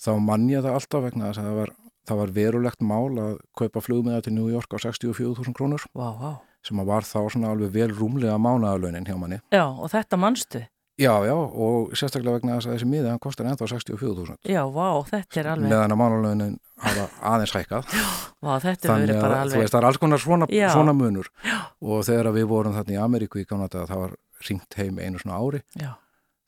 þá 0.00 0.10
mann 0.22 0.48
ég 0.50 0.64
það 0.64 0.78
alltaf 0.78 1.06
vegna 1.06 1.30
þess 1.30 1.42
að 1.42 1.48
það 1.48 1.58
var, 1.60 1.72
það 2.08 2.20
var 2.22 2.34
verulegt 2.40 2.82
mál 2.82 3.22
að 3.22 3.38
kaupa 3.58 3.84
flugmiða 3.84 4.24
til 4.26 4.34
New 4.36 4.48
York 4.50 4.72
á 4.72 4.78
64.000 4.80 5.54
krónur. 5.56 5.84
Wow, 5.94 6.16
wow. 6.20 6.36
sem 6.66 6.80
var 6.88 7.06
þá 7.06 7.20
svona 7.32 7.54
alveg 7.54 7.72
vel 7.76 7.90
rúmlega 7.92 8.38
mánagalögnin 8.40 9.08
hjá 9.08 9.16
manni. 9.20 9.40
Já, 9.52 9.66
og 9.68 9.90
þetta 9.92 10.20
mannstu? 10.20 10.64
Já, 11.00 11.14
já, 11.24 11.32
og 11.32 11.94
sérstaklega 11.96 12.36
vegna 12.36 12.58
þess 12.58 12.68
að 12.68 12.74
þessi 12.74 12.88
miða 12.90 13.12
hann 13.14 13.20
kostar 13.24 13.46
ennþá 13.48 13.70
64.000 13.70 14.34
Já, 14.52 14.60
vá, 14.68 14.88
þetta 15.08 15.38
er 15.40 15.46
alveg 15.54 15.72
meðan 15.72 15.94
að 15.94 16.00
mánagalögnin 16.00 16.58
hafa 16.80 17.06
aðeins 17.30 17.54
hækkað. 17.56 17.94
Vá, 18.44 18.50
þetta 18.60 18.88
er 18.88 19.02
verið 19.04 19.20
bara 19.20 19.38
alveg 19.44 19.56
Þú 19.56 19.62
veist, 19.62 19.72
það 19.72 19.80
er 19.80 19.86
alls 19.88 20.00
konar 20.00 20.20
svona, 20.20 20.48
svona 20.48 20.94
munur. 20.96 21.30
Já. 21.44 21.56
og 21.84 22.04
þegar 22.08 22.30
við 22.36 22.46
vorum 22.52 22.76
þarna 22.76 22.94
í 22.96 23.00
Ameríku 23.00 23.40
í 23.40 23.46
Kanada 23.48 23.86
það 23.88 24.02
var 24.04 24.14
ringt 24.48 24.78
heim 24.78 24.98
einu 24.98 25.20
svona 25.20 25.40
ári. 25.40 25.60
Já. 25.78 25.92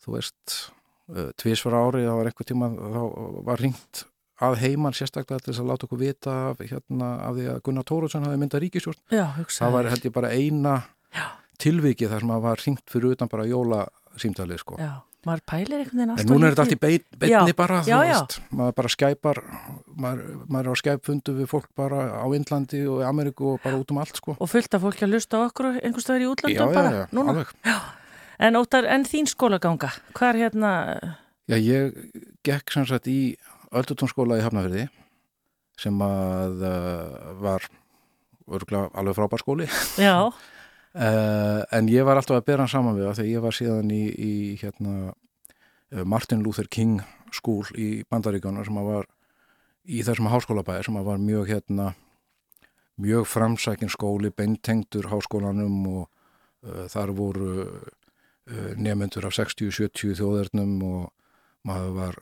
þú 0.03 0.16
veist 0.16 0.57
uh, 1.12 1.28
tvísfara 1.38 1.82
ári, 1.86 2.07
það 2.07 2.18
var 2.18 2.30
einhver 2.30 2.49
tíma 2.49 2.70
þá 2.72 3.03
var 3.51 3.62
ringt 3.62 4.05
að 4.43 4.59
heimann 4.64 4.97
sérstaklega 4.97 5.45
til 5.45 5.53
þess 5.53 5.62
að 5.62 5.70
láta 5.70 5.86
okkur 5.86 6.01
vita 6.01 6.34
af, 6.51 6.64
hérna, 6.66 7.12
af 7.28 7.36
því 7.36 7.47
að 7.53 7.62
Gunnar 7.68 7.86
Tóruðsson 7.86 8.26
hafi 8.26 8.40
myndað 8.43 8.64
ríkisjórn 8.64 8.99
það 9.47 9.76
var 9.76 9.90
held 9.93 10.09
ég 10.09 10.16
bara 10.16 10.32
eina 10.34 10.74
Já. 11.14 11.26
tilviki 11.62 12.11
þar 12.11 12.24
sem 12.24 12.34
að 12.34 12.45
var 12.49 12.64
ringt 12.66 12.84
fyrir 12.90 13.14
utan 13.14 13.30
bara 13.30 13.47
jólasýmtalið 13.47 14.64
sko. 14.64 14.80
Já 14.82 14.93
maður 15.29 15.43
pælir 15.49 15.81
einhvern 15.81 15.99
veginn 16.01 16.12
alltaf 16.12 16.25
en 16.25 16.31
núna 16.33 16.49
er 16.49 16.55
þetta 16.55 16.64
allt 16.64 16.75
í 16.75 16.79
beit, 16.83 17.05
beitni 17.23 17.55
bara 17.59 17.81
já, 17.87 17.97
já. 18.07 18.14
Veist, 18.18 18.37
maður 18.51 18.77
bara 18.81 18.93
skæpar 18.93 19.41
maður, 20.05 20.23
maður 20.47 20.70
er 20.70 20.73
á 20.75 20.77
skæpfundu 20.83 21.35
við 21.39 21.51
fólk 21.53 21.68
bara 21.79 22.05
á 22.18 22.27
Indlandi 22.37 22.83
og 22.91 23.03
Ameríku 23.07 23.53
og 23.55 23.64
bara 23.64 23.81
út 23.81 23.93
um 23.95 24.01
allt 24.03 24.18
sko. 24.18 24.37
og 24.39 24.51
fullt 24.51 24.75
af 24.75 24.85
fólki 24.85 25.07
að 25.07 25.14
lusta 25.14 25.43
okkur 25.47 25.79
einhvers 25.79 26.07
staðar 26.07 26.25
í 26.25 26.31
útlandu 26.31 26.59
já, 26.59 26.64
bara 26.75 26.95
já, 26.95 27.03
núna. 27.14 27.47
en, 28.39 28.59
óttar, 28.59 28.89
en 28.91 29.07
þín 29.09 29.31
skólaganga, 29.31 29.93
hvað 30.16 30.33
er 30.33 30.41
hérna? 30.47 30.73
Já, 31.51 31.59
ég 31.59 32.01
gekk 32.47 32.75
sem 32.75 32.89
sagt 32.89 33.11
í 33.11 33.37
Öldutúnskóla 33.73 34.41
í 34.41 34.45
Hafnafjörði 34.45 34.89
sem 35.81 36.03
að 36.05 36.66
uh, 36.66 37.31
var 37.43 37.64
örgulega 38.53 38.91
alveg 38.99 39.16
frábær 39.16 39.43
skóli. 39.43 39.70
Já 39.99 40.16
Uh, 40.93 41.62
en 41.72 41.88
ég 41.88 42.05
var 42.05 42.18
alltaf 42.20 42.36
að 42.36 42.49
bera 42.51 42.66
hann 42.66 42.68
saman 42.68 42.99
við 42.99 43.07
það 43.07 43.18
þegar 43.18 43.30
ég 43.30 43.45
var 43.47 43.57
síðan 43.57 43.93
í, 43.97 44.03
í 44.12 44.32
hérna, 44.61 44.97
uh, 45.09 46.03
Martin 46.05 46.43
Luther 46.45 46.68
King 46.68 47.01
skúl 47.32 47.64
í 47.80 48.03
Bandaríkjónar 48.12 48.68
sem 48.68 48.76
að 48.76 48.90
var 48.90 49.09
í 49.88 50.03
þessum 50.05 50.28
háskólabæði 50.28 50.90
sem 50.90 50.99
að 51.01 51.09
var 51.09 51.22
mjög 51.22 51.49
hérna 51.49 51.86
mjög 53.01 53.24
framsækin 53.24 53.93
skóli, 53.93 54.28
beintengtur 54.36 55.09
háskólanum 55.09 55.80
og 55.95 56.05
uh, 56.05 56.84
þar 56.93 57.16
voru 57.16 57.57
nefnendur 58.53 59.28
af 59.28 59.36
60-70 59.36 60.16
þjóðernum 60.18 60.80
og 60.82 61.03
maður 61.68 61.93
var, 61.95 62.16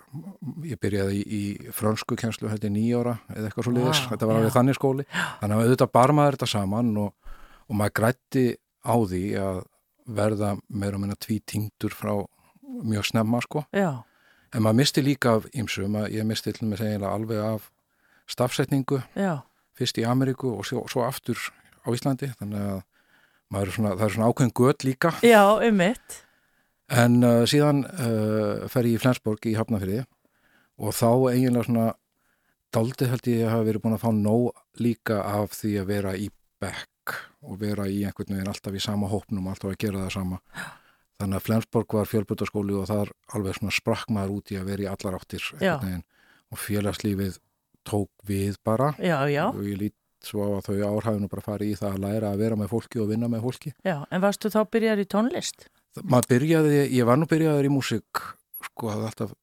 ég 0.69 0.79
byrjaði 0.81 1.21
í, 1.25 1.25
í 1.25 1.73
frönsku 1.75 2.17
kjenslu 2.21 2.51
hætti 2.53 2.69
nýjóra 2.73 3.17
eða 3.33 3.49
eitthvað 3.49 3.67
svo 3.67 3.73
liðis, 3.73 4.03
wow, 4.03 4.11
þetta 4.13 4.29
var 4.29 4.39
alveg 4.41 4.55
þannig 4.57 4.77
skóli. 4.77 5.07
Þannig 5.41 5.55
að 5.55 5.63
auðvitað 5.65 5.93
bar 5.97 6.13
maður 6.19 6.37
þetta 6.37 6.51
saman 6.53 6.91
og 7.01 7.31
og 7.71 7.79
maður 7.79 7.97
grætti 8.01 8.45
á 8.83 8.95
því 8.99 9.25
að 9.39 9.61
verða 10.11 10.55
meira 10.69 10.99
og 10.99 11.05
minna 11.05 11.19
tvítingdur 11.21 11.95
frá 11.95 12.15
mjög 12.83 13.07
snemma 13.13 13.41
sko. 13.45 13.65
Já. 13.73 14.03
en 14.55 14.63
maður 14.63 14.81
misti 14.83 15.03
líka 15.03 15.37
af 15.39 15.47
ymsum 15.55 15.95
ég 16.11 16.27
misti 16.27 16.53
til 16.53 16.67
mig 16.67 16.79
segilega 16.79 17.15
alveg 17.15 17.39
af 17.39 17.71
stafsetningu 18.27 19.03
Já. 19.15 19.47
fyrst 19.79 19.99
í 19.99 20.07
Ameríku 20.07 20.57
og 20.57 20.67
svo, 20.67 20.87
svo 20.89 21.07
aftur 21.07 21.39
á 21.87 21.89
Íslandi. 21.95 22.33
Þannig 22.41 22.67
að 22.67 22.83
er 23.61 23.71
svona, 23.71 23.95
það 23.97 24.05
er 24.05 24.13
svona 24.15 24.29
ákveðin 24.31 24.55
gött 24.55 24.85
líka. 24.85 25.15
Já, 25.23 25.43
um 25.63 25.77
mitt 25.77 26.25
en 26.91 27.23
uh, 27.23 27.43
síðan 27.49 27.85
uh, 27.87 28.67
fer 28.71 28.89
ég 28.89 28.99
í 28.99 29.01
Flensborg 29.01 29.47
í 29.47 29.57
Hafnafyrði 29.59 30.03
og 30.81 30.95
þá 30.97 31.11
eiginlega 31.31 31.67
svona 31.69 31.89
daldið 32.75 33.13
held 33.13 33.31
ég 33.31 33.45
að 33.45 33.53
hafa 33.55 33.67
verið 33.69 33.85
búin 33.85 33.97
að 33.97 34.05
fá 34.05 34.11
nóg 34.15 34.63
líka 34.83 35.21
af 35.27 35.55
því 35.59 35.75
að 35.81 35.91
vera 35.91 36.15
í 36.19 36.29
bekk 36.63 36.90
og 37.45 37.59
vera 37.61 37.87
í 37.89 38.03
einhvern 38.05 38.37
veginn 38.37 38.51
alltaf 38.53 38.77
í 38.77 38.83
sama 38.83 39.11
hópnum, 39.11 39.49
alltaf 39.51 39.73
að 39.73 39.81
gera 39.85 40.05
það 40.05 40.15
sama. 40.17 40.41
Þannig 41.21 41.37
að 41.37 41.47
Flensborg 41.47 41.97
var 41.99 42.09
fjölbutaskóli 42.09 42.77
og 42.81 42.89
þar 42.89 43.13
alveg 43.37 43.59
svona 43.59 43.77
sprakk 43.77 44.13
maður 44.15 44.39
út 44.39 44.53
í 44.55 44.59
að 44.61 44.71
vera 44.73 44.87
í 44.87 44.91
allar 44.91 45.19
áttir 45.19 45.49
og 46.51 46.59
félagslífið 46.59 47.37
tók 47.87 48.11
við 48.27 48.57
bara. 48.67 48.95
Já, 48.99 49.23
já. 49.31 49.47
og 49.53 49.61
ég 49.65 49.79
lít 49.81 49.97
svo 50.25 50.45
á 50.45 50.49
að 50.59 50.67
þau 50.69 50.97
árhæfinu 50.97 51.29
bara 51.33 51.45
fari 51.45 51.71
í 51.73 51.77
það 51.79 51.95
að 51.97 52.03
læra 52.05 52.33
að 52.33 52.43
vera 52.43 52.57
með 52.61 52.73
fólki 52.75 53.01
og 53.01 53.11
vinna 53.13 53.29
með 53.31 53.45
fólki. 53.47 53.73
Já, 53.87 53.97
en 54.11 54.25
varstu 54.25 54.51
þá 54.53 54.61
byrjaður 54.73 55.05
í 55.05 55.11
tónlist? 55.15 55.69
Maður 56.03 56.31
byrjaði, 56.35 56.81
ég 56.97 57.09
var 57.09 57.21
nú 57.21 57.29
byrjaður 57.31 57.69
í 57.69 57.73
músík 57.73 58.25
sko, 58.69 58.91
það 58.91 59.07
alltaf 59.09 59.37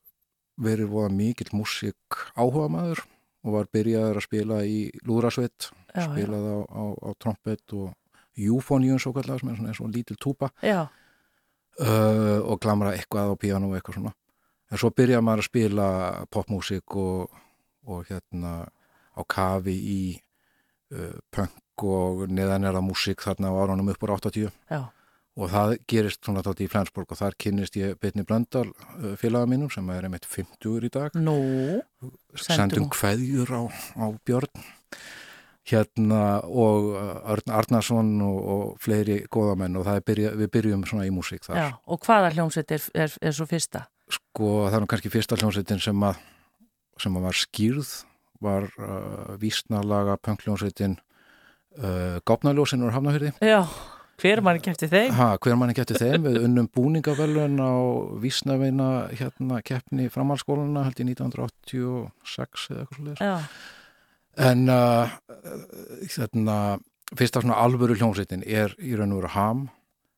verið 0.67 0.91
voða 0.91 1.13
mikill 1.13 1.49
músík 1.53 2.19
áhuga 2.37 2.69
maður 2.73 3.03
og 3.45 3.53
var 3.53 3.69
byrjaður 3.73 4.19
að 4.19 4.25
spila 4.25 4.61
í 4.65 4.77
lúðrasveit 5.07 5.69
spilaði 6.11 6.53
á, 6.57 6.61
á, 6.67 6.83
á 6.93 7.09
trompet 7.21 7.75
og 7.77 7.93
júfóníun 8.37 9.01
svo 9.01 9.13
kallar 9.15 9.41
sem 9.41 9.49
er 9.49 9.57
svona 9.57 9.73
og 9.89 9.93
lítil 9.95 10.17
túpa 10.21 10.51
uh, 11.81 12.39
og 12.43 12.59
glamra 12.61 12.93
eitthvað 12.97 13.33
á 13.33 13.35
piano 13.39 13.71
og 13.71 13.77
eitthvað 13.77 13.99
svona. 13.99 14.13
En 14.71 14.81
svo 14.81 14.91
byrjaði 14.91 15.23
maður 15.23 15.43
að 15.43 15.49
spila 15.49 15.87
popmusik 16.33 16.97
og, 16.99 17.37
og 17.87 18.09
hérna 18.09 18.53
á 19.17 19.21
kafi 19.29 19.73
í 19.73 20.01
uh, 20.93 21.15
punk 21.33 21.85
og 21.87 22.25
neðanera 22.33 22.81
músik 22.81 23.21
þarna 23.21 23.53
á 23.53 23.57
árunum 23.61 23.93
uppur 23.93 24.15
80 24.17 24.49
Já. 24.49 24.81
Og 25.37 25.51
það 25.53 25.75
gerist 25.89 26.23
svona 26.25 26.41
þátt 26.45 26.63
í 26.65 26.69
Flensborg 26.71 27.13
og 27.13 27.19
þar 27.19 27.37
kynnist 27.37 27.77
ég 27.77 27.99
Bitni 28.01 28.25
Blöndal 28.27 28.65
félaga 29.21 29.49
mínum 29.49 29.69
sem 29.73 29.87
er 29.93 30.07
einmitt 30.07 30.25
50 30.25 30.87
í 30.87 30.91
dag 30.93 31.15
Nú, 31.21 31.37
sendum 32.33 32.89
hverjur 32.89 33.53
á, 33.53 33.61
á 34.01 34.05
Björn 34.25 34.65
hérna 35.67 36.21
og 36.47 36.93
Arn 37.27 37.53
Arnarsson 37.59 38.13
og, 38.23 38.37
og 38.37 38.63
fleiri 38.83 39.19
góðamenn 39.31 39.77
og 39.79 39.87
byrja, 40.07 40.33
við 40.39 40.51
byrjum 40.53 40.85
svona 40.87 41.07
í 41.07 41.13
músík 41.13 41.43
þar. 41.45 41.59
Já, 41.59 41.67
og 41.83 42.05
hvaða 42.05 42.31
hljómsveit 42.35 42.71
er, 42.77 42.85
er, 42.95 43.17
er 43.21 43.35
svo 43.35 43.47
fyrsta? 43.49 43.83
Sko 44.07 44.69
það 44.69 44.79
er 44.79 44.87
kannski 44.93 45.11
fyrsta 45.11 45.39
hljómsveitin 45.39 45.83
sem 45.83 46.07
að, 46.07 46.21
sem 47.03 47.19
að 47.19 47.27
var 47.27 47.41
skýrð 47.41 47.91
var 48.43 48.69
uh, 48.77 49.35
vísnalaga 49.41 50.17
pöngljómsveitin 50.23 50.97
uh, 51.81 52.17
Gápnaljósin 52.27 52.85
úr 52.85 52.95
Hafnahyrði. 52.95 53.33
Já, 53.41 53.65
hver 54.17 54.41
mann 54.41 54.59
eftir 54.59 54.89
þeim? 54.91 55.13
Ha, 55.17 55.29
hver 55.43 55.57
mann 55.59 55.73
eftir 55.73 55.99
þeim 55.99 56.25
við 56.25 56.39
unnum 56.47 56.67
búningavellun 56.73 57.57
á 57.61 57.73
vísnaveina 58.23 58.89
hérna 59.13 59.61
keppni 59.65 60.09
framhalskóluna 60.13 60.85
held 60.87 61.01
í 61.01 61.07
1986 61.11 62.69
eða 62.71 62.83
eitthvað 62.83 62.99
svolítið. 62.99 63.21
Já. 63.21 63.35
En 64.47 64.69
uh, 64.69 65.13
þarna, 66.13 66.57
fyrsta 67.17 67.41
svona 67.41 67.59
alvöru 67.63 67.97
hljómsveitin 67.97 68.45
er 68.45 68.75
í 68.77 68.93
raun 68.97 69.15
og 69.15 69.23
veru 69.23 69.33
ham 69.33 69.67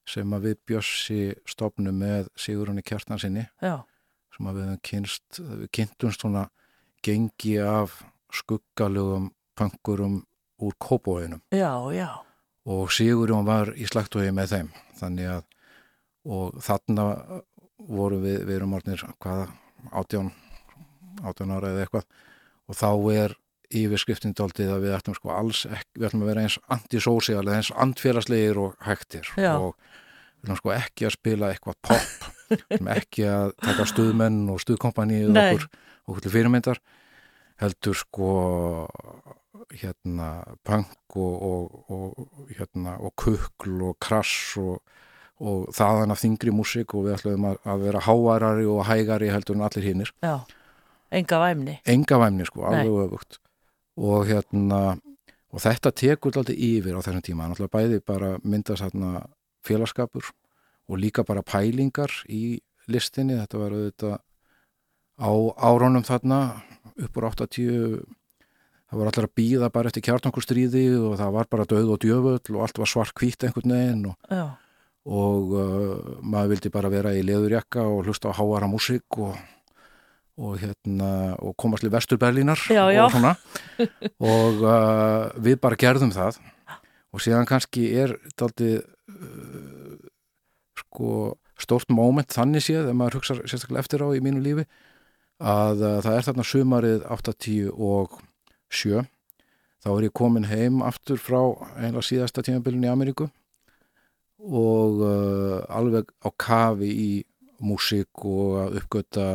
sem 0.09 0.31
að 0.33 0.49
við 0.49 0.61
bjössi 0.71 1.19
stopnum 1.47 1.99
með 2.01 2.31
Sigurunni 2.39 2.83
Kjartansinni 2.85 3.45
Já. 3.61 3.83
sem 4.35 4.49
að 4.49 4.61
við 4.61 4.71
kynst, 4.89 5.41
við 5.43 5.67
kynntumst 5.75 6.23
svona 6.25 6.47
gengi 7.05 7.59
af 7.61 8.01
skuggalögum 8.33 9.29
punkurum 9.59 10.23
úr 10.59 10.75
kópóinum. 10.81 11.41
Já, 11.51 11.71
já. 11.93 12.09
Og 12.69 12.91
Sigurjón 12.93 13.47
var 13.47 13.73
í 13.73 13.87
slagtói 13.89 14.29
með 14.35 14.53
þeim, 14.53 14.73
þannig 14.99 15.31
að 15.39 15.45
og 16.29 16.57
þarna 16.63 17.05
voru 17.89 18.19
við, 18.21 18.41
við 18.47 18.57
erum 18.57 18.75
orðinir 18.77 19.03
hvaða, 19.23 19.45
átján, 19.95 20.33
átján 21.23 21.53
ára 21.55 21.71
eða 21.71 21.85
eitthvað. 21.85 22.09
Og 22.69 22.77
þá 22.77 22.89
er 23.15 23.35
yfirskriftin 23.79 24.35
daldið 24.37 24.73
að 24.73 24.85
við 24.85 24.95
ætlum 24.97 25.17
sko 25.17 25.31
alls 25.33 25.63
ekki, 25.69 25.91
við 25.95 26.07
ætlum 26.09 26.25
að 26.25 26.31
vera 26.31 26.43
eins 26.45 26.57
antisósial 26.73 27.43
eða 27.43 27.59
eins 27.59 27.71
andfélagslegir 27.85 28.59
og 28.61 28.77
hægtir 28.85 29.29
Já. 29.37 29.53
og 29.61 29.75
við 29.77 30.47
ætlum 30.47 30.59
sko 30.61 30.73
ekki 30.75 31.07
að 31.07 31.15
spila 31.17 31.51
eitthvað 31.53 31.79
pop. 31.85 32.29
Ekki 32.97 33.27
að 33.29 33.51
taka 33.61 33.85
stuðmenn 33.91 34.41
og 34.49 34.61
stuðkompani 34.63 35.21
okkur, 35.29 35.67
okkur 36.09 36.23
til 36.25 36.33
fyrirmyndar. 36.33 36.81
Heldur 37.61 37.97
sko 37.99 38.29
hérna 39.73 40.29
punk 40.65 41.15
og, 41.15 41.43
og, 41.49 41.89
og 41.89 42.53
hérna 42.57 42.95
og 42.99 43.13
kukl 43.19 43.83
og 43.89 43.97
krass 44.01 44.57
og, 44.57 44.79
og 45.39 45.69
þaðan 45.75 46.13
af 46.13 46.21
þingri 46.23 46.53
músik 46.55 46.95
og 46.97 47.07
við 47.07 47.17
ætlum 47.17 47.49
að, 47.51 47.59
að 47.69 47.83
vera 47.85 48.05
háarari 48.07 48.65
og 48.69 48.85
hægari 48.89 49.29
heldur 49.33 49.59
en 49.59 49.67
allir 49.67 49.85
hinnir 49.85 50.13
Já, 50.25 50.41
enga 51.11 51.41
væmni. 51.43 51.77
Enga 51.85 52.19
væmni 52.23 52.47
sko, 52.49 52.65
alveg 52.69 53.05
öfugt. 53.05 53.39
Og 53.99 54.27
hérna 54.29 54.81
og 55.49 55.63
þetta 55.63 55.91
tekur 55.95 56.37
alltaf 56.37 56.55
yfir 56.55 56.97
á 56.97 57.01
þessum 57.01 57.25
tíma. 57.25 57.49
Náttúrulega 57.49 57.75
bæði 57.77 58.01
bara 58.05 58.35
myndast 58.43 58.85
hérna 58.85 59.25
félagskapur 59.65 60.29
og 60.89 61.01
líka 61.01 61.25
bara 61.25 61.45
pælingar 61.45 62.13
í 62.29 62.59
listinni. 62.89 63.37
Þetta 63.39 63.61
var 63.61 63.75
auðvitað 63.77 64.17
á 65.19 65.31
árónum 65.57 66.05
þarna 66.05 66.39
upp 66.99 67.17
úr 67.17 67.29
80 67.31 68.05
það 68.89 69.01
var 69.01 69.11
allir 69.11 69.27
að 69.27 69.35
býða 69.37 69.69
bara 69.73 69.91
eftir 69.91 70.05
kjartankurstríði 70.07 70.85
og 70.97 71.13
það 71.19 71.35
var 71.35 71.49
bara 71.51 71.67
döð 71.69 71.93
og 71.93 72.01
djöfull 72.01 72.55
og 72.57 72.65
allt 72.65 72.81
var 72.81 72.89
svart 72.89 73.13
kvít 73.17 73.45
einhvern 73.45 73.75
veginn 73.75 74.03
og, 74.09 74.17
og 75.05 75.53
uh, 75.53 76.19
maður 76.25 76.55
vildi 76.55 76.73
bara 76.73 76.91
vera 76.93 77.13
í 77.13 77.23
leðurjakka 77.25 77.85
og 77.85 78.09
hlusta 78.09 78.33
á 78.33 78.37
háara 78.39 78.69
músík 78.71 79.19
og, 79.21 79.37
og 80.41 80.55
hérna 80.61 81.11
og 81.37 81.53
komast 81.59 81.85
til 81.85 81.93
Vesturberlínar 81.93 82.61
og 83.05 83.13
svona. 83.13 83.35
Og 84.17 84.63
uh, 84.65 85.29
við 85.37 85.59
bara 85.61 85.77
gerðum 85.79 86.13
það. 86.15 86.39
Og 87.13 87.21
síðan 87.25 87.47
kannski 87.49 87.87
er 87.97 88.15
þetta 88.25 88.49
aldrei 88.49 88.73
uh, 88.79 90.09
sko 90.81 91.13
stórt 91.59 91.91
móment 91.93 92.31
þannig 92.31 92.63
séð 92.63 92.85
þegar 92.87 92.97
maður 92.97 93.19
hugsa 93.19 93.37
sérstaklega 93.43 93.83
eftir 93.83 94.05
á 94.05 94.07
í 94.15 94.21
mínu 94.23 94.41
lífi 94.41 94.65
að 95.39 95.81
uh, 95.83 95.95
það 96.05 96.15
er 96.15 96.27
þarna 96.27 96.45
sumarið 96.47 97.05
80 97.17 97.71
og 97.75 98.19
7 98.69 99.03
þá 99.83 99.89
er 99.93 100.07
ég 100.07 100.15
komin 100.15 100.47
heim 100.49 100.81
aftur 100.85 101.19
frá 101.21 101.39
einlega 101.77 102.05
síðasta 102.05 102.43
tímabilin 102.45 102.85
í 102.85 102.91
Ameríku 102.91 103.29
og 104.39 105.03
uh, 105.03 105.59
alveg 105.67 106.11
á 106.23 106.29
kafi 106.39 106.89
í 106.89 107.11
músík 107.59 108.23
og 108.23 108.55
að 108.63 108.79
uppgöta 108.79 109.27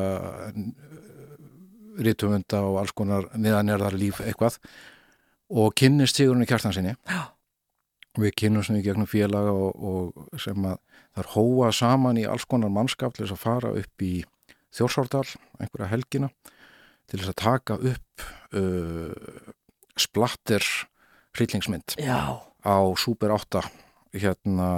rítumunda 2.00 2.62
og 2.64 2.80
alls 2.80 2.94
konar 2.96 3.28
niðanjörðar 3.36 3.96
líf 4.00 4.20
eitthvað. 4.24 4.56
Og 5.54 5.74
kynnist 5.76 6.18
Sigurinn 6.18 6.42
í 6.42 6.48
kjartansinni 6.48 6.94
og 8.14 8.22
við 8.22 8.34
kynnumst 8.40 8.72
við 8.72 8.88
gegnum 8.88 9.10
félaga 9.10 9.52
og, 9.52 9.74
og 9.76 10.40
sem 10.40 10.66
að 10.66 10.78
það 11.14 11.22
er 11.22 11.30
hóa 11.34 11.72
saman 11.74 12.18
í 12.18 12.24
alls 12.26 12.46
konar 12.48 12.72
mannskap 12.72 13.14
til 13.14 13.26
þess 13.26 13.36
að 13.36 13.44
fara 13.44 13.74
upp 13.80 14.06
í 14.06 14.14
Þjórsárdal, 14.74 15.28
einhverja 15.62 15.86
helgina 15.92 16.28
til 17.06 17.20
þess 17.20 17.30
að 17.30 17.36
taka 17.44 17.76
upp 17.78 18.24
uh, 18.56 19.54
splatter 19.98 20.64
hryllingsmynd 21.34 21.96
Já. 21.98 22.40
á 22.62 22.76
Super 22.96 23.34
8 23.34 23.62
hérna 24.14 24.68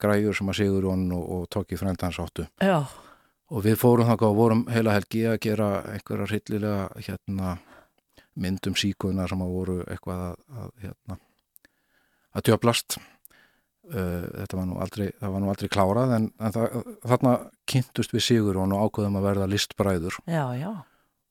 græjur 0.00 0.36
sem 0.36 0.50
að 0.52 0.60
Sigurjón 0.60 1.06
og, 1.16 1.24
og 1.24 1.46
Tóki 1.52 1.78
Frendans 1.80 2.20
áttu 2.20 2.46
Já. 2.60 2.84
og 3.50 3.64
við 3.64 3.78
fórum 3.80 4.08
þangað 4.10 4.32
og 4.32 4.40
vorum 4.40 4.66
heila 4.72 4.96
helgi 4.96 5.24
að 5.30 5.40
gera 5.46 5.70
einhverja 5.94 6.28
hryllilega 6.28 7.06
hérna 7.08 7.56
myndum 8.34 8.76
síkuðuna 8.76 9.28
sem 9.30 9.42
að 9.44 9.56
voru 9.56 9.80
eitthvað 9.86 10.28
að, 10.28 10.38
að 10.60 10.70
hérna 10.84 11.20
að 12.34 12.48
djöblast 12.50 13.00
Uh, 13.84 14.24
þetta 14.32 14.56
var 14.56 14.64
nú 14.64 14.76
aldrei, 14.80 15.06
var 15.20 15.42
nú 15.42 15.48
aldrei 15.52 15.68
klárað 15.68 16.14
en, 16.16 16.26
en 16.40 16.52
það, 16.54 16.76
þarna 17.04 17.32
kynntust 17.68 18.14
við 18.16 18.22
Sigur 18.24 18.56
og 18.62 18.72
ákveðum 18.72 19.18
að 19.20 19.26
verða 19.26 19.48
listbræður 19.52 20.16
já, 20.24 20.40
já. 20.56 20.70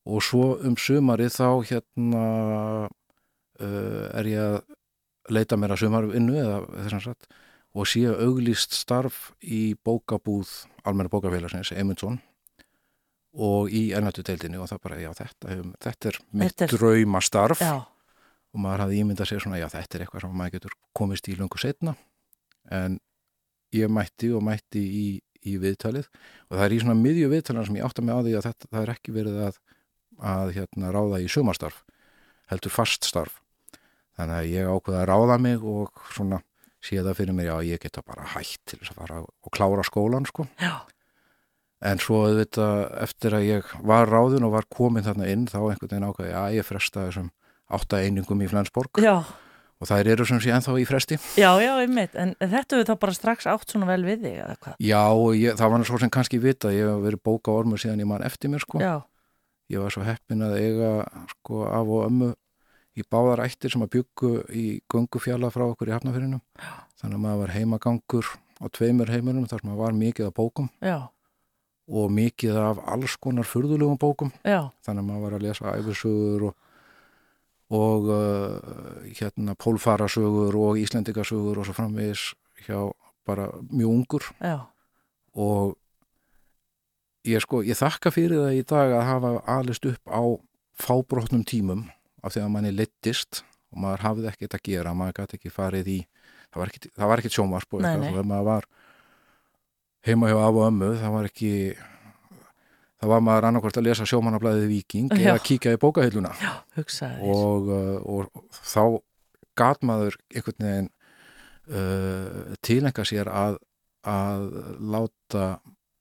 Og 0.04 0.24
svo 0.26 0.58
um 0.66 0.76
sumari 0.80 1.30
þá 1.32 1.48
hérna 1.70 2.26
uh, 2.90 4.06
er 4.20 4.30
ég 4.30 4.44
að 4.44 5.34
leita 5.34 5.58
mér 5.60 5.76
að 5.76 5.86
sumarvinnu 5.86 6.36
eða 6.42 6.60
þess 6.68 6.98
að 6.98 7.06
satt 7.08 7.32
og 7.74 7.90
sé 7.90 8.04
auglýst 8.06 8.76
starf 8.78 9.32
í 9.42 9.74
bókabúð 9.82 10.52
almenna 10.86 11.10
bókafélagsins, 11.10 11.72
Eymundsson 11.74 12.20
og 13.34 13.72
í 13.74 13.88
ennættudeildinni 13.98 14.60
og 14.62 14.70
það 14.70 14.84
bara, 14.84 15.00
já 15.02 15.10
þetta, 15.18 15.56
þetta 15.82 16.12
er 16.12 16.20
mitt 16.30 16.54
þetta 16.54 16.68
er... 16.68 16.76
draumastarf. 16.78 17.64
Já. 17.64 17.80
og 18.54 18.62
maður 18.62 18.84
hafði 18.84 19.00
ímyndað 19.02 19.32
sér 19.32 19.42
svona, 19.42 19.58
já 19.58 19.70
þetta 19.74 19.98
er 19.98 20.04
eitthvað 20.04 20.26
sem 20.26 20.36
maður 20.38 20.56
getur 20.60 20.76
komist 20.94 21.30
í 21.32 21.38
lungu 21.40 21.62
setna 21.62 21.96
en 22.70 23.00
ég 23.74 23.90
mætti 23.90 24.30
og 24.34 24.44
mætti 24.46 24.82
í, 24.84 25.06
í 25.50 25.56
viðtalið. 25.62 26.10
Og 26.50 26.58
það 26.58 26.66
er 26.68 26.76
í 26.76 26.82
svona 26.84 26.98
miðju 27.00 27.30
viðtalina 27.32 27.66
sem 27.68 27.80
ég 27.80 27.88
átta 27.88 28.06
mig 28.06 28.14
á 28.14 28.22
því 28.22 28.36
að 28.38 28.48
þetta, 28.50 28.70
það 28.70 28.84
er 28.84 28.94
ekki 28.94 29.16
verið 29.16 29.40
að, 29.48 29.60
að 30.22 30.54
hérna, 30.58 30.94
ráða 30.94 31.22
í 31.24 31.30
sumastarf 31.32 31.84
heldur 32.52 32.74
fast 32.74 33.08
starf. 33.08 33.40
Þannig 34.18 34.40
að 34.40 34.50
ég 34.52 34.70
ákveða 34.70 35.02
að 35.02 35.08
ráða 35.10 35.38
mig 35.42 35.64
og 35.66 36.04
svona 36.14 36.44
sé 36.84 37.00
það 37.00 37.20
fyrir 37.20 37.38
mér 37.38 37.50
já 37.50 37.56
ég 37.74 37.82
geta 37.82 38.04
bara 38.06 38.26
hætt 38.36 38.60
til 38.68 38.80
þess 38.82 38.94
að 38.94 39.00
fara 39.02 39.22
og 39.24 39.54
klára 39.56 39.86
skólan 39.88 40.28
sko. 40.30 40.48
Já. 40.62 40.84
en 41.84 42.00
svo 42.00 42.22
auðvitað 42.24 42.78
eftir 43.04 43.34
að 43.36 43.46
ég 43.48 43.72
var 43.84 44.08
ráðun 44.08 44.46
og 44.48 44.54
var 44.54 44.68
komin 44.72 45.04
þarna 45.04 45.28
inn 45.28 45.48
þá 45.52 45.58
einhvern 45.60 45.90
veginn 45.90 46.06
ákveði 46.08 46.36
að 46.40 46.54
ég 46.56 46.68
fresta 46.68 47.08
þessum 47.10 47.32
átta 47.74 48.00
einingum 48.00 48.44
í 48.44 48.48
Flensborg. 48.48 49.02
Já. 49.04 49.18
Og 49.84 49.90
það 49.90 50.10
eru 50.14 50.28
sem 50.30 50.40
sé 50.40 50.54
ennþá 50.56 50.78
í 50.80 50.86
fresti. 50.88 51.18
Já, 51.36 51.50
já, 51.60 51.74
einmitt, 51.82 52.14
en 52.16 52.32
þetta 52.40 52.80
við 52.80 52.88
þá 52.88 52.94
bara 53.02 53.16
strax 53.18 53.50
átt 53.52 53.74
svona 53.74 53.90
vel 53.90 54.06
við 54.06 54.22
þig 54.24 54.38
eða 54.46 54.56
hvað? 54.62 54.78
Já, 54.80 55.02
ég, 55.42 55.58
það 55.60 55.74
var 55.74 55.84
svo 55.90 56.00
sem 56.00 56.14
kannski 56.14 56.40
vita 56.40 56.72
ég 56.72 56.88
hef 56.88 57.02
verið 57.04 57.24
bóka 57.28 57.52
ormur 57.52 57.82
síðan 57.82 58.00
ég 58.00 58.08
mann 58.08 58.24
eftir 58.24 58.54
mér 58.54 58.64
sko. 58.64 58.80
Já. 58.80 59.02
Ég 59.72 59.84
var 59.84 59.94
svo 59.94 60.04
heppin 60.06 60.44
að 60.46 60.58
eiga 60.60 60.92
sko 61.32 61.66
af 61.70 61.88
og 61.88 62.08
ömmu 62.08 62.32
í 62.94 63.06
báðar 63.10 63.46
ættir 63.48 63.74
sem 63.74 63.84
að 63.86 63.94
byggu 63.98 64.32
í 64.54 64.66
gungufjalla 64.92 65.50
frá 65.54 65.66
okkur 65.66 65.90
í 65.90 65.96
Hafnafjörinu 65.96 66.42
þannig 67.00 67.18
að 67.18 67.24
maður 67.26 67.42
var 67.44 67.56
heimagangur 67.56 68.30
á 68.62 68.66
tveimur 68.74 69.12
heimunum 69.12 69.48
þar 69.50 69.64
sem 69.64 69.72
maður 69.72 69.84
var 69.84 69.98
mikið 69.98 70.30
af 70.30 70.36
bókum 70.38 70.70
já. 70.84 70.98
og 71.90 72.12
mikið 72.14 72.60
af 72.62 72.84
alls 72.96 73.16
konar 73.18 73.50
furðulegum 73.50 73.98
bókum 74.02 74.34
já. 74.46 74.70
þannig 74.86 75.02
að 75.02 75.10
maður 75.10 75.26
var 75.26 75.38
að 75.40 75.48
lesa 75.48 75.74
æfisugur 75.80 76.50
og 76.52 76.60
og 77.74 78.10
uh, 78.12 78.58
hérna 79.18 79.56
pólfarasögur 79.58 80.56
og 80.56 80.78
íslendikasögur 80.78 81.58
og 81.58 81.66
svo 81.66 81.74
framvegis 81.74 82.34
hjá 82.68 82.92
bara 83.26 83.48
mjög 83.72 83.90
ungur 83.90 84.24
Já. 84.40 84.60
og 85.34 85.78
ég 87.28 87.44
sko, 87.44 87.62
ég 87.64 87.80
þakka 87.80 88.12
fyrir 88.14 88.44
það 88.44 88.58
í 88.58 88.64
dag 88.74 88.96
að 88.98 89.06
hafa 89.10 89.34
alist 89.58 89.88
upp 89.88 90.12
á 90.12 90.22
fábrotnum 90.84 91.46
tímum 91.48 91.86
af 92.24 92.34
því 92.36 92.44
að 92.44 92.54
manni 92.56 92.74
littist 92.76 93.44
og 93.74 93.82
maður 93.84 94.06
hafði 94.08 94.30
ekkert 94.32 94.58
að 94.58 94.66
gera, 94.68 94.96
maður 94.98 95.22
gæti 95.22 95.40
ekki 95.40 95.54
farið 95.54 95.92
í 95.94 96.00
það 96.54 97.08
var 97.10 97.22
ekkert, 97.22 97.36
sjómarp 97.36 97.76
og 97.78 97.82
maður 98.30 98.46
var 98.48 98.68
heima 100.04 100.30
hjá 100.30 100.38
af 100.38 100.60
og 100.60 100.68
ömmu, 100.68 100.92
það 101.00 101.16
var 101.16 101.30
ekki 101.30 101.54
það 103.04 103.12
var 103.12 103.24
maður 103.26 103.48
annarkvært 103.50 103.80
að 103.80 103.88
lesa 103.90 104.08
sjómanablaðið 104.08 104.70
Viking 104.72 105.12
Já. 105.12 105.34
eða 105.34 105.44
kíkja 105.44 105.76
í 105.76 105.80
bókahilluna. 105.82 106.34
Og, 107.28 107.72
uh, 107.72 107.98
og 108.08 108.60
þá 108.64 108.84
gat 109.60 109.84
maður 109.86 110.18
einhvern 110.34 110.68
veginn 110.68 110.90
uh, 111.72 112.54
tilenga 112.64 113.06
sér 113.08 113.32
að, 113.32 113.60
að 114.08 114.48
láta 114.94 115.48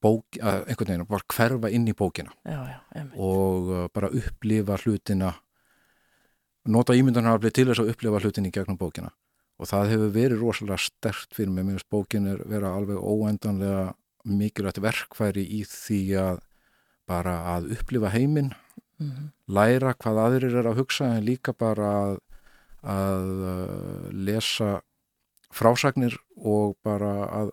bók, 0.03 0.37
að 0.39 0.67
einhvern 0.67 0.91
veginn 0.91 1.09
var 1.09 1.25
hverfa 1.33 1.71
inn 1.73 1.87
í 1.87 1.95
bókina. 1.97 2.35
Já, 2.43 2.59
já, 2.69 3.07
og 3.15 3.71
uh, 3.71 3.87
bara 3.95 4.11
upplifa 4.11 4.77
hlutina 4.83 5.33
nota 6.69 6.95
ímyndanaraflið 6.95 7.55
til 7.55 7.67
þess 7.69 7.83
að 7.83 7.91
upplifa 7.93 8.21
hlutin 8.23 8.47
í 8.47 8.53
gegnum 8.55 8.79
bókina. 8.79 9.11
Og 9.61 9.69
það 9.69 9.91
hefur 9.93 10.13
verið 10.15 10.41
rosalega 10.41 10.81
stert 10.81 11.35
fyrir 11.35 11.51
mig, 11.53 11.65
mér 11.65 11.77
finnst 11.77 11.91
bókin 11.93 12.29
er 12.31 12.41
vera 12.49 12.73
alveg 12.75 12.99
óendanlega 12.99 13.93
mikilvægt 14.23 14.81
verkfæri 14.83 15.43
í 15.59 15.63
því 15.67 16.01
að 16.19 16.43
bara 17.09 17.35
að 17.55 17.73
upplifa 17.75 18.11
heiminn 18.13 18.53
mm 18.99 19.09
-hmm. 19.09 19.27
læra 19.47 19.93
hvað 19.93 20.19
aðrir 20.25 20.55
er 20.59 20.67
að 20.67 20.79
hugsa 20.79 21.05
en 21.05 21.25
líka 21.25 21.53
bara 21.53 21.89
að, 22.03 22.17
að 22.83 23.27
uh, 23.53 24.07
lesa 24.11 24.81
frásagnir 25.51 26.17
og 26.35 26.77
bara 26.83 27.27
að, 27.27 27.51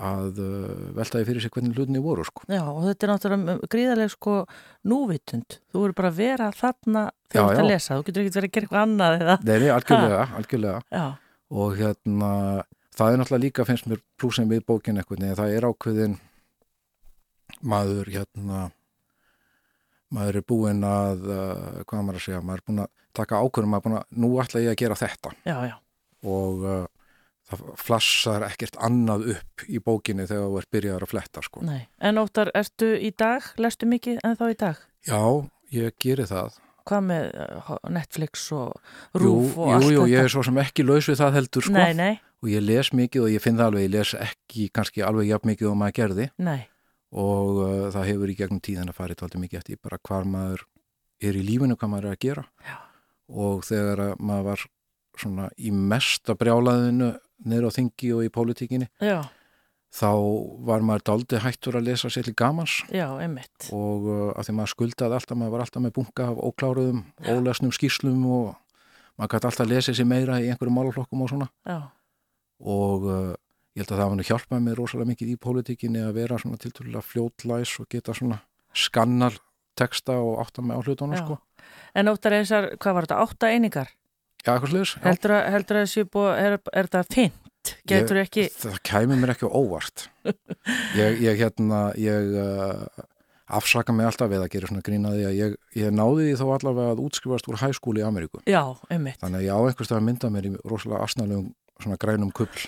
að 0.00 0.38
uh, 0.40 0.68
veltaði 0.96 1.28
fyrir 1.28 1.44
sig 1.44 1.52
hvernig 1.52 1.76
hlutinni 1.76 2.02
voru 2.02 2.24
sko. 2.26 2.46
Já 2.50 2.62
og 2.64 2.82
þetta 2.86 3.06
er 3.06 3.12
náttúrulega 3.12 3.70
gríðarlega 3.74 4.12
sko 4.14 4.36
núvitund, 4.88 5.58
þú 5.72 5.84
verður 5.84 5.96
bara 6.00 6.12
að 6.12 6.20
vera 6.22 6.50
þarna 6.56 7.04
þegar 7.28 7.42
þú 7.42 7.52
ert 7.52 7.62
að 7.62 7.70
lesa, 7.70 7.96
þú 7.96 8.06
getur 8.08 8.22
ekki 8.22 8.34
verið 8.36 8.48
að 8.48 8.54
gera 8.56 8.66
eitthvað 8.66 8.84
annað 8.86 9.16
eða 9.20 9.38
Nei, 9.42 9.54
nei 9.62 9.72
algjörlega, 9.76 10.26
algjörlega. 10.40 11.06
Og 11.52 11.74
hérna 11.76 12.30
það 12.96 13.08
er 13.12 13.20
náttúrulega 13.20 13.44
líka 13.46 13.66
finnst 13.68 13.88
mér 13.90 14.04
plúsin 14.20 14.50
við 14.50 14.64
bókin 14.68 15.00
eitthvað, 15.00 15.26
það 15.38 15.56
er 15.56 15.68
ákveðin 15.68 16.16
maður 17.62 18.10
hérna 18.12 18.70
maður 20.12 20.40
er 20.40 20.46
búinn 20.48 20.82
að 20.86 21.28
uh, 21.28 21.78
hvað 21.88 22.04
maður 22.04 22.18
að 22.18 22.26
segja, 22.26 22.42
maður 22.44 22.60
er 22.60 22.66
búinn 22.68 22.82
að 22.84 22.90
taka 23.16 23.40
ákvörðum 23.40 23.72
maður 23.72 23.82
er 23.82 23.86
búinn 23.86 24.00
að, 24.00 24.18
nú 24.24 24.32
ætla 24.42 24.64
ég 24.64 24.74
að 24.74 24.80
gera 24.82 24.98
þetta 25.00 25.32
já, 25.46 25.56
já. 25.70 25.76
og 26.34 26.66
uh, 26.66 26.82
það 27.52 27.62
flassar 27.82 28.46
ekkert 28.48 28.80
annað 28.82 29.28
upp 29.36 29.64
í 29.68 29.78
bókinni 29.78 30.26
þegar 30.26 30.48
þú 30.48 30.58
ert 30.62 30.72
byrjaður 30.74 31.06
að 31.06 31.12
fletta 31.14 31.44
sko. 31.46 31.62
En 32.02 32.20
óttar, 32.22 32.50
ertu 32.58 32.92
í 32.98 33.12
dag 33.14 33.46
lestu 33.62 33.88
mikið 33.90 34.20
en 34.26 34.36
þá 34.40 34.44
í 34.48 34.58
dag? 34.64 34.82
Já, 35.06 35.22
ég 35.74 35.96
gerir 36.02 36.30
það 36.30 36.60
Hvað 36.82 37.02
með 37.06 37.28
uh, 37.38 37.76
Netflix 37.94 38.48
og 38.56 38.72
Rúf 39.14 39.52
jú, 39.54 39.62
og 39.62 39.68
allt 39.70 39.84
jú, 39.86 39.92
jú, 39.92 40.00
þetta? 40.00 40.06
Jú, 40.08 40.10
ég 40.10 40.24
er 40.26 40.32
svo 40.34 40.42
sem 40.42 40.56
ekki 40.58 40.82
laus 40.82 41.06
við 41.06 41.20
það 41.20 41.36
heldur 41.36 41.66
sko. 41.68 41.74
Nei, 41.76 41.92
nei 41.94 42.14
og 42.42 42.50
ég 42.50 42.62
les 42.66 42.90
mikið 42.90 43.24
og 43.24 43.30
ég 43.30 43.42
finn 43.42 43.58
það 43.58 43.70
alveg, 43.70 43.84
ég 43.86 43.92
les 43.94 44.12
ekki 44.18 44.68
kannski 44.74 45.04
alveg 45.06 45.30
jafn 45.30 45.52
mikið 45.52 45.68
og 45.70 45.76
maður 45.78 45.96
gerði 46.00 46.28
Nei. 46.42 46.60
og 47.14 47.60
uh, 47.62 47.88
það 47.94 48.08
hefur 48.10 48.32
í 48.32 48.38
gegnum 48.38 48.62
tíðan 48.66 48.90
að 48.90 48.98
fara 48.98 49.14
eitthvað 49.14 49.42
mikið 49.44 49.60
eftir 49.60 49.82
bara 49.82 50.00
hvar 50.02 50.26
maður 50.26 50.64
er 51.22 51.38
í 51.38 51.44
lífinu, 51.46 51.78
hvað 51.78 51.92
maður 51.92 52.08
er 52.08 52.16
að 52.16 52.22
gera 52.26 52.44
Já. 52.66 52.76
og 53.46 53.62
þegar 53.68 54.02
maður 54.18 54.48
var 54.50 54.64
svona 55.18 55.48
í 55.58 55.72
mesta 55.74 56.36
brjálaðinu 56.38 57.12
neyru 57.48 57.70
á 57.70 57.72
þingi 57.74 58.12
og 58.16 58.24
í 58.26 58.30
pólitíkinni 58.32 58.88
Já. 59.02 59.26
þá 59.92 60.10
var 60.66 60.84
maður 60.86 61.06
daldi 61.10 61.42
hættur 61.42 61.78
að 61.80 61.88
lesa 61.90 62.10
sér 62.12 62.28
til 62.28 62.36
gamans 62.38 62.80
Já, 62.92 63.08
einmitt 63.20 63.68
og 63.74 64.08
uh, 64.08 64.24
að 64.36 64.48
því 64.48 64.56
maður 64.58 64.74
skuldaði 64.74 65.18
alltaf, 65.18 65.38
maður 65.38 65.54
var 65.56 65.64
alltaf 65.66 65.84
með 65.84 65.94
bunga 65.98 66.28
af 66.30 66.42
ókláruðum, 66.48 67.04
ólesnum 67.26 67.74
skýrslum 67.74 68.26
og 68.30 68.52
maður 69.18 69.34
gæti 69.36 69.50
alltaf 69.50 69.70
lesið 69.70 69.98
sér 70.00 70.08
meira 70.08 70.40
í 70.40 70.50
einhverju 70.50 70.76
málaflokkum 70.76 71.24
og 71.26 71.32
svona 71.32 71.50
Já. 71.68 71.78
og 72.62 73.08
uh, 73.08 73.32
ég 73.76 73.84
held 73.84 73.94
að 73.94 74.02
það 74.02 74.10
var 74.12 74.18
nú 74.18 74.28
hjálpað 74.28 74.66
mér 74.66 74.80
rosalega 74.80 75.12
mikið 75.12 75.32
í 75.34 75.40
pólitíkinni 75.40 76.04
að 76.04 76.18
vera 76.20 76.40
svona 76.40 76.60
tilturlega 76.60 77.04
fljótlæs 77.06 77.78
og 77.82 77.88
geta 77.92 78.14
svona 78.16 78.42
skannar 78.76 79.36
texta 79.78 80.18
og 80.20 80.40
átta 80.42 80.64
með 80.64 80.80
á 80.80 80.84
hlutunum 80.84 81.16
sko. 81.20 81.38
En 81.96 82.10
óttar 82.12 82.36
þessar, 82.36 82.70
hvað 82.80 82.96
var 82.96 83.06
þetta, 83.06 83.20
átta 83.24 83.50
einingar? 83.52 83.92
Já, 84.42 84.56
eitthvað 84.56 84.72
sluðis. 84.72 84.96
Heldur 85.04 85.36
að, 85.36 85.44
heldur 85.54 85.78
að 85.78 85.86
þessi 85.86 86.04
búið, 86.10 86.32
er, 86.42 86.58
er 86.72 86.90
þetta 86.90 87.14
fint? 87.14 87.72
Getur 87.86 88.18
ég, 88.18 88.26
ekki... 88.26 88.44
Það 88.58 88.78
kæmi 88.88 89.18
mér 89.20 89.34
ekki 89.36 89.46
óvart. 89.46 90.08
ég, 91.00 91.20
ég 91.22 91.38
hérna, 91.38 91.82
ég 92.00 92.32
uh, 92.42 93.04
afsaka 93.54 93.94
mig 93.94 94.08
alltaf 94.08 94.32
við 94.32 94.42
að 94.42 94.50
gera 94.56 94.70
svona 94.70 94.84
grínaði 94.86 95.28
að 95.28 95.38
ég, 95.38 95.56
ég 95.78 95.94
náði 95.94 96.26
því 96.26 96.34
þó 96.40 96.44
allavega 96.56 96.96
að 96.96 97.04
útskrifast 97.04 97.50
úr 97.52 97.60
hæskúli 97.62 98.02
í 98.02 98.06
Ameríku. 98.06 98.42
Já, 98.50 98.64
einmitt. 98.90 99.20
Þannig 99.22 99.42
að 99.42 99.46
ég 99.46 99.54
á 99.54 99.60
einhverstað 99.62 100.00
að 100.00 100.06
mynda 100.08 100.32
mér 100.34 100.50
í 100.50 100.54
rosalega 100.66 101.06
asnalegum 101.06 101.48
svona 101.82 101.98
grænum 102.02 102.34
kull. 102.34 102.66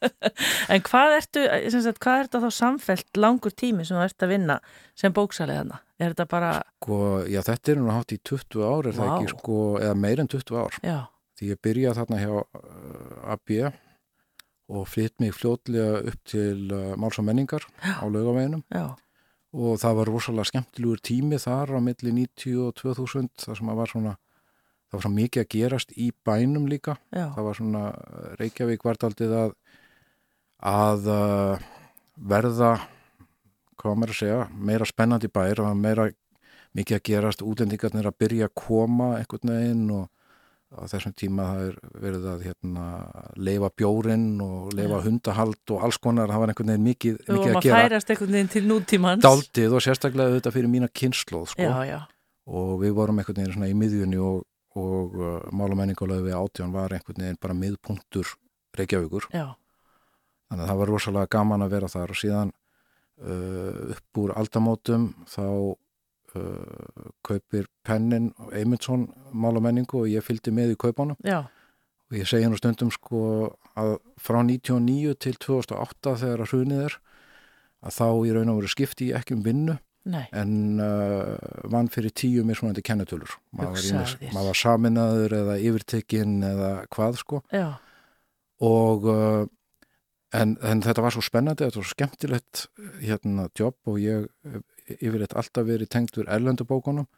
en 0.72 0.86
hvað 0.86 1.18
ertu, 1.18 1.46
sagt, 1.74 2.02
hvað 2.02 2.22
er 2.22 2.30
þetta 2.30 2.42
þá 2.46 2.50
samfelt 2.60 3.22
langur 3.22 3.54
tími 3.54 3.86
sem 3.86 3.98
þú 3.98 4.06
ert 4.06 4.26
að 4.26 4.34
vinna 4.36 4.58
sem 4.98 5.14
bóksaliðana? 5.16 5.82
Er 6.00 6.14
þetta 6.14 6.26
bara... 6.30 6.50
Sko, 6.80 6.98
já 7.28 7.42
þetta 7.44 7.72
er 7.72 7.80
nú 7.80 7.92
hátt 7.92 8.14
í 8.16 8.18
20 8.24 8.64
ár, 8.64 8.88
er 8.88 8.96
wow. 8.96 8.98
það 8.98 9.10
ekki, 9.12 9.34
sko, 9.34 9.58
eða 9.82 9.98
meir 10.00 10.22
en 10.22 10.30
20 10.32 10.60
ár. 10.62 10.78
Já. 10.86 10.98
Því 11.36 11.50
ég 11.52 11.60
byrjaði 11.66 11.98
þarna 12.00 12.20
hjá 12.22 12.32
uh, 12.40 13.34
AB 13.34 13.54
og 14.70 14.86
flytt 14.86 15.16
mig 15.20 15.34
fljótlega 15.34 16.00
upp 16.06 16.24
til 16.30 16.72
uh, 16.72 16.96
Máls 17.00 17.20
og 17.20 17.26
menningar 17.26 17.66
já. 17.82 17.94
á 18.00 18.04
laugaveginum. 18.08 18.64
Og 19.50 19.78
það 19.82 19.96
var 19.98 20.10
rosalega 20.14 20.50
skemmtilegur 20.52 21.04
tími 21.04 21.40
þar 21.42 21.74
á 21.74 21.78
milli 21.82 22.14
90 22.22 22.60
og 22.64 22.74
2000, 22.80 23.32
þar 23.44 23.60
sem 23.60 23.72
að 23.72 23.80
var 23.82 23.92
svona 23.92 24.16
það 24.90 24.98
var 24.98 25.04
svo 25.06 25.12
mikið 25.14 25.44
að 25.44 25.50
gerast 25.54 25.92
í 25.94 26.08
bænum 26.26 26.66
líka 26.70 26.96
það 27.14 27.44
var 27.46 27.58
svona 27.58 27.82
Reykjavík 28.40 28.86
vartaldið 28.86 29.34
að 29.38 29.52
að 30.70 31.06
uh, 31.08 31.68
verða 32.30 32.72
hvað 33.80 33.98
maður 33.98 34.14
að 34.14 34.20
segja, 34.20 34.40
meira 34.52 34.88
spennandi 34.88 35.30
bær 35.32 35.64
og 35.64 35.76
meira 35.78 36.08
mikið 36.76 36.96
að 36.96 37.04
gerast 37.08 37.42
útlendingarnir 37.42 38.08
að 38.10 38.18
byrja 38.22 38.48
að 38.48 38.56
koma 38.60 39.12
einhvern 39.18 39.54
veginn 39.56 39.86
og 39.96 40.08
á 40.70 40.86
þessum 40.86 41.14
tíma 41.18 41.48
það 41.48 41.64
er 41.66 41.78
verið 42.04 42.26
að 42.30 42.44
hérna, 42.46 42.84
leifa 43.34 43.72
bjórin 43.74 44.28
og 44.44 44.68
leifa 44.78 45.00
ja. 45.00 45.00
hundahald 45.08 45.72
og 45.74 45.86
alls 45.88 45.98
konar, 45.98 46.30
það 46.30 46.44
var 46.44 46.52
einhvern 46.52 46.70
veginn 46.70 46.86
mikið, 46.86 47.16
mikið 47.24 47.32
að 47.34 47.40
gera. 47.40 47.56
Og 47.56 47.64
maður 47.64 47.80
færast 47.80 48.14
einhvern 48.14 48.36
veginn 48.36 48.52
til 48.54 48.62
nútímans. 48.68 49.24
Daldið 49.24 49.74
og 49.74 49.82
sérstaklega 49.82 50.36
þetta 50.36 50.54
fyrir 50.54 50.70
mína 50.70 50.90
kynnslóð 50.94 51.50
sko. 51.56 51.66
Já, 51.66 51.74
já. 51.88 51.98
Og 52.50 52.76
við 52.84 52.94
vorum 53.00 53.18
einhvern 53.18 53.42
veginn 53.42 53.56
svona 53.56 53.72
í 53.72 53.74
miðjunni 53.80 54.22
og 54.22 54.44
og 54.78 55.16
uh, 55.18 55.38
málamenningulega 55.54 56.22
við 56.22 56.36
átján 56.38 56.74
var 56.74 56.94
einhvern 56.94 57.24
veginn 57.24 57.40
bara 57.42 57.56
miðpunktur 57.58 58.36
Reykjavíkur 58.78 59.26
Já. 59.34 59.56
þannig 60.48 60.62
að 60.62 60.68
það 60.70 60.80
var 60.80 60.92
rosalega 60.94 61.30
gaman 61.34 61.64
að 61.64 61.72
vera 61.74 61.90
þar 61.90 62.14
og 62.14 62.20
síðan 62.20 62.52
upp 63.20 64.20
úr 64.22 64.32
aldamótum 64.36 65.10
þá 65.28 65.44
uh, 66.36 67.10
kaupir 67.26 67.68
Pennin 67.86 68.30
og 68.40 68.54
Eymundsson 68.56 69.08
málamenningu 69.32 70.04
og 70.04 70.10
ég 70.10 70.24
fylgdi 70.24 70.54
með 70.54 70.74
í 70.74 70.80
kaupanum 70.80 71.18
Já. 71.26 71.42
og 72.10 72.16
ég 72.16 72.28
segi 72.28 72.48
nú 72.48 72.58
stundum 72.60 72.92
sko 72.94 73.22
að 73.78 73.98
frá 74.20 74.40
1999 74.42 75.18
til 75.20 75.36
2008 75.42 76.16
þegar 76.24 76.44
að 76.44 76.54
hrunið 76.54 76.82
er 76.88 76.98
að 77.80 77.96
þá 77.96 78.08
í 78.26 78.34
raun 78.36 78.52
og 78.52 78.58
veru 78.60 78.72
skipti 78.72 79.10
ég 79.10 79.20
ekki 79.20 79.36
um 79.36 79.44
vinnu 79.44 79.78
Nei. 80.10 80.24
en 80.32 80.80
uh, 80.80 81.36
vann 81.68 81.90
fyrir 81.92 82.12
tíu 82.16 82.44
mismunandi 82.48 82.80
kennetölur 82.84 83.34
maður, 83.52 84.16
maður 84.32 84.48
var 84.48 84.56
saminaður 84.56 85.34
eða 85.42 85.56
yfirtekinn 85.60 86.38
eða 86.40 86.70
hvað 86.88 87.18
sko 87.20 87.42
Já. 87.52 87.74
og 88.64 89.08
uh, 89.12 89.44
en, 90.36 90.56
en 90.62 90.82
þetta 90.84 91.04
var 91.04 91.14
svo 91.14 91.22
spennandi 91.24 91.66
þetta 91.66 91.80
var 91.80 91.86
svo 91.86 91.94
skemmtilegt 91.94 92.66
hérna 93.02 93.48
jobb 93.58 93.90
og 93.90 93.98
ég 94.02 94.28
yfirleitt 94.98 95.36
alltaf 95.38 95.66
verið 95.66 95.90
tengdur 95.92 96.30
erlendubókunum 96.30 97.08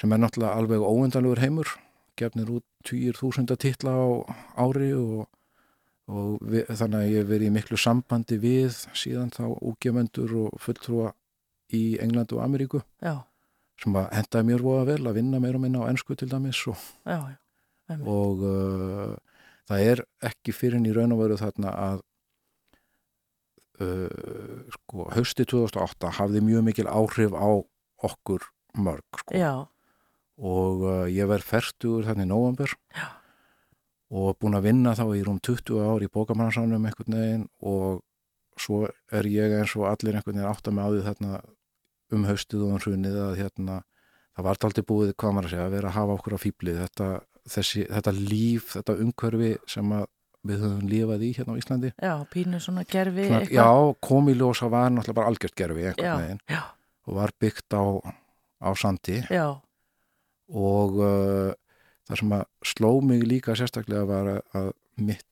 sem 0.00 0.12
er 0.12 0.20
náttúrulega 0.20 0.56
alveg 0.56 0.84
óendanlegur 0.84 1.42
heimur 1.42 1.74
gefnir 2.20 2.50
út 2.52 2.64
20.000 2.88 3.56
titla 3.60 3.92
á 3.96 4.08
ári 4.60 4.92
og, 4.96 5.26
og 6.10 6.36
við, 6.44 6.68
þannig 6.68 7.00
að 7.00 7.14
ég 7.14 7.28
verið 7.28 7.48
í 7.48 7.54
miklu 7.56 7.80
sambandi 7.80 8.38
við 8.40 8.76
síðan 8.96 9.32
þá 9.34 9.44
úgefendur 9.56 10.36
og 10.44 10.60
fulltrúa 10.60 11.12
í 11.76 11.98
England 12.02 12.32
og 12.34 12.44
Ameríku 12.44 12.82
já. 13.00 13.22
sem 13.80 13.96
að 13.96 14.10
hendaði 14.18 14.48
mér 14.50 14.64
voða 14.64 14.86
vel 14.92 15.02
að 15.06 15.20
vinna 15.20 15.40
meira 15.42 15.60
og 15.60 15.64
minna 15.64 15.84
á 15.86 15.90
ennsku 15.92 16.16
til 16.18 16.30
dæmis 16.30 16.60
og, 16.70 16.80
já, 17.06 17.20
og 18.00 18.44
uh, 18.44 19.16
það 19.70 19.90
er 19.92 20.04
ekki 20.30 20.56
fyrir 20.56 20.82
í 20.82 20.94
raun 20.96 21.14
og 21.14 21.22
veru 21.24 21.38
þarna 21.40 21.74
að 21.76 22.06
uh, 23.84 24.64
sko, 24.76 25.08
hausti 25.14 25.46
2008 25.48 26.14
hafði 26.20 26.44
mjög 26.46 26.66
mikil 26.68 26.88
áhrif 26.90 27.36
á 27.36 27.50
okkur 28.10 28.46
mörg 28.80 29.22
sko. 29.22 29.36
og 30.40 30.84
uh, 30.86 31.06
ég 31.10 31.28
verð 31.30 31.48
færtugur 31.48 32.06
þannig 32.08 32.28
í 32.28 32.30
nóvambur 32.30 32.76
og 34.10 34.38
búin 34.42 34.58
að 34.58 34.70
vinna 34.70 34.96
þá 34.98 35.04
í 35.14 35.24
rúm 35.26 35.38
20 35.38 35.82
ár 35.86 36.02
í 36.02 36.10
bókamannarsanum 36.10 36.86
einhvern 36.86 37.18
veginn 37.18 37.48
og 37.62 38.00
svo 38.60 38.84
er 39.14 39.28
ég 39.30 39.54
eins 39.60 39.76
og 39.78 39.86
allir 39.90 40.16
einhvern 40.18 40.40
veginn 40.40 40.50
átt 40.50 40.68
að 40.68 40.76
með 40.76 40.86
á 40.86 40.90
því 40.90 41.02
þarna 41.08 41.40
um 42.16 42.26
haustið 42.26 42.64
og 42.66 42.74
um 42.74 42.80
hrunið 42.82 43.18
að 43.22 43.36
hérna, 43.38 43.76
það 44.36 44.46
var 44.46 44.64
aldrei 44.68 44.86
búið, 44.86 45.12
hvað 45.20 45.34
maður 45.36 45.48
að 45.48 45.54
segja, 45.54 45.66
að 45.66 45.76
vera 45.76 45.90
að 45.90 45.96
hafa 45.98 46.16
okkur 46.18 46.36
á 46.36 46.38
fýblið, 46.44 46.80
þetta, 46.84 47.08
þessi, 47.54 47.84
þetta 47.90 48.14
líf, 48.16 48.72
þetta 48.74 48.96
umhverfi 49.04 49.52
sem 49.70 49.94
við 50.46 50.62
höfum 50.64 50.84
lifað 50.88 51.24
í 51.26 51.30
hérna 51.36 51.56
á 51.56 51.60
Íslandi. 51.60 51.92
Já, 52.00 52.14
pínu 52.32 52.60
svona 52.62 52.84
gerfi 52.88 53.26
svona. 53.28 53.48
Já, 53.52 53.68
komiljósa 54.00 54.70
var 54.72 54.92
náttúrulega 54.92 55.18
bara 55.18 55.32
algjört 55.32 55.56
gerfi 55.58 55.88
veginn 55.90 56.40
já. 56.48 56.62
og 57.06 57.18
var 57.18 57.34
byggt 57.40 57.76
á, 57.76 57.84
á 58.64 58.70
sandi 58.76 59.20
já. 59.28 59.60
og 60.48 61.00
uh, 61.00 61.52
það 62.08 62.22
sem 62.22 62.32
að 62.38 62.46
sló 62.72 62.92
mig 63.04 63.26
líka 63.28 63.56
sérstaklega 63.58 64.06
var 64.08 64.32
að 64.56 64.72
mitt 64.96 65.26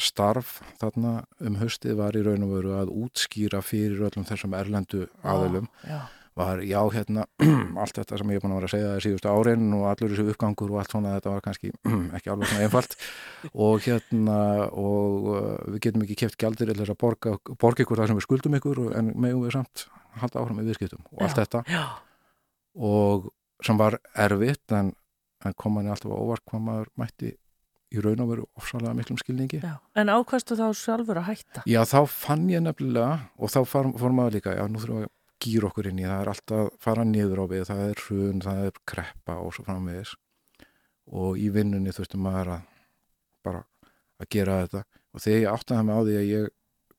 starf 0.00 0.58
þarna 0.80 1.22
um 1.38 1.60
höstið 1.60 1.98
var 2.00 2.16
í 2.18 2.24
raun 2.26 2.46
og 2.48 2.56
veru 2.56 2.74
að 2.74 2.90
útskýra 2.90 3.62
fyrir 3.62 4.02
öllum 4.08 4.26
þessum 4.26 4.56
erlendu 4.58 5.06
aðilum 5.22 5.70
já, 5.84 5.94
já. 5.94 6.00
Var 6.34 6.62
já 6.66 6.80
hérna 6.90 7.26
allt 7.82 7.98
þetta 7.98 8.18
sem 8.18 8.32
ég 8.32 8.40
er 8.40 8.44
búin 8.44 8.54
að 8.54 8.60
vera 8.60 8.68
að 8.68 8.72
segja 8.74 8.88
það 8.88 8.96
er 8.96 9.04
síðustu 9.06 9.30
árin 9.30 9.76
og 9.76 9.84
allur 9.90 10.14
þessu 10.14 10.32
uppgangur 10.32 10.72
og 10.72 10.80
allt 10.80 10.94
svona 10.94 11.12
þetta 11.16 11.34
var 11.34 11.44
kannski 11.44 11.70
ekki 12.18 12.32
alveg 12.32 12.50
svona 12.50 12.66
einfalt 12.66 12.96
og 13.66 13.84
hérna 13.86 14.38
og 14.70 15.28
uh, 15.30 15.52
við 15.74 15.78
getum 15.86 16.06
ekki 16.06 16.18
kæft 16.24 16.40
gældir 16.40 16.72
eða 16.72 16.82
þess 16.82 16.96
að 16.96 17.00
borga, 17.04 17.36
borga 17.54 17.86
ykkur 17.86 18.02
það 18.02 18.10
sem 18.10 18.20
við 18.20 18.26
skuldum 18.26 18.58
ykkur 18.58 18.82
en 18.98 19.14
meðum 19.14 19.46
við 19.46 19.56
samt 19.58 19.86
halda 20.18 20.42
áfram 20.42 20.60
með 20.60 20.72
viðskiptum 20.72 21.06
og 21.12 21.24
allt 21.26 21.38
já, 21.38 21.46
þetta 21.46 21.86
og 22.74 23.30
sem 23.64 23.78
var 23.78 24.00
erfitt 24.26 24.74
en, 24.74 24.92
en 25.46 25.56
kom 25.58 25.78
manni 25.78 25.92
alltaf 25.94 26.10
á 26.10 26.18
óvart 26.18 26.44
hvað 26.50 26.66
maður 26.66 26.92
mætti 26.98 27.34
í 27.94 28.02
raun 28.02 28.22
og 28.24 28.30
veru 28.32 28.46
ofsalega 28.58 28.94
miklum 28.96 29.18
skilningi. 29.20 29.60
Já. 29.62 29.76
En 29.94 30.10
ákvæmstu 30.10 30.56
þá 30.58 30.66
sjálfur 30.74 31.20
að 31.20 31.28
hætta? 31.28 31.62
Já, 31.70 31.80
þá 31.86 32.00
fann 32.10 32.48
ég 32.50 32.64
nefnilega 32.64 33.28
og 33.38 33.52
þá 33.54 33.60
fór 33.70 34.16
maður 34.16 34.38
líka, 34.38 34.54
já, 34.56 34.64
nú 34.66 34.82
þurfum 34.82 35.04
við 35.04 35.12
gýra 35.44 35.68
okkur 35.70 35.90
inn 35.90 36.00
í, 36.00 36.06
það 36.08 36.22
er 36.22 36.32
alltaf 36.32 36.74
fara 36.82 37.04
niður 37.08 37.44
á 37.44 37.46
við, 37.52 37.64
það 37.68 37.82
er 37.86 38.02
hrun, 38.06 38.42
það 38.44 38.60
er 38.68 38.82
kreppa 38.90 39.38
og 39.42 39.54
svo 39.54 39.64
framvegis 39.66 40.14
og 41.12 41.40
í 41.40 41.50
vinnunni 41.52 41.92
þurftum 41.92 42.24
maður 42.24 42.54
að 42.56 42.68
bara 43.44 43.64
að 44.22 44.30
gera 44.32 44.60
þetta 44.64 44.84
og 44.84 45.24
þegar 45.24 45.42
ég 45.42 45.50
áttaði 45.52 45.86
mig 45.86 45.98
á 45.98 46.02
því 46.04 46.16
að 46.20 46.30
ég 46.30 46.52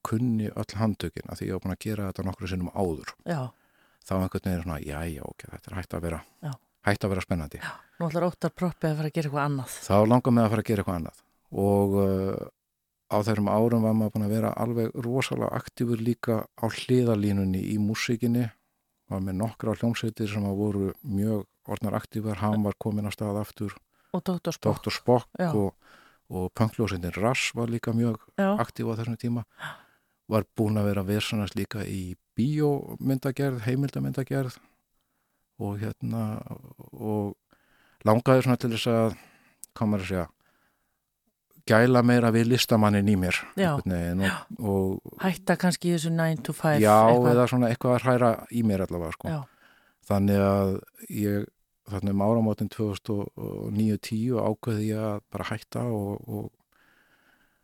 kunni 0.05 0.49
öll 0.53 0.77
handtökin 0.77 1.31
að 1.31 1.39
því 1.39 1.47
ég 1.49 1.57
var 1.57 1.63
búin 1.63 1.75
að 1.75 1.85
gera 1.87 2.09
þetta 2.09 2.25
nokkru 2.27 2.49
sinnum 2.51 2.73
áður 2.75 3.13
já. 3.25 3.41
þá 4.05 4.13
einhvern 4.19 4.45
veginn 4.45 4.59
er 4.59 4.65
svona, 4.65 4.79
já, 4.85 4.99
já, 5.09 5.23
ok, 5.25 5.47
þetta 5.53 5.71
er 5.71 5.77
hægt 5.79 5.95
að 5.97 6.05
vera 6.05 6.19
já. 6.45 6.51
hægt 6.89 7.05
að 7.07 7.15
vera 7.15 7.25
spennandi 7.25 7.61
já. 7.63 7.71
Nú 7.95 8.09
ætlar 8.09 8.27
óttar 8.27 8.53
proppið 8.53 8.91
að 8.91 8.99
fara 8.99 9.09
að 9.09 9.15
gera 9.15 9.29
eitthvað 9.29 9.47
annað 9.49 9.79
Þá 9.87 9.95
langar 10.11 10.35
mig 10.35 10.45
að 10.45 10.53
fara 10.53 10.65
að 10.65 10.69
gera 10.69 10.83
eitthvað 10.83 10.99
annað 10.99 11.23
og 11.65 11.97
uh, 12.01 12.45
á 13.11 13.17
þessum 13.21 13.49
árum 13.51 13.85
var 13.85 13.93
maður 13.93 14.13
búin 14.15 14.27
að 14.27 14.35
vera 14.35 14.53
alveg 14.57 14.93
rosalega 15.05 15.51
aktífur 15.59 16.01
líka 16.01 16.37
á 16.57 16.65
hliðalínunni 16.65 17.61
í 17.73 17.77
músikinni 17.81 18.47
var 19.11 19.21
með 19.21 19.39
nokkra 19.43 19.75
hljómsveitir 19.77 20.31
sem 20.31 20.45
voru 20.57 20.91
mjög 21.03 21.45
orðnar 21.69 21.97
aktífar, 21.99 22.41
hann 22.41 22.65
var 22.65 22.77
komin 22.81 23.09
á 23.09 23.11
stað 23.13 23.41
aftur 23.41 23.75
og 24.15 24.23
Dr. 24.23 24.55
Spock, 24.55 24.81
Dr. 24.81 24.93
Spock 24.93 25.41
og, 25.51 25.73
og 26.29 26.51
punkljósindin 26.57 27.17
Rass 27.19 27.53
var 27.57 27.69
líka 27.69 27.93
mjög 27.93 28.21
Já. 28.39 28.55
aktív 28.57 28.93
á 28.93 28.97
þessum 28.97 29.17
tíma 29.21 29.45
var 30.31 30.45
búin 30.57 30.79
að 30.81 30.89
vera 30.89 31.05
versanast 31.05 31.57
líka 31.57 31.85
í 31.85 32.15
bíómyndagerð, 32.35 33.61
heimildamyndagerð 33.67 34.57
og 35.61 35.77
hérna 35.79 36.23
og 36.91 37.35
langaði 38.07 38.45
svona 38.45 38.59
til 38.59 38.73
þess 38.73 38.89
að 38.91 39.19
komar 39.77 40.01
að 40.01 40.09
segja 40.09 40.25
gæla 41.69 42.03
meira 42.05 42.31
við 42.33 42.51
listamannin 42.53 43.09
í 43.09 43.15
mér 43.19 43.39
og, 43.57 43.81
og 44.61 45.17
hætta 45.23 45.57
kannski 45.59 45.95
þessu 45.95 46.13
9 46.13 46.43
to 46.45 46.53
5 46.53 46.83
já, 46.83 46.93
eitthvað. 46.93 47.31
eða 47.33 47.47
svona 47.51 47.71
eitthvað 47.71 47.97
að 47.97 48.05
hræra 48.05 48.31
í 48.53 48.61
mér 48.67 48.85
allavega 48.85 49.15
sko. 49.17 49.39
þannig 50.05 50.45
að 50.45 50.75
ég 51.09 51.47
þannig 51.89 52.15
um 52.15 52.23
áramótin 52.25 52.69
2009-10 52.73 54.37
ákveði 54.41 54.91
ég 54.91 55.09
að 55.09 55.17
bara 55.33 55.49
hætta 55.51 55.83
og, 55.85 56.21
og, 56.25 56.47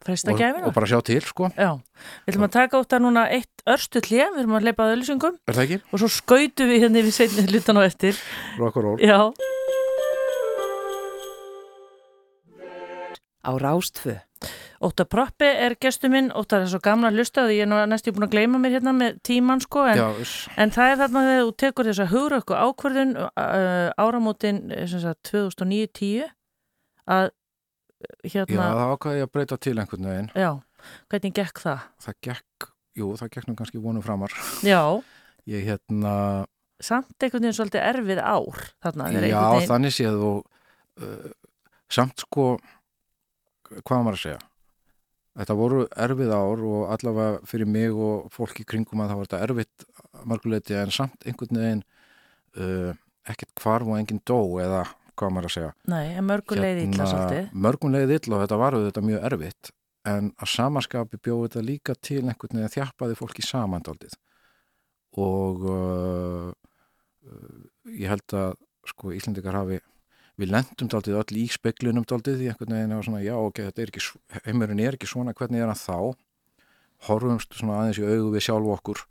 og, 0.06 0.44
og 0.66 0.76
bara 0.76 0.90
sjá 0.90 1.00
til 1.06 1.22
sko. 1.26 1.50
Já, 1.58 1.72
við 2.26 2.34
ætlum 2.34 2.48
að 2.48 2.54
taka 2.58 2.82
út 2.82 2.94
að 2.98 3.04
núna 3.08 3.26
eitt 3.34 3.66
örstu 3.70 4.02
klið, 4.06 4.28
við 4.36 4.44
ætlum 4.44 4.60
að 4.60 4.70
leipa 4.70 4.86
að 4.86 4.96
öllusingum 4.98 5.40
og 5.42 6.04
svo 6.04 6.12
skautu 6.14 6.70
við 6.70 6.86
hérna 6.86 7.06
við 7.06 7.18
setni 7.18 7.48
hlutan 7.50 7.82
á 7.82 7.84
eftir. 7.86 8.22
Rock'n'roll 8.62 9.02
Já 9.02 9.34
Á 13.42 13.52
Rástfö 13.58 14.20
Óta 14.82 15.06
Proppi 15.06 15.46
er 15.46 15.76
gestu 15.78 16.10
minn, 16.10 16.32
Óta 16.34 16.58
er 16.58 16.70
svo 16.70 16.80
gamla 16.82 17.12
hlustaði, 17.14 17.60
ég 17.60 17.70
er 17.70 17.90
næstu 17.90 18.14
búin 18.16 18.26
að 18.26 18.34
gleyma 18.34 18.58
mér 18.62 18.80
hérna 18.80 18.94
með 18.98 19.20
tíman 19.28 19.62
sko, 19.62 19.84
en, 19.92 20.00
Já, 20.00 20.08
en 20.64 20.74
það 20.74 20.94
er 20.94 20.98
þarna 21.04 21.22
þegar 21.28 21.44
þú 21.44 21.52
tekur 21.64 21.90
þess 21.90 22.02
að 22.02 22.10
hugra 22.16 22.40
okkur 22.42 22.64
ákverðun 22.66 23.14
uh, 23.22 23.92
áramótin 24.02 24.64
2009-10 25.30 26.32
að 27.06 27.30
hérna... 28.26 28.58
Já, 28.58 28.64
það 28.66 28.96
ákvæði 28.96 29.28
að 29.28 29.32
breyta 29.38 29.60
til 29.62 29.76
einhvern 29.76 30.10
veginn. 30.10 30.32
Já, 30.34 30.50
hvernig 31.14 31.38
gekk 31.38 31.64
það? 31.68 31.86
Það 32.08 32.20
gekk, 32.30 32.70
jú, 32.98 33.14
það 33.22 33.34
gekk 33.36 33.52
nú 33.52 33.58
kannski 33.62 33.86
vonu 33.86 34.02
framar. 34.06 34.38
Já. 34.66 34.82
Ég 35.54 35.70
hérna... 35.70 36.16
Samt 36.82 37.22
einhvern 37.22 37.46
veginn 37.46 37.60
svolítið 37.60 37.86
erfið 37.86 38.26
ár 38.26 38.66
þarna. 38.82 39.14
Já, 39.30 39.42
þannig 39.70 39.94
séð 39.94 40.26
og 40.26 41.06
uh, 41.06 41.34
samt 41.94 42.26
sko, 42.26 42.56
hvað 43.80 44.06
maður 44.06 44.18
að 44.18 44.24
segja? 44.26 44.40
Þetta 45.40 45.56
voru 45.56 45.84
erfið 46.06 46.32
ár 46.36 46.64
og 46.68 46.80
allavega 46.92 47.44
fyrir 47.48 47.70
mig 47.72 47.96
og 47.96 48.32
fólki 48.36 48.66
kringum 48.68 49.04
að 49.04 49.14
það 49.14 49.20
var 49.20 49.30
þetta 49.30 49.44
erfitt 49.46 49.86
marguleiti 50.28 50.76
en 50.76 50.92
samt 50.92 51.24
einhvern 51.24 51.62
veginn 51.62 51.84
uh, 52.60 52.90
ekkert 53.32 53.54
kvarf 53.56 53.88
og 53.88 54.00
enginn 54.00 54.20
dó 54.28 54.42
eða 54.60 54.82
hvað 55.16 55.32
maður 55.32 55.48
að 55.48 55.56
segja. 55.56 55.70
Nei, 55.92 56.08
en 56.18 56.28
mörgulegði 56.28 56.84
illa 56.84 56.98
hérna, 56.98 57.08
svolítið. 57.14 57.54
Mörgulegði 57.68 58.18
illa 58.20 58.36
og 58.36 58.44
þetta 58.44 58.60
var 58.60 58.78
þetta 58.82 59.06
mjög 59.08 59.30
erfitt 59.30 59.72
en 60.12 60.32
að 60.42 60.52
samaskapi 60.56 61.20
bjóði 61.22 61.48
þetta 61.48 61.64
líka 61.66 61.96
til 62.02 62.24
einhvern 62.26 62.58
veginn 62.58 62.68
að 62.68 62.76
þjappaði 62.76 63.18
fólki 63.20 63.46
samandaldið 63.46 64.18
og 65.22 65.66
uh, 65.70 66.52
uh, 67.28 67.64
ég 67.92 68.10
held 68.10 68.38
að 68.38 68.56
sko 68.90 69.14
Íslandikar 69.14 69.60
hafi 69.60 69.80
við 70.40 70.54
lendum 70.54 70.90
daldið 70.92 71.20
öll 71.22 71.40
í 71.42 71.46
speklunum 71.52 72.06
daldið 72.08 72.46
í 72.46 72.50
einhvern 72.52 72.76
veginn 72.76 72.96
og 72.96 73.06
svona 73.08 73.24
já 73.24 73.34
ok, 73.38 73.64
þetta 73.68 73.84
er 73.84 73.92
ekki, 73.92 74.04
heimurinn 74.46 74.84
er 74.84 74.98
ekki 74.98 75.10
svona, 75.10 75.36
hvernig 75.38 75.62
er 75.62 75.72
hann 75.72 75.80
þá? 75.80 76.14
Horfumst 77.08 77.58
svona 77.58 77.82
aðeins 77.82 78.00
í 78.00 78.06
augu 78.06 78.32
við 78.36 78.46
sjálf 78.46 78.72
okkur 78.78 79.04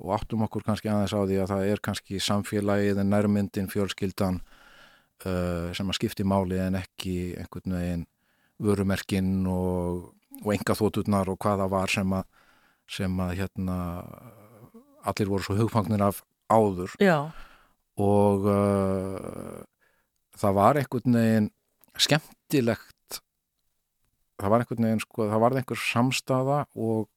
og 0.00 0.14
áttum 0.16 0.46
okkur 0.46 0.64
kannski 0.64 0.90
aðeins 0.92 1.12
á 1.12 1.20
því 1.20 1.40
að 1.42 1.52
það 1.52 1.66
er 1.72 1.82
kannski 1.84 2.22
samfélagið 2.24 3.02
en 3.02 3.12
nærmyndin, 3.12 3.68
fjölskyldan 3.72 4.40
uh, 4.40 5.68
sem 5.76 5.90
að 5.90 5.98
skipti 5.98 6.24
máli 6.24 6.60
en 6.60 6.78
ekki 6.80 7.34
einhvern 7.40 7.76
veginn 7.76 8.06
vörumerkin 8.60 9.32
og, 9.48 10.10
og 10.40 10.50
enga 10.54 10.76
þótturnar 10.76 11.32
og 11.32 11.40
hvaða 11.40 11.68
var 11.72 11.92
sem 11.92 12.16
að, 12.16 12.28
sem 12.88 13.20
að 13.24 13.36
hérna 13.42 13.78
allir 15.08 15.32
voru 15.32 15.46
svo 15.46 15.56
hugfangnir 15.60 16.04
af 16.04 16.22
áður 16.50 16.92
já. 17.00 17.30
og 18.00 18.48
uh, 18.48 19.60
það 20.40 20.56
var 20.56 20.80
einhvern 20.80 21.18
veginn 21.20 21.50
skemmtilegt 22.00 23.20
það 24.40 24.52
var 24.52 24.64
einhvern 24.64 24.86
veginn 24.88 25.04
sko, 25.04 25.28
það 25.28 25.44
var 25.44 25.58
einhver 25.60 25.82
samstafa 25.84 26.58
og, 26.80 27.08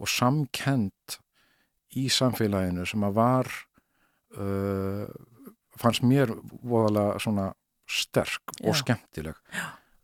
og 0.00 0.10
samkend 0.10 1.18
í 2.00 2.08
samfélaginu 2.10 2.86
sem 2.88 3.04
að 3.06 3.18
var 3.18 3.50
uh, 4.40 5.04
fannst 5.78 6.04
mér 6.06 6.32
voðalega 6.62 7.20
svona 7.22 7.50
sterk 7.90 8.56
og 8.62 8.72
Já. 8.72 8.80
skemmtileg. 8.80 9.38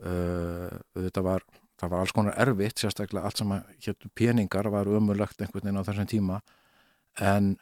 Uh, 0.01 0.69
þetta 0.97 1.25
var 1.25 1.45
það 1.81 1.93
var 1.95 2.03
alls 2.05 2.13
konar 2.13 2.37
erfitt, 2.41 2.81
sérstaklega 2.83 3.25
allt 3.25 3.41
sem 3.41 3.53
að 3.57 3.69
héttu 3.87 4.11
peningar 4.17 4.69
var 4.73 4.89
umurlegt 4.91 5.41
einhvern 5.41 5.65
veginn 5.65 5.81
á 5.81 5.87
þessum 5.89 6.09
tíma. 6.11 6.41
En 7.25 7.55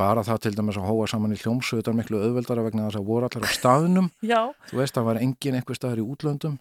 bara 0.00 0.24
það 0.26 0.42
til 0.46 0.54
dæmis 0.56 0.78
að 0.80 0.88
hóa 0.88 1.08
saman 1.12 1.34
í 1.36 1.38
hljómsveitar 1.42 1.96
miklu 1.96 2.20
auðveldara 2.24 2.64
vegna 2.66 2.88
þess 2.88 3.00
að 3.00 3.08
voru 3.10 3.28
allir 3.28 3.44
á 3.44 3.50
staðnum 3.52 4.10
Já. 4.32 4.40
þú 4.70 4.80
veist 4.80 4.96
það 4.96 5.08
var 5.10 5.20
engin 5.20 5.58
einhver 5.60 5.78
staðar 5.78 6.02
í 6.02 6.06
útlöndum 6.06 6.56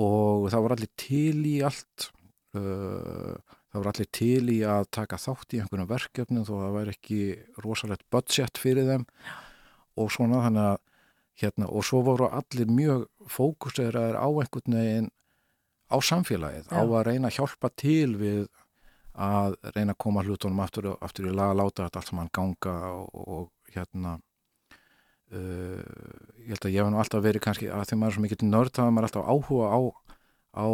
og 0.00 0.46
það 0.52 0.66
var 0.66 0.76
allir 0.76 0.92
til 1.00 1.40
í 1.50 1.56
allt 1.66 2.10
uh, 2.56 3.34
það 3.70 3.78
var 3.82 3.90
allir 3.92 4.10
til 4.16 4.52
í 4.54 4.58
að 4.66 4.88
taka 4.94 5.18
þátt 5.20 5.56
í 5.56 5.62
einhvern 5.62 5.90
verkefni 5.90 6.44
þó 6.46 6.54
það 6.56 6.76
væri 6.78 6.94
ekki 6.96 7.20
rosalegt 7.64 8.06
budget 8.12 8.60
fyrir 8.62 8.88
þeim 8.90 9.06
Já. 9.06 9.34
og 10.00 10.14
svona 10.14 10.44
þannig 10.46 10.68
að 10.70 10.78
hérna 11.40 11.70
og 11.72 11.86
svo 11.88 12.02
voru 12.04 12.28
allir 12.28 12.68
mjög 12.70 13.06
fókuseraðir 13.32 14.18
á 14.20 14.28
einhvern 14.28 14.76
veginn 14.76 15.10
á 15.90 15.96
samfélagið, 16.06 16.66
Já. 16.70 16.76
á 16.76 16.82
að 16.86 17.06
reyna 17.08 17.30
að 17.30 17.38
hjálpa 17.40 17.70
til 17.80 18.14
við 18.20 18.42
að 19.20 19.56
reyna 19.74 19.94
að 19.94 20.00
koma 20.04 20.24
hlutunum 20.24 20.62
aftur, 20.64 20.92
aftur 21.00 21.28
í 21.28 21.34
laga 21.34 21.56
láta 21.58 21.86
þetta 21.86 22.00
allt 22.00 22.10
sem 22.10 22.20
hann 22.20 22.32
ganga 22.36 22.76
og, 22.94 23.08
og 23.20 23.74
hérna 23.74 24.14
uh, 25.34 25.82
ég 26.40 26.54
held 26.54 26.64
að 26.64 26.72
ég 26.74 26.80
hef 26.80 26.92
nú 26.92 27.02
alltaf 27.02 27.24
verið 27.24 27.44
kannski 27.46 27.68
að 27.68 27.90
því 27.90 28.00
maður 28.00 28.12
er 28.12 28.16
svo 28.16 28.24
mikill 28.24 28.48
nörd 28.48 28.72
þá 28.76 28.82
er 28.86 28.94
maður 28.96 29.10
alltaf 29.10 29.28
áhuga 29.34 29.68
á, 29.70 29.80
á 30.56 30.66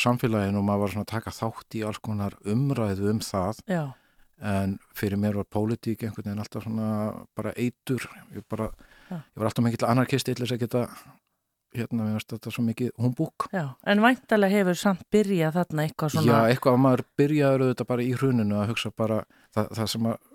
samfélaginu 0.00 0.60
og 0.60 0.68
maður 0.68 0.84
var 0.84 0.94
svona 0.94 1.06
að 1.06 1.12
taka 1.12 1.34
þátt 1.36 1.76
í 1.76 1.82
alls 1.86 2.00
konar 2.04 2.38
umræðu 2.48 3.10
um 3.12 3.20
það. 3.24 3.66
Já. 3.68 3.84
en 4.42 4.72
fyrir 4.98 5.20
mér 5.22 5.36
var 5.38 5.44
pólitík 5.54 6.00
einhvern 6.02 6.24
veginn 6.24 6.40
alltaf 6.42 6.64
svona 6.64 6.86
bara 7.36 7.52
eitur. 7.54 8.08
Ég, 8.34 8.42
bara, 8.50 8.72
ég 9.12 9.36
var 9.38 9.50
alltaf 9.50 9.62
mikill 9.62 9.86
anarkist 9.86 10.26
til 10.26 10.34
þess 10.40 10.56
að 10.56 10.64
geta 10.64 10.80
hérna 11.76 12.06
við 12.06 12.16
veist 12.18 12.32
þetta 12.34 12.52
svo 12.52 12.64
mikið 12.66 12.90
humbúk 13.00 13.46
Já, 13.52 13.64
en 13.88 14.02
væntalega 14.04 14.60
hefur 14.60 14.78
samt 14.78 15.04
byrjað 15.12 15.56
þarna 15.58 15.86
eitthvað 15.86 16.14
svona 16.14 16.28
Já, 16.28 16.52
eitthvað 16.52 16.76
að 16.76 16.82
maður 16.84 17.04
byrjaður 17.20 17.64
auðvitað 17.66 17.90
bara 17.92 18.04
í 18.04 18.12
hruninu 18.18 18.58
að 18.60 18.72
hugsa 18.72 18.92
bara 19.02 19.18
það, 19.54 19.70
það 19.78 19.90
sem 19.94 20.08
að, 20.12 20.30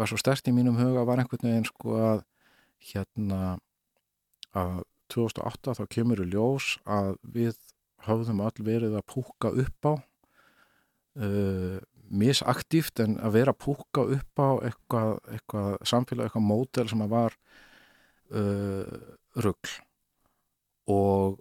var 0.00 0.10
svo 0.10 0.20
stert 0.20 0.50
í 0.50 0.56
mínum 0.56 0.80
huga 0.80 1.04
var 1.08 1.22
einhvern 1.22 1.48
veginn 1.48 1.68
sko 1.68 1.98
að 2.00 2.24
hérna 2.92 3.40
að 4.58 4.82
2008 5.12 5.76
þá 5.78 5.84
kemur 5.92 6.24
í 6.24 6.28
ljós 6.32 6.74
að 6.88 7.14
við 7.34 7.56
hafðum 8.06 8.42
all 8.44 8.64
verið 8.64 8.96
að 8.98 9.08
púka 9.12 9.52
upp 9.62 9.88
á 9.88 9.94
uh, 11.22 11.78
misaktíft 12.12 13.00
en 13.04 13.16
að 13.24 13.38
vera 13.38 13.54
að 13.54 13.62
púka 13.64 14.04
upp 14.16 14.42
á 14.42 14.50
eitthvað, 14.68 15.14
eitthvað 15.32 15.78
samfélag, 15.88 16.28
eitthvað 16.28 16.48
mótel 16.48 16.88
sem 16.90 17.04
að 17.04 17.14
var 17.14 17.38
uh, 18.36 19.00
ruggl 19.40 19.78
og 20.90 21.38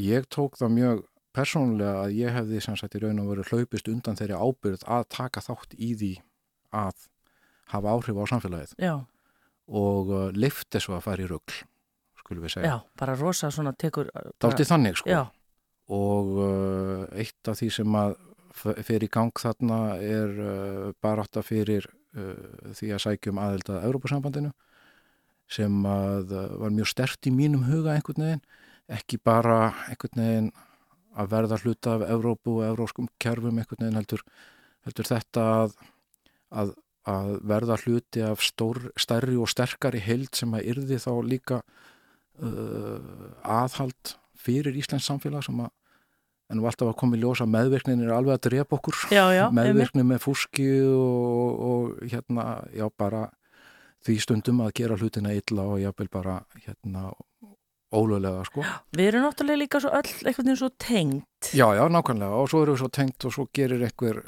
ég 0.00 0.26
tók 0.32 0.58
það 0.58 0.74
mjög 0.78 1.02
persónulega 1.34 2.04
að 2.04 2.14
ég 2.20 2.34
hefði 2.34 2.62
sem 2.62 2.76
sagt 2.78 2.94
í 2.94 3.02
raun 3.02 3.20
og 3.22 3.32
veru 3.32 3.46
hlaupist 3.50 3.90
undan 3.90 4.18
þeirri 4.18 4.38
ábyrð 4.38 4.86
að 4.86 5.06
taka 5.16 5.42
þátt 5.42 5.74
í 5.78 5.90
því 5.98 6.12
að 6.74 7.06
hafa 7.72 7.94
áhrif 7.94 8.20
á 8.20 8.24
samfélagið 8.30 8.74
Já. 8.78 8.94
og 9.66 10.12
uh, 10.12 10.26
lifti 10.34 10.82
svo 10.82 10.98
að 10.98 11.06
fara 11.08 11.24
í 11.24 11.30
ruggl 11.30 11.62
skulum 12.20 12.44
við 12.46 12.54
segja. 12.56 12.70
Já, 12.70 12.76
bara 13.00 13.16
rosa 13.18 13.50
svona 13.52 13.74
tekur... 13.76 14.10
Uh, 14.14 14.30
Dáltið 14.42 14.70
þannig 14.70 15.00
sko 15.00 15.10
Já. 15.10 15.22
og 15.94 16.30
uh, 16.38 17.02
eitt 17.18 17.50
af 17.50 17.58
því 17.60 17.70
sem 17.74 17.98
að 17.98 18.16
í 18.54 19.10
gang 19.10 19.34
þarna 19.34 19.80
er 19.98 20.38
uh, 20.38 20.92
bara 21.02 21.24
átt 21.24 21.40
að 21.40 21.48
fyrir 21.50 21.88
uh, 22.14 22.70
því 22.72 22.94
að 22.94 23.04
sækjum 23.08 23.42
aðelda 23.42 23.82
Európa-sambandinu 23.82 24.52
sem 25.50 25.82
að 25.86 26.30
uh, 26.32 26.46
var 26.62 26.70
mjög 26.70 26.92
stert 26.94 27.26
í 27.26 27.34
mínum 27.34 27.66
huga 27.66 27.96
einhvern 27.96 28.22
veginn 28.22 28.44
ekki 28.92 29.18
bara 29.22 29.72
einhvern 29.88 30.20
veginn 30.20 30.50
að 31.14 31.30
verða 31.30 31.58
hluta 31.62 31.94
af 31.98 32.06
Evrópu 32.10 32.58
og 32.58 32.64
evróskum 32.68 33.08
kerfum 33.22 33.60
einhvern 33.60 33.84
veginn 33.84 34.00
heldur, 34.00 34.24
heldur 34.86 35.08
þetta 35.08 35.44
að, 35.60 35.76
að, 36.50 36.74
að 37.10 37.30
verða 37.54 37.78
hluti 37.84 38.24
af 38.26 38.42
stór, 38.44 38.82
stærri 39.00 39.38
og 39.38 39.48
sterkari 39.52 40.02
held 40.02 40.34
sem 40.34 40.52
að 40.56 40.68
yrði 40.74 40.98
þá 41.00 41.12
líka 41.24 41.62
uh, 42.42 42.98
aðhald 43.42 44.16
fyrir 44.44 44.76
Íslands 44.76 45.06
samfélag 45.08 45.46
sem 45.46 45.64
að 45.64 45.72
en 46.52 46.60
við 46.60 46.68
alltaf 46.68 46.90
að 46.90 46.98
koma 47.00 47.16
í 47.16 47.22
ljósa 47.22 47.46
meðvirknin 47.48 48.02
er 48.04 48.12
alveg 48.12 48.36
að 48.36 48.42
drepa 48.50 48.76
okkur. 48.76 48.98
Já, 49.14 49.24
já, 49.32 49.44
meðvirknin 49.54 50.06
með 50.10 50.20
fúski 50.26 50.66
og, 50.92 51.62
og 51.68 52.10
hérna, 52.10 52.44
já 52.74 52.84
bara 53.00 53.22
því 54.04 54.16
stundum 54.20 54.60
að 54.64 54.74
gera 54.80 54.98
hlutina 55.00 55.32
illa 55.32 55.64
og 55.72 55.80
jáfnvel 55.80 56.10
bara 56.12 56.36
hérna 56.66 57.08
ólulega 57.94 58.42
sko. 58.48 58.64
Við 58.98 59.10
erum 59.10 59.24
náttúrulega 59.28 59.60
líka 59.62 59.80
svo 59.82 59.92
öll 59.94 60.10
eitthvað 60.10 60.50
eins 60.52 60.64
og 60.66 60.74
tengt. 60.82 61.50
Já, 61.54 61.66
já, 61.76 61.82
nákvæmlega 61.92 62.40
og 62.40 62.50
svo 62.50 62.62
erum 62.64 62.76
við 62.76 62.82
svo 62.82 62.90
tengt 62.98 63.26
og 63.28 63.34
svo 63.36 63.46
gerir 63.54 63.82
einhver, 63.84 64.20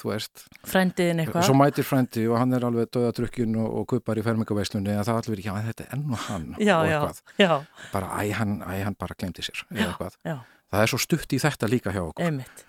þú 0.00 0.10
veist. 0.10 0.46
Frændiðin 0.66 1.24
eitthvað. 1.24 1.44
Svo 1.46 1.58
mætir 1.58 1.86
frændi 1.86 2.24
og 2.26 2.40
hann 2.40 2.56
er 2.56 2.66
alveg 2.66 2.90
döðadrukkin 2.96 3.58
og, 3.60 3.68
og 3.80 3.86
kupar 3.92 4.18
í 4.18 4.24
fermingaveislunni 4.26 4.94
en 4.94 5.04
það 5.06 5.20
allir, 5.22 5.44
já, 5.46 5.52
þetta 5.68 5.86
er 5.86 5.92
enn 5.98 6.08
og 6.10 6.24
hann 6.26 6.48
já, 6.70 6.74
og 6.78 6.88
eitthvað. 6.88 7.22
Já, 7.36 7.46
já. 7.46 7.86
Bara, 7.92 8.10
æ, 8.18 8.32
hann, 8.40 8.56
æ, 8.66 8.80
hann 8.88 8.98
bara 8.98 9.18
glemdi 9.18 9.46
sér 9.46 9.62
eða 9.70 9.92
eitthvað. 9.92 10.18
Já, 10.26 10.34
já. 10.34 10.40
Það 10.70 10.84
er 10.84 10.92
svo 10.92 11.00
stutt 11.02 11.32
í 11.34 11.40
þetta 11.42 11.70
líka 11.70 11.94
hjá 11.94 12.02
okkur. 12.04 12.26
Einmitt. 12.26 12.66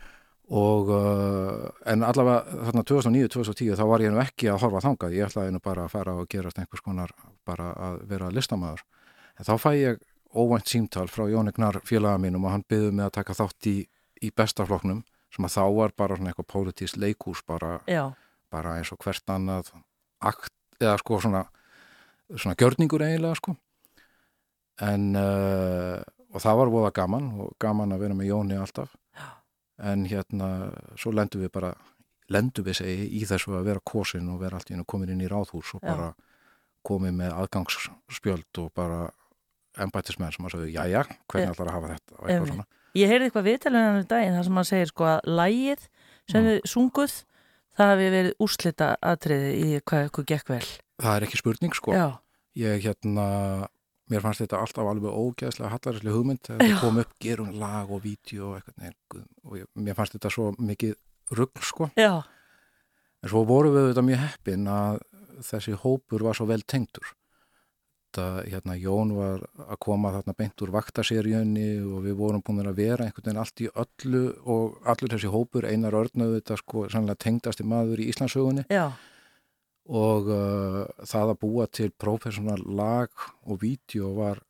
Og, 0.51 0.89
uh, 0.91 1.69
en 1.87 2.01
allavega 2.03 2.63
þarna 2.67 2.81
2009-2010 2.89 3.77
þá 3.79 3.83
var 3.87 4.03
ég 4.03 4.11
nú 4.11 4.19
ekki 4.19 4.49
að 4.51 4.65
horfa 4.65 4.81
þangað, 4.83 5.13
ég 5.15 5.29
ætlaði 5.29 5.53
nú 5.55 5.61
bara 5.63 5.85
að 5.85 5.93
fara 5.93 6.15
og 6.19 6.27
gerast 6.31 6.59
einhvers 6.59 6.83
konar 6.83 7.13
bara 7.47 7.69
að 7.87 8.01
vera 8.09 8.27
listamæður. 8.35 8.83
En 9.39 9.47
þá 9.47 9.53
fæ 9.61 9.69
ég 9.79 10.01
óvænt 10.35 10.69
símtal 10.69 11.09
frá 11.11 11.25
Jónignar 11.29 11.81
félaga 11.87 12.19
mínum 12.21 12.45
og 12.45 12.55
hann 12.55 12.67
byggði 12.69 12.91
mig 12.95 13.07
að 13.07 13.15
taka 13.19 13.37
þátt 13.37 13.67
í, 13.71 13.77
í 14.21 14.31
bestafloknum 14.35 15.03
sem 15.31 15.47
að 15.47 15.55
þá 15.55 15.63
var 15.77 15.95
bara 15.97 16.17
svona 16.17 16.31
eitthvað 16.31 16.51
pólitísk 16.51 16.99
leikús 16.99 17.43
bara, 17.47 17.79
bara 18.51 18.77
eins 18.79 18.91
og 18.91 18.99
hvert 19.03 19.31
annað 19.31 19.71
akt, 20.21 20.53
eða 20.79 20.97
sko 21.01 21.19
svona, 21.23 21.45
svona 22.35 22.57
gjörningur 22.59 23.03
eiginlega 23.05 23.39
sko. 23.39 23.55
En 24.81 25.13
uh, 25.15 26.01
og 26.31 26.43
það 26.43 26.59
var 26.61 26.73
voða 26.73 26.91
gaman 26.95 27.29
og 27.43 27.55
gaman 27.61 27.95
að 27.95 28.03
vera 28.05 28.17
með 28.17 28.31
Jóni 28.31 28.59
alltaf. 28.59 28.95
En 29.81 30.05
hérna 30.05 30.71
svo 30.99 31.13
lendum 31.15 31.41
við 31.43 31.51
bara 31.53 31.71
lendum 32.31 32.65
við 32.65 32.81
segi 32.81 33.07
í 33.17 33.23
þessu 33.27 33.55
að 33.57 33.67
vera 33.71 33.83
kosin 33.83 34.29
og 34.31 34.39
vera 34.43 34.59
allt 34.59 34.69
í 34.69 34.75
hennu 34.75 34.87
komin 34.87 35.11
inn 35.11 35.23
í 35.25 35.29
ráðhús 35.31 35.73
og 35.75 35.83
bara 35.83 36.11
komið 36.87 37.17
með 37.17 37.33
aðgangsspjöld 37.41 38.61
og 38.61 38.69
bara 38.77 39.01
ennbættismenn 39.79 40.35
sem 40.35 40.47
að 40.47 40.55
sagðu, 40.55 40.69
já 40.73 40.83
já, 40.91 41.01
hvernig 41.31 41.53
ætlar 41.53 41.71
að 41.71 41.75
hafa 41.77 41.91
þetta 41.95 42.17
og 42.17 42.23
eitthvað 42.29 42.53
svona. 42.53 42.67
Ég 42.99 43.11
heyrði 43.11 43.27
eitthvað 43.29 43.47
viðtælunan 43.47 43.99
um 44.01 44.07
daginn 44.11 44.37
þar 44.37 44.47
sem 44.47 44.61
að 44.61 44.69
segir 44.71 44.89
sko 44.91 45.07
að 45.07 45.29
lægið 45.39 45.85
sem 46.31 46.47
við 46.47 46.57
sunguð, 46.67 47.13
það 47.77 47.91
hafi 47.93 48.09
verið 48.15 48.33
úrslita 48.45 48.89
aðtriði 49.11 49.51
í 49.55 49.69
hvað 49.79 50.07
eitthvað 50.07 50.31
gekk 50.33 50.51
vel. 50.51 50.65
Það 51.01 51.15
er 51.15 51.27
ekki 51.27 51.39
spurning 51.39 51.77
sko. 51.77 51.95
Já. 51.95 52.07
Ég 52.59 52.83
hérna 52.83 53.27
mér 54.11 54.23
fannst 54.23 54.43
þetta 54.43 54.59
alltaf 54.59 54.89
alveg 54.91 55.15
ógeðslega 55.15 55.71
hallarislega 55.71 56.17
hugmynd 56.17 56.43
þegar 56.43 56.65
það 56.65 56.81
kom 56.83 56.99
upp 57.03 57.13
gerum 57.23 57.53
lag 57.61 57.91
og 57.93 58.03
vídeo 58.03 58.51
og 58.51 58.59
eitthvað 58.59 59.23
og 59.47 59.57
ég, 59.61 59.69
mér 59.79 59.97
fannst 59.97 60.17
þetta 60.17 60.31
svo 60.33 60.49
mikið 60.59 60.95
rugg 61.37 61.63
sko 61.63 61.87
Já. 61.99 62.19
en 63.23 63.31
svo 63.31 63.45
voru 63.47 63.71
við 63.75 63.91
þetta 63.91 64.05
mjög 64.09 64.23
heppin 64.25 64.67
að 64.71 64.99
þessi 65.47 65.77
hópur 65.83 66.25
var 66.27 66.37
svo 66.37 66.49
vel 66.49 66.61
tengtur 66.67 67.13
þetta, 68.11 68.25
hérna 68.51 68.75
Jón 68.77 69.15
var 69.15 69.45
að 69.65 69.79
koma 69.87 70.11
þarna 70.11 70.35
beint 70.37 70.61
úr 70.61 70.73
vaktaseríunni 70.75 71.69
og 71.81 72.03
við 72.05 72.17
vorum 72.19 72.43
búin 72.43 72.67
að 72.67 72.81
vera 72.83 73.07
einhvern 73.07 73.29
veginn 73.29 73.41
allt 73.41 73.63
í 73.63 73.69
öllu 73.71 74.25
og 74.43 74.81
allur 74.83 75.15
þessi 75.15 75.31
hópur 75.31 75.65
einar 75.65 75.95
örnaðu 75.95 76.41
þetta 76.41 76.59
sko 76.59 76.85
sannlega 76.91 77.23
tengdasti 77.23 77.63
maður 77.63 78.03
í 78.03 78.11
Íslandsögunni 78.11 78.67
Já 78.69 78.91
og 79.91 80.29
uh, 80.29 80.85
það 81.07 81.33
að 81.33 81.39
búa 81.41 81.67
til 81.67 81.89
professional 81.99 82.59
lag 82.61 83.11
og 83.43 83.61
vídeo 83.63 84.13
var 84.15 84.41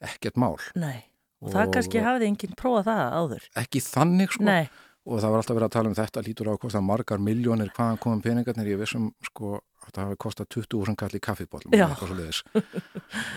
ekkert 0.00 0.38
mál. 0.40 0.56
Nei, 0.74 1.04
og 1.44 1.52
það 1.54 1.74
kannski 1.76 2.04
hafði 2.04 2.30
enginn 2.30 2.56
prófað 2.58 2.88
það 2.88 3.18
áður. 3.20 3.48
Ekki 3.60 3.82
þannig 3.84 4.34
sko 4.34 4.46
Nei. 4.48 4.64
Og 5.08 5.20
það 5.22 5.32
var 5.32 5.40
alltaf 5.40 5.56
verið 5.56 5.68
að 5.68 5.74
tala 5.76 5.90
um 5.90 5.96
þetta 5.96 6.22
lítur 6.26 6.50
á 6.50 6.52
að 6.52 6.62
kosta 6.64 6.82
margar 6.84 7.22
miljónir 7.22 7.72
hvaðan 7.76 8.00
komum 8.02 8.22
peningarnir, 8.24 8.72
ég 8.74 8.80
vissum 8.80 9.10
sko 9.24 9.58
að 9.58 9.92
það 9.94 10.02
hafi 10.04 10.20
kostað 10.26 10.50
20.000 10.56 10.96
kall 11.00 11.16
í 11.16 11.22
kaffibólum 11.24 11.76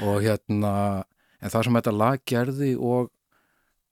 og 0.07 0.17
hérna, 0.25 0.73
en 1.39 1.53
það 1.53 1.67
sem 1.67 1.79
þetta 1.79 1.95
lag 1.95 2.25
gerði 2.29 2.73
og, 2.75 3.11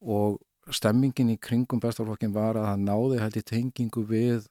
og 0.04 0.42
stemmingin 0.76 1.34
í 1.34 1.40
kringum 1.42 1.82
bestarflokkin 1.84 2.36
var 2.36 2.60
að 2.60 2.68
það 2.70 2.84
náði 2.90 3.22
hætti 3.24 3.46
tengingu 3.54 4.04
við 4.08 4.50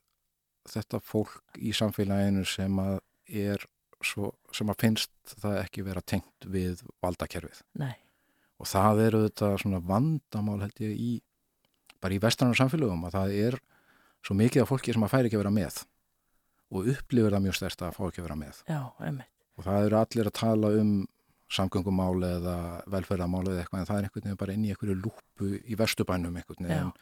þetta 0.70 1.00
fólk 1.04 1.60
í 1.60 1.74
samfélaginu 1.76 2.44
sem 2.48 2.80
að 2.82 2.98
er 3.30 3.64
svo, 4.04 4.32
sem 4.54 4.68
að 4.72 4.80
finnst 4.80 5.12
það 5.40 5.58
ekki 5.60 5.84
vera 5.86 6.02
tengt 6.02 6.46
við 6.48 6.84
valdakerfið. 7.04 7.64
Nei. 7.80 7.94
og 8.60 8.68
það 8.68 9.02
eru 9.06 9.20
þetta 9.24 9.50
svona 9.60 9.78
vandamál 9.88 10.58
held 10.60 10.80
ég 10.84 10.96
í 10.96 11.12
bara 12.00 12.16
í 12.16 12.20
vestrannar 12.22 12.58
samfélagum 12.58 13.06
að 13.08 13.16
það 13.18 13.36
er 13.46 13.58
svo 14.24 14.36
mikið 14.36 14.64
af 14.64 14.70
fólki 14.72 14.94
sem 14.94 15.06
að 15.06 15.12
færi 15.14 15.30
ekki 15.30 15.38
að 15.38 15.44
vera 15.44 15.54
með 15.56 15.80
og 16.70 16.90
upplifir 16.92 17.34
það 17.34 17.44
mjög 17.46 17.56
stærst 17.58 17.82
að 17.82 17.96
fá 17.96 18.02
ekki 18.06 18.22
að 18.22 18.26
vera 18.28 18.38
með. 18.38 18.60
Já, 18.70 18.80
og 19.58 19.64
það 19.66 19.86
eru 19.86 19.98
allir 20.00 20.28
að 20.30 20.36
tala 20.38 20.68
um 20.80 20.92
samgöngumáli 21.50 22.28
eða 22.36 22.56
velferðamáli 22.94 23.50
eða 23.50 23.64
eitthvað 23.64 23.80
en 23.80 23.88
það 23.88 23.96
er 23.96 24.06
einhvern 24.06 24.26
veginn 24.28 24.40
bara 24.42 24.54
inn 24.54 24.66
í 24.66 24.70
einhverju 24.70 24.98
lúpu 25.00 25.48
í 25.58 25.78
vestubænum 25.80 26.36
einhvern 26.38 26.68
veginn. 26.68 26.92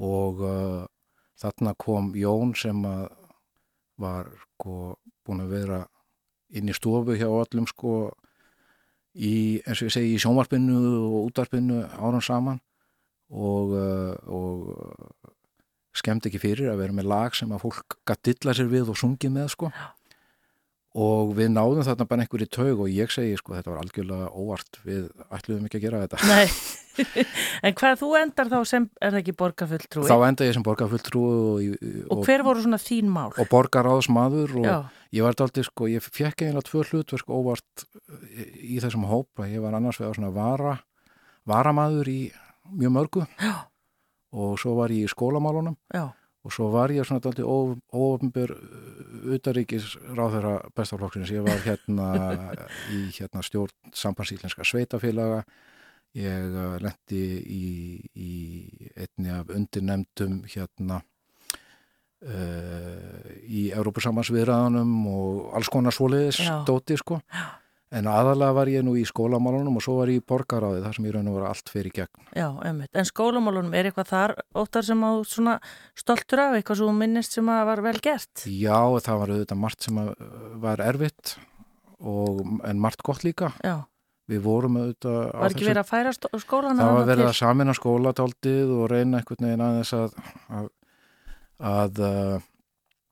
Og 0.00 0.40
uh, 0.40 0.86
þarna 1.40 1.74
kom 1.76 2.14
Jón 2.16 2.54
sem 2.56 2.80
var 4.00 4.30
sko 4.46 4.96
búin 5.26 5.44
að 5.44 5.52
vera 5.58 5.82
inn 6.56 6.70
í 6.72 6.74
stofu 6.74 7.18
hjá 7.20 7.28
öllum 7.28 7.68
sko 7.68 7.94
í, 9.12 9.60
eins 9.60 9.82
og 9.82 9.90
ég 9.90 9.94
segi, 9.94 10.14
í 10.16 10.22
sjónvarpinu 10.22 10.80
og 11.04 11.28
útvarpinu 11.28 11.82
áran 12.00 12.24
saman 12.24 12.60
og, 13.30 13.74
uh, 13.78 14.14
og 14.26 15.30
skemmt 15.96 16.26
ekki 16.26 16.42
fyrir 16.42 16.70
að 16.72 16.82
vera 16.84 16.96
með 16.96 17.10
lag 17.10 17.34
sem 17.36 17.50
að 17.54 17.64
fólk 17.64 17.98
gæti 18.08 18.34
dilla 18.34 18.54
sér 18.56 18.70
við 18.70 18.92
og 18.92 19.00
sungið 19.00 19.34
með 19.38 19.50
sko 19.54 19.72
Já 19.72 19.88
og 20.98 21.36
við 21.38 21.52
náðum 21.54 21.84
þarna 21.86 22.06
bara 22.10 22.24
einhverju 22.24 22.48
taug 22.50 22.80
og 22.82 22.88
ég 22.90 23.12
segi 23.14 23.36
sko 23.38 23.54
þetta 23.54 23.70
var 23.70 23.82
algjörlega 23.84 24.30
óvart 24.34 24.80
við 24.82 25.04
ætluðum 25.30 25.68
ekki 25.68 25.78
að 25.78 25.84
gera 25.84 26.00
þetta 26.02 26.26
Nei, 26.26 27.04
en 27.68 27.76
hvað 27.78 28.00
þú 28.00 28.08
endar 28.18 28.50
þá 28.50 28.58
sem 28.66 28.88
er 28.98 29.14
það 29.14 29.20
ekki 29.20 29.36
borgarfulltrúi? 29.38 30.08
Þá 30.10 30.26
enda 30.26 30.48
ég 30.48 30.56
sem 30.56 30.66
borgarfulltrúi 30.66 31.30
og, 31.30 31.86
og, 31.86 32.16
og 32.16 32.26
hver 32.26 32.44
voru 32.46 32.64
svona 32.66 32.82
þín 32.82 33.12
mál? 33.14 33.30
Og 33.30 33.50
borgaráðsmaður 33.52 34.56
og 34.64 34.66
Já. 34.66 34.76
ég 35.14 35.26
var 35.26 35.38
alltaf 35.38 35.70
sko, 35.70 35.86
ég 35.92 36.10
fekk 36.10 36.42
eiginlega 36.48 36.66
tvö 36.66 36.84
hlutverk 36.90 37.30
óvart 37.30 37.86
í 38.58 38.82
þessum 38.82 39.06
hópa, 39.06 39.46
ég 39.46 39.62
var 39.62 39.78
annars 39.78 40.02
vegar 40.02 40.18
svona 40.18 40.34
vara 40.34 40.80
varamaður 41.46 42.10
í 42.10 42.20
mjög 42.72 42.96
mörgu. 42.96 43.26
Já. 43.40 43.70
og 44.30 44.58
svo 44.62 44.76
var 44.78 44.92
ég 44.94 45.08
í 45.08 45.10
skólamálunum. 45.10 45.76
Já. 45.94 46.12
Og 46.40 46.54
svo 46.54 46.70
var 46.72 46.92
ég 46.94 47.04
svona 47.04 47.20
alltaf 47.20 47.44
óöfnbjör 47.92 48.54
utaríkis 49.34 49.96
ráðherra 50.16 50.60
bestaflokksins, 50.76 51.32
ég 51.34 51.44
var 51.44 51.60
hérna 51.66 52.06
í 52.96 53.10
hérna 53.12 53.42
stjórn 53.44 53.92
sambandsílenska 53.92 54.64
sveitafélaga 54.64 55.44
ég 56.16 56.56
uh, 56.56 56.78
lendi 56.82 57.24
í, 57.44 57.66
í 58.16 58.32
einni 58.96 59.30
af 59.34 59.52
undirnemdum 59.54 60.40
hérna 60.50 61.02
uh, 62.24 63.20
í 63.46 63.68
Európusambansviðræðanum 63.76 64.96
og 65.12 65.54
alls 65.58 65.70
konar 65.70 65.94
svoleiðis 65.94 66.40
stóti 66.40 66.96
sko. 66.98 67.20
Já 67.28 67.60
En 67.90 68.06
aðalega 68.06 68.54
var 68.54 68.68
ég 68.70 68.84
nú 68.86 68.92
í 68.94 69.02
skólamálunum 69.08 69.80
og 69.80 69.82
svo 69.82 69.96
var 69.98 70.10
ég 70.12 70.20
í 70.20 70.22
borgaráði 70.22 70.78
þar 70.84 70.94
sem 70.94 71.06
ég 71.08 71.14
raun 71.16 71.30
og 71.32 71.36
var 71.40 71.46
allt 71.48 71.70
fyrir 71.72 71.94
gegn. 71.96 72.26
Já, 72.38 72.46
einmitt. 72.62 72.90
En 72.94 73.08
skólamálunum, 73.08 73.72
er 73.74 73.88
eitthvað 73.88 74.12
þar 74.12 74.34
óttar 74.62 74.86
sem 74.86 75.00
á 75.02 75.10
svona 75.26 75.56
stoltur 75.98 76.42
af, 76.44 76.54
eitthvað 76.54 76.78
svo 76.84 76.92
minnist 76.94 77.34
sem 77.34 77.50
að 77.50 77.62
var 77.66 77.82
vel 77.88 77.96
gert? 78.04 78.44
Já, 78.46 78.78
það 79.02 79.22
var 79.22 79.32
auðvitað 79.34 79.62
margt 79.64 79.88
sem 79.88 79.98
var 80.62 80.82
erfitt 80.84 81.32
og, 81.98 82.44
en 82.70 82.84
margt 82.84 83.02
gott 83.10 83.26
líka. 83.26 83.50
Já. 83.66 83.80
Við 84.30 84.44
vorum 84.46 84.78
auðvitað... 84.78 85.18
Var 85.34 85.56
ekki 85.56 85.66
verið 85.66 85.82
að 85.82 85.90
færa 85.90 86.14
skólan? 86.44 86.78
Það 86.84 86.94
var 87.00 87.10
verið 87.10 87.32
að 87.32 87.36
samina 87.40 87.74
skólataldið 87.74 88.76
og 88.76 88.86
reyna 88.94 89.18
einhvern 89.18 89.48
veginn 89.48 89.66
aðeins 89.66 89.92
að, 89.98 90.14
að, 90.54 90.70
að 91.74 92.00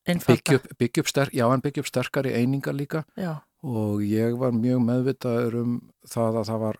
byggja 0.07 0.61
upp, 0.61 0.71
upp, 0.87 1.11
sterk, 1.11 1.79
upp 1.83 1.91
sterkari 1.91 2.37
einingar 2.39 2.79
líka. 2.79 3.03
Já 3.19 3.33
og 3.65 4.03
ég 4.05 4.37
var 4.39 4.55
mjög 4.55 4.83
meðvitaður 4.85 5.57
um 5.59 5.77
það 6.07 6.41
að 6.41 6.49
það 6.51 6.61
var 6.63 6.79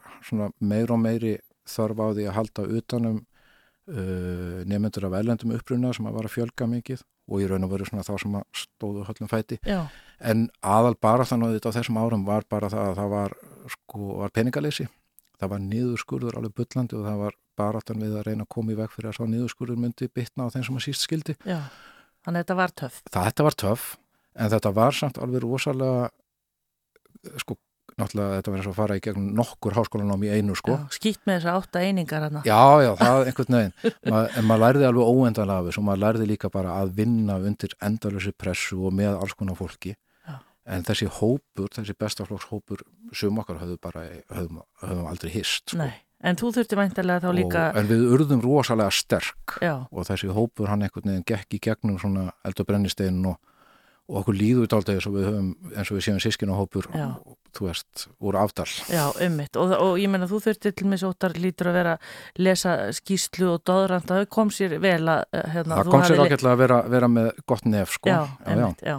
meir 0.60 0.94
og 0.94 1.02
meiri 1.02 1.34
þörf 1.70 2.00
á 2.00 2.08
því 2.16 2.28
að 2.30 2.38
halda 2.38 2.66
utanum 2.80 3.18
uh, 3.20 4.60
nefnendur 4.66 5.10
af 5.10 5.18
ellendum 5.20 5.56
uppruna 5.58 5.92
sem 5.96 6.08
að 6.08 6.20
var 6.20 6.30
að 6.30 6.36
fjölga 6.38 6.70
mikið 6.70 7.04
og 7.30 7.44
í 7.44 7.50
raun 7.50 7.68
og 7.68 7.74
veru 7.74 7.86
svona 7.86 8.06
þá 8.06 8.14
sem 8.24 8.38
að 8.40 8.46
stóðu 8.58 9.04
höllum 9.08 9.30
fæti. 9.30 9.60
Já. 9.68 9.84
en 10.20 10.48
aðal 10.66 10.96
bara 11.00 11.28
þannig 11.28 11.50
að 11.50 11.60
þetta 11.60 11.72
á 11.72 11.78
þessum 11.78 12.00
árum 12.02 12.26
var 12.28 12.48
bara 12.50 12.72
það 12.72 12.88
að 12.88 12.98
það 12.98 13.12
var, 13.14 13.36
sko, 13.76 14.00
var 14.24 14.34
peningaleysi. 14.36 14.88
Það 15.40 15.52
var 15.54 15.62
niðurskurður 15.64 16.40
alveg 16.40 16.56
byllandi 16.58 16.98
og 16.98 17.06
það 17.06 17.22
var 17.22 17.38
bara 17.60 17.84
þannig 17.86 18.10
við 18.10 18.18
að 18.20 18.26
reyna 18.28 18.46
að 18.48 18.52
koma 18.56 18.74
í 18.74 18.80
veg 18.80 18.92
fyrir 18.92 19.12
að 19.12 19.18
svo 19.20 19.28
niðurskurður 19.30 19.80
myndi 19.80 20.10
bytna 20.12 20.48
á 20.50 20.52
þeim 20.56 20.66
sem 20.68 20.80
að 20.80 20.86
síst 20.88 21.06
skildi. 21.06 21.36
Já, 21.48 21.60
þannig 22.26 22.42
að 22.42 22.44
þetta 22.44 22.58
var 22.60 22.76
töff. 22.82 23.02
Þetta 23.14 23.46
var 23.48 23.60
töff 23.64 23.86
en 24.40 24.52
þetta 24.54 24.74
var 24.76 24.98
samt 24.98 25.22
alveg 25.22 25.46
rosalega 25.46 26.10
sko 27.42 27.58
náttúrulega 28.00 28.40
þetta 28.40 28.54
verður 28.54 28.66
svo 28.68 28.74
að 28.74 28.80
fara 28.80 28.98
í 28.98 29.04
gegnum 29.04 29.30
nokkur 29.38 29.76
háskólanám 29.78 30.26
í 30.26 30.32
einu 30.34 30.56
sko. 30.58 30.76
Já, 30.78 30.98
skýtt 30.98 31.24
með 31.28 31.40
þess 31.40 31.50
að 31.50 31.60
átta 31.60 31.84
einingar 31.84 32.26
hana. 32.28 32.44
Já, 32.48 32.62
já, 32.86 32.92
það 33.00 33.22
er 33.22 33.32
einhvern 33.32 33.58
veginn. 33.58 33.96
Ma, 34.14 34.22
en 34.40 34.48
maður 34.50 34.64
lærði 34.66 34.90
alveg 34.90 35.10
óendanlega 35.14 35.64
af 35.64 35.70
þessu 35.70 35.82
og 35.82 35.88
maður 35.90 36.04
lærði 36.06 36.28
líka 36.30 36.52
bara 36.54 36.76
að 36.80 36.94
vinna 37.00 37.40
undir 37.50 37.76
endalösi 37.90 38.36
pressu 38.38 38.80
og 38.88 38.96
með 39.00 39.18
alls 39.18 39.36
konar 39.40 39.60
fólki. 39.60 39.96
Já. 40.30 40.38
en 40.70 40.86
þessi 40.86 41.08
hópur, 41.20 41.72
þessi 41.74 41.96
bestaflokkshópur 41.98 42.84
sum 43.18 43.40
okkar 43.42 43.58
höfðu 43.64 43.80
bara 43.82 44.06
höfðum, 44.30 44.62
höfðum 44.84 45.10
aldrei 45.10 45.34
hist 45.34 45.74
sko. 45.74 45.90
En 46.20 46.36
þú 46.36 46.50
þurfti 46.52 46.76
væntilega 46.76 47.24
þá 47.24 47.30
líka 47.32 47.62
og, 47.70 47.78
En 47.80 47.88
við 47.88 48.02
urðum 48.12 48.42
rosalega 48.44 48.92
sterk 48.92 49.56
Já. 49.64 49.88
og 49.88 50.04
þessi 50.10 50.28
hópur 50.36 50.68
hann 50.68 50.84
einhvern 50.84 51.14
veginn 51.14 51.24
gekk 51.24 51.56
í 51.56 51.62
gegnum 51.64 51.96
svona 52.02 52.26
eldur 52.44 52.68
brennisteinin 52.68 53.30
og 53.32 53.40
og 54.10 54.24
okkur 54.24 54.38
líður 54.38 54.66
þetta 54.66 54.80
alltaf 54.80 54.96
eins 54.96 55.08
og 55.08 55.16
við 55.16 55.28
höfum 55.28 55.50
eins 55.76 55.92
og 55.92 55.98
við 55.98 56.06
séum 56.08 56.20
sískinu 56.24 56.56
hópur 56.58 56.88
og, 56.90 57.36
þú 57.54 57.68
veist, 57.68 58.06
úr 58.26 58.38
afdal. 58.42 58.66
Já, 58.90 59.04
ummitt, 59.26 59.58
og, 59.60 59.74
og 59.74 60.00
ég 60.02 60.10
menna 60.12 60.28
þú 60.30 60.40
þurfti 60.46 60.72
til 60.78 60.88
mig 60.90 61.02
svo 61.02 61.12
óttar 61.14 61.36
lítur 61.38 61.70
að 61.70 61.78
vera 61.78 61.94
lesa 62.42 62.74
skýslu 62.98 63.52
og 63.54 63.64
doðrand, 63.70 64.08
það 64.10 64.26
kom 64.34 64.54
sér 64.54 64.76
vel 64.82 65.04
að 65.14 65.22
eh, 65.38 65.46
hérna, 65.56 65.78
Það 65.80 65.92
kom 65.94 66.06
sér 66.08 66.24
ágætlega 66.24 66.56
að 66.56 66.64
vera, 66.64 66.80
vera 66.96 67.12
með 67.14 67.30
gott 67.50 67.70
nef, 67.70 67.94
sko. 67.98 68.10
Já, 68.10 68.20
já, 68.46 68.66
já. 68.86 68.96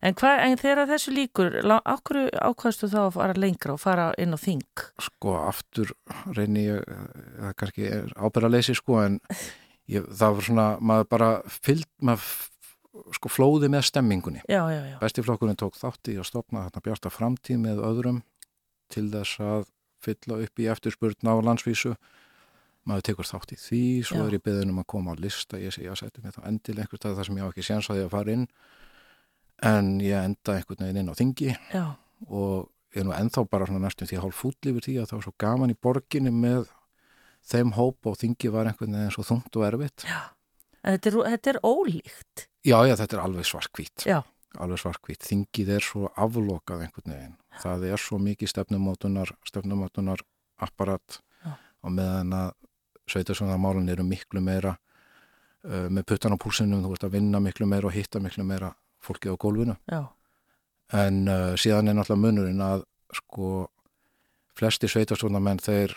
En, 0.00 0.18
hva, 0.20 0.34
en 0.44 0.60
þegar 0.60 0.92
þessu 0.92 1.16
líkur 1.16 1.58
ákveðu 1.80 2.28
ákvæðstu 2.50 2.92
þá 2.92 3.00
að 3.06 3.16
fara 3.16 3.40
lengra 3.40 3.76
og 3.76 3.82
fara 3.82 4.10
inn 4.20 4.36
á 4.36 4.38
þing? 4.40 4.86
Sko, 5.08 5.36
aftur 5.40 5.94
reynir 6.36 6.68
ég 6.68 6.94
það 7.40 7.58
kannski 7.64 7.90
er 7.90 8.14
ábyrraleysi, 8.16 8.76
sko 8.76 9.00
en 9.06 9.20
ég, 9.90 10.04
það 10.08 10.38
var 10.38 10.48
svona, 10.48 10.70
maður 10.80 11.12
bara 11.16 11.30
fyllt, 11.48 11.90
maður 12.04 12.32
sko 13.14 13.30
flóði 13.30 13.70
með 13.70 13.86
stemmingunni. 13.90 14.42
Já, 14.50 14.62
já, 14.72 14.80
já. 14.88 14.96
Bestiflokkurinn 15.02 15.58
tók 15.58 15.76
þátti 15.78 16.16
að 16.18 16.26
stopna 16.28 16.64
þarna 16.66 16.82
bjarta 16.86 17.12
framtíð 17.12 17.60
með 17.62 17.82
öðrum 17.86 18.22
til 18.90 19.06
þess 19.12 19.42
að 19.44 19.68
fylla 20.00 20.40
upp 20.46 20.62
í 20.62 20.66
eftirspurna 20.72 21.36
á 21.36 21.44
landsvísu. 21.46 21.94
Maður 22.88 23.06
tekur 23.10 23.28
þátt 23.28 23.54
í 23.54 23.58
því 23.60 23.82
svo 24.08 24.24
er 24.24 24.34
ég 24.38 24.42
beðin 24.42 24.72
um 24.72 24.82
að 24.82 24.88
koma 24.90 25.14
á 25.14 25.20
lista. 25.20 25.60
Ég 25.60 25.76
ég 25.78 25.92
að 25.92 26.00
setja 26.00 26.24
mig 26.24 26.34
þá 26.34 26.42
endil 26.48 26.78
einhvers 26.80 27.04
þar 27.04 27.28
sem 27.28 27.38
ég 27.38 27.46
á 27.46 27.50
ekki 27.52 27.66
séns 27.66 27.90
að 27.92 28.00
ég 28.00 28.08
að 28.08 28.14
fara 28.16 28.34
inn. 28.34 28.46
En 29.70 29.92
ég 30.00 30.16
enda 30.16 30.56
einhvern 30.56 30.86
veginn 30.86 31.02
inn 31.02 31.12
á 31.12 31.20
þingi 31.20 31.54
og 32.26 32.70
ég 32.96 33.02
er 33.04 33.06
nú 33.06 33.14
enþá 33.14 33.44
bara 33.52 33.68
næstum 33.70 34.08
því 34.08 34.22
hálf 34.24 34.40
fútlífur 34.40 34.86
því 34.86 34.96
að 34.98 35.10
það 35.10 35.18
var 35.18 35.26
svo 35.28 35.36
gaman 35.44 35.74
í 35.74 35.78
borginni 35.78 36.32
með 36.32 36.72
þeim 37.46 37.76
hóp 37.76 38.08
og 38.08 38.18
þingi 38.18 38.50
var 38.50 38.72
einhvern 38.72 38.96
veginn 38.96 39.14
svo 39.14 39.28
þungt 39.28 39.60
og 39.60 39.68
erfitt. 39.68 40.08
Já 40.08 40.32
En 40.80 40.96
þetta 40.96 41.10
er, 41.10 41.16
þetta 41.34 41.52
er 41.52 41.58
ólíkt. 41.66 42.44
Já, 42.64 42.76
já, 42.88 42.94
þetta 43.00 43.16
er 43.16 43.22
alveg 43.24 43.48
svarkvít. 43.48 44.04
Já. 44.08 44.20
Alveg 44.60 44.80
svarkvít. 44.82 45.24
Þingið 45.26 45.72
er 45.76 45.84
svo 45.84 46.10
aflokað 46.18 46.86
einhvern 46.86 47.14
veginn. 47.14 47.34
Það 47.60 47.86
er 47.90 48.00
svo 48.00 48.20
mikið 48.22 48.52
stefnumótunar, 48.52 49.32
stefnumótunar 49.48 50.24
apparat 50.60 51.20
já. 51.44 51.52
og 51.84 51.94
meðan 51.96 52.32
að 52.36 52.54
sveitarssonarmálun 53.10 53.90
eru 53.90 54.04
miklu 54.06 54.42
meira 54.44 54.74
uh, 54.76 55.88
með 55.90 56.06
puttan 56.12 56.36
á 56.36 56.38
púsinum, 56.40 56.82
þú 56.84 56.94
veist 56.94 57.06
að 57.08 57.16
vinna 57.16 57.40
miklu 57.42 57.68
meira 57.68 57.90
og 57.90 57.96
hitta 57.96 58.22
miklu 58.22 58.46
meira 58.46 58.72
fólkið 59.04 59.34
á 59.34 59.42
gólfinu. 59.42 59.76
Já. 59.90 60.02
En 61.00 61.22
uh, 61.28 61.52
síðan 61.60 61.90
er 61.90 61.98
náttúrulega 61.98 62.24
munurinn 62.24 62.64
að 62.64 62.84
sko 63.20 63.68
flesti 64.58 64.90
sveitarssonarmenn 64.90 65.62
þeir 65.62 65.94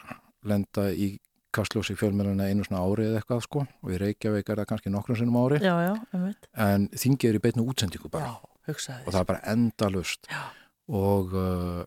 lenda 0.48 0.90
í 0.92 1.16
kastljósi 1.54 1.96
fjölmjöluna 2.00 2.50
einu 2.50 2.66
svona 2.66 2.82
ári 2.84 3.08
eða 3.10 3.22
eitthvað 3.22 3.44
sko. 3.46 3.64
Og 3.84 3.94
í 3.94 4.00
Reykjavík 4.02 4.50
er 4.50 4.62
það 4.62 4.70
kannski 4.72 4.94
nokkrum 4.94 5.20
sinnum 5.20 5.40
ári. 5.44 5.62
Já, 5.64 5.76
já, 5.86 5.94
en 6.66 6.90
þingi 6.98 7.30
er 7.30 7.40
í 7.40 7.44
beitnu 7.44 7.66
útsendingu 7.70 8.12
bara. 8.14 8.34
Já, 8.34 8.54
og 8.74 9.10
það 9.12 9.20
er 9.20 9.30
bara 9.32 9.44
endalust 9.52 10.30
og 10.94 11.34
uh, 11.36 11.82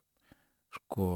sko 0.77 1.11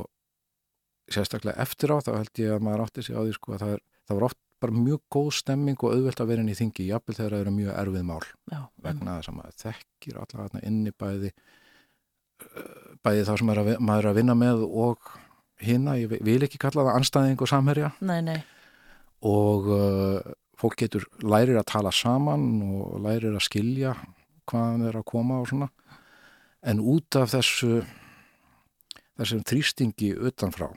sérstaklega 1.10 1.60
eftir 1.62 1.92
á 1.92 1.98
þá 2.00 2.12
held 2.14 2.40
ég 2.40 2.54
að 2.54 2.64
maður 2.64 2.84
átti 2.86 3.04
sig 3.04 3.18
á 3.18 3.20
því 3.20 3.34
sko 3.36 3.54
að 3.56 3.62
það, 3.64 3.72
er, 3.74 3.82
það 4.06 4.18
var 4.18 4.26
oft 4.30 4.40
bara 4.60 4.76
mjög 4.76 5.00
góð 5.14 5.30
stemming 5.38 5.80
og 5.80 5.94
auðvelt 5.94 6.20
að 6.20 6.30
vera 6.30 6.44
inn 6.44 6.52
í 6.52 6.58
þingi 6.58 6.86
jafnvel 6.90 7.16
þegar 7.16 7.34
það 7.34 7.42
eru 7.44 7.54
mjög 7.56 7.72
erfið 7.80 8.06
mál. 8.10 8.20
Vegna 8.84 9.16
þess 9.18 9.32
að 9.32 9.38
maður 9.38 9.58
þekkir 9.64 10.20
allavega 10.20 10.62
inn 10.68 10.80
í 10.84 10.94
bæði 11.04 11.32
uh, 11.32 12.94
bæði 13.04 13.26
það 13.28 13.40
sem 13.40 13.52
maður 13.52 14.00
er 14.00 14.10
að 14.12 14.20
vinna 14.20 14.36
með 14.38 14.64
og 14.68 15.12
hérna, 15.60 15.96
ég 16.00 16.14
vil 16.24 16.40
ekki 16.46 16.60
kalla 16.60 16.86
það 16.88 17.00
anstæðing 17.00 17.44
og 17.44 17.50
samherja. 17.50 17.92
Nei, 18.00 18.20
nei. 18.24 18.40
og 19.26 19.68
uh, 19.68 20.32
fólk 20.60 20.78
getur 20.80 21.04
lærir 21.20 21.60
að 21.60 21.70
tala 21.72 21.92
saman 21.92 22.62
og 22.64 23.00
lærir 23.04 23.34
að 23.34 23.44
skilja 23.44 23.94
hvaðan 24.50 24.86
þeir 24.86 25.00
að 25.00 25.08
koma 25.12 25.40
og 25.40 25.50
svona. 25.50 25.68
En 26.60 26.80
út 26.80 27.16
af 27.16 27.32
þessu 27.32 27.82
þessum 29.20 29.42
þrýstingi 29.44 30.14
utanfrá 30.16 30.70
uh, 30.70 30.76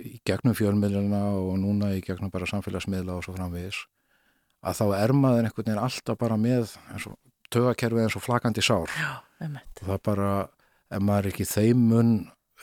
í 0.00 0.16
gegnum 0.26 0.56
fjölmiðluna 0.56 1.22
og 1.36 1.58
núna 1.60 1.92
í 1.96 2.02
gegnum 2.04 2.32
bara 2.32 2.48
samfélagsmiðla 2.48 3.18
og 3.18 3.26
svo 3.26 3.34
framvegis 3.36 3.82
að 4.66 4.78
þá 4.80 4.86
er 4.98 5.12
maður 5.14 5.48
einhvern 5.48 5.68
veginn 5.68 5.84
alltaf 5.84 6.18
bara 6.18 6.36
með 6.40 6.72
tögakerfið 7.54 8.06
eins 8.06 8.16
og 8.18 8.24
flakandi 8.24 8.62
sár. 8.64 8.90
Já, 8.96 9.12
og 9.44 9.84
það 9.84 10.00
bara 10.08 10.30
ef 10.90 11.04
maður 11.04 11.28
ekki 11.30 11.50
þeimun 11.50 12.10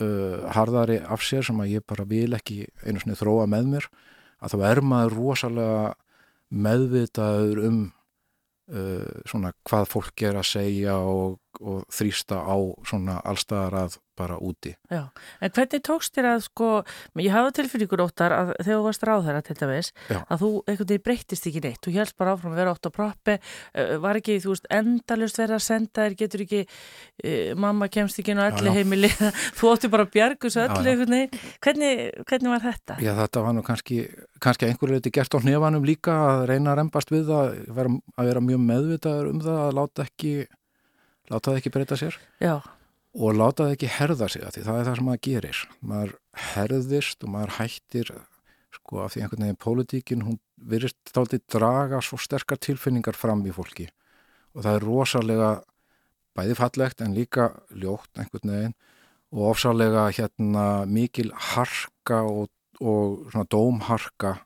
uh, 0.02 0.46
harðari 0.54 1.00
af 1.02 1.24
sér 1.26 1.44
sem 1.46 1.60
að 1.60 1.76
ég 1.76 1.86
bara 1.86 2.06
vil 2.08 2.32
ekki 2.36 2.64
einu 2.84 3.02
svona 3.02 3.18
þróa 3.18 3.46
með 3.50 3.70
mér 3.74 3.90
að 4.44 4.54
þá 4.54 4.64
er 4.70 4.80
maður 4.84 5.18
rosalega 5.18 5.92
meðvitaður 6.54 7.62
um 7.68 7.78
uh, 8.72 9.20
svona 9.28 9.52
hvað 9.66 9.90
fólk 9.92 10.26
er 10.26 10.40
að 10.40 10.50
segja 10.52 10.96
og, 10.98 11.38
og 11.60 11.84
þrýsta 11.92 12.40
á 12.44 12.56
svona 12.86 13.20
allstaðar 13.24 13.78
að 13.84 13.98
bara 14.18 14.38
úti. 14.38 14.74
Já, 14.92 15.08
en 15.40 15.54
hvernig 15.54 15.82
tókst 15.84 16.14
þér 16.16 16.28
að 16.32 16.44
sko, 16.46 16.70
ég 17.22 17.34
hafa 17.34 17.54
tilfyrringur 17.58 18.04
óttar 18.04 18.34
að 18.36 18.52
þegar 18.60 18.78
þú 18.78 18.84
varst 18.86 19.06
ráðherra 19.08 19.42
til 19.44 19.56
dæmis 19.60 19.92
Já. 20.08 20.20
að 20.22 20.44
þú 20.44 20.50
einhvern 20.64 20.90
veginn 20.90 21.06
breyttist 21.08 21.48
ekki 21.50 21.64
neitt. 21.64 21.80
Þú 21.84 21.94
helst 21.98 22.16
bara 22.20 22.34
áfram 22.34 22.54
að 22.54 22.60
vera 22.62 22.74
ótt 22.74 22.88
á 22.88 22.90
proppi. 22.94 23.38
Uh, 23.74 23.96
var 24.02 24.20
ekki, 24.20 24.38
þú 24.44 24.54
veist, 24.54 24.68
endalust 24.70 25.40
verið 25.40 25.58
að 25.58 25.64
senda 25.66 26.04
þér 26.04 26.18
getur 26.22 26.44
ekki, 26.44 26.62
uh, 27.24 27.54
mamma 27.64 27.88
kemst 27.92 28.20
ekki 28.22 28.34
inn 28.34 28.42
á 28.42 28.48
öllu 28.50 28.74
heimili 28.74 29.10
þú 29.58 29.72
ótti 29.72 29.90
bara 29.92 30.06
að 30.06 30.14
bjargu 30.14 30.52
svo 30.52 30.66
öllu 30.68 30.94
hvernig, 30.94 32.12
hvernig 32.24 32.50
var 32.52 32.62
þetta? 32.64 32.98
Já, 33.02 33.12
þetta 33.18 33.44
var 33.44 33.56
nú 33.56 33.64
kannski 33.66 34.04
kannski 34.44 34.68
einhverju 34.68 34.98
leiti 34.98 35.12
gert 35.14 35.34
á 35.34 35.38
hnefanum 35.40 35.84
líka 35.86 36.12
að 36.12 36.46
reyna 36.52 36.72
að 36.72 36.78
reymbast 36.82 37.12
við 37.12 37.30
að 37.32 37.46
vera, 37.74 37.90
að 38.18 38.30
vera 38.30 38.40
og 43.14 43.36
láta 43.38 43.68
það 43.68 43.74
ekki 43.76 43.90
herða 43.94 44.28
sig 44.30 44.42
að 44.42 44.56
því 44.56 44.62
það 44.66 44.78
er 44.78 44.86
það 44.88 44.96
sem 44.98 45.08
maður 45.08 45.24
gerir. 45.26 45.58
Maður 45.80 46.14
herðist 46.54 47.26
og 47.26 47.34
maður 47.34 47.52
hættir 47.60 48.10
sko 48.74 49.04
af 49.04 49.14
því 49.14 49.22
einhvern 49.22 49.44
veginn 49.46 49.60
pólitíkin 49.62 50.24
hún 50.26 50.40
virist 50.58 51.12
þátti 51.14 51.38
draga 51.52 52.00
svo 52.02 52.18
sterkar 52.18 52.58
tilfinningar 52.58 53.14
fram 53.18 53.44
í 53.46 53.54
fólki. 53.54 53.86
Og 54.54 54.66
það 54.66 54.78
er 54.78 54.86
rosalega 54.88 55.52
bæði 56.34 56.58
fallegt 56.58 57.04
en 57.04 57.14
líka 57.14 57.52
ljótt 57.70 58.18
einhvern 58.18 58.54
veginn 58.54 58.76
og 59.34 59.50
ofsalega 59.52 60.08
hérna 60.14 60.66
mikil 60.86 61.30
harka 61.54 62.22
og, 62.26 62.50
og 62.80 63.30
svona 63.30 63.46
dómharka 63.50 64.36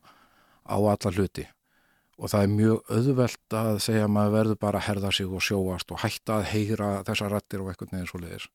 á 0.68 0.76
alla 0.76 1.12
hluti. 1.12 1.46
Og 2.18 2.32
það 2.32 2.44
er 2.44 2.54
mjög 2.54 2.92
auðvelt 2.92 3.54
að 3.54 3.76
segja 3.84 4.06
að 4.08 4.14
maður 4.14 4.34
verður 4.34 4.60
bara 4.60 4.80
að 4.80 4.88
herða 4.88 5.10
sig 5.14 5.28
og 5.28 5.44
sjóast 5.44 5.92
og 5.94 6.00
hætta 6.02 6.40
að 6.40 6.48
heyra 6.52 6.88
þessa 7.06 7.28
rættir 7.30 7.62
og 7.62 7.70
einhvern 7.70 7.94
veginn 7.94 8.10
svo 8.10 8.20
leiðis. 8.22 8.48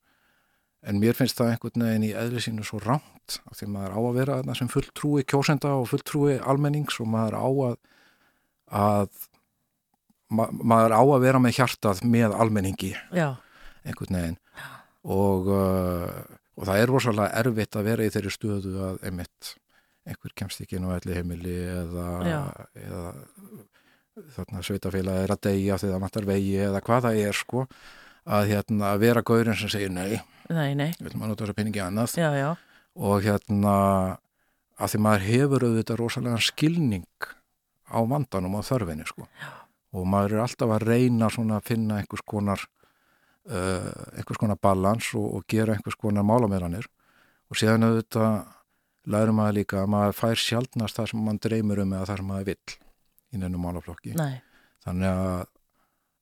En 0.83 0.99
mér 0.99 1.15
finnst 1.15 1.37
það 1.39 1.53
einhvern 1.53 1.85
veginn 1.87 2.05
í 2.09 2.13
eðli 2.19 2.41
sínu 2.43 2.65
svo 2.67 2.81
rámt 2.83 3.37
af 3.47 3.55
því 3.59 3.69
maður 3.71 3.95
á 3.95 3.99
að 4.03 4.17
vera 4.17 4.37
þarna 4.41 4.55
sem 4.59 4.71
fulltrúi 4.71 5.23
kjósenda 5.23 5.71
og 5.79 5.87
fulltrúi 5.91 6.35
almennings 6.43 6.99
og 6.99 7.07
maður 7.13 7.37
á 7.39 7.47
að, 7.69 7.77
að 8.83 9.21
ma 10.33 10.49
maður 10.51 10.95
á 10.99 11.03
að 11.03 11.23
vera 11.23 11.41
með 11.43 11.57
hjartað 11.59 12.03
með 12.03 12.35
almenningi. 12.35 12.93
Já. 13.15 13.35
einhvern 13.83 14.19
veginn. 14.19 14.39
Og, 15.03 15.49
uh, 15.51 16.37
og 16.55 16.67
það 16.67 16.79
er 16.79 16.91
rosalega 16.91 17.41
erfitt 17.43 17.75
að 17.75 17.89
vera 17.89 18.05
í 18.05 18.11
þeirri 18.13 18.31
stöðu 18.31 18.75
að 18.87 19.01
einmitt 19.07 19.55
einhver 20.07 20.35
kemst 20.35 20.63
ekki 20.63 20.77
inn 20.79 20.87
á 20.87 20.95
elli 20.95 21.15
heimili 21.15 21.57
eða, 21.63 22.07
eða 22.75 23.03
þarna 24.35 24.63
sveitafélag 24.65 25.23
er 25.23 25.33
að 25.33 25.43
deyja 25.47 25.79
þegar 25.79 25.95
það 25.95 26.03
matar 26.03 26.27
vegi 26.27 26.55
eða 26.67 26.81
hvað 26.83 27.07
það 27.07 27.19
er 27.23 27.39
sko. 27.39 27.65
Að 28.23 28.49
hérna 28.53 28.93
vera 29.01 29.23
gaurinn 29.25 29.57
sem 29.59 29.71
segir 29.71 29.91
nei, 29.91 30.19
nei, 30.49 30.73
nei. 30.75 30.91
vil 30.99 31.15
maður 31.15 31.33
nota 31.33 31.45
þessa 31.45 31.57
peningi 31.57 31.83
annað 31.83 32.17
já, 32.19 32.29
já. 32.37 32.49
og 32.95 33.25
hérna 33.25 33.75
að 34.77 34.93
því 34.93 35.01
maður 35.05 35.27
hefur 35.29 35.67
auðvitað 35.67 35.99
rosalega 36.01 36.39
skilning 36.43 37.27
á 37.93 37.99
vandanum 38.09 38.57
og 38.59 38.65
þörfinni 38.67 39.07
sko 39.07 39.27
já. 39.27 39.51
og 39.93 40.07
maður 40.09 40.37
er 40.37 40.45
alltaf 40.47 40.73
að 40.75 40.87
reyna 40.89 41.29
svona 41.33 41.59
að 41.59 41.69
finna 41.69 42.01
einhvers 42.01 42.25
konar 42.25 42.65
uh, 43.49 44.17
einhvers 44.17 44.41
konar 44.41 44.59
balans 44.61 45.13
og, 45.17 45.29
og 45.37 45.47
gera 45.47 45.77
einhvers 45.77 45.99
konar 45.99 46.25
málameranir 46.27 46.89
og 47.49 47.59
síðan 47.59 47.89
auðvitað 47.89 48.43
lærum 49.13 49.39
maður 49.39 49.59
líka 49.59 49.81
að 49.83 49.91
maður 49.93 50.17
fær 50.17 50.39
sjálfnast 50.39 50.97
það 50.97 51.11
sem 51.11 51.25
maður 51.25 51.43
dreymir 51.47 51.83
um 51.83 51.97
eða 51.97 52.07
það 52.09 52.21
sem 52.21 52.31
maður 52.31 52.49
vill 52.51 52.77
í 53.33 53.41
nefnum 53.41 53.65
málaflokki 53.67 54.15
Nei. 54.17 54.39
þannig 54.85 55.09
að 55.09 55.43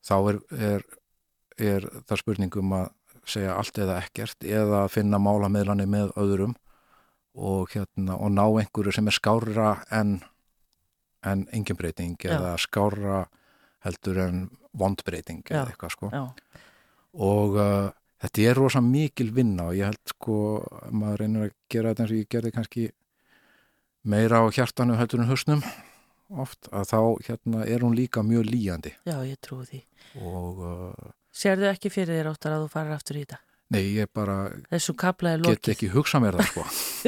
þá 0.02 0.16
er, 0.18 0.40
er, 0.70 0.86
er 1.62 1.88
það 2.10 2.22
spurningum 2.24 2.74
að 2.80 2.90
segja 3.28 3.56
allt 3.58 3.78
eða 3.78 4.00
ekkert 4.02 4.46
eða 4.48 4.86
finna 4.92 5.20
málameðlani 5.22 5.88
með 5.90 6.14
öðrum 6.20 6.56
og, 7.36 7.72
hérna, 7.72 8.18
og 8.18 8.32
ná 8.34 8.44
einhverju 8.44 8.96
sem 8.96 9.08
er 9.08 9.16
skárra 9.16 9.76
en, 9.94 10.18
en 11.24 11.46
engin 11.56 11.80
breyting 11.80 12.18
Já. 12.20 12.36
eða 12.36 12.56
skárra 12.62 13.22
heldur 13.86 14.20
en 14.26 14.42
vondbreyting 14.78 15.44
eða 15.50 15.70
eitthvað 15.72 15.96
sko 15.96 16.10
Já. 16.12 16.24
og 17.14 17.60
uh, 17.60 17.92
þetta 18.24 18.48
er 18.50 18.60
rosa 18.60 18.82
mikil 18.84 19.32
vinna 19.36 19.70
og 19.72 19.78
ég 19.80 19.92
held 19.92 20.16
sko 20.16 20.36
maður 20.90 21.24
reynir 21.24 21.48
að 21.48 21.56
gera 21.72 21.94
þetta 21.94 22.06
eins 22.06 22.14
og 22.14 22.20
ég 22.20 22.34
gerði 22.36 22.54
kannski 22.58 22.90
meira 24.02 24.44
á 24.44 24.46
hjartanu 24.52 24.98
heldur 25.00 25.24
en 25.24 25.32
höstnum 25.32 25.64
oft 26.42 26.70
að 26.72 26.92
þá 26.92 27.00
hérna 27.28 27.66
er 27.68 27.84
hún 27.84 27.96
líka 27.98 28.24
mjög 28.24 28.48
líjandi 28.48 28.94
Já, 29.08 29.18
ég 29.28 29.40
trúi 29.44 29.66
því 29.68 29.82
og 30.22 30.62
uh, 30.64 31.10
Serðu 31.32 31.70
ekki 31.72 31.92
fyrir 31.94 32.20
þér 32.20 32.30
áttar 32.34 32.58
að 32.58 32.66
þú 32.66 32.74
farir 32.74 32.98
aftur 32.98 33.20
í 33.20 33.24
þetta? 33.24 33.40
Nei, 33.72 33.86
ég 33.96 34.10
bara 34.12 34.36
get 34.68 35.70
ekki 35.72 35.88
hugsa 35.94 36.20
mér 36.20 36.36
það 36.36 36.50
sko. 36.50 36.64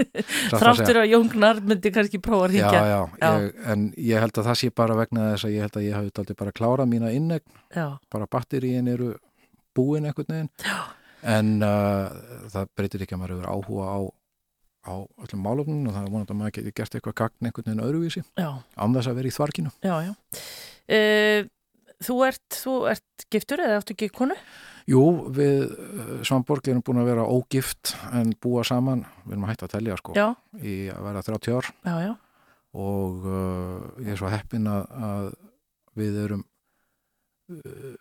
Þráttur 0.62 1.00
að 1.02 1.10
Jóngnar 1.12 1.60
myndi 1.60 1.91
kannski 1.91 2.22
prófa 2.24 2.45
að 2.48 2.54
ringja 2.54 2.70
Já, 2.72 2.86
já, 2.88 3.00
já. 3.20 3.32
Ég, 3.44 3.58
en 3.74 3.84
ég 4.00 4.24
held 4.24 4.40
að 4.40 4.48
það 4.48 4.60
sé 4.62 4.70
bara 4.80 4.95
vegna 4.95 5.26
þess 5.34 5.48
að 5.50 5.56
ég 5.58 5.66
held 5.68 5.80
að 5.82 5.88
ég 5.90 5.98
hafi 5.98 6.14
aldrei 6.24 6.38
bara 6.40 6.56
klárað 6.56 6.91
mína 6.94 7.12
innegn 7.12 7.58
bara 8.16 8.30
batteríin 8.32 8.88
eru 8.94 9.10
búin 9.76 10.08
einhvern 10.08 10.32
veginn. 10.32 10.52
En 11.34 11.52
uh, 11.68 12.16
það 12.54 12.72
breytir 12.80 13.04
ekki 13.04 13.18
að 13.18 13.24
maður 13.24 13.36
hefur 13.36 13.52
áhuga 13.52 13.90
á 13.91 14.00
á 14.84 14.94
öllum 15.24 15.44
málöfnum 15.44 15.88
og 15.88 15.95
það 15.95 16.06
er 16.06 16.12
vonað 16.12 16.32
að 16.32 16.40
maður 16.40 16.56
geti 16.58 16.74
gert 16.76 16.95
eitthvað 16.98 17.16
gagn 17.22 17.48
einhvern 17.48 17.70
veginn 17.70 17.84
öðruvísi. 17.86 18.24
Án 18.40 18.95
þess 18.98 19.12
að 19.12 19.20
vera 19.20 19.30
í 19.30 19.36
þvarkinu. 19.36 19.72
Já, 19.84 19.94
já. 20.04 20.12
Uh, 20.84 21.52
Þú 22.03 22.15
ert, 22.28 22.45
þú 22.57 22.76
ert 22.91 23.26
giftur 23.32 23.64
eða 23.64 23.80
áttu 23.82 23.95
ekki 23.95 24.10
konu? 24.14 24.38
Jú, 24.90 25.03
við 25.36 25.65
uh, 25.72 26.14
Svanborg 26.28 26.68
erum 26.68 26.84
búin 26.86 27.02
að 27.03 27.10
vera 27.14 27.26
ógift 27.30 27.94
en 28.11 28.34
búa 28.44 28.65
saman, 28.68 29.06
við 29.24 29.36
erum 29.36 29.48
að 29.48 29.53
hætta 29.53 29.70
að 29.70 29.76
tellja 29.78 29.99
sko 29.99 30.15
já. 30.18 30.26
í 30.60 30.78
að 30.91 31.03
vera 31.07 31.26
30 31.30 31.57
ár 31.57 31.70
já, 31.72 31.95
já. 32.03 32.14
og 32.84 33.28
uh, 33.28 33.84
ég 34.03 34.14
er 34.15 34.20
svo 34.20 34.32
heppin 34.34 34.68
að, 34.72 34.95
að 35.10 35.28
við 36.02 36.18
erum 36.26 36.48
uh, 37.53 37.94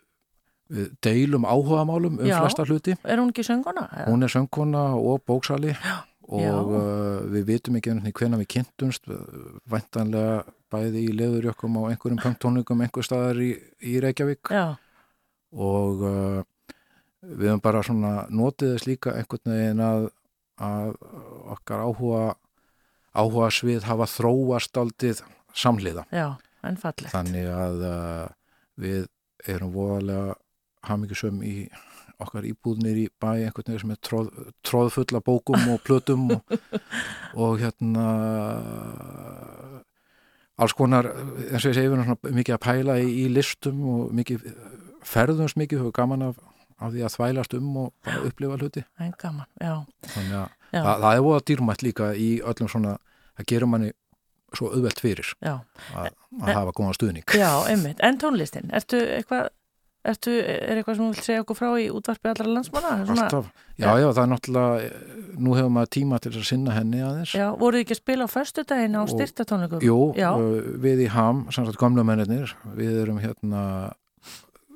við 0.72 0.94
deilum 1.04 1.44
áhugamálum 1.46 2.16
um 2.16 2.32
flesta 2.32 2.64
hluti 2.66 2.96
Er 3.04 3.20
hún 3.20 3.30
ekki 3.30 3.44
sönguna? 3.46 3.84
Hún 4.08 4.24
er 4.24 4.32
sönguna 4.32 4.88
og 4.96 5.22
bóksali 5.28 5.76
Já 5.76 6.00
og 6.28 6.72
uh, 6.76 7.24
við 7.32 7.48
vitum 7.48 7.78
ekki 7.78 7.96
hvernig 7.96 8.42
við 8.44 8.50
kynntumst. 8.56 9.08
Vantanlega 9.70 10.42
bæði 10.72 11.06
í 11.08 11.16
leðurjökkum 11.16 11.80
á 11.82 11.82
einhverjum 11.90 12.22
punktónleikum 12.22 12.84
einhver 12.84 13.06
staðar 13.06 13.40
í, 13.42 13.52
í 13.82 13.98
Reykjavík. 14.02 14.52
Já. 14.52 14.78
og 15.52 16.04
uh, 16.08 16.38
við 17.22 17.50
höfum 17.50 17.64
bara 17.64 17.82
svona 17.84 18.12
notið 18.32 18.76
þess 18.76 18.88
líka 18.88 19.16
einhvern 19.18 19.52
veginn 19.52 19.82
að, 19.84 20.06
að 20.62 20.94
okkar 21.52 21.84
áhuga 21.86 22.22
áhuga 23.12 23.50
svið 23.52 23.84
hafa 23.86 24.08
þróast 24.08 24.78
aldið 24.80 25.20
samhliða. 25.52 26.06
Já, 26.14 26.38
þannig 27.12 27.48
að 27.52 27.84
uh, 27.84 28.26
við 28.80 29.06
erum 29.50 29.72
voðalega 29.74 30.36
hafmyggisum 30.86 31.42
í 31.46 31.56
okkar 32.22 32.46
íbúðnir 32.48 33.00
í 33.04 33.06
bæ 33.20 33.30
einhvern 33.32 33.68
veginn 33.68 33.82
sem 33.84 33.94
er 33.94 34.00
tróð, 34.06 34.30
tróðfulla 34.66 35.22
bókum 35.24 35.66
og 35.74 35.82
plötum 35.86 36.28
og, 36.36 36.56
og 37.42 37.60
hérna 37.62 38.06
alls 40.62 40.74
konar, 40.78 41.08
eins 41.50 41.64
og 41.64 41.72
ég 41.72 41.78
segi 41.78 42.34
mikið 42.38 42.56
að 42.56 42.62
pæla 42.66 42.98
í, 43.02 43.08
í 43.24 43.28
listum 43.32 43.82
og 43.88 44.16
mikið 44.16 44.46
ferðumst 45.06 45.58
mikið 45.58 45.88
og 45.88 45.94
gaman 45.96 46.28
af, 46.28 46.36
af 46.78 46.92
því 46.92 47.06
að 47.06 47.16
þvælast 47.16 47.56
um 47.58 47.72
og 47.84 47.88
bara 48.06 48.26
upplifa 48.28 48.58
hluti. 48.60 48.84
Er 49.00 49.16
gaman, 49.20 49.48
já. 49.58 49.74
Þannig 50.12 50.36
að 50.38 50.52
það, 50.76 50.92
það 51.06 51.10
er 51.16 51.32
að 51.32 51.42
dýrmætt 51.50 51.86
líka 51.86 52.12
í 52.14 52.30
öllum 52.52 52.70
svona, 52.70 52.94
það 53.38 53.50
gerur 53.52 53.72
manni 53.72 53.92
svo 54.52 54.68
auðvelt 54.68 55.00
fyrir 55.00 55.32
að, 55.48 55.62
að 55.96 56.52
hafa 56.52 56.74
góðan 56.76 56.96
stuðning. 56.98 57.36
Já, 57.38 57.50
einmitt, 57.70 58.02
en 58.04 58.18
tónlistin, 58.20 58.68
ertu 58.76 59.00
eitthvað 59.00 59.48
Ertu, 60.02 60.32
er 60.34 60.80
eitthvað 60.80 60.96
sem 60.96 61.04
þú 61.04 61.08
vilt 61.12 61.26
segja 61.28 61.42
okkur 61.44 61.56
frá 61.60 61.68
í 61.78 61.84
útvarpi 61.94 62.30
allar 62.32 62.48
landsmanna? 62.56 62.94
Alltaf, 63.14 63.50
já, 63.78 63.86
já, 64.02 64.06
það 64.08 64.22
er 64.22 64.30
náttúrulega, 64.32 64.88
nú 65.38 65.52
hefur 65.54 65.70
maður 65.76 65.92
tíma 65.94 66.18
til 66.24 66.32
að 66.32 66.46
sinna 66.48 66.74
henni 66.74 67.04
aðeins. 67.06 67.34
Já, 67.38 67.44
voruð 67.60 67.78
þið 67.78 67.84
ekki 67.84 67.94
að 67.94 68.00
spila 68.00 68.26
á 68.26 68.30
förstu 68.32 68.64
daginn 68.66 68.98
á 68.98 69.02
styrtatónleikum? 69.12 69.84
Jú, 69.86 69.98
já. 70.18 70.28
við 70.82 71.04
í 71.04 71.08
HAM, 71.14 71.44
samsagt 71.54 71.78
gamlumennir, 71.78 72.56
við 72.74 72.98
erum 73.04 73.22
hérna, 73.22 73.62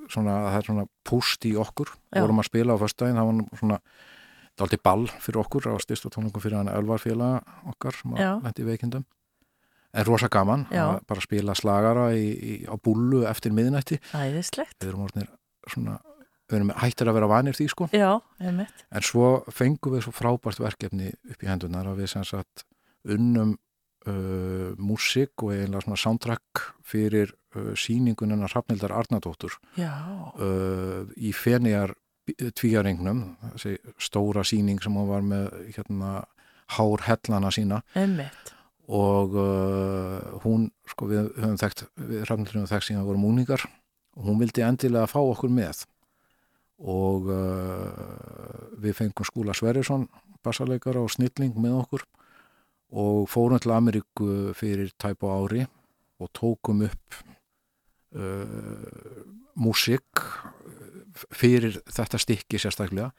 svona, 0.06 0.38
það 0.46 0.60
er 0.60 0.70
svona 0.70 0.86
púst 1.10 1.50
í 1.50 1.56
okkur, 1.58 1.90
já. 2.14 2.22
vorum 2.22 2.44
að 2.44 2.50
spila 2.52 2.78
á 2.78 2.82
förstu 2.84 3.02
daginn, 3.02 3.18
það 3.18 3.32
var 3.32 3.60
svona, 3.64 3.82
það 4.46 4.62
var 4.62 4.68
alltaf 4.68 4.86
ball 4.86 5.10
fyrir 5.26 5.42
okkur 5.42 5.70
á 5.70 5.74
styrtatónleikum 5.82 6.46
fyrir 6.46 6.60
hann 6.62 6.70
Elvarfélag 6.70 7.66
okkar, 7.74 7.98
sem 7.98 8.14
var 8.14 8.38
lendi 8.46 8.70
veikindum 8.70 9.10
en 9.96 10.06
rosa 10.06 10.28
gaman 10.32 10.66
að 10.70 11.00
bara 11.08 11.24
spila 11.24 11.56
slagara 11.56 12.10
í, 12.16 12.26
í, 12.26 12.54
á 12.68 12.74
búlu 12.76 13.24
eftir 13.28 13.54
miðnætti. 13.56 13.98
Æðislegt. 14.16 14.78
Við 14.82 14.92
erum, 14.92 15.26
svona, 15.72 15.98
við 16.50 16.58
erum 16.60 16.72
hættir 16.82 17.10
að 17.10 17.18
vera 17.18 17.30
vanir 17.32 17.56
því 17.56 17.68
sko. 17.72 17.90
Já, 17.96 18.10
en 18.42 19.06
svo 19.06 19.30
fengum 19.54 19.96
við 19.96 20.06
svo 20.06 20.14
frábært 20.16 20.60
verkefni 20.62 21.12
upp 21.30 21.44
í 21.44 21.50
hendunar 21.50 21.88
að 21.92 22.02
við 22.02 22.12
sem 22.12 22.26
sagt 22.28 22.66
unnum 23.06 23.54
uh, 23.56 24.72
músik 24.78 25.46
og 25.46 25.54
einlega 25.54 25.84
svona 25.86 26.00
soundtrack 26.02 26.64
fyrir 26.86 27.32
uh, 27.56 27.72
síningunina 27.78 28.50
Hrafnildar 28.50 28.94
Arnardóttur 28.96 29.56
uh, 29.78 31.06
í 31.16 31.32
fenjar 31.36 31.94
tvíjarengnum 32.26 33.36
þessi 33.52 33.76
stóra 34.02 34.42
síning 34.42 34.80
sem 34.82 34.96
hún 34.98 35.06
var 35.06 35.22
með 35.22 35.52
hérna 35.76 36.24
hár 36.74 37.04
hellana 37.06 37.52
sína. 37.54 37.84
Einmitt 37.94 38.55
og 38.86 39.34
uh, 39.34 40.38
hún, 40.44 40.68
sko 40.86 41.08
við 41.10 41.32
höfum 41.34 41.58
þekkt, 41.58 41.86
við 41.98 42.22
rafnildur 42.28 42.60
höfum 42.60 42.70
þekkt 42.70 42.88
síðan 42.90 43.06
vorum 43.08 43.26
úningar 43.26 43.64
og 44.16 44.28
hún 44.28 44.38
vildi 44.40 44.62
endilega 44.62 45.10
fá 45.10 45.18
okkur 45.20 45.50
með. 45.52 45.82
Og 46.86 47.26
uh, 47.32 48.70
við 48.78 48.98
fengum 49.00 49.26
skúla 49.26 49.56
Sverjesson 49.56 50.06
bassarleikara 50.46 51.02
og 51.02 51.10
snilling 51.10 51.56
með 51.58 51.80
okkur. 51.82 52.04
Og 52.96 53.26
fórum 53.30 53.58
til 53.58 53.74
Ameríku 53.74 54.52
fyrir 54.54 54.92
tæp 55.00 55.26
og 55.26 55.34
ári 55.34 55.64
og 56.22 56.30
tókum 56.36 56.84
upp 56.86 57.18
uh, 58.14 59.24
músik 59.58 60.22
fyrir 61.34 61.80
þetta 61.90 62.20
stykki 62.22 62.60
sérstaklega. 62.62 63.10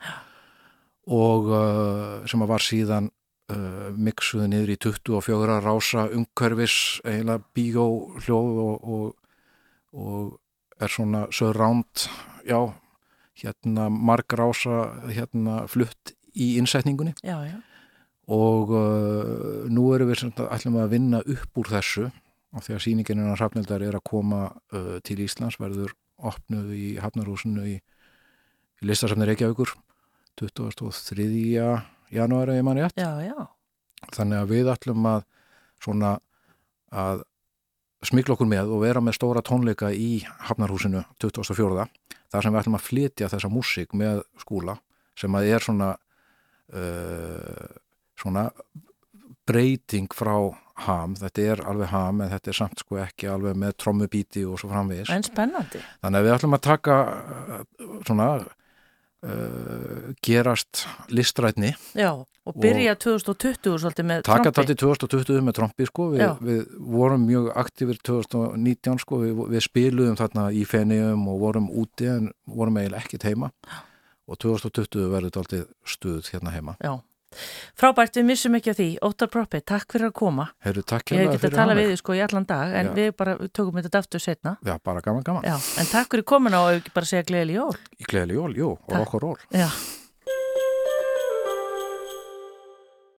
Og 1.12 1.52
uh, 1.52 2.24
sem 2.30 2.42
að 2.44 2.54
var 2.54 2.64
síðan 2.64 3.12
uh, 3.54 3.88
miksuði 3.94 4.50
niður 4.52 4.74
í 4.74 4.80
24 4.88 5.60
rása 5.64 6.08
umkörfis 6.16 6.78
eiginlega 7.06 7.44
bíóhljóð 7.58 8.60
og, 8.64 8.92
og, 8.98 9.08
og 9.98 10.84
er 10.84 10.94
svona 10.94 11.26
surround, 11.34 12.08
já 12.46 12.74
hérna 13.38 13.90
marg 13.90 14.34
rása 14.34 14.94
hérna 15.14 15.66
flutt 15.70 16.14
í 16.38 16.56
innsetningunni 16.58 17.14
já, 17.22 17.38
já. 17.46 17.58
og 18.34 18.74
uh, 18.74 19.66
nú 19.70 19.92
erum 19.94 20.10
við 20.12 20.24
alltaf 20.26 20.66
að 20.66 20.94
vinna 20.94 21.22
upp 21.22 21.62
úr 21.62 21.70
þessu 21.76 22.08
og 22.56 22.64
þegar 22.66 22.82
síningin 22.82 23.22
en 23.22 23.34
að 23.34 23.42
Hrafnildar 23.42 23.84
er 23.86 23.98
að 23.98 24.08
koma 24.10 24.48
uh, 24.74 24.98
til 25.06 25.20
Íslands 25.22 25.60
verður 25.62 25.94
opnuð 26.18 26.72
í 26.74 26.88
Hafnarhúsinu 27.02 27.68
í, 27.70 27.76
í 27.78 28.90
listasafnir 28.90 29.30
Reykjavíkur 29.34 29.76
23 30.38 31.78
janúari, 32.14 32.58
ég 32.58 32.66
man 32.66 32.80
rétt. 32.80 32.98
Já, 33.00 33.12
já. 33.26 33.48
Þannig 34.14 34.42
að 34.42 34.52
við 34.54 34.72
ætlum 34.74 35.10
að 35.10 35.26
svona 35.84 36.18
að 36.94 37.24
smikla 38.08 38.36
okkur 38.36 38.50
með 38.50 38.74
og 38.74 38.84
vera 38.86 39.02
með 39.04 39.18
stóra 39.18 39.44
tónleika 39.46 39.90
í 39.92 40.22
Hafnarhúsinu 40.48 41.04
2004. 41.22 41.88
þar 42.32 42.44
sem 42.44 42.54
við 42.54 42.62
ætlum 42.62 42.78
að 42.78 42.86
flytja 42.86 43.32
þessa 43.32 43.50
músík 43.52 43.96
með 43.98 44.22
skúla 44.42 44.78
sem 45.18 45.34
að 45.36 45.50
er 45.50 45.66
svona 45.66 45.90
uh, 45.98 47.68
svona 48.18 48.48
breyting 49.48 50.12
frá 50.14 50.36
ham, 50.86 51.16
þetta 51.18 51.42
er 51.42 51.64
alveg 51.66 51.90
ham 51.90 52.22
en 52.22 52.30
þetta 52.30 52.52
er 52.52 52.58
samt 52.60 52.84
sko 52.84 53.00
ekki 53.02 53.30
alveg 53.32 53.58
með 53.58 53.78
trommubíti 53.82 54.44
og 54.46 54.60
svo 54.62 54.70
framvegis. 54.70 55.10
En 55.14 55.26
spennandi. 55.26 55.82
Þannig 56.04 56.20
að 56.20 56.28
við 56.28 56.36
ætlum 56.36 56.58
að 56.58 56.66
taka 56.68 56.98
uh, 57.08 57.62
svona 58.06 58.30
uh, 59.26 60.14
gerast 60.26 60.86
listrætni 61.10 61.74
Já, 61.98 62.12
og 62.18 62.60
byrja 62.62 62.96
og 62.96 63.02
2020 63.04 63.82
svolítið 63.84 64.08
með 64.12 64.24
trombi. 64.28 64.44
Taka 64.44 64.54
þetta 64.54 64.68
til 64.70 64.80
2020 64.84 65.48
með 65.48 65.58
trombi 65.60 65.90
sko, 65.90 66.08
við, 66.14 66.24
við 66.48 66.62
vorum 66.98 67.28
mjög 67.28 67.52
aktífir 67.64 68.00
2019 68.08 69.04
sko, 69.04 69.22
við, 69.26 69.44
við 69.56 69.66
spiluðum 69.66 70.18
þarna 70.20 70.48
í 70.54 70.64
fennium 70.70 71.28
og 71.32 71.44
vorum 71.44 71.70
úti 71.72 72.10
en 72.12 72.32
vorum 72.48 72.80
eiginlega 72.80 73.04
ekkit 73.04 73.28
heima 73.28 73.52
og 74.28 74.40
2020 74.44 75.12
verður 75.12 75.32
þetta 75.32 75.44
alltaf 75.44 75.94
stuð 75.96 76.32
hérna 76.34 76.54
heima. 76.56 76.76
Já. 76.84 76.98
Frábært, 77.78 78.16
við 78.18 78.28
missum 78.30 78.56
ekki 78.58 78.72
að 78.72 78.80
því. 78.80 78.88
Óttar 79.06 79.30
Proppi, 79.34 79.62
takk 79.68 79.92
fyrir 79.94 80.10
að 80.10 80.16
koma. 80.18 80.48
Heyrðu, 80.66 80.84
takk 80.88 81.12
fyrir 81.12 81.28
að 81.28 81.40
fyrir 81.42 81.54
að 81.54 81.62
tala 81.62 81.78
við 81.78 81.92
þið 81.92 82.00
sko 82.02 82.16
í 82.18 82.24
allan 82.24 82.48
dag, 82.50 82.74
en 82.80 82.90
Já. 82.90 82.94
við 82.98 83.12
bara 83.20 83.36
við 83.42 83.54
tökum 83.60 83.80
þetta 83.82 84.02
aftur 84.02 84.24
setna. 84.24 84.56
Já, 84.66 84.76
bara 84.90 85.04
gaman, 85.06 85.28
gaman. 85.28 85.48
Já, 85.48 85.58
en 85.82 85.92
takk 85.92 86.16
fyrir 86.16 86.28
komuna 86.34 86.64
og 86.66 86.78
ég 86.78 86.92
bara 86.96 87.10
segja 87.10 87.28
gleðileg 87.28 87.60
jól. 87.60 87.78
Gleðileg 88.08 88.40
jól, 88.40 88.58
jú, 88.64 88.74
og 88.80 89.00
okkur 89.04 89.28
ról. 89.28 89.40
Já. 89.52 89.68